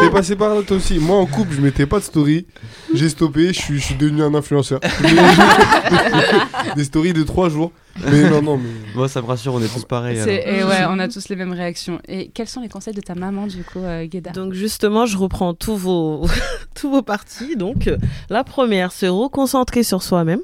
T'es 0.02 0.10
passé 0.10 0.36
par 0.36 0.54
là, 0.54 0.62
toi 0.62 0.78
aussi. 0.78 1.00
Moi, 1.00 1.18
en 1.18 1.26
couple, 1.26 1.54
je 1.56 1.62
mettais 1.62 1.86
pas 1.86 2.00
de 2.00 2.04
story. 2.04 2.46
J'ai 2.94 3.10
stoppé. 3.10 3.48
Je 3.48 3.60
suis, 3.60 3.80
je 3.80 3.86
suis 3.86 3.96
devenu 3.96 4.22
un 4.24 4.34
influenceur. 4.36 4.80
Des 6.76 6.84
stories 6.84 7.14
de 7.14 7.24
3 7.24 7.50
jours. 7.50 7.72
Mais 8.02 8.30
non, 8.30 8.42
non, 8.42 8.58
mais. 8.58 8.70
Moi, 8.96 9.08
ça 9.08 9.22
me 9.22 9.28
rassure, 9.28 9.54
on 9.54 9.62
est 9.62 9.72
tous 9.74 9.86
pareils. 9.86 10.18
Et 10.18 10.64
ouais, 10.64 10.86
on 10.88 11.00
a 11.00 11.08
tous 11.08 11.30
les 11.30 11.36
mêmes 11.36 11.54
réactions. 11.54 12.00
Et 12.08 12.30
quels 12.34 12.48
sont 12.48 12.62
les 12.62 12.70
conseils 12.70 12.94
de 12.94 13.02
ta 13.02 13.16
maman, 13.16 13.48
du 13.48 13.64
coup, 13.64 13.80
euh, 13.80 14.06
Guéda 14.06 14.32
Donc 14.32 14.54
justement, 14.54 15.06
je 15.06 15.18
reprends 15.18 15.54
tous 15.54 15.76
vos, 15.76 16.28
tous 16.76 16.90
vos 16.90 17.02
parties. 17.02 17.56
Donc 17.56 17.90
la 18.30 18.44
première, 18.44 18.92
se 18.92 19.06
reconcentrer 19.06 19.84
sur 19.84 20.02
soi-même. 20.04 20.42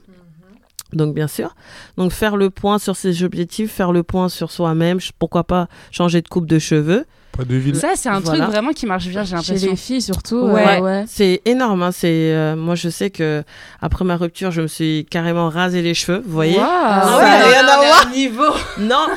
Donc 0.94 1.14
bien 1.14 1.28
sûr, 1.28 1.56
donc 1.98 2.12
faire 2.12 2.36
le 2.36 2.50
point 2.50 2.80
sur 2.80 2.96
ses 2.96 3.24
objectifs, 3.24 3.72
faire 3.72 3.92
le 3.92 4.02
point 4.02 4.28
sur 4.28 4.52
soi-même, 4.52 4.98
pourquoi 5.20 5.44
pas 5.44 5.68
changer 5.92 6.24
de 6.24 6.28
coupe 6.28 6.48
de 6.48 6.58
cheveux. 6.58 7.06
Pas 7.38 7.46
de 7.46 7.56
ville. 7.56 7.76
Ça, 7.76 7.90
c'est 7.96 8.10
un 8.10 8.20
Voilà. 8.20 8.40
truc 8.44 8.52
vraiment 8.52 8.72
qui 8.72 8.86
marche 8.86 9.08
bien, 9.08 9.24
j'ai 9.24 9.30
Chez 9.30 9.36
l'impression. 9.36 9.70
les 9.72 9.76
filles 9.78 10.02
surtout. 10.02 10.42
Ouais. 10.42 10.66
Ouais, 10.66 10.80
ouais. 10.82 11.06
C'est 11.08 11.42
énorme. 11.46 11.84
hein, 11.84 11.92
C'est 11.92 12.08
euh, 12.34 12.56
moi 12.58 12.76
je 12.76 12.90
sais 12.90 13.10
que 13.12 13.44
après 13.82 14.04
ma 14.04 14.18
rupture, 14.18 14.52
je 14.52 14.62
me 14.62 14.68
suis 14.68 15.06
carrément 15.10 15.48
rasé 15.50 15.82
les 15.82 15.94
cheveux. 15.94 16.22
Vous 16.26 16.34
voyez. 16.34 16.56
Ça 16.56 17.18
ouais, 17.18 17.44
rien 17.44 17.68
à 17.68 17.78
voir. 17.78 18.08
un 18.08 18.10
niveau. 18.12 18.44
Non, 18.80 19.08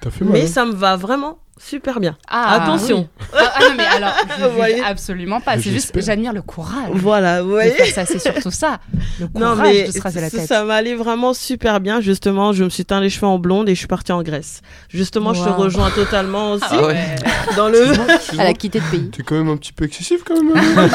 T'as 0.00 0.10
fait 0.10 0.24
mal. 0.24 0.34
mais 0.34 0.42
hein. 0.44 0.46
ça 0.46 0.64
me 0.64 0.72
va 0.72 0.96
vraiment 0.96 1.38
super 1.58 2.00
bien. 2.00 2.16
Ah, 2.28 2.62
Attention. 2.62 3.08
oui. 3.20 3.26
Ah, 3.38 3.52
ah 3.54 3.60
non, 3.60 3.74
mais 3.76 3.84
alors, 3.84 4.12
je 4.38 4.82
absolument 4.90 5.40
pas. 5.40 5.56
C'est 5.56 5.70
juste, 5.70 5.92
j'admire 6.00 6.32
le 6.32 6.42
courage. 6.42 6.90
Voilà, 6.94 7.42
vous 7.42 7.50
voyez. 7.50 7.72
ça, 7.92 8.04
c'est 8.06 8.18
surtout 8.18 8.50
ça. 8.50 8.78
Le 9.20 9.28
Non 9.38 9.54
mais 9.56 9.86
de 9.88 9.92
se 9.92 10.00
raser 10.00 10.20
la 10.20 10.30
ça- 10.30 10.38
tête. 10.38 10.48
ça 10.48 10.64
m'allait 10.64 10.94
vraiment 10.94 11.34
super 11.34 11.80
bien. 11.80 12.00
Justement, 12.00 12.52
je 12.52 12.64
me 12.64 12.68
suis 12.70 12.84
teint 12.84 13.00
les 13.00 13.10
cheveux 13.10 13.26
en 13.26 13.38
blonde 13.38 13.68
et 13.68 13.74
je 13.74 13.78
suis 13.78 13.86
partie 13.88 14.12
en 14.12 14.22
Grèce. 14.22 14.60
Justement, 14.88 15.34
je 15.34 15.42
te 15.44 15.48
rejoins 15.48 15.90
totalement 15.90 16.52
aussi 16.52 16.64
Ah 16.70 16.86
ouais. 16.86 17.16
dans 17.56 17.68
le. 17.68 17.84
Elle 18.32 18.40
a 18.46 18.52
quitté 18.54 18.80
le 18.80 18.90
pays 18.90 19.10
T'es 19.10 19.22
quand 19.22 19.34
même 19.36 19.48
un 19.48 19.56
petit 19.56 19.72
peu 19.72 19.84
excessif, 19.84 20.22
quand 20.24 20.34
même. 20.42 20.54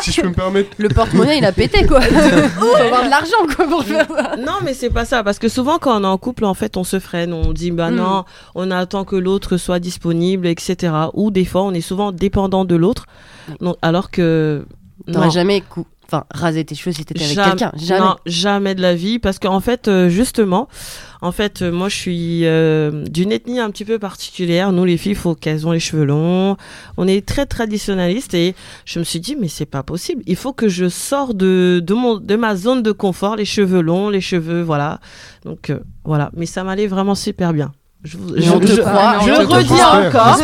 si 0.00 0.12
je 0.12 0.20
peux 0.22 0.28
me 0.28 0.34
permettre. 0.34 0.70
le 0.78 0.88
porte-monnaie 0.88 1.38
il 1.38 1.44
a 1.44 1.52
pété 1.52 1.86
quoi 1.86 2.00
faut 2.00 2.76
avoir 2.76 3.04
de 3.04 3.10
l'argent 3.10 3.36
quoi 3.54 3.66
pour 3.66 3.84
faire 3.84 4.06
ça 4.08 4.36
Non, 4.36 4.54
mais 4.64 4.74
c'est 4.74 4.90
pas 4.90 5.04
ça 5.04 5.22
parce 5.22 5.38
que 5.38 5.48
souvent 5.48 5.78
quand 5.78 6.00
on 6.00 6.04
est 6.04 6.06
en 6.06 6.18
couple, 6.18 6.44
en 6.44 6.54
fait, 6.54 6.76
on 6.76 6.84
se 6.84 6.98
freine, 6.98 7.32
on 7.32 7.52
dit 7.52 7.70
bah 7.70 7.90
Mm. 7.90 7.94
non, 7.96 8.24
on 8.60 8.70
attend 8.70 9.04
que 9.04 9.16
l'autre 9.16 9.56
soit 9.56 9.78
disponible, 9.78 10.46
etc. 10.46 10.92
Ou 11.14 11.30
des 11.30 11.44
fois, 11.44 11.62
on 11.62 11.72
est 11.72 11.80
souvent 11.80 12.12
dépendant 12.12 12.64
de 12.64 12.74
l'autre, 12.76 13.06
Donc, 13.60 13.76
alors 13.82 14.10
que 14.10 14.66
t'aurais 15.12 15.30
jamais 15.30 15.60
cou- 15.62 15.86
enfin, 16.10 16.24
raser 16.32 16.64
tes 16.64 16.74
cheveux 16.74 16.92
si 16.92 17.04
t'étais 17.04 17.22
avec 17.22 17.34
Jamais- 17.36 17.50
quelqu'un. 17.50 17.72
Jamais. 17.76 18.00
Non, 18.00 18.16
jamais 18.26 18.74
de 18.74 18.82
la 18.82 18.94
vie. 18.94 19.18
Parce 19.18 19.38
qu'en 19.38 19.60
fait, 19.60 19.88
euh, 19.88 20.08
justement, 20.08 20.66
en 21.20 21.32
fait, 21.32 21.60
euh, 21.62 21.70
moi, 21.70 21.88
je 21.88 21.96
suis 21.96 22.46
euh, 22.46 23.04
d'une 23.04 23.30
ethnie 23.30 23.60
un 23.60 23.70
petit 23.70 23.84
peu 23.84 23.98
particulière. 23.98 24.72
Nous, 24.72 24.84
les 24.86 24.96
filles, 24.96 25.12
il 25.12 25.18
faut 25.18 25.34
qu'elles 25.34 25.66
ont 25.66 25.72
les 25.72 25.80
cheveux 25.80 26.04
longs. 26.04 26.56
On 26.96 27.06
est 27.06 27.26
très 27.26 27.44
traditionnaliste 27.46 28.32
et 28.34 28.54
je 28.86 28.98
me 28.98 29.04
suis 29.04 29.20
dit, 29.20 29.36
mais 29.38 29.48
c'est 29.48 29.66
pas 29.66 29.82
possible. 29.82 30.22
Il 30.26 30.36
faut 30.36 30.52
que 30.54 30.68
je 30.68 30.88
sors 30.88 31.34
de, 31.34 31.80
de, 31.84 31.94
mon, 31.94 32.16
de 32.16 32.36
ma 32.36 32.56
zone 32.56 32.82
de 32.82 32.92
confort, 32.92 33.36
les 33.36 33.44
cheveux 33.44 33.82
longs, 33.82 34.08
les 34.10 34.20
cheveux, 34.22 34.62
voilà. 34.62 35.00
Donc, 35.44 35.72
voilà. 36.04 36.30
Mais 36.34 36.46
ça 36.46 36.64
m'allait 36.64 36.86
vraiment 36.88 37.14
super 37.14 37.52
bien. 37.52 37.70
Je, 38.04 38.16
je- 38.36 38.50
on 38.52 38.60
te 38.60 38.66
je- 38.66 38.80
croit, 38.80 39.16
je 39.26 39.32
te 39.32 39.52
redis 39.54 39.72
encore. 39.72 40.38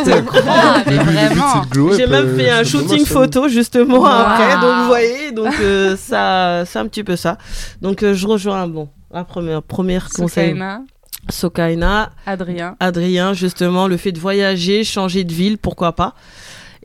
Mais 0.85 0.97
vraiment. 0.97 1.61
up, 1.61 1.93
J'ai 1.97 2.05
même 2.07 2.25
euh, 2.27 2.37
fait 2.37 2.49
un 2.49 2.63
shooting 2.65 3.05
photo 3.05 3.47
justement 3.47 3.99
Wow. 3.99 4.05
après, 4.07 4.53
donc 4.59 4.75
vous 4.81 4.87
voyez, 4.87 5.31
donc 5.31 5.53
euh, 5.61 5.95
ça, 5.95 6.63
c'est 6.65 6.79
un 6.79 6.87
petit 6.87 7.03
peu 7.05 7.15
ça. 7.15 7.37
Donc 7.81 8.03
euh, 8.03 8.13
je 8.13 8.27
rejoins 8.27 8.67
bon 8.67 8.89
la 9.11 9.23
première 9.23 9.61
première 9.63 10.09
conseil. 10.09 10.49
Sokaina, 10.49 10.81
Sokaina, 11.29 12.09
Adrien. 12.25 12.75
Adrien 12.79 13.33
justement 13.33 13.87
le 13.87 13.97
fait 13.97 14.11
de 14.11 14.19
voyager, 14.19 14.83
changer 14.83 15.23
de 15.23 15.33
ville, 15.33 15.57
pourquoi 15.57 15.93
pas. 15.93 16.13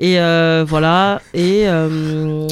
Et 0.03 0.19
euh, 0.19 0.65
voilà. 0.67 1.21
Et 1.35 1.65
euh, 1.67 2.49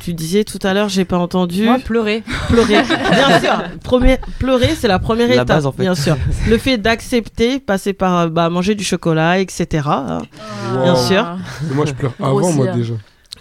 tu 0.00 0.14
disais 0.14 0.44
tout 0.44 0.60
à 0.62 0.72
l'heure, 0.74 0.88
j'ai 0.88 1.04
pas 1.04 1.18
entendu. 1.18 1.64
Moi, 1.64 1.78
pleurer. 1.84 2.22
pleurer. 2.48 2.82
Bien 3.10 3.40
sûr. 3.40 3.62
Premier, 3.82 4.18
pleurer, 4.38 4.76
c'est 4.78 4.86
la 4.86 5.00
première 5.00 5.26
La 5.26 5.34
étape. 5.34 5.48
base, 5.48 5.66
en 5.66 5.72
fait. 5.72 5.82
Bien 5.82 5.96
sûr. 5.96 6.16
Le 6.48 6.56
fait 6.56 6.78
d'accepter, 6.78 7.58
passer 7.58 7.94
par 7.94 8.16
euh, 8.16 8.28
bah, 8.28 8.48
manger 8.48 8.76
du 8.76 8.84
chocolat, 8.84 9.40
etc. 9.40 9.88
hein. 9.88 10.18
Bien 10.84 10.94
sûr. 10.94 11.36
Mais 11.68 11.74
moi, 11.74 11.84
je 11.84 11.94
pleure 11.94 12.14
avant, 12.22 12.52
moi, 12.52 12.68
déjà. 12.68 12.94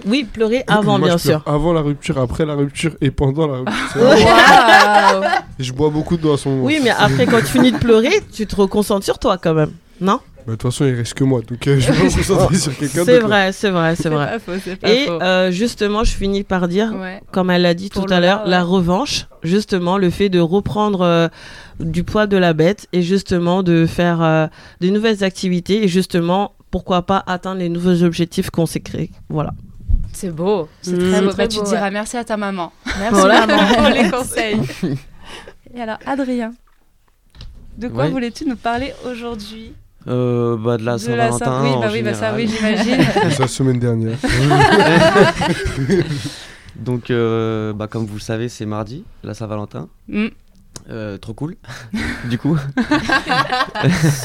Oui, 0.07 0.23
pleurer 0.31 0.63
avant, 0.65 0.97
Moi, 0.97 1.09
bien 1.09 1.19
sûr. 1.19 1.43
Avant 1.45 1.73
la 1.73 1.81
rupture, 1.81 2.17
après 2.17 2.47
la 2.47 2.55
rupture 2.55 2.95
et 3.01 3.11
pendant 3.11 3.45
la 3.45 3.57
rupture. 3.59 4.01
Et 5.59 5.63
je 5.63 5.71
bois 5.71 5.91
beaucoup 5.91 6.17
d'eau 6.17 6.33
à 6.33 6.37
moment. 6.49 6.63
Oui, 6.63 6.79
mais 6.83 6.89
après, 6.89 7.27
quand 7.27 7.37
tu 7.37 7.45
finis 7.45 7.71
de 7.71 7.77
pleurer, 7.77 8.23
tu 8.33 8.47
te 8.47 8.55
reconcentres 8.55 9.05
sur 9.05 9.19
toi 9.19 9.37
quand 9.37 9.53
même. 9.53 9.71
Non? 10.01 10.19
De 10.45 10.51
toute 10.51 10.61
façon, 10.63 10.85
il 10.85 10.95
reste 10.95 11.13
que 11.13 11.23
moi, 11.23 11.41
donc 11.41 11.65
euh, 11.67 11.79
je 11.79 11.91
vais 11.91 12.03
me 12.03 12.09
concentrer 12.15 12.55
sur 12.57 12.77
quelqu'un 12.77 12.99
d'autre. 12.99 13.11
C'est 13.11 13.19
vrai, 13.19 13.51
c'est 13.53 13.69
vrai, 13.69 13.95
c'est 13.95 14.09
vrai. 14.09 14.25
pas 14.25 14.39
faux, 14.39 14.51
c'est 14.63 14.75
pas 14.75 14.89
Et 14.91 15.05
faux. 15.05 15.21
euh, 15.21 15.51
justement, 15.51 16.03
je 16.03 16.11
finis 16.11 16.43
par 16.43 16.67
dire, 16.67 16.93
Ouais. 16.93 17.21
comme 17.31 17.49
elle 17.49 17.61
l'a 17.61 17.73
dit 17.73 17.89
Pour 17.89 18.05
tout 18.05 18.13
à 18.13 18.19
l'heure, 18.19 18.43
ouais. 18.43 18.49
la 18.49 18.63
revanche, 18.63 19.27
justement, 19.43 19.97
le 19.97 20.09
fait 20.09 20.27
de 20.29 20.39
reprendre 20.39 21.01
euh, 21.01 21.27
du 21.79 22.03
poids 22.03 22.27
de 22.27 22.35
la 22.37 22.53
bête 22.53 22.87
et 22.91 23.01
justement 23.01 23.63
de 23.63 23.85
faire 23.85 24.21
euh, 24.21 24.47
des 24.81 24.91
nouvelles 24.91 25.23
activités 25.23 25.83
et 25.83 25.87
justement, 25.87 26.53
pourquoi 26.71 27.03
pas 27.03 27.23
atteindre 27.25 27.59
les 27.59 27.69
nouveaux 27.69 28.03
objectifs 28.03 28.49
qu'on 28.49 28.65
s'est 28.65 28.81
créés. 28.81 29.11
Voilà. 29.29 29.51
C'est 30.11 30.29
beau, 30.31 30.67
c'est 30.81 30.91
Mmh. 30.91 31.09
très 31.11 31.21
beau. 31.21 31.27
Très 31.29 31.37
Bah, 31.43 31.47
tu 31.47 31.59
beau, 31.59 31.65
diras 31.65 31.81
ouais. 31.83 31.91
merci 31.91 32.17
à 32.17 32.23
ta 32.23 32.35
maman. 32.37 32.71
Merci 32.99 33.13
Voilà 33.15 33.47
maman. 33.47 33.67
pour 33.75 33.87
les 33.89 34.09
conseils. 34.11 34.59
Et 35.75 35.81
alors, 35.81 35.97
Adrien, 36.05 36.51
de 37.77 37.87
quoi 37.87 38.03
Ouais. 38.03 38.09
voulais-tu 38.11 38.45
nous 38.45 38.55
parler 38.57 38.93
aujourd'hui? 39.09 39.73
Euh, 40.07 40.57
bah, 40.57 40.77
de 40.77 40.83
la 40.83 40.97
Saint- 40.97 41.37
Saint-Valentin. 41.37 41.63
Oui, 41.63 41.69
bah 41.81 41.89
oui, 41.93 42.01
bah 42.01 42.13
ça, 42.13 42.33
oui, 42.35 42.47
j'imagine. 42.47 42.97
C'est 43.29 43.39
la 43.39 43.47
semaine 43.47 43.79
dernière. 43.79 44.17
Donc, 46.75 47.11
euh, 47.11 47.73
bah, 47.73 47.87
comme 47.87 48.05
vous 48.05 48.15
le 48.15 48.19
savez, 48.21 48.49
c'est 48.49 48.65
mardi, 48.65 49.03
la 49.23 49.33
Saint-Valentin. 49.33 49.87
Mm. 50.07 50.27
Euh, 50.89 51.17
trop 51.17 51.33
cool. 51.33 51.55
du 52.29 52.37
coup. 52.37 52.57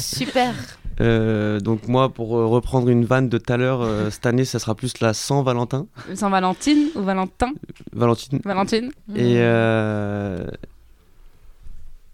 Super. 0.00 0.54
Euh, 1.00 1.60
donc 1.60 1.86
moi, 1.86 2.08
pour 2.08 2.36
euh, 2.36 2.46
reprendre 2.46 2.88
une 2.88 3.04
vanne 3.04 3.28
de 3.28 3.38
tout 3.38 3.52
à 3.52 3.56
l'heure, 3.56 3.82
euh, 3.82 4.10
cette 4.10 4.26
année, 4.26 4.44
ça 4.44 4.58
sera 4.58 4.74
plus 4.74 4.98
la 5.00 5.14
Saint-Valentin. 5.14 5.86
Saint 6.14 6.30
Valentine 6.30 6.88
ou 6.96 7.02
Valentin? 7.02 7.52
Valentine. 7.92 8.40
Valentine 8.44 8.90
Et, 9.14 9.34
euh, 9.36 10.44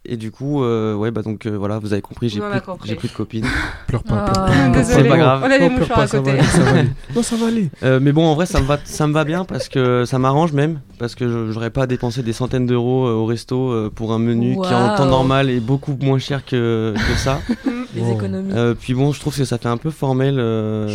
et 0.05 0.17
du 0.17 0.31
coup, 0.31 0.63
euh, 0.63 0.95
ouais, 0.95 1.11
bah 1.11 1.23
donc 1.23 1.47
euh, 1.47 1.57
voilà, 1.57 1.79
vous 1.79 1.93
avez 1.93 2.03
compris, 2.03 2.29
j'ai 2.29 2.41
plus, 2.41 2.61
j'ai 2.85 2.95
plus 2.95 3.09
de 3.09 3.13
copine. 3.15 3.45
Pleure 3.87 4.03
pas, 4.03 4.25
Ah. 4.29 4.33
pleure 4.51 4.73
pas. 4.73 4.85
C'est 4.85 5.05
pas 5.09 5.17
grave. 5.17 5.43
On 5.45 5.51
a 5.51 5.59
des 5.59 5.69
Non, 5.69 5.69
pleure 5.77 5.81
mouchoirs 5.81 5.99
pas, 5.99 6.03
à 6.05 6.07
ça 6.07 6.21
va 6.21 6.23
côté. 6.25 6.39
aller, 6.39 6.49
ça 6.49 6.61
va 6.63 6.71
aller. 6.79 6.89
Non, 7.17 7.23
ça 7.23 7.37
va 7.37 7.47
aller. 7.47 7.71
Euh, 7.83 8.01
mais 8.03 8.13
bon, 8.13 8.25
en 8.27 8.35
vrai, 8.35 8.47
ça 8.47 8.61
me 8.61 8.67
va, 8.67 8.79
ça 8.85 9.07
me 9.07 9.13
va 9.13 9.25
bien 9.25 9.45
parce 9.45 9.69
que 9.69 10.05
ça 10.05 10.19
m'arrange 10.19 10.53
même 10.53 10.81
parce 10.99 11.15
que 11.15 11.29
je- 11.29 11.53
j'aurais 11.53 11.71
pas 11.71 11.87
dépensé 11.87 12.23
des 12.23 12.33
centaines 12.33 12.67
d'euros 12.67 13.07
euh, 13.07 13.13
au 13.15 13.25
resto 13.27 13.71
euh, 13.73 13.91
pour 13.95 14.13
un 14.13 14.19
menu 14.19 14.55
qui 14.55 14.75
en 14.75 14.97
temps 14.97 15.07
normal 15.07 15.51
est 15.51 15.61
beaucoup 15.61 15.97
moins 16.01 16.19
cher 16.19 16.45
que, 16.45 16.95
que 16.97 17.19
ça. 17.19 17.41
Les 17.95 18.01
Wow. 18.03 18.15
économies. 18.15 18.53
Euh, 18.53 18.75
puis 18.75 18.93
bon, 18.93 19.13
je 19.13 19.21
trouve 19.21 19.37
que 19.37 19.45
ça 19.45 19.57
fait 19.57 19.69
un 19.69 19.77
peu 19.77 19.91
formel 19.91 20.35
euh, 20.39 20.89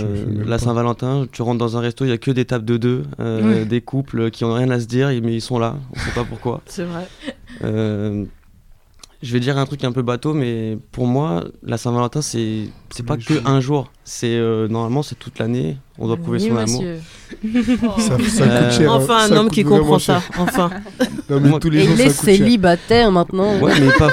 la. 0.46 0.60
Saint-Valentin. 0.60 1.28
Tu 1.32 1.42
rentres 1.42 1.58
dans 1.58 1.78
un 1.78 1.80
resto, 1.80 2.04
il 2.04 2.10
y 2.10 2.12
a 2.12 2.18
que 2.18 2.30
des 2.32 2.44
tables 2.44 2.66
de 2.66 2.76
deux, 2.76 3.04
euh, 3.22 3.64
des 3.64 3.80
couples 3.80 4.30
qui 4.32 4.44
ont 4.44 4.54
rien 4.54 4.70
à 4.70 4.82
se 4.82 4.86
dire, 4.86 5.08
mais 5.24 5.34
ils 5.34 5.40
sont 5.42 5.60
là. 5.60 5.78
On 5.96 6.00
sait 6.00 6.12
pas 6.14 6.26
pourquoi. 6.26 6.60
C'est 6.66 6.84
vrai. 6.84 7.08
Je 9.22 9.34
vais 9.34 9.40
dire 9.40 9.58
un 9.58 9.66
truc 9.66 9.84
un 9.84 9.92
peu 9.92 10.02
bateau, 10.02 10.34
mais 10.34 10.78
pour 10.92 11.06
moi, 11.06 11.44
la 11.62 11.78
Saint-Valentin, 11.78 12.22
c'est 12.22 12.70
c'est 12.92 13.06
pas 13.06 13.18
que 13.18 13.34
un 13.46 13.60
jour. 13.62 13.92
C'est 14.04 14.36
euh, 14.36 14.68
normalement 14.68 15.04
c'est 15.04 15.16
toute 15.18 15.38
l'année. 15.40 15.78
On 16.02 16.08
doit 16.08 16.16
prouver 16.18 16.40
Oui, 16.42 16.48
son 16.50 16.56
amour. 16.58 16.84
Ça, 18.00 18.18
ça 18.30 18.44
Euh, 18.44 18.64
coûte 18.70 18.78
cher. 18.78 18.92
hein. 18.92 18.96
Enfin, 18.96 19.18
un 19.18 19.28
Ça 19.28 19.36
homme 19.36 19.46
coûte 19.48 19.54
qui 19.54 19.64
comprend 19.64 20.00
cher. 20.00 20.22
ça. 20.22 20.42
Enfin. 20.42 20.70
Non, 21.30 21.40
mais 21.40 21.50
Moi- 21.50 21.60
tous 21.60 21.70
les 21.70 21.82
Et 21.82 21.86
jours, 21.86 21.94
il 21.96 22.02
est 22.02 22.10
ça 22.10 22.22
coûte 22.22 22.26
cher. 22.30 22.38
célibataire 22.38 23.12
maintenant. 23.12 23.60
Ouais, 23.60 23.74
mais 23.80 23.92
pas, 24.00 24.10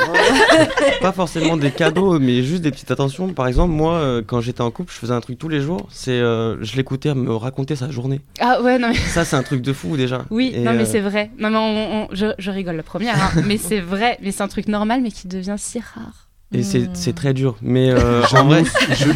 pas 1.00 1.12
forcément 1.12 1.56
des 1.56 1.70
cadeaux, 1.70 2.18
mais 2.18 2.42
juste 2.42 2.60
des 2.62 2.70
petites 2.70 2.90
attentions. 2.90 3.28
Par 3.32 3.46
exemple, 3.46 3.72
moi, 3.72 3.94
euh, 3.94 4.22
quand 4.26 4.42
j'étais 4.42 4.60
en 4.60 4.70
couple, 4.70 4.92
je 4.92 4.98
faisais 4.98 5.14
un 5.14 5.20
truc 5.20 5.38
tous 5.38 5.48
les 5.48 5.60
jours. 5.62 5.86
C'est, 5.90 6.10
euh, 6.10 6.62
je 6.62 6.76
l'écoutais 6.76 7.14
me 7.14 7.34
raconter 7.34 7.74
sa 7.74 7.90
journée. 7.90 8.20
Ah 8.40 8.60
ouais, 8.60 8.78
non 8.78 8.88
mais... 8.88 8.96
Ça, 8.96 9.24
c'est 9.24 9.36
un 9.36 9.42
truc 9.42 9.62
de 9.62 9.72
fou 9.72 9.96
déjà. 9.96 10.26
Oui, 10.30 10.52
Et, 10.54 10.60
non 10.60 10.74
mais 10.74 10.84
c'est 10.84 11.00
vrai. 11.00 11.30
Non 11.38 11.48
mais 11.50 11.56
on- 11.56 12.02
on- 12.02 12.08
je, 12.12 12.26
je 12.38 12.50
rigole 12.50 12.76
la 12.76 12.82
première, 12.82 13.14
hein, 13.16 13.30
mais 13.46 13.56
c'est 13.56 13.80
vrai. 13.80 14.18
Mais 14.22 14.30
c'est 14.32 14.42
un 14.42 14.48
truc 14.48 14.68
normal, 14.68 15.00
mais 15.02 15.10
qui 15.10 15.26
devient 15.28 15.54
si 15.56 15.78
rare. 15.78 16.25
Et 16.52 16.62
c'est, 16.62 16.80
Hmm. 16.80 16.94
c'est 16.94 17.12
très 17.14 17.34
dur. 17.34 17.56
Mais 17.60 17.90
euh, 17.90 18.22
en 18.32 18.44
vrai, 18.46 18.62
je, 18.90 19.10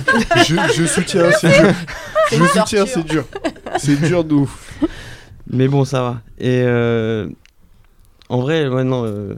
je, 0.44 0.56
je 0.74 0.84
soutiens, 0.86 1.30
c'est 1.40 1.48
dur. 1.48 1.72
Je 2.32 2.44
soutiens, 2.44 2.86
c'est 2.86 3.04
dur. 3.04 3.24
C'est 3.78 4.00
dur 4.00 4.24
de 4.24 4.34
ouf. 4.34 4.72
mais 5.48 5.68
bon, 5.68 5.84
ça 5.84 6.02
va. 6.02 6.22
Et 6.38 6.62
euh, 6.64 7.28
en 8.28 8.40
vrai, 8.40 8.66
ouais, 8.68 8.84
non, 8.84 9.04
euh, 9.06 9.36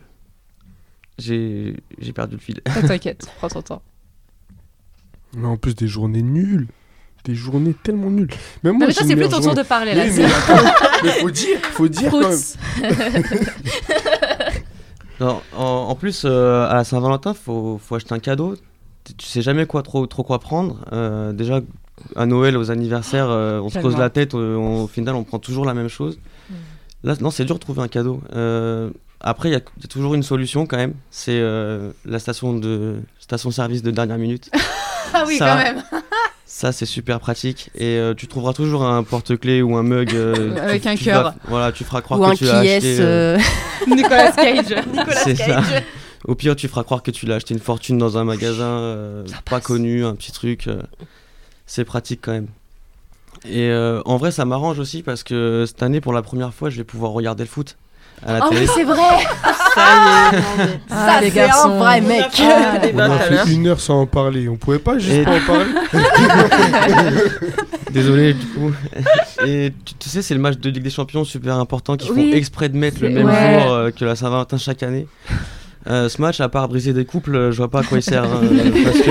j'ai, 1.18 1.76
j'ai 2.00 2.12
perdu 2.12 2.36
le 2.36 2.40
fil. 2.40 2.60
Ah, 2.64 2.82
T'inquiète, 2.86 3.26
prends 3.38 3.48
ton 3.48 3.62
temps. 3.62 3.82
Mais 5.36 5.46
en 5.46 5.56
plus, 5.56 5.74
des 5.74 5.86
journées 5.88 6.22
nulles. 6.22 6.66
Des 7.24 7.34
journées 7.36 7.74
tellement 7.84 8.10
nulles. 8.10 8.26
Même 8.64 8.78
moi, 8.78 8.80
non 8.80 8.86
mais 8.88 8.94
toi 8.94 9.02
j'ai 9.04 9.10
c'est 9.10 9.16
plus 9.16 9.28
ton 9.28 9.40
tour 9.40 9.54
de 9.54 9.62
parler 9.62 9.94
là. 9.94 10.04
Oui, 10.06 10.10
mais 10.16 10.24
attends, 10.24 10.64
mais 11.04 11.10
faut 11.20 11.30
dire, 11.30 11.58
faut 11.72 11.88
dire 11.88 12.10
quand 12.10 12.28
même. 12.28 12.38
Non, 15.20 15.40
en, 15.56 15.62
en 15.64 15.94
plus, 15.94 16.22
euh, 16.24 16.66
à 16.68 16.74
la 16.74 16.84
Saint-Valentin, 16.84 17.34
faut, 17.34 17.78
faut 17.82 17.94
acheter 17.94 18.14
un 18.14 18.18
cadeau. 18.18 18.54
Tu- 19.04 19.26
sais 19.26 19.42
jamais 19.42 19.66
quoi 19.66 19.82
trop, 19.82 20.06
trop 20.06 20.22
quoi 20.22 20.38
prendre. 20.38 20.78
Euh, 20.92 21.32
déjà, 21.32 21.60
à 22.16 22.26
Noël, 22.26 22.56
aux 22.56 22.70
anniversaires, 22.70 23.28
euh, 23.30 23.60
on 23.60 23.68
se 23.68 23.78
pose 23.78 23.96
la 23.96 24.10
tête. 24.10 24.34
on- 24.34 24.84
au 24.84 24.86
final, 24.86 25.14
on 25.14 25.24
prend 25.24 25.38
toujours 25.38 25.64
la 25.64 25.74
même 25.74 25.88
chose. 25.88 26.18
Là, 27.04 27.14
non, 27.20 27.30
c'est 27.30 27.44
dur 27.44 27.56
de 27.56 27.60
trouver 27.60 27.82
un 27.82 27.88
cadeau. 27.88 28.20
Après, 29.24 29.48
il 29.50 29.52
y, 29.52 29.56
a 29.56 29.60
il 29.76 29.82
y 29.82 29.84
a 29.84 29.88
toujours 29.88 30.14
une 30.14 30.22
solution 30.24 30.66
quand 30.66 30.76
même. 30.76 30.94
C'est 31.10 31.40
la 32.04 32.18
station 32.18 32.54
de 32.54 32.96
station-service 33.20 33.82
de 33.82 33.90
dernière 33.90 34.18
minute. 34.18 34.50
Ah 35.14 35.24
oui 35.26 35.36
Ça- 35.36 35.46
quand 35.46 35.56
même. 35.56 35.82
Ça, 36.54 36.70
c'est 36.70 36.84
super 36.84 37.18
pratique. 37.18 37.70
Et 37.74 37.96
euh, 37.96 38.12
tu 38.12 38.26
trouveras 38.26 38.52
toujours 38.52 38.84
un 38.84 39.02
porte-clés 39.04 39.62
ou 39.62 39.74
un 39.78 39.82
mug. 39.82 40.14
euh, 40.14 40.54
Avec 40.62 40.82
tu- 40.82 40.88
un 40.88 40.96
cœur. 40.96 41.34
Voilà, 41.48 41.72
tu 41.72 41.82
feras 41.82 42.02
croire 42.02 42.20
Ou 42.20 42.24
que 42.24 42.30
un 42.30 42.34
tu 42.34 42.44
l'as 42.44 42.58
acheté. 42.58 42.96
euh, 43.00 43.38
Nicolas 43.88 44.32
Cage. 44.32 44.74
Nicolas 44.92 45.34
ça. 45.34 45.62
Au 46.26 46.34
pire, 46.34 46.54
tu 46.54 46.68
feras 46.68 46.84
croire 46.84 47.02
que 47.02 47.10
tu 47.10 47.24
l'as 47.24 47.36
acheté 47.36 47.54
une 47.54 47.60
fortune 47.60 47.96
dans 47.96 48.18
un 48.18 48.24
magasin 48.24 48.64
euh, 48.66 49.24
pas 49.46 49.60
connu, 49.62 50.04
un 50.04 50.14
petit 50.14 50.30
truc. 50.30 50.66
euh, 50.68 50.82
c'est 51.66 51.86
pratique 51.86 52.20
quand 52.22 52.32
même. 52.32 52.48
Et 53.46 53.70
euh, 53.70 54.02
en 54.04 54.18
vrai, 54.18 54.30
ça 54.30 54.44
m'arrange 54.44 54.78
aussi 54.78 55.02
parce 55.02 55.22
que 55.22 55.64
cette 55.66 55.82
année, 55.82 56.02
pour 56.02 56.12
la 56.12 56.20
première 56.20 56.52
fois, 56.52 56.68
je 56.68 56.76
vais 56.76 56.84
pouvoir 56.84 57.12
regarder 57.12 57.44
le 57.44 57.48
foot 57.48 57.76
à 58.24 58.32
la 58.34 58.40
Ah 58.44 58.48
télé. 58.48 58.60
oui, 58.62 58.68
c'est 58.74 58.84
vrai. 58.84 58.96
Ah, 59.76 60.30
Ah, 60.90 61.20
les 61.20 61.30
c'est 61.30 61.40
un 61.40 61.46
garçons. 61.46 61.78
vrai 61.78 62.00
mec. 62.00 62.26
Ah, 62.40 62.78
On 62.94 62.98
a 63.00 63.18
fait 63.18 63.52
une 63.52 63.66
heure 63.66 63.80
sans 63.80 64.02
en 64.02 64.06
parler. 64.06 64.48
On 64.48 64.56
pouvait 64.56 64.78
pas 64.78 64.98
juste 64.98 65.16
Et- 65.16 65.24
pas 65.24 65.36
en 65.36 65.46
parler 65.46 65.66
Désolé, 67.92 68.34
du 68.34 68.46
coup. 68.46 68.72
Et 69.46 69.72
tu, 69.84 69.94
tu 69.94 70.08
sais, 70.08 70.22
c'est 70.22 70.34
le 70.34 70.40
match 70.40 70.58
de 70.58 70.70
Ligue 70.70 70.82
des 70.82 70.90
Champions 70.90 71.24
super 71.24 71.56
important 71.56 71.96
qu'ils 71.96 72.12
Oui. 72.12 72.30
font 72.30 72.36
exprès 72.36 72.68
de 72.68 72.76
mettre 72.76 73.02
le 73.02 73.10
même 73.10 73.26
ouais. 73.26 73.60
jour 73.62 73.72
euh, 73.72 73.90
que 73.90 74.04
la 74.04 74.16
Saint-Valentin 74.16 74.56
chaque 74.56 74.82
année. 74.82 75.06
Euh, 75.88 76.08
ce 76.08 76.22
match, 76.22 76.40
à 76.40 76.48
part 76.48 76.68
briser 76.68 76.92
des 76.92 77.04
couples, 77.04 77.34
euh, 77.34 77.50
je 77.50 77.56
vois 77.56 77.68
pas 77.68 77.80
à 77.80 77.82
quoi 77.82 77.98
il 77.98 78.02
sert. 78.02 78.22
hein, 78.24 78.40
parce 78.84 79.00
que 79.00 79.10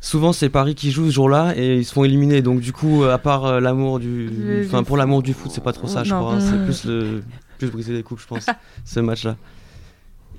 souvent, 0.00 0.32
c'est 0.34 0.50
Paris 0.50 0.74
qui 0.74 0.90
joue 0.90 1.06
ce 1.06 1.12
jour-là 1.14 1.54
et 1.56 1.76
ils 1.78 1.84
se 1.86 1.92
font 1.94 2.04
éliminer. 2.04 2.42
Donc, 2.42 2.60
du 2.60 2.72
coup, 2.72 3.02
euh, 3.02 3.14
à 3.14 3.18
part 3.18 3.46
euh, 3.46 3.60
l'amour 3.60 3.98
du. 3.98 4.30
Enfin, 4.66 4.82
pour 4.82 4.98
l'amour 4.98 5.22
du 5.22 5.32
foot, 5.32 5.50
c'est 5.54 5.64
pas 5.64 5.72
trop 5.72 5.86
ça, 5.88 6.04
je 6.04 6.12
Non. 6.12 6.20
crois. 6.20 6.34
hein. 6.34 6.38
C'est 6.40 6.56
Mm. 6.56 6.64
plus, 6.64 6.84
le... 6.84 7.22
plus 7.60 7.70
briser 7.70 7.92
des 7.94 8.02
couples, 8.02 8.22
je 8.22 8.26
pense, 8.26 8.46
ce 8.84 9.00
match-là. 9.00 9.36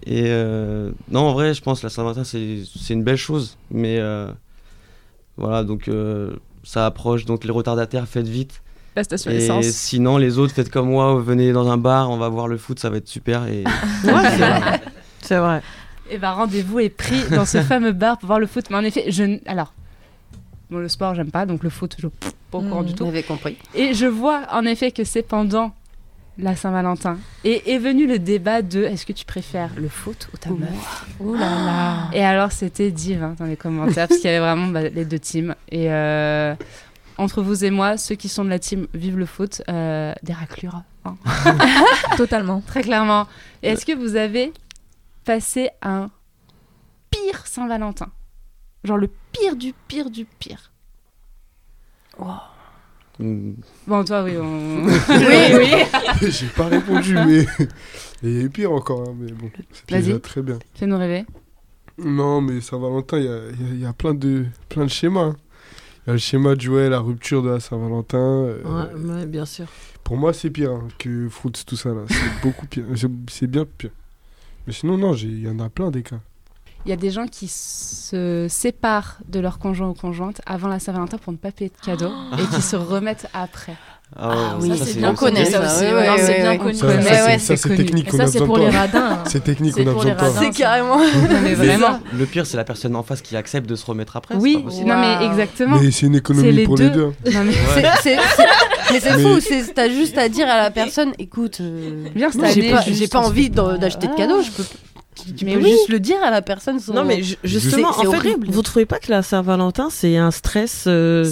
Et 0.05 0.23
euh, 0.27 0.91
non, 1.09 1.21
en 1.21 1.33
vrai, 1.33 1.53
je 1.53 1.61
pense 1.61 1.81
que 1.81 1.85
la 1.85 1.89
Saint-Valentin, 1.91 2.23
c'est 2.23 2.63
c'est 2.75 2.93
une 2.95 3.03
belle 3.03 3.17
chose. 3.17 3.57
Mais 3.69 3.97
euh, 3.99 4.31
voilà, 5.37 5.63
donc 5.63 5.87
euh, 5.87 6.35
ça 6.63 6.87
approche. 6.87 7.25
Donc, 7.25 7.43
les 7.43 7.51
retardataires, 7.51 8.07
faites 8.07 8.27
vite. 8.27 8.61
La 8.95 9.03
station 9.03 9.31
Et 9.31 9.35
essence. 9.35 9.65
sinon, 9.67 10.17
les 10.17 10.37
autres, 10.39 10.53
faites 10.53 10.69
comme 10.71 10.89
moi, 10.89 11.17
venez 11.21 11.53
dans 11.53 11.69
un 11.69 11.77
bar, 11.77 12.09
on 12.09 12.17
va 12.17 12.27
voir 12.29 12.47
le 12.47 12.57
foot, 12.57 12.79
ça 12.79 12.89
va 12.89 12.97
être 12.97 13.07
super. 13.07 13.45
Et... 13.47 13.63
C'est 15.21 15.37
vrai. 15.37 15.61
Et 16.09 16.17
bah 16.17 16.31
rendez-vous 16.33 16.79
est 16.79 16.89
pris 16.89 17.23
dans 17.29 17.45
ce 17.45 17.61
fameux 17.61 17.93
bar 17.93 18.17
pour 18.17 18.27
voir 18.27 18.39
le 18.39 18.47
foot. 18.47 18.65
Mais 18.69 18.75
en 18.77 18.83
effet, 18.83 19.05
je 19.11 19.39
alors 19.45 19.73
bon, 20.69 20.79
le 20.79 20.89
sport 20.89 21.15
j'aime 21.15 21.31
pas, 21.31 21.45
donc 21.45 21.63
le 21.63 21.69
foot 21.69 21.95
je 21.99 22.07
pas 22.51 22.57
au 22.57 22.61
courant 22.61 22.81
Mm. 22.81 22.85
du 22.85 22.93
tout. 22.95 23.03
Vous 23.05 23.11
avez 23.11 23.23
compris. 23.23 23.57
Et 23.75 23.93
je 23.93 24.07
vois 24.07 24.41
en 24.51 24.65
effet 24.65 24.91
que 24.91 25.03
c'est 25.05 25.21
pendant 25.21 25.73
la 26.41 26.55
Saint-Valentin. 26.55 27.17
Et 27.43 27.73
est 27.73 27.77
venu 27.77 28.07
le 28.07 28.19
débat 28.19 28.61
de 28.61 28.83
est-ce 28.83 29.05
que 29.05 29.13
tu 29.13 29.25
préfères 29.25 29.71
le 29.77 29.87
foot 29.87 30.27
ou 30.33 30.37
ta 30.37 30.49
meuf 30.49 31.05
Oh 31.19 31.33
là 31.35 31.49
là. 31.49 32.09
Et 32.13 32.23
alors 32.23 32.51
c'était 32.51 32.91
divin 32.91 33.35
dans 33.39 33.45
les 33.45 33.55
commentaires 33.57 34.07
parce 34.07 34.19
qu'il 34.19 34.29
y 34.29 34.33
avait 34.33 34.39
vraiment 34.45 34.67
bah, 34.67 34.81
les 34.89 35.05
deux 35.05 35.19
teams. 35.19 35.55
Et 35.69 35.91
euh, 35.91 36.55
entre 37.17 37.41
vous 37.41 37.63
et 37.63 37.69
moi, 37.69 37.97
ceux 37.97 38.15
qui 38.15 38.27
sont 38.29 38.43
de 38.43 38.49
la 38.49 38.59
team 38.59 38.87
Vive 38.93 39.17
le 39.17 39.25
foot, 39.25 39.61
euh, 39.69 40.13
des 40.23 40.33
raclures. 40.33 40.81
hein. 41.05 41.15
Totalement. 42.17 42.61
Très 42.61 42.81
clairement. 42.81 43.27
Et 43.63 43.69
est-ce 43.69 43.85
que 43.85 43.93
vous 43.95 44.15
avez 44.15 44.51
passé 45.23 45.69
un 45.81 46.09
pire 47.11 47.45
Saint-Valentin? 47.45 48.09
Genre 48.83 48.97
le 48.97 49.09
pire 49.31 49.55
du 49.55 49.73
pire 49.87 50.09
du 50.09 50.25
pire. 50.25 50.71
Mm. 52.19 52.25
Bon, 53.87 54.03
toi, 54.03 54.23
oui. 54.23 54.37
on- 54.37 54.85
Oui, 55.09 55.57
oui. 55.57 55.71
J'ai 56.31 56.47
pas 56.47 56.65
répondu, 56.65 57.13
mais. 57.15 57.41
Et 57.41 57.47
il 58.23 58.33
y 58.33 58.39
a 58.39 58.43
eu 58.43 58.49
pire 58.49 58.71
encore, 58.71 59.01
hein, 59.09 59.13
mais 59.19 59.31
bon. 59.31 59.49
C'était 59.71 59.95
Vas-y. 59.95 60.03
déjà 60.05 60.19
très 60.19 60.41
bien. 60.41 60.59
Fais-nous 60.75 60.97
rêver. 60.97 61.25
Non, 61.97 62.41
mais 62.41 62.61
Saint-Valentin, 62.61 63.17
il 63.19 63.25
y 63.25 63.27
a, 63.27 63.37
il 63.51 63.61
y 63.67 63.69
a- 63.69 63.73
il 63.73 63.79
y 63.81 63.85
a 63.85 63.93
plein, 63.93 64.13
de, 64.13 64.45
plein 64.69 64.85
de 64.85 64.89
schémas. 64.89 65.21
hein. 65.21 65.35
Il 66.05 66.07
y 66.07 66.09
a 66.09 66.13
le 66.13 66.19
schéma 66.19 66.55
de 66.55 66.61
jouer 66.61 66.89
la 66.89 66.99
rupture 66.99 67.43
de 67.43 67.49
la 67.49 67.59
Saint-Valentin. 67.59 68.17
euh, 68.17 68.63
Ouais, 68.63 69.13
ouais, 69.19 69.25
bien 69.27 69.45
sûr. 69.45 69.65
Pour 70.03 70.17
moi, 70.17 70.33
c'est 70.33 70.49
pire 70.49 70.71
hein, 70.71 70.87
que 70.97 71.29
Fruits, 71.29 71.51
tout 71.65 71.75
ça 71.75 71.89
là. 71.89 72.01
C'est 72.09 72.41
beaucoup 72.41 72.65
pire. 72.65 72.85
C'est- 72.95 73.07
C'est 73.29 73.47
bien 73.47 73.65
pire. 73.65 73.91
Mais 74.65 74.73
sinon, 74.73 74.97
non, 74.97 75.13
j'ai- 75.13 75.27
il 75.27 75.41
y 75.41 75.49
en 75.49 75.59
a 75.59 75.69
plein 75.69 75.91
des 75.91 76.01
cas. 76.01 76.19
Il 76.85 76.89
y 76.89 76.93
a 76.93 76.97
des 76.97 77.11
gens 77.11 77.27
qui 77.27 77.47
se 77.47 78.47
séparent 78.49 79.17
de 79.29 79.39
leur 79.39 79.59
conjoint 79.59 79.89
ou 79.89 79.93
conjointe 79.93 80.41
avant 80.45 80.67
la 80.67 80.79
Saint-Valentin 80.79 81.17
pour 81.17 81.31
ne 81.31 81.37
pas 81.37 81.51
payer 81.51 81.69
de 81.69 81.85
cadeaux 81.85 82.11
et 82.39 82.55
qui 82.55 82.61
se 82.61 82.75
remettent 82.75 83.27
après. 83.33 83.75
Ah, 84.19 84.57
oui, 84.59 84.77
ça, 84.77 84.85
c'est 84.85 84.97
bien 84.97 85.11
ça, 85.11 85.15
connu, 85.15 85.45
ça 85.45 85.61
aussi. 85.61 85.83
ouais, 85.85 86.07
Non, 86.07 86.13
c'est 86.17 86.23
ouais, 86.27 86.41
bien 86.41 86.49
ouais. 86.51 86.57
connu. 86.57 86.73
Ça, 86.75 86.85
Ouais, 86.87 86.95
ouais, 86.97 87.39
c'est- 87.39 87.65
ouais, 87.69 87.77
technique, 87.77 88.11
ça, 88.11 88.27
c'est 88.27 88.43
pour 88.45 88.57
les 88.57 88.69
radins. 88.69 89.19
C'est 89.25 89.41
technique, 89.41 89.73
on 89.77 89.81
a 89.87 89.93
pour 89.93 90.03
besoin 90.03 90.15
les 90.15 90.31
de. 90.33 90.35
C'est 90.37 90.49
carrément. 90.61 90.97
Non, 90.97 91.05
mais 91.29 91.39
Mais 91.43 91.53
vraiment. 91.53 91.99
Le 92.13 92.25
pire, 92.25 92.45
c'est 92.45 92.57
la 92.57 92.65
personne 92.65 92.93
en 92.97 93.03
face 93.03 93.21
qui 93.21 93.37
accepte 93.37 93.69
de 93.69 93.75
se 93.77 93.85
remettre 93.85 94.17
après. 94.17 94.35
Oui, 94.35 94.65
non 94.85 94.97
mais 94.99 95.25
exactement. 95.27 95.77
Mais 95.79 95.91
c'est 95.91 96.07
une 96.07 96.15
économie 96.15 96.51
les 96.51 96.65
pour 96.65 96.75
deux. 96.75 96.83
les 96.85 96.89
deux. 96.89 97.13
Non, 97.33 97.43
mais 97.45 97.53
C'est- 97.53 97.83
c'est- 98.01 98.17
c'est- 98.35 98.45
Mais 98.91 98.99
c'est 98.99 99.15
Mais- 99.15 99.23
fou, 99.39 99.71
t'as 99.73 99.87
juste 99.87 100.17
à 100.17 100.27
dire 100.27 100.49
à 100.49 100.57
la 100.57 100.71
personne, 100.71 101.13
écoute, 101.17 101.59
euh, 101.61 102.07
j'ai 102.13 103.07
pas, 103.07 103.19
envie 103.19 103.49
d'acheter 103.49 104.07
de 104.07 104.15
cadeaux, 104.15 104.41
je 104.41 104.51
peux, 104.51 104.65
tu 105.15 105.45
Mais 105.45 105.55
peux 105.55 105.63
oui. 105.63 105.71
juste 105.71 105.89
le 105.89 105.99
dire 105.99 106.17
à 106.23 106.31
la 106.31 106.41
personne. 106.41 106.79
sans- 106.79 106.93
Non, 106.93 107.03
mais 107.03 107.21
ju- 107.23 107.35
justement, 107.43 107.89
en 107.89 107.93
fait, 107.93 108.07
horrible. 108.07 108.47
vous 108.49 108.61
trouvez 108.61 108.85
pas 108.85 108.99
que 108.99 109.11
la 109.11 109.21
Saint-Valentin, 109.23 109.89
c'est 109.91 110.17
un 110.17 110.31
stress 110.31 110.85
euh, 110.87 111.25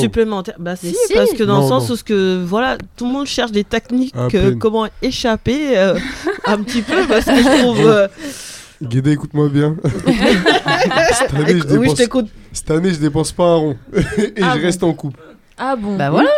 supplémentaire? 0.00 0.56
Bah 0.58 0.76
si, 0.76 0.94
parce 1.14 1.32
que 1.32 1.44
dans 1.44 1.56
Non, 1.58 1.62
le 1.62 1.68
sens 1.68 1.88
non. 1.88 1.94
où 1.94 1.96
ce 1.96 2.04
que, 2.04 2.42
voilà, 2.44 2.76
tout 2.96 3.06
le 3.06 3.12
monde 3.12 3.26
cherche 3.26 3.52
des 3.52 3.64
techniques, 3.64 4.14
À 4.16 4.28
euh, 4.34 4.54
comment 4.56 4.86
échapper 5.02 5.78
euh, 5.78 5.98
un 6.44 6.58
petit 6.62 6.82
peu, 6.82 7.06
parce 7.08 7.24
que 7.24 7.36
je 7.36 7.58
trouve... 7.62 7.86
euh, 7.86 8.08
Guédé, 8.82 9.12
écoute-moi 9.12 9.48
bien. 9.48 9.76
Cette 11.12 11.34
année, 11.34 11.60
je 11.60 11.76
oui, 11.76 11.88
je 11.90 11.94
dépense, 11.94 12.24
cette 12.52 12.70
année, 12.70 12.90
je 12.92 12.98
dépense 12.98 13.32
pas 13.32 13.44
un 13.44 13.54
rond. 13.56 13.76
Et 14.18 14.32
Ah 14.42 14.52
je 14.54 14.58
bon 14.58 14.64
reste 14.66 14.82
en 14.82 14.92
couple. 14.92 15.20
Ah 15.56 15.76
bon 15.76 15.96
Bah 15.96 16.10
voilà. 16.10 16.30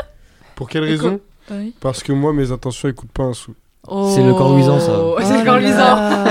Pour 0.55 0.69
quelle 0.69 0.85
raison? 0.85 1.19
Oui. 1.51 1.75
Parce 1.81 2.03
que 2.03 2.13
moi, 2.13 2.33
mes 2.33 2.53
intentions, 2.53 2.89
elles 2.89 2.95
coûtent 2.95 3.11
pas 3.11 3.25
un 3.25 3.33
sou. 3.33 3.55
C'est 4.15 4.23
le 4.25 4.33
corps 4.35 4.55
luisant, 4.57 4.81
ça. 4.81 4.93
Oh, 4.99 5.15
Oh 5.17 5.21
C'est 5.23 5.33
le 5.33 5.39
là 5.39 5.45
corps 5.45 5.59
luisant. 5.59 5.79
là. 5.79 6.25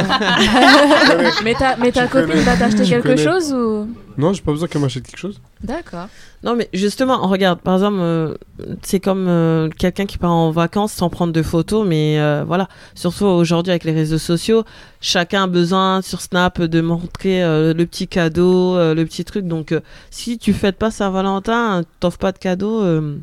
Mais 1.43 1.53
ta, 1.53 1.75
mais 1.77 1.91
ta 1.91 2.07
copine 2.07 2.39
va 2.41 2.55
t'acheter 2.57 2.83
quelque 2.83 3.03
connais. 3.03 3.17
chose 3.23 3.53
ou? 3.53 3.87
Non, 4.17 4.33
j'ai 4.33 4.41
pas 4.41 4.51
besoin 4.51 4.67
qu'elle 4.67 4.81
m'achète 4.81 5.03
quelque 5.05 5.17
chose. 5.19 5.39
D'accord. 5.63 6.07
Non, 6.43 6.55
mais 6.55 6.69
justement, 6.73 7.27
regarde, 7.27 7.59
par 7.59 7.75
exemple, 7.75 7.97
euh, 7.99 8.35
c'est 8.81 8.99
comme 8.99 9.27
euh, 9.27 9.69
quelqu'un 9.77 10.05
qui 10.05 10.17
part 10.17 10.31
en 10.31 10.51
vacances 10.51 10.93
sans 10.93 11.09
prendre 11.09 11.33
de 11.33 11.41
photos, 11.41 11.85
mais 11.85 12.17
euh, 12.19 12.43
voilà, 12.47 12.67
surtout 12.93 13.25
aujourd'hui 13.25 13.71
avec 13.71 13.83
les 13.83 13.91
réseaux 13.91 14.17
sociaux, 14.17 14.63
chacun 15.01 15.43
a 15.43 15.47
besoin 15.47 16.01
sur 16.01 16.21
Snap 16.21 16.61
de 16.61 16.81
montrer 16.81 17.43
euh, 17.43 17.73
le 17.73 17.85
petit 17.85 18.07
cadeau, 18.07 18.75
euh, 18.77 18.93
le 18.95 19.05
petit 19.05 19.25
truc. 19.25 19.45
Donc, 19.47 19.71
euh, 19.71 19.81
si 20.11 20.37
tu 20.37 20.53
fêtes 20.53 20.77
pas 20.77 20.91
Saint-Valentin, 20.91 21.81
t'offres 21.99 22.17
pas 22.19 22.31
de 22.31 22.37
cadeau, 22.37 22.81
euh, 22.83 23.17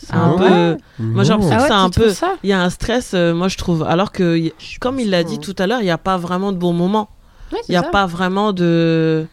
c'est 0.00 0.12
Ah 0.12 0.24
un 0.24 0.32
ouais? 0.32 0.38
peu. 0.48 0.76
Moi, 1.02 1.24
j'ai 1.24 1.30
l'impression 1.30 1.54
Ah 1.54 1.58
que 1.58 1.62
ouais, 1.62 1.68
c'est 1.68 1.74
un 1.74 1.90
peu. 1.90 2.36
Il 2.44 2.50
y 2.50 2.52
a 2.52 2.62
un 2.62 2.70
stress, 2.70 3.12
euh, 3.14 3.34
moi, 3.34 3.48
je 3.48 3.56
trouve. 3.56 3.82
Alors 3.82 4.12
que, 4.12 4.36
y- 4.36 4.52
comme 4.80 4.98
il 5.00 5.10
l'a 5.10 5.24
dit 5.24 5.38
tout 5.38 5.54
à 5.58 5.66
l'heure, 5.66 5.80
il 5.80 5.84
n'y 5.84 5.90
a 5.90 5.98
pas 5.98 6.16
vraiment 6.16 6.52
de 6.52 6.56
bon 6.58 6.72
moment. 6.72 7.08
Ouais, 7.52 7.58
Il 7.62 7.66
c'est 7.66 7.72
n'y 7.72 7.76
a 7.76 7.82
ça. 7.82 7.88
pas 7.90 8.06
vraiment 8.06 8.52
de. 8.52 9.26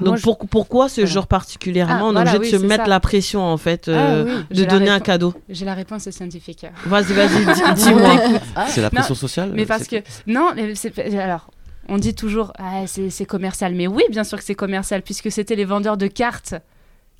Moi, 0.00 0.10
Donc 0.10 0.18
je- 0.18 0.46
pourquoi 0.48 0.88
ce 0.88 1.02
Voilà. 1.02 1.12
jour 1.12 1.26
particulièrement 1.28 1.94
Ah, 2.00 2.04
On 2.06 2.10
est 2.10 2.12
voilà, 2.14 2.34
obligé 2.36 2.56
oui, 2.56 2.58
de 2.62 2.64
se 2.64 2.68
mettre 2.68 2.82
ça. 2.84 2.90
la 2.90 2.98
pression 2.98 3.44
en 3.44 3.56
fait 3.56 3.86
euh, 3.86 4.24
Ah 4.26 4.44
oui, 4.50 4.56
de 4.56 4.64
donner 4.64 4.90
un 4.90 4.98
cadeau. 4.98 5.34
J'ai 5.48 5.64
la 5.64 5.74
réponse 5.74 6.10
scientifique. 6.10 6.66
Vas-y, 6.86 7.12
vas-y, 7.12 7.46
dis- 7.54 7.62
dis-moi. 7.84 8.16
C'est 8.66 8.80
la 8.80 8.88
Non, 8.88 8.96
pression 8.96 9.14
sociale 9.14 9.52
Mais 9.54 9.62
euh, 9.62 9.66
parce 9.66 9.86
que 9.86 9.96
non, 10.26 10.48
alors. 11.20 11.48
On 11.88 11.98
dit 11.98 12.14
toujours 12.14 12.52
ah, 12.58 12.84
c'est 12.86 13.26
commercial, 13.26 13.74
mais 13.74 13.86
oui, 13.86 14.02
bien 14.10 14.24
sûr 14.24 14.38
que 14.38 14.44
c'est 14.44 14.54
commercial 14.54 15.02
puisque 15.02 15.30
c'était 15.30 15.54
les 15.54 15.66
vendeurs 15.66 15.96
de 15.98 16.06
cartes 16.06 16.54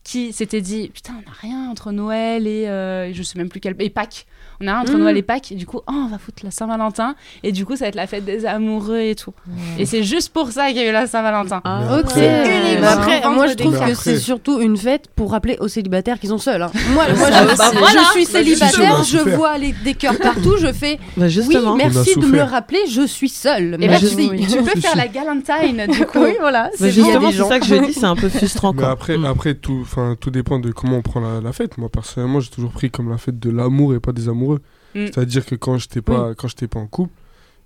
qui 0.05 0.33
s'étaient 0.35 0.61
dit 0.61 0.91
putain 0.93 1.15
on 1.19 1.29
n'a 1.29 1.35
rien 1.41 1.71
entre 1.71 1.91
Noël 1.91 2.47
et 2.47 2.69
euh, 2.69 3.13
je 3.13 3.23
sais 3.23 3.39
même 3.39 3.49
plus 3.49 3.61
quel 3.61 3.75
et 3.79 3.91
Pâques. 3.91 4.27
On 4.61 4.69
a 4.69 4.73
rien 4.73 4.81
entre 4.83 4.93
Mm. 4.95 4.99
Noël 4.99 5.17
et 5.17 5.23
Pâques. 5.23 5.51
Et 5.51 5.55
du 5.57 5.67
coup, 5.67 5.79
oh, 5.79 5.93
on 5.93 6.07
va 6.09 6.19
foutre 6.19 6.45
la 6.45 6.51
Saint-Valentin 6.51 7.17
et 7.43 7.51
du 7.53 7.65
coup 7.67 7.75
ça 7.75 7.87
va 7.87 7.89
être 7.89 7.95
la 7.97 8.07
fête 8.07 8.25
des 8.25 8.47
amoureux 8.47 9.01
et 9.01 9.15
tout. 9.15 9.33
Et 9.79 9.87
c'est 9.87 10.03
juste 10.05 10.33
pour 10.33 10.53
ça 10.53 10.69
qu'il 10.69 10.77
y 10.77 10.81
a 10.81 10.89
eu 10.89 10.93
la 10.93 11.07
Saint-Valentin. 11.07 11.61
Mais 11.65 11.97
Ok. 11.97 12.05
après- 12.05 12.69
Uniquement 12.71 12.87
après, 12.89 13.31
moi 13.31 13.47
je 13.49 13.55
trouve 13.55 13.79
que 13.81 13.95
c'est 13.95 14.19
surtout 14.19 14.61
une 14.61 14.77
fête 14.77 15.09
pour 15.17 15.31
rappeler 15.33 15.57
aux 15.59 15.69
célibataires 15.69 16.21
qu'ils 16.21 16.29
sont 16.29 16.39
seuls. 16.39 16.63
hein. 16.63 16.71
Moi, 16.93 17.05
je, 17.09 17.15
bah, 17.15 17.55
Bah, 17.57 17.71
voilà. 17.75 18.05
suis 18.13 18.27
célibataire, 18.27 19.01
a 19.01 19.03
je 19.03 19.19
vois 19.19 19.57
les, 19.59 19.73
des 19.73 19.95
cœurs 19.95 20.19
partout, 20.19 20.57
je 20.61 20.73
fais 20.73 20.99
Bah, 21.17 21.27
oui, 21.27 21.57
a 21.57 21.75
merci 21.77 22.15
de 22.15 22.21
me 22.21 22.25
souffert. 22.27 22.51
rappeler, 22.51 22.81
je 22.91 23.07
suis 23.07 23.29
seule. 23.31 23.75
Et 23.81 23.89
bah, 23.89 23.97
Merci. 24.01 24.17
tu, 24.39 24.47
tu 24.47 24.63
peux 24.63 24.81
faire 24.81 24.97
la 24.97 25.09
galantine 25.09 25.87
du 25.91 26.07
coup. 26.07 26.19
Oui, 26.23 26.37
voilà. 26.39 26.65
Bah, 26.65 26.71
c'est 26.77 26.91
justement, 26.93 27.29
a 27.29 27.33
c'est 27.33 27.45
ça 27.45 27.59
que 27.59 27.67
je 27.67 27.75
dis, 27.77 27.93
c'est 27.93 28.05
un 28.05 28.17
peu 28.17 28.29
frustrant. 28.29 28.73
Après, 28.85 29.17
Mm. 29.19 29.25
après 29.25 29.55
tout, 29.55 29.85
enfin, 29.95 30.17
tout 30.19 30.31
dépend 30.31 30.59
de 30.59 30.73
comment 30.73 30.99
on 30.99 31.03
prend 31.03 31.21
la, 31.21 31.41
la 31.41 31.53
fête. 31.53 31.79
Moi, 31.79 31.89
personnellement, 31.89 32.41
j'ai 32.41 32.51
toujours 32.51 32.73
pris 32.73 32.91
comme 32.91 33.09
la 33.09 33.19
fête 33.19 33.39
de 33.39 33.51
l'amour 33.51 33.95
et 33.95 34.01
pas 34.01 34.13
des 34.13 34.29
amoureux. 34.29 34.61
Mm. 34.95 35.07
C'est-à-dire 35.07 35.47
que 35.47 35.55
quand 35.55 35.79
j'étais 35.79 36.03
pas, 36.03 36.35
quand 36.35 36.49
j'étais 36.49 36.69
pas 36.69 36.81
en 36.81 36.87
couple, 36.87 37.13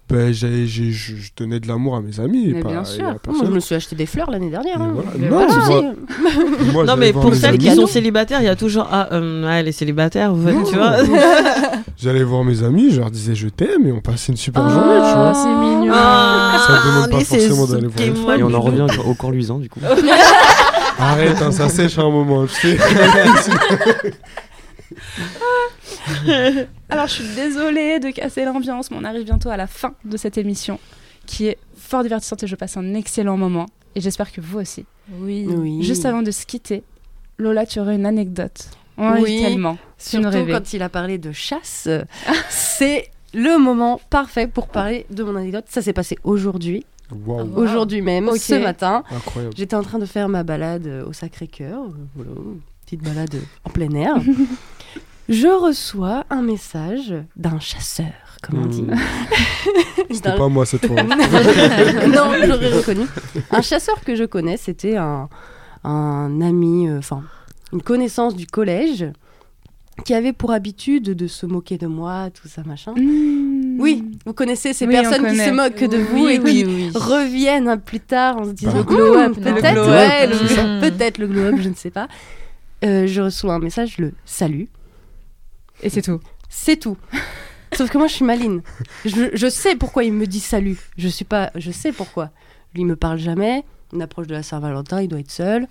ben, 0.08 0.32
j'ai, 0.32 0.66
j'ai- 0.66 0.90
je, 0.90 1.16
je 1.16 1.30
donnais 1.36 1.60
de 1.60 1.68
l'amour 1.68 1.96
à 1.96 2.00
mes 2.00 2.18
amis 2.18 2.48
et 2.50 2.54
Mais 2.54 2.62
pas 2.62 2.68
bien 2.70 2.82
et 2.82 2.86
sûr. 2.86 3.04
Moi, 3.26 3.42
je 3.44 3.50
me 3.50 3.60
suis 3.60 3.74
acheté 3.74 3.94
des 3.94 4.06
fleurs 4.06 4.30
l'année 4.30 4.48
dernière. 4.50 4.80
Hein. 4.80 4.92
voilà. 4.94 5.10
Mais 5.18 5.28
Non, 5.28 5.46
voilà. 5.46 5.66
moi- 5.66 5.82
moi, 6.72 6.84
Non, 6.84 6.86
j'allais 6.86 6.96
mais 7.00 7.12
pour 7.12 7.34
celles 7.34 7.58
qui 7.58 7.70
sont 7.74 7.86
célibataires, 7.86 8.40
il 8.40 8.46
y 8.46 8.48
a 8.48 8.56
toujours 8.56 8.88
Ah, 8.90 9.08
euh, 9.12 9.44
ah, 9.46 9.60
elle 9.60 9.68
est 9.68 9.72
célibataire, 9.72 10.32
vous 10.34 10.50
Non. 10.50 10.62
tu 10.64 10.74
vois. 10.76 10.96
J'allais 12.00 12.22
voir 12.22 12.44
mes 12.44 12.62
amis, 12.62 12.92
je 12.92 13.00
leur 13.00 13.10
disais 13.10 13.34
je 13.34 13.48
t'aime 13.48 13.86
et 13.86 13.92
on 13.92 14.00
passait 14.00 14.30
une 14.32 14.38
super 14.38 14.62
Oh, 14.64 14.70
journée, 14.70 14.98
tu 15.10 15.16
vois. 15.18 15.34
c'est 15.34 15.48
mignon. 15.48 15.92
Ah, 15.94 16.56
Ça 16.66 16.72
me 16.72 16.94
demande 16.94 17.10
pas 17.10 17.20
forcément 17.24 17.66
d'aller 17.66 17.86
voir 17.88 17.98
les 18.06 18.10
moi 18.20 18.38
Et 18.38 18.42
on 18.44 18.54
en 18.54 18.60
revient 18.60 18.86
au 19.04 19.14
corps 19.14 19.32
luisant 19.32 19.58
du 19.58 19.68
coup. 19.68 19.80
Arrête, 21.00 21.40
hein, 21.42 21.52
ça 21.52 21.68
sèche 21.68 21.98
à 21.98 22.02
un 22.02 22.10
moment, 22.10 22.46
tu 22.46 22.54
sais. 22.54 22.78
Alors, 26.88 27.06
je 27.06 27.12
suis 27.14 27.34
désolée 27.34 27.98
de 28.00 28.10
casser 28.10 28.44
l'ambiance, 28.44 28.90
mais 28.90 28.96
on 29.00 29.04
arrive 29.04 29.24
bientôt 29.24 29.50
à 29.50 29.56
la 29.56 29.66
fin 29.66 29.94
de 30.04 30.16
cette 30.16 30.38
émission 30.38 30.78
qui 31.26 31.46
est 31.46 31.58
fort 31.76 32.02
divertissante 32.02 32.42
et 32.42 32.46
je 32.46 32.56
passe 32.56 32.76
un 32.76 32.94
excellent 32.94 33.36
moment. 33.36 33.66
Et 33.94 34.00
j'espère 34.00 34.32
que 34.32 34.40
vous 34.40 34.58
aussi. 34.60 34.84
Oui. 35.20 35.46
Oui. 35.48 35.82
Juste 35.82 36.04
avant 36.06 36.22
de 36.22 36.30
se 36.30 36.46
quitter, 36.46 36.82
Lola, 37.38 37.66
tu 37.66 37.80
aurais 37.80 37.96
une 37.96 38.06
anecdote. 38.06 38.70
On 38.96 39.20
Oui. 39.20 39.40
tellement. 39.42 39.78
Surtout 39.96 40.44
quand 40.50 40.72
il 40.72 40.82
a 40.82 40.88
parlé 40.88 41.18
de 41.18 41.32
chasse, 41.32 41.88
c'est 42.48 43.10
le 43.34 43.58
moment 43.58 44.00
parfait 44.10 44.46
pour 44.46 44.68
parler 44.68 45.06
de 45.10 45.22
mon 45.22 45.36
anecdote. 45.36 45.64
Ça 45.68 45.82
s'est 45.82 45.92
passé 45.92 46.16
aujourd'hui, 46.24 46.84
Wow. 47.10 47.48
aujourd'hui 47.56 48.02
même, 48.02 48.30
ce 48.36 48.54
matin. 48.54 49.02
incroyable. 49.10 49.54
J'étais 49.56 49.76
en 49.76 49.82
train 49.82 49.98
de 49.98 50.04
faire 50.06 50.28
ma 50.28 50.42
balade 50.42 50.86
au 51.06 51.12
Sacré-Cœur, 51.12 51.84
petite 52.88 53.04
balade 53.04 53.36
en 53.64 53.70
plein 53.70 53.90
air. 53.94 54.16
Je 55.28 55.46
reçois 55.46 56.24
un 56.30 56.40
message 56.40 57.14
d'un 57.36 57.60
chasseur, 57.60 58.06
comme 58.42 58.62
on 58.62 58.66
dit. 58.66 58.80
Hmm. 58.80 58.94
C'était 60.10 60.34
pas 60.34 60.48
moi 60.48 60.64
cette 60.64 60.86
fois. 60.86 61.02
non, 61.02 62.32
j'aurais 62.46 62.72
reconnu. 62.72 63.02
Un 63.50 63.60
chasseur 63.60 64.00
que 64.00 64.14
je 64.14 64.24
connais, 64.24 64.56
c'était 64.56 64.96
un, 64.96 65.28
un 65.84 66.40
ami, 66.40 66.88
euh, 66.88 66.96
enfin, 66.96 67.24
une 67.74 67.82
connaissance 67.82 68.36
du 68.36 68.46
collège 68.46 69.04
qui 70.06 70.14
avait 70.14 70.32
pour 70.32 70.52
habitude 70.52 71.04
de 71.14 71.26
se 71.26 71.44
moquer 71.44 71.76
de 71.76 71.86
moi, 71.88 72.30
tout 72.30 72.48
ça, 72.48 72.62
machin. 72.64 72.94
Mmh. 72.96 73.78
Oui, 73.78 74.06
vous 74.24 74.32
connaissez 74.32 74.72
ces 74.72 74.86
Oui, 74.86 74.92
personnes 74.94 75.26
qui 75.26 75.36
se 75.36 75.50
moquent 75.50 75.90
de 75.90 75.98
vous 75.98 76.24
Oui, 76.24 76.32
et 76.36 76.38
oui, 76.38 76.52
qui 76.54 76.64
oui. 76.64 76.90
reviennent 76.94 77.78
plus 77.84 78.00
tard 78.00 78.38
en 78.38 78.44
se 78.46 78.52
disant 78.52 78.78
Le 78.78 78.82
glow-up, 78.82 79.36
Hmm, 79.36 79.44
non 79.44 79.54
peut-être, 79.56 79.74
Le 79.74 79.90
ouais, 79.90 80.48
ça 80.48 80.64
peut-être 80.80 81.18
le 81.18 81.26
glow-up, 81.26 81.56
je 81.60 81.68
ne 81.68 81.74
sais 81.74 81.90
pas. 81.90 82.08
Euh, 82.84 83.06
je 83.06 83.20
reçois 83.20 83.54
un 83.54 83.58
message, 83.58 83.98
le 83.98 84.12
salut. 84.24 84.68
Et 85.82 85.90
c'est 85.90 86.02
tout. 86.02 86.20
C'est 86.48 86.76
tout. 86.76 86.96
Sauf 87.72 87.90
que 87.90 87.98
moi, 87.98 88.06
je 88.06 88.14
suis 88.14 88.24
maline. 88.24 88.62
Je, 89.04 89.30
je 89.34 89.48
sais 89.48 89.76
pourquoi 89.76 90.04
il 90.04 90.12
me 90.12 90.26
dit 90.26 90.40
salut. 90.40 90.78
Je 90.96 91.08
suis 91.08 91.24
pas. 91.24 91.50
Je 91.54 91.70
sais 91.70 91.92
pourquoi. 91.92 92.30
Lui, 92.74 92.82
il 92.82 92.86
me 92.86 92.96
parle 92.96 93.18
jamais. 93.18 93.64
On 93.92 94.00
approche 94.00 94.26
de 94.26 94.34
la 94.34 94.42
Saint-Valentin, 94.42 95.02
il 95.02 95.08
doit 95.08 95.20
être 95.20 95.30
seul. 95.30 95.66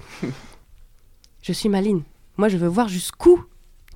Je 1.41 1.53
suis 1.53 1.69
maline. 1.69 2.03
Moi, 2.37 2.49
je 2.49 2.57
veux 2.57 2.67
voir 2.67 2.87
jusqu'où 2.87 3.45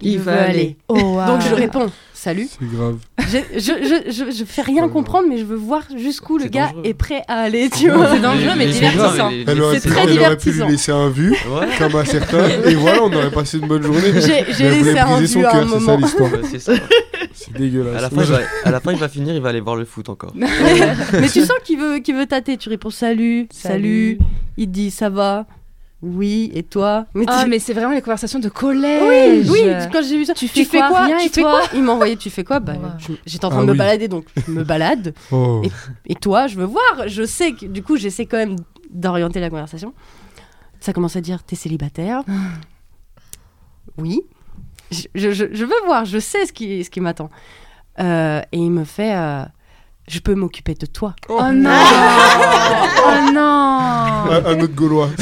il, 0.02 0.12
Il 0.14 0.18
veut 0.20 0.24
va 0.26 0.42
aller. 0.44 0.50
aller. 0.50 0.76
Oh, 0.88 0.96
wow. 1.00 1.26
Donc, 1.28 1.42
je 1.50 1.54
réponds 1.56 1.88
salut. 2.14 2.48
C'est 2.48 2.70
grave. 2.72 2.98
Je, 3.18 3.38
je, 3.60 3.60
je, 3.60 4.12
je, 4.12 4.32
je 4.32 4.44
fais 4.46 4.62
rien 4.62 4.88
comprendre, 4.90 5.28
mais 5.28 5.38
je 5.40 5.44
veux 5.44 5.56
voir 5.56 5.82
jusqu'où 5.98 6.38
le 6.38 6.46
gars 6.46 6.68
dangereux. 6.68 6.82
est 6.86 6.94
prêt 6.94 7.24
à 7.28 7.40
aller. 7.42 7.68
Tu 7.70 7.90
vois. 7.90 8.12
C'est 8.14 8.20
dangereux, 8.22 8.52
mais 8.58 8.66
Mais 8.68 8.72
c'est 8.74 8.80
divertissant. 8.80 9.16
grave, 9.16 9.32
les- 9.32 9.46
Elle 9.48 9.62
aurait, 9.62 9.80
C'est 9.80 9.90
pu, 9.90 9.96
très 9.96 10.04
elle 10.04 10.20
aurait 10.20 10.38
pu 10.38 10.52
lui 10.52 10.64
laisser 10.68 10.92
un 10.92 11.10
vu, 11.10 11.32
Ouais. 11.32 11.68
comme 11.80 11.96
à 11.96 12.06
certains, 12.06 12.48
et 12.66 12.76
voilà, 12.76 13.04
on 13.04 13.12
aurait 13.14 13.32
passé 13.32 13.58
une 13.58 13.68
bonne 13.68 13.82
journée. 13.82 14.02
J'ai- 14.22 14.70
laissé 14.70 15.00
un 15.00 15.26
son 15.26 15.40
vu 15.40 15.46
à 15.46 15.50
un 15.50 15.66
cœur, 15.66 15.70
c'est 15.80 15.80
ça 15.80 15.96
l'histoire. 15.98 16.30
Dégueulasse. 17.58 17.98
À 17.98 18.02
la, 18.02 18.10
fin, 18.10 18.22
il 18.22 18.28
va, 18.32 18.40
à 18.66 18.72
la 18.72 18.80
fin, 18.80 18.92
il 18.92 18.98
va 19.00 19.10
finir, 19.10 19.34
il 19.36 19.42
va 19.42 19.50
aller 19.50 19.60
voir 19.62 19.76
le 19.76 19.86
foot 19.86 20.10
encore. 20.10 20.34
mais 20.36 21.28
tu 21.32 21.42
sens 21.42 21.58
qu'il 21.64 21.80
veut, 21.80 22.00
qu'il 22.00 22.16
veut 22.16 22.26
tâter. 22.28 22.58
Tu 22.58 22.70
réponds 22.70 22.90
salut, 22.92 23.48
salut. 23.52 24.20
Il 24.58 24.68
te 24.68 24.72
dit 24.72 24.92
ça 24.92 25.10
va. 25.10 25.46
Oui, 26.02 26.50
et 26.56 26.64
toi? 26.64 27.06
Mais 27.14 27.26
Ah, 27.28 27.42
tu- 27.44 27.50
mais 27.50 27.60
c'est 27.60 27.74
vraiment 27.74 27.94
les 27.94 28.02
conversations 28.02 28.40
de 28.40 28.48
Oui, 28.48 28.52
collège. 28.54 29.50
oui, 29.50 29.60
quand 29.92 30.02
j'ai 30.04 30.18
vu 30.18 30.26
ça. 30.26 30.34
Tu 30.34 30.48
Tu 30.50 30.66
fais 30.66 30.80
quoi, 30.80 31.04
Rien 31.06 31.18
Tu 31.20 31.26
et 31.26 31.30
fais 31.30 31.42
toi? 31.42 31.60
quoi? 31.60 31.70
Il 31.76 31.84
m'a 31.84 31.92
envoyé, 31.94 32.18
tu 32.18 32.30
fais 32.32 32.44
quoi? 32.44 32.60
Bah, 32.60 32.74
J'étais 33.26 33.46
en 33.46 33.50
train 33.50 33.60
Ah 33.60 33.62
de 33.62 33.68
me 33.68 33.72
oui. 33.74 33.78
balader, 33.78 34.08
donc 34.08 34.26
je 34.48 34.52
me 34.52 34.64
balade. 34.64 35.14
Oh. 35.32 35.62
Et 36.08 36.16
toi, 36.16 36.48
je 36.48 36.56
veux 36.56 36.66
voir. 36.66 37.08
Je 37.08 37.24
sais 37.24 37.52
que 37.54 37.66
du 37.68 37.84
coup, 37.84 37.98
j'essaie 37.98 38.26
quand 38.26 38.38
même 38.38 38.56
d'orienter 38.90 39.40
la 39.40 39.50
conversation. 39.52 39.94
Ça 40.80 40.92
commence 40.94 41.16
à 41.16 41.22
dire 41.22 41.44
T'es 41.44 41.56
célibataire? 41.56 42.24
Oui. 43.98 44.22
Je, 44.92 45.04
je- 45.16 45.32
je- 45.32 45.54
je 45.54 45.66
veux 45.66 45.86
voir, 45.86 46.06
je 46.06 46.20
sais 46.20 46.46
ce 46.46 46.52
qui, 46.54 46.84
ce 46.84 46.90
qui 46.90 47.00
m'attend. 47.00 47.30
Euh, 48.00 48.42
et 48.52 48.58
il 48.58 48.72
me 48.72 48.84
fait 48.84 49.16
euh, 49.16 49.44
Je 50.12 50.20
peux 50.20 50.36
m'occuper 50.36 50.74
de 50.74 50.86
toi. 50.86 51.16
Oh 51.30 51.40
non 51.54 51.70
Oh 53.08 53.32
non 53.32 53.40
Un, 53.40 54.44
un 54.46 54.60
autre 54.60 54.76
Gaulois. 54.76 55.10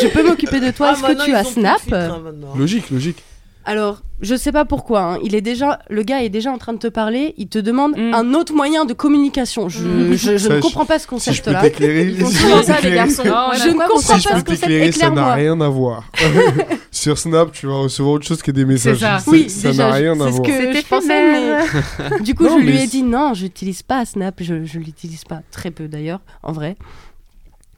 Je 0.00 0.06
peux 0.06 0.22
m'occuper 0.22 0.60
de 0.60 0.70
toi. 0.70 0.90
Ah, 0.90 0.92
Est-ce 0.92 1.02
que 1.02 1.24
tu 1.24 1.34
as 1.34 1.42
Snap 1.42 1.80
hein. 1.92 2.22
Logique, 2.56 2.90
logique. 2.90 3.24
Alors, 3.66 4.02
je 4.20 4.34
sais 4.36 4.52
pas 4.52 4.64
pourquoi. 4.66 5.14
hein. 5.14 5.18
Il 5.24 5.34
est 5.34 5.40
déjà, 5.40 5.78
le 5.88 6.02
gars 6.02 6.22
est 6.22 6.28
déjà 6.28 6.50
en 6.52 6.58
train 6.58 6.74
de 6.74 6.78
te 6.78 6.86
parler. 6.86 7.32
Il 7.38 7.48
te 7.48 7.58
demande 7.58 7.96
Mm. 7.96 8.12
un 8.14 8.34
autre 8.34 8.52
moyen 8.52 8.84
de 8.84 8.92
communication. 8.92 9.68
Je, 9.70 9.80
Mm. 9.88 10.12
je, 10.12 10.36
je 10.36 10.48
Ça, 10.48 10.48
ne 10.50 10.56
je- 10.56 10.60
comprends 10.60 10.84
pas 10.84 10.98
ce 10.98 11.04
Si 11.04 11.32
je 11.32 11.42
peux 11.42 11.50
concept-là. 11.52 11.60
si 11.60 11.66
je 11.66 11.70
peux 11.70 11.76
t'éclairer- 11.76 12.04
je 12.14 12.18
ne 12.18 12.22
comprends 12.24 12.32
si 12.34 12.36
pas 12.36 14.16
je 14.18 14.22
ce 14.22 14.44
concept. 14.44 14.98
ça 15.00 15.10
n'a 15.10 15.32
rien 15.34 15.60
à 15.62 15.68
voir. 15.68 16.04
Sur 16.90 17.16
Snap, 17.18 17.52
tu 17.52 17.66
vas 17.66 17.76
recevoir 17.78 18.14
autre 18.16 18.26
chose 18.26 18.42
que 18.42 18.50
des 18.50 18.64
messages. 18.66 18.98
ça. 18.98 19.18
C'est- 19.18 19.30
Oui, 19.30 19.48
ça 19.50 19.72
n'a 19.72 19.92
rien 19.92 20.12
à 20.20 20.24
c'est 20.26 20.30
ce 20.32 20.36
voir. 20.36 20.42
que 20.42 20.52
C'est 20.52 20.80
je 20.80 20.86
pensais, 20.86 21.32
mais 21.32 22.20
du 22.22 22.34
coup, 22.34 22.44
Non, 22.44 22.58
je 22.60 22.64
lui 22.66 22.78
ai 22.82 22.86
dit 22.86 23.02
non, 23.02 23.32
j'utilise 23.34 23.82
pas 23.82 24.04
Snap, 24.04 24.36
je, 24.40 24.64
je 24.64 24.78
l'utilise 24.78 25.24
pas 25.24 25.40
très 25.50 25.70
peu 25.70 25.88
d'ailleurs, 25.88 26.20
en 26.42 26.52
vrai. 26.52 26.76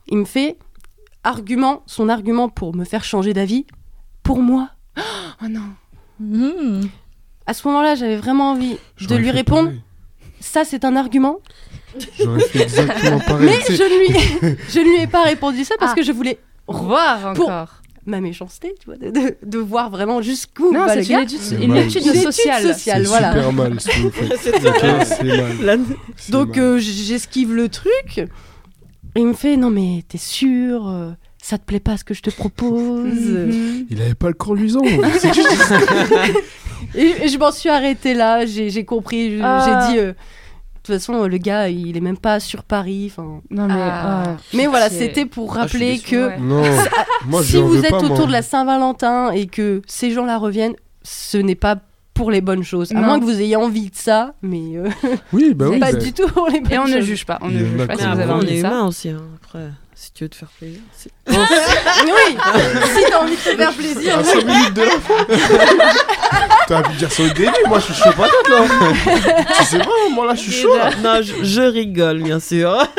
Il 0.09 0.19
me 0.19 0.25
fait 0.25 0.57
argument, 1.25 1.83
son 1.87 2.09
argument 2.09 2.49
pour 2.49 2.75
me 2.75 2.85
faire 2.85 3.05
changer 3.05 3.33
d'avis, 3.33 3.67
pour 4.23 4.41
moi. 4.43 4.71
Oh 5.43 5.49
non 5.49 5.61
Mhm. 6.21 6.89
À 7.47 7.55
ce 7.55 7.67
moment-là, 7.69 7.95
j'avais 7.95 8.17
vraiment 8.17 8.53
envie 8.53 8.77
de 9.01 9.15
lui 9.17 9.31
répondre. 9.31 9.69
pareil. 9.69 9.81
Ça, 10.41 10.65
c'est 10.65 10.85
un 10.85 10.97
argument. 10.97 11.39
J'aurais 12.19 12.41
fait 12.41 12.63
exactement 12.63 13.19
pareil. 13.27 13.47
Mais 13.47 13.77
je 13.77 13.83
ne 13.83 13.99
lui, 13.99 14.57
je 14.69 14.79
ne 14.81 14.85
lui 14.85 15.03
ai 15.03 15.07
pas 15.07 15.23
répondu 15.25 15.65
ça 15.65 15.75
parce 15.79 15.93
Ah. 15.93 15.95
que 15.95 16.03
je 16.03 16.13
voulais 16.13 16.39
Voir 16.69 17.33
Pour- 17.35 17.49
encore. 17.49 17.83
ma 18.07 18.21
méchanceté, 18.21 18.75
tu 18.81 18.87
vois, 18.87 18.97
de, 18.97 19.11
de- 19.11 19.37
de 19.43 19.59
voir 19.59 19.89
vraiment 19.91 20.21
jusqu'où 20.23 20.73
Non, 20.73 20.85
va 20.87 20.97
le 20.97 21.03
c'est 21.03 21.11
une 21.13 21.17
gars. 21.19 21.23
étude, 21.23 21.39
C'est 21.41 21.63
une 21.63 21.77
étude 21.77 22.03
sociale. 22.03 22.63
sociale. 22.63 23.03
c'est 23.03 23.09
voilà. 23.09 23.33
super 23.33 23.53
mal 23.53 23.81
ce 23.81 23.89
que 23.89 24.01
vous 24.01 24.11
faites. 24.11 24.37
C'est 24.41 24.55
Ok, 24.67 24.77
ça. 24.81 25.05
c'est 25.05 25.25
mal. 25.25 25.57
La- 25.63 25.77
C'est 26.17 26.33
Donc 26.33 26.59
euh, 26.59 26.79
j'esquive 26.79 27.55
le 27.55 27.69
truc. 27.69 28.19
Et 28.19 29.21
il 29.21 29.27
me 29.29 29.33
fait 29.35 29.57
non 29.57 29.71
mais 29.71 30.03
t'es 30.09 30.19
sûr 30.19 30.89
euh, 30.89 31.13
ça 31.49 31.59
te 31.59 31.65
plaît 31.65 31.79
pas 31.81 31.97
ce 31.97 32.03
que 32.03 32.15
je 32.15 32.23
te 32.23 32.31
propose 32.31 33.05
Mhm. 33.07 33.87
Il 33.91 34.03
avait 34.03 34.15
pas 34.15 34.27
le 34.29 34.35
corps 34.35 34.55
luisant. 34.57 34.83
Et, 36.95 37.25
et 37.25 37.29
je 37.29 37.39
m'en 37.39 37.51
suis 37.53 37.69
arrêtée 37.69 38.15
là. 38.15 38.45
J'ai 38.47 38.85
compris. 38.85 39.39
Ah. 39.43 39.87
J'ai 39.89 39.93
dit 39.93 39.99
euh, 39.99 40.13
de 40.13 40.17
toute 40.83 40.95
façon 40.97 41.27
le 41.27 41.39
gars 41.39 41.69
il 41.69 41.97
est 41.97 42.01
même 42.01 42.17
pas 42.19 42.41
sur 42.41 42.63
Paris. 42.65 43.13
Non 43.51 43.67
mais. 43.67 43.75
Ah. 43.77 44.37
Mais 44.55 44.67
voilà 44.67 44.89
c'était 44.91 45.27
pour 45.27 45.57
Ah, 45.57 45.61
rappeler 45.63 45.99
que. 45.99 46.39
Non, 46.41 46.63
moi 47.27 47.43
si 47.43 47.57
vous 47.59 47.85
êtes 47.85 47.91
pas, 47.91 47.99
autour 47.99 48.17
moi. 48.19 48.27
de 48.27 48.33
la 48.33 48.43
Saint-Valentin 48.43 49.31
et 49.33 49.47
que 49.47 49.83
ces 49.87 50.11
gens-là 50.11 50.39
reviennent, 50.39 50.75
ce 51.03 51.39
n'est 51.39 51.55
pas 51.55 51.77
pour 52.15 52.31
les 52.31 52.41
bonnes 52.41 52.63
choses. 52.65 52.93
À 52.93 53.01
moins 53.01 53.19
que 53.21 53.25
vous 53.25 53.41
ayez 53.41 53.57
envie 53.57 53.91
de 53.91 53.97
ça, 53.97 54.35
mais 54.43 54.77
euh, 54.77 54.89
Oui, 55.33 55.53
bah 55.55 55.67
oui. 55.71 55.79
pas 55.79 55.93
bah- 55.93 55.99
du 55.99 56.13
tout 56.13 56.27
pour 56.29 56.49
les 56.49 56.61
bonnes 56.61 56.73
Et 56.73 56.79
on 56.79 56.87
choses. 56.87 56.97
ne 56.97 57.01
juge 57.03 57.27
pas. 57.27 57.39
On 57.43 57.49
ne 57.49 57.59
juge 57.59 57.87
pas 57.87 57.97
si 57.97 58.03
vous 58.05 58.21
avez 58.21 58.33
envie 58.33 58.55
est 58.55 58.63
de 58.63 58.69
ça. 58.69 58.83
aussi. 58.85 59.11
hein. 59.11 59.23
Après, 59.43 59.67
si 59.99 60.13
tu 60.13 60.25
veux 60.25 60.29
te 60.29 60.37
faire 60.37 60.49
plaisir. 60.59 60.81
c'est- 60.97 61.11
oui, 61.29 62.37
si 62.95 63.05
t'as 63.11 63.19
envie 63.23 63.33
de 63.33 63.37
te 63.41 63.57
faire 63.57 63.73
plaisir. 63.73 64.19
À 64.19 64.25
5 64.25 64.45
minutes 64.45 64.75
de 64.75 64.83
la 64.83 64.91
fin. 65.01 65.27
T'as 66.69 66.83
pu 66.83 66.97
dire 66.97 67.11
ça 67.13 67.23
au 67.23 67.29
début, 67.29 67.51
moi 67.69 67.79
je 67.79 67.93
suis 67.93 68.03
chaud 68.03 68.11
patate 68.17 68.49
là. 68.51 68.65
tu 69.59 69.65
sais 69.65 69.79
pas, 69.79 69.85
moi 70.13 70.27
là 70.27 70.35
je 70.35 70.41
suis 70.41 70.53
chaud 70.53 70.77
là. 70.77 70.91
Non, 71.03 71.23
je, 71.23 71.45
je 71.45 71.61
rigole, 71.63 72.23
bien 72.23 72.41
sûr. 72.41 72.77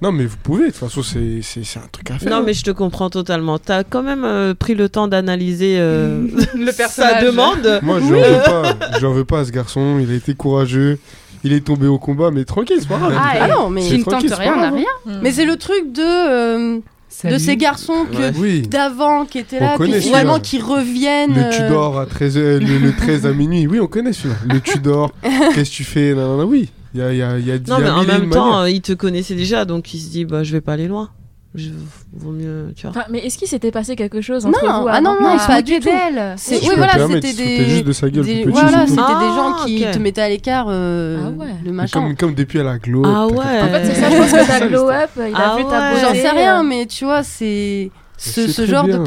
Non, 0.00 0.12
mais 0.12 0.26
vous 0.26 0.36
pouvez, 0.36 0.66
de 0.66 0.70
toute 0.70 0.76
façon, 0.76 1.02
c'est 1.02 1.40
un 1.76 1.88
truc 1.90 2.12
à 2.12 2.18
faire. 2.20 2.30
Non, 2.30 2.44
mais 2.44 2.54
je 2.54 2.62
te 2.62 2.70
comprends 2.70 3.10
totalement. 3.10 3.58
T'as 3.58 3.82
quand 3.82 4.04
même 4.04 4.24
euh, 4.24 4.54
pris 4.54 4.76
le 4.76 4.88
temps 4.88 5.08
d'analyser 5.08 5.76
euh, 5.80 6.20
Le 6.54 6.66
sa 6.70 6.72
personnage. 6.84 7.24
demande. 7.24 7.80
Moi, 7.82 7.98
je 7.98 8.04
lui 8.14 8.20
en 8.22 8.22
veux 8.22 8.42
pas. 8.44 8.76
Je 8.94 8.98
lui 9.00 9.06
en 9.06 9.12
veux 9.12 9.24
pas 9.24 9.40
à 9.40 9.44
ce 9.44 9.50
garçon. 9.50 9.98
Il 10.00 10.12
a 10.12 10.14
été 10.14 10.34
courageux. 10.34 11.00
Il 11.44 11.52
est 11.52 11.60
tombé 11.64 11.86
au 11.86 11.98
combat, 11.98 12.30
mais 12.30 12.44
tranquille, 12.44 12.78
c'est 12.80 12.88
pas 12.88 12.98
grave. 12.98 13.14
Ah, 13.16 13.32
Ah 13.42 13.48
non, 13.48 13.70
mais, 13.70 13.82
Qui 13.82 13.98
ne 13.98 14.04
tente 14.04 14.10
tranquille, 14.14 14.28
c'est 14.30 14.34
rien 14.36 14.54
pas 14.54 14.60
n'a 14.60 14.68
grave. 14.70 14.80
rien. 15.06 15.18
mais 15.22 15.32
c'est 15.32 15.44
le 15.44 15.56
truc 15.56 15.92
de, 15.92 16.02
euh, 16.02 16.78
de 17.24 17.38
ces 17.38 17.56
garçons 17.56 18.06
que 18.10 18.16
Ouais. 18.18 18.32
Oui. 18.38 18.62
d'avant 18.62 19.24
qui 19.24 19.38
étaient 19.38 19.58
On 19.60 19.64
là, 19.64 19.76
puis 19.78 19.92
finalement 20.00 20.40
qui 20.40 20.60
reviennent. 20.60 21.34
Le 21.34 21.44
euh, 21.44 21.50
Tudor 21.50 21.98
à 21.98 22.06
13 22.06 22.36
le, 22.36 22.58
le 22.58 22.92
13 22.96 23.26
à 23.26 23.32
minuit. 23.32 23.66
Oui, 23.66 23.78
on 23.80 23.86
connaît 23.86 24.12
celui-là. 24.12 24.36
Le 24.52 24.60
Tudor. 24.60 25.12
Qu'est-ce 25.22 25.70
que 25.70 25.76
tu 25.76 25.84
fais? 25.84 26.14
Non, 26.14 26.36
non, 26.36 26.36
non, 26.38 26.44
oui. 26.44 26.68
Il 26.94 27.00
y 27.00 27.02
a, 27.02 27.12
il 27.12 27.18
y 27.18 27.22
a, 27.22 27.38
il 27.38 27.46
y 27.46 27.52
a, 27.52 27.58
Non, 27.68 27.78
mais 27.80 27.90
en 27.90 28.02
même 28.04 28.30
temps, 28.30 28.46
manières. 28.46 28.60
euh, 28.62 28.70
il 28.70 28.80
te 28.80 28.92
connaissait 28.94 29.34
déjà, 29.34 29.64
donc 29.64 29.92
il 29.94 30.00
se 30.00 30.08
dit, 30.10 30.24
bah, 30.24 30.42
je 30.42 30.52
vais 30.52 30.60
pas 30.62 30.72
aller 30.72 30.88
loin. 30.88 31.10
Je... 31.54 31.70
Vaut 32.12 32.30
mieux, 32.32 32.72
tu 32.76 32.82
vois. 32.82 32.90
Enfin, 32.90 33.04
mais 33.10 33.20
est-ce 33.20 33.38
qu'il 33.38 33.48
s'était 33.48 33.70
passé 33.70 33.96
quelque 33.96 34.20
chose 34.20 34.44
entre 34.44 34.62
Non, 34.64 34.82
vous 34.82 34.88
ah 34.90 35.00
non, 35.00 35.14
non, 35.20 35.28
Ah. 35.30 35.38
il. 35.38 36.34
C'est- 36.36 36.56
Oui, 36.56 36.68
peux 36.68 36.76
voilà, 36.76 36.92
me 36.92 36.98
permettre, 36.98 37.26
c'était 37.26 37.42
il 37.54 37.64
des. 37.64 37.70
juste 37.70 37.84
de 37.86 37.92
sa 37.92 38.10
gueule 38.10 38.24
des- 38.26 38.42
plus 38.42 38.52
petit, 38.52 38.60
voilà, 38.60 38.80
tout. 38.84 38.88
c'était 38.88 38.96
des 38.96 39.02
Ah, 39.02 39.34
gens 39.58 39.64
qui 39.64 39.84
ok. 39.86 39.90
te 39.92 39.98
mettaient 39.98 40.20
à 40.20 40.28
l'écart 40.28 40.66
euh, 40.68 41.18
Ah 41.24 41.30
ouais. 41.30 41.46
le 41.64 41.70
Mais 41.70 41.72
machin. 41.72 42.00
Comme, 42.00 42.16
comme 42.16 42.34
depuis, 42.34 42.58
elle 42.58 42.68
a 42.68 42.78
glow. 42.78 43.02
Ah 43.06 43.24
up, 43.24 43.30
ouais. 43.30 43.36
t'inquiète 43.38 43.62
En 43.62 43.68
pas. 43.68 43.80
fait, 43.80 43.86
c'est 43.86 44.00
ça, 44.00 44.10
je 44.10 44.16
pense 44.16 44.30
que 44.32 44.44
ça, 44.44 44.66
glow 44.68 44.88
up, 44.90 45.10
il 45.16 45.32
Ah 45.34 45.52
a 45.52 45.56
vu 45.56 45.62
ta 45.64 45.70
ouais. 45.70 45.90
beauté. 45.94 46.00
J'en 46.02 46.14
sais 46.14 46.30
rien, 46.30 46.62
mais 46.62 46.86
tu 46.86 47.04
vois, 47.06 47.22
c'est 47.22 47.90
ce, 48.18 48.46
genre 48.66 48.84
bien, 48.84 48.98
de 48.98 49.04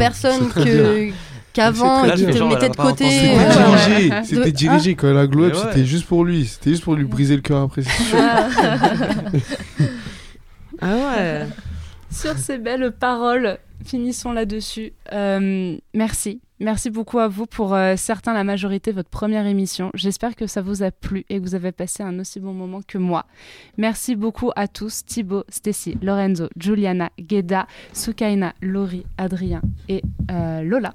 très 0.50 0.54
que 0.64 1.10
qu'avant 1.54 2.02
qui 2.16 2.24
bien. 2.24 2.32
te 2.34 2.38
Genre, 2.38 2.50
mettaient 2.50 2.70
de 2.70 2.76
pas 2.76 2.84
côté. 2.84 3.06
C'était 3.10 3.28
ouais, 3.28 3.38
ouais. 3.38 3.46
dirigé, 3.86 4.10
ouais. 4.10 4.22
c'était 4.24 4.52
De- 4.52 4.58
dirigé 4.58 4.96
quand 4.96 5.08
elle 5.10 5.18
a 5.18 5.28
glow 5.28 5.44
up, 5.46 5.54
ouais. 5.54 5.60
c'était 5.70 5.86
juste 5.86 6.06
pour 6.08 6.26
lui, 6.26 6.46
c'était 6.48 6.72
juste 6.72 6.84
pour 6.84 6.96
lui 6.96 7.06
briser 7.06 7.36
le 7.36 7.42
cœur 7.44 7.62
après. 7.62 7.84
c'est 7.84 8.04
sûr. 8.04 8.18
Ah 10.82 10.88
ouais. 10.96 11.46
Sur 12.12 12.38
ces 12.38 12.58
belles 12.58 12.92
paroles, 12.92 13.58
finissons 13.86 14.32
là-dessus. 14.34 14.94
Euh, 15.14 15.78
merci. 15.94 16.42
Merci 16.60 16.92
beaucoup 16.92 17.18
à 17.18 17.28
vous 17.28 17.48
pour 17.48 17.74
euh, 17.74 17.96
certains, 17.98 18.34
la 18.36 18.44
majorité, 18.44 18.92
votre 18.92 19.10
première 19.10 19.48
émission. 19.48 19.90
J'espère 19.96 20.36
que 20.36 20.46
ça 20.46 20.62
vous 20.62 20.84
a 20.84 20.92
plu 20.92 21.26
et 21.30 21.40
que 21.40 21.42
vous 21.42 21.56
avez 21.56 21.72
passé 21.72 22.04
un 22.04 22.20
aussi 22.20 22.40
bon 22.40 22.54
moment 22.54 22.82
que 22.88 23.00
moi. 23.00 23.26
Merci 23.78 24.16
beaucoup 24.16 24.52
à 24.56 24.68
tous, 24.68 25.04
Thibaut, 25.04 25.44
Stacy, 25.50 25.98
Lorenzo, 26.04 26.50
Juliana, 26.58 27.10
Gueda, 27.20 27.66
Sukaina, 27.94 28.54
Laurie, 28.62 29.08
Adrien 29.18 29.62
et 29.90 30.04
euh, 30.30 30.62
Lola. 30.62 30.94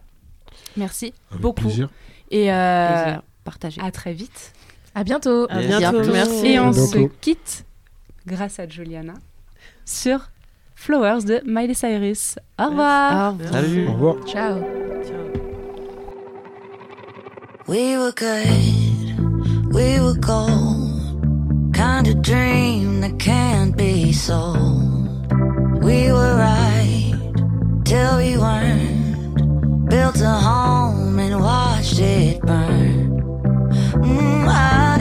Merci 0.76 1.12
Avec 1.30 1.42
beaucoup. 1.42 1.62
plaisir. 1.62 1.88
Et 2.30 2.52
euh, 2.52 3.02
Plaisir 3.02 3.22
partagé. 3.42 3.80
à 3.80 3.90
très 3.90 4.12
vite. 4.12 4.52
À 4.94 5.02
bientôt. 5.02 5.46
À 5.50 5.60
merci. 5.62 6.46
Et 6.46 6.60
on 6.60 6.72
se 6.72 7.08
quitte, 7.20 7.64
grâce 8.24 8.60
à 8.60 8.68
Juliana, 8.68 9.14
sur 9.84 10.30
Flowers 10.76 11.24
de 11.24 11.40
Miley 11.44 11.74
Cyrus. 11.74 12.38
Au 12.58 12.66
revoir. 12.68 13.12
Au 13.12 13.32
revoir. 13.32 13.52
Salut. 13.52 13.88
Au 13.88 13.92
revoir. 13.92 14.16
Ciao. 14.26 14.60
We 17.66 17.96
were 17.98 18.12
good, 18.12 19.74
we 19.74 19.98
were 19.98 20.14
gold. 20.20 21.74
Kind 21.74 22.06
of 22.06 22.22
dream 22.22 23.00
that 23.00 23.18
can't 23.18 23.76
be 23.76 24.12
sold. 24.12 25.32
We 25.82 26.12
were 26.12 26.36
right 26.36 27.14
till 27.84 28.18
we 28.18 28.36
weren't. 28.38 29.88
Built 29.90 30.20
a 30.20 30.30
home 30.30 31.18
and 31.18 31.40
watched 31.40 31.98
it 31.98 32.40
burn. 32.42 33.18
Mm, 33.94 34.46
I 34.48 34.95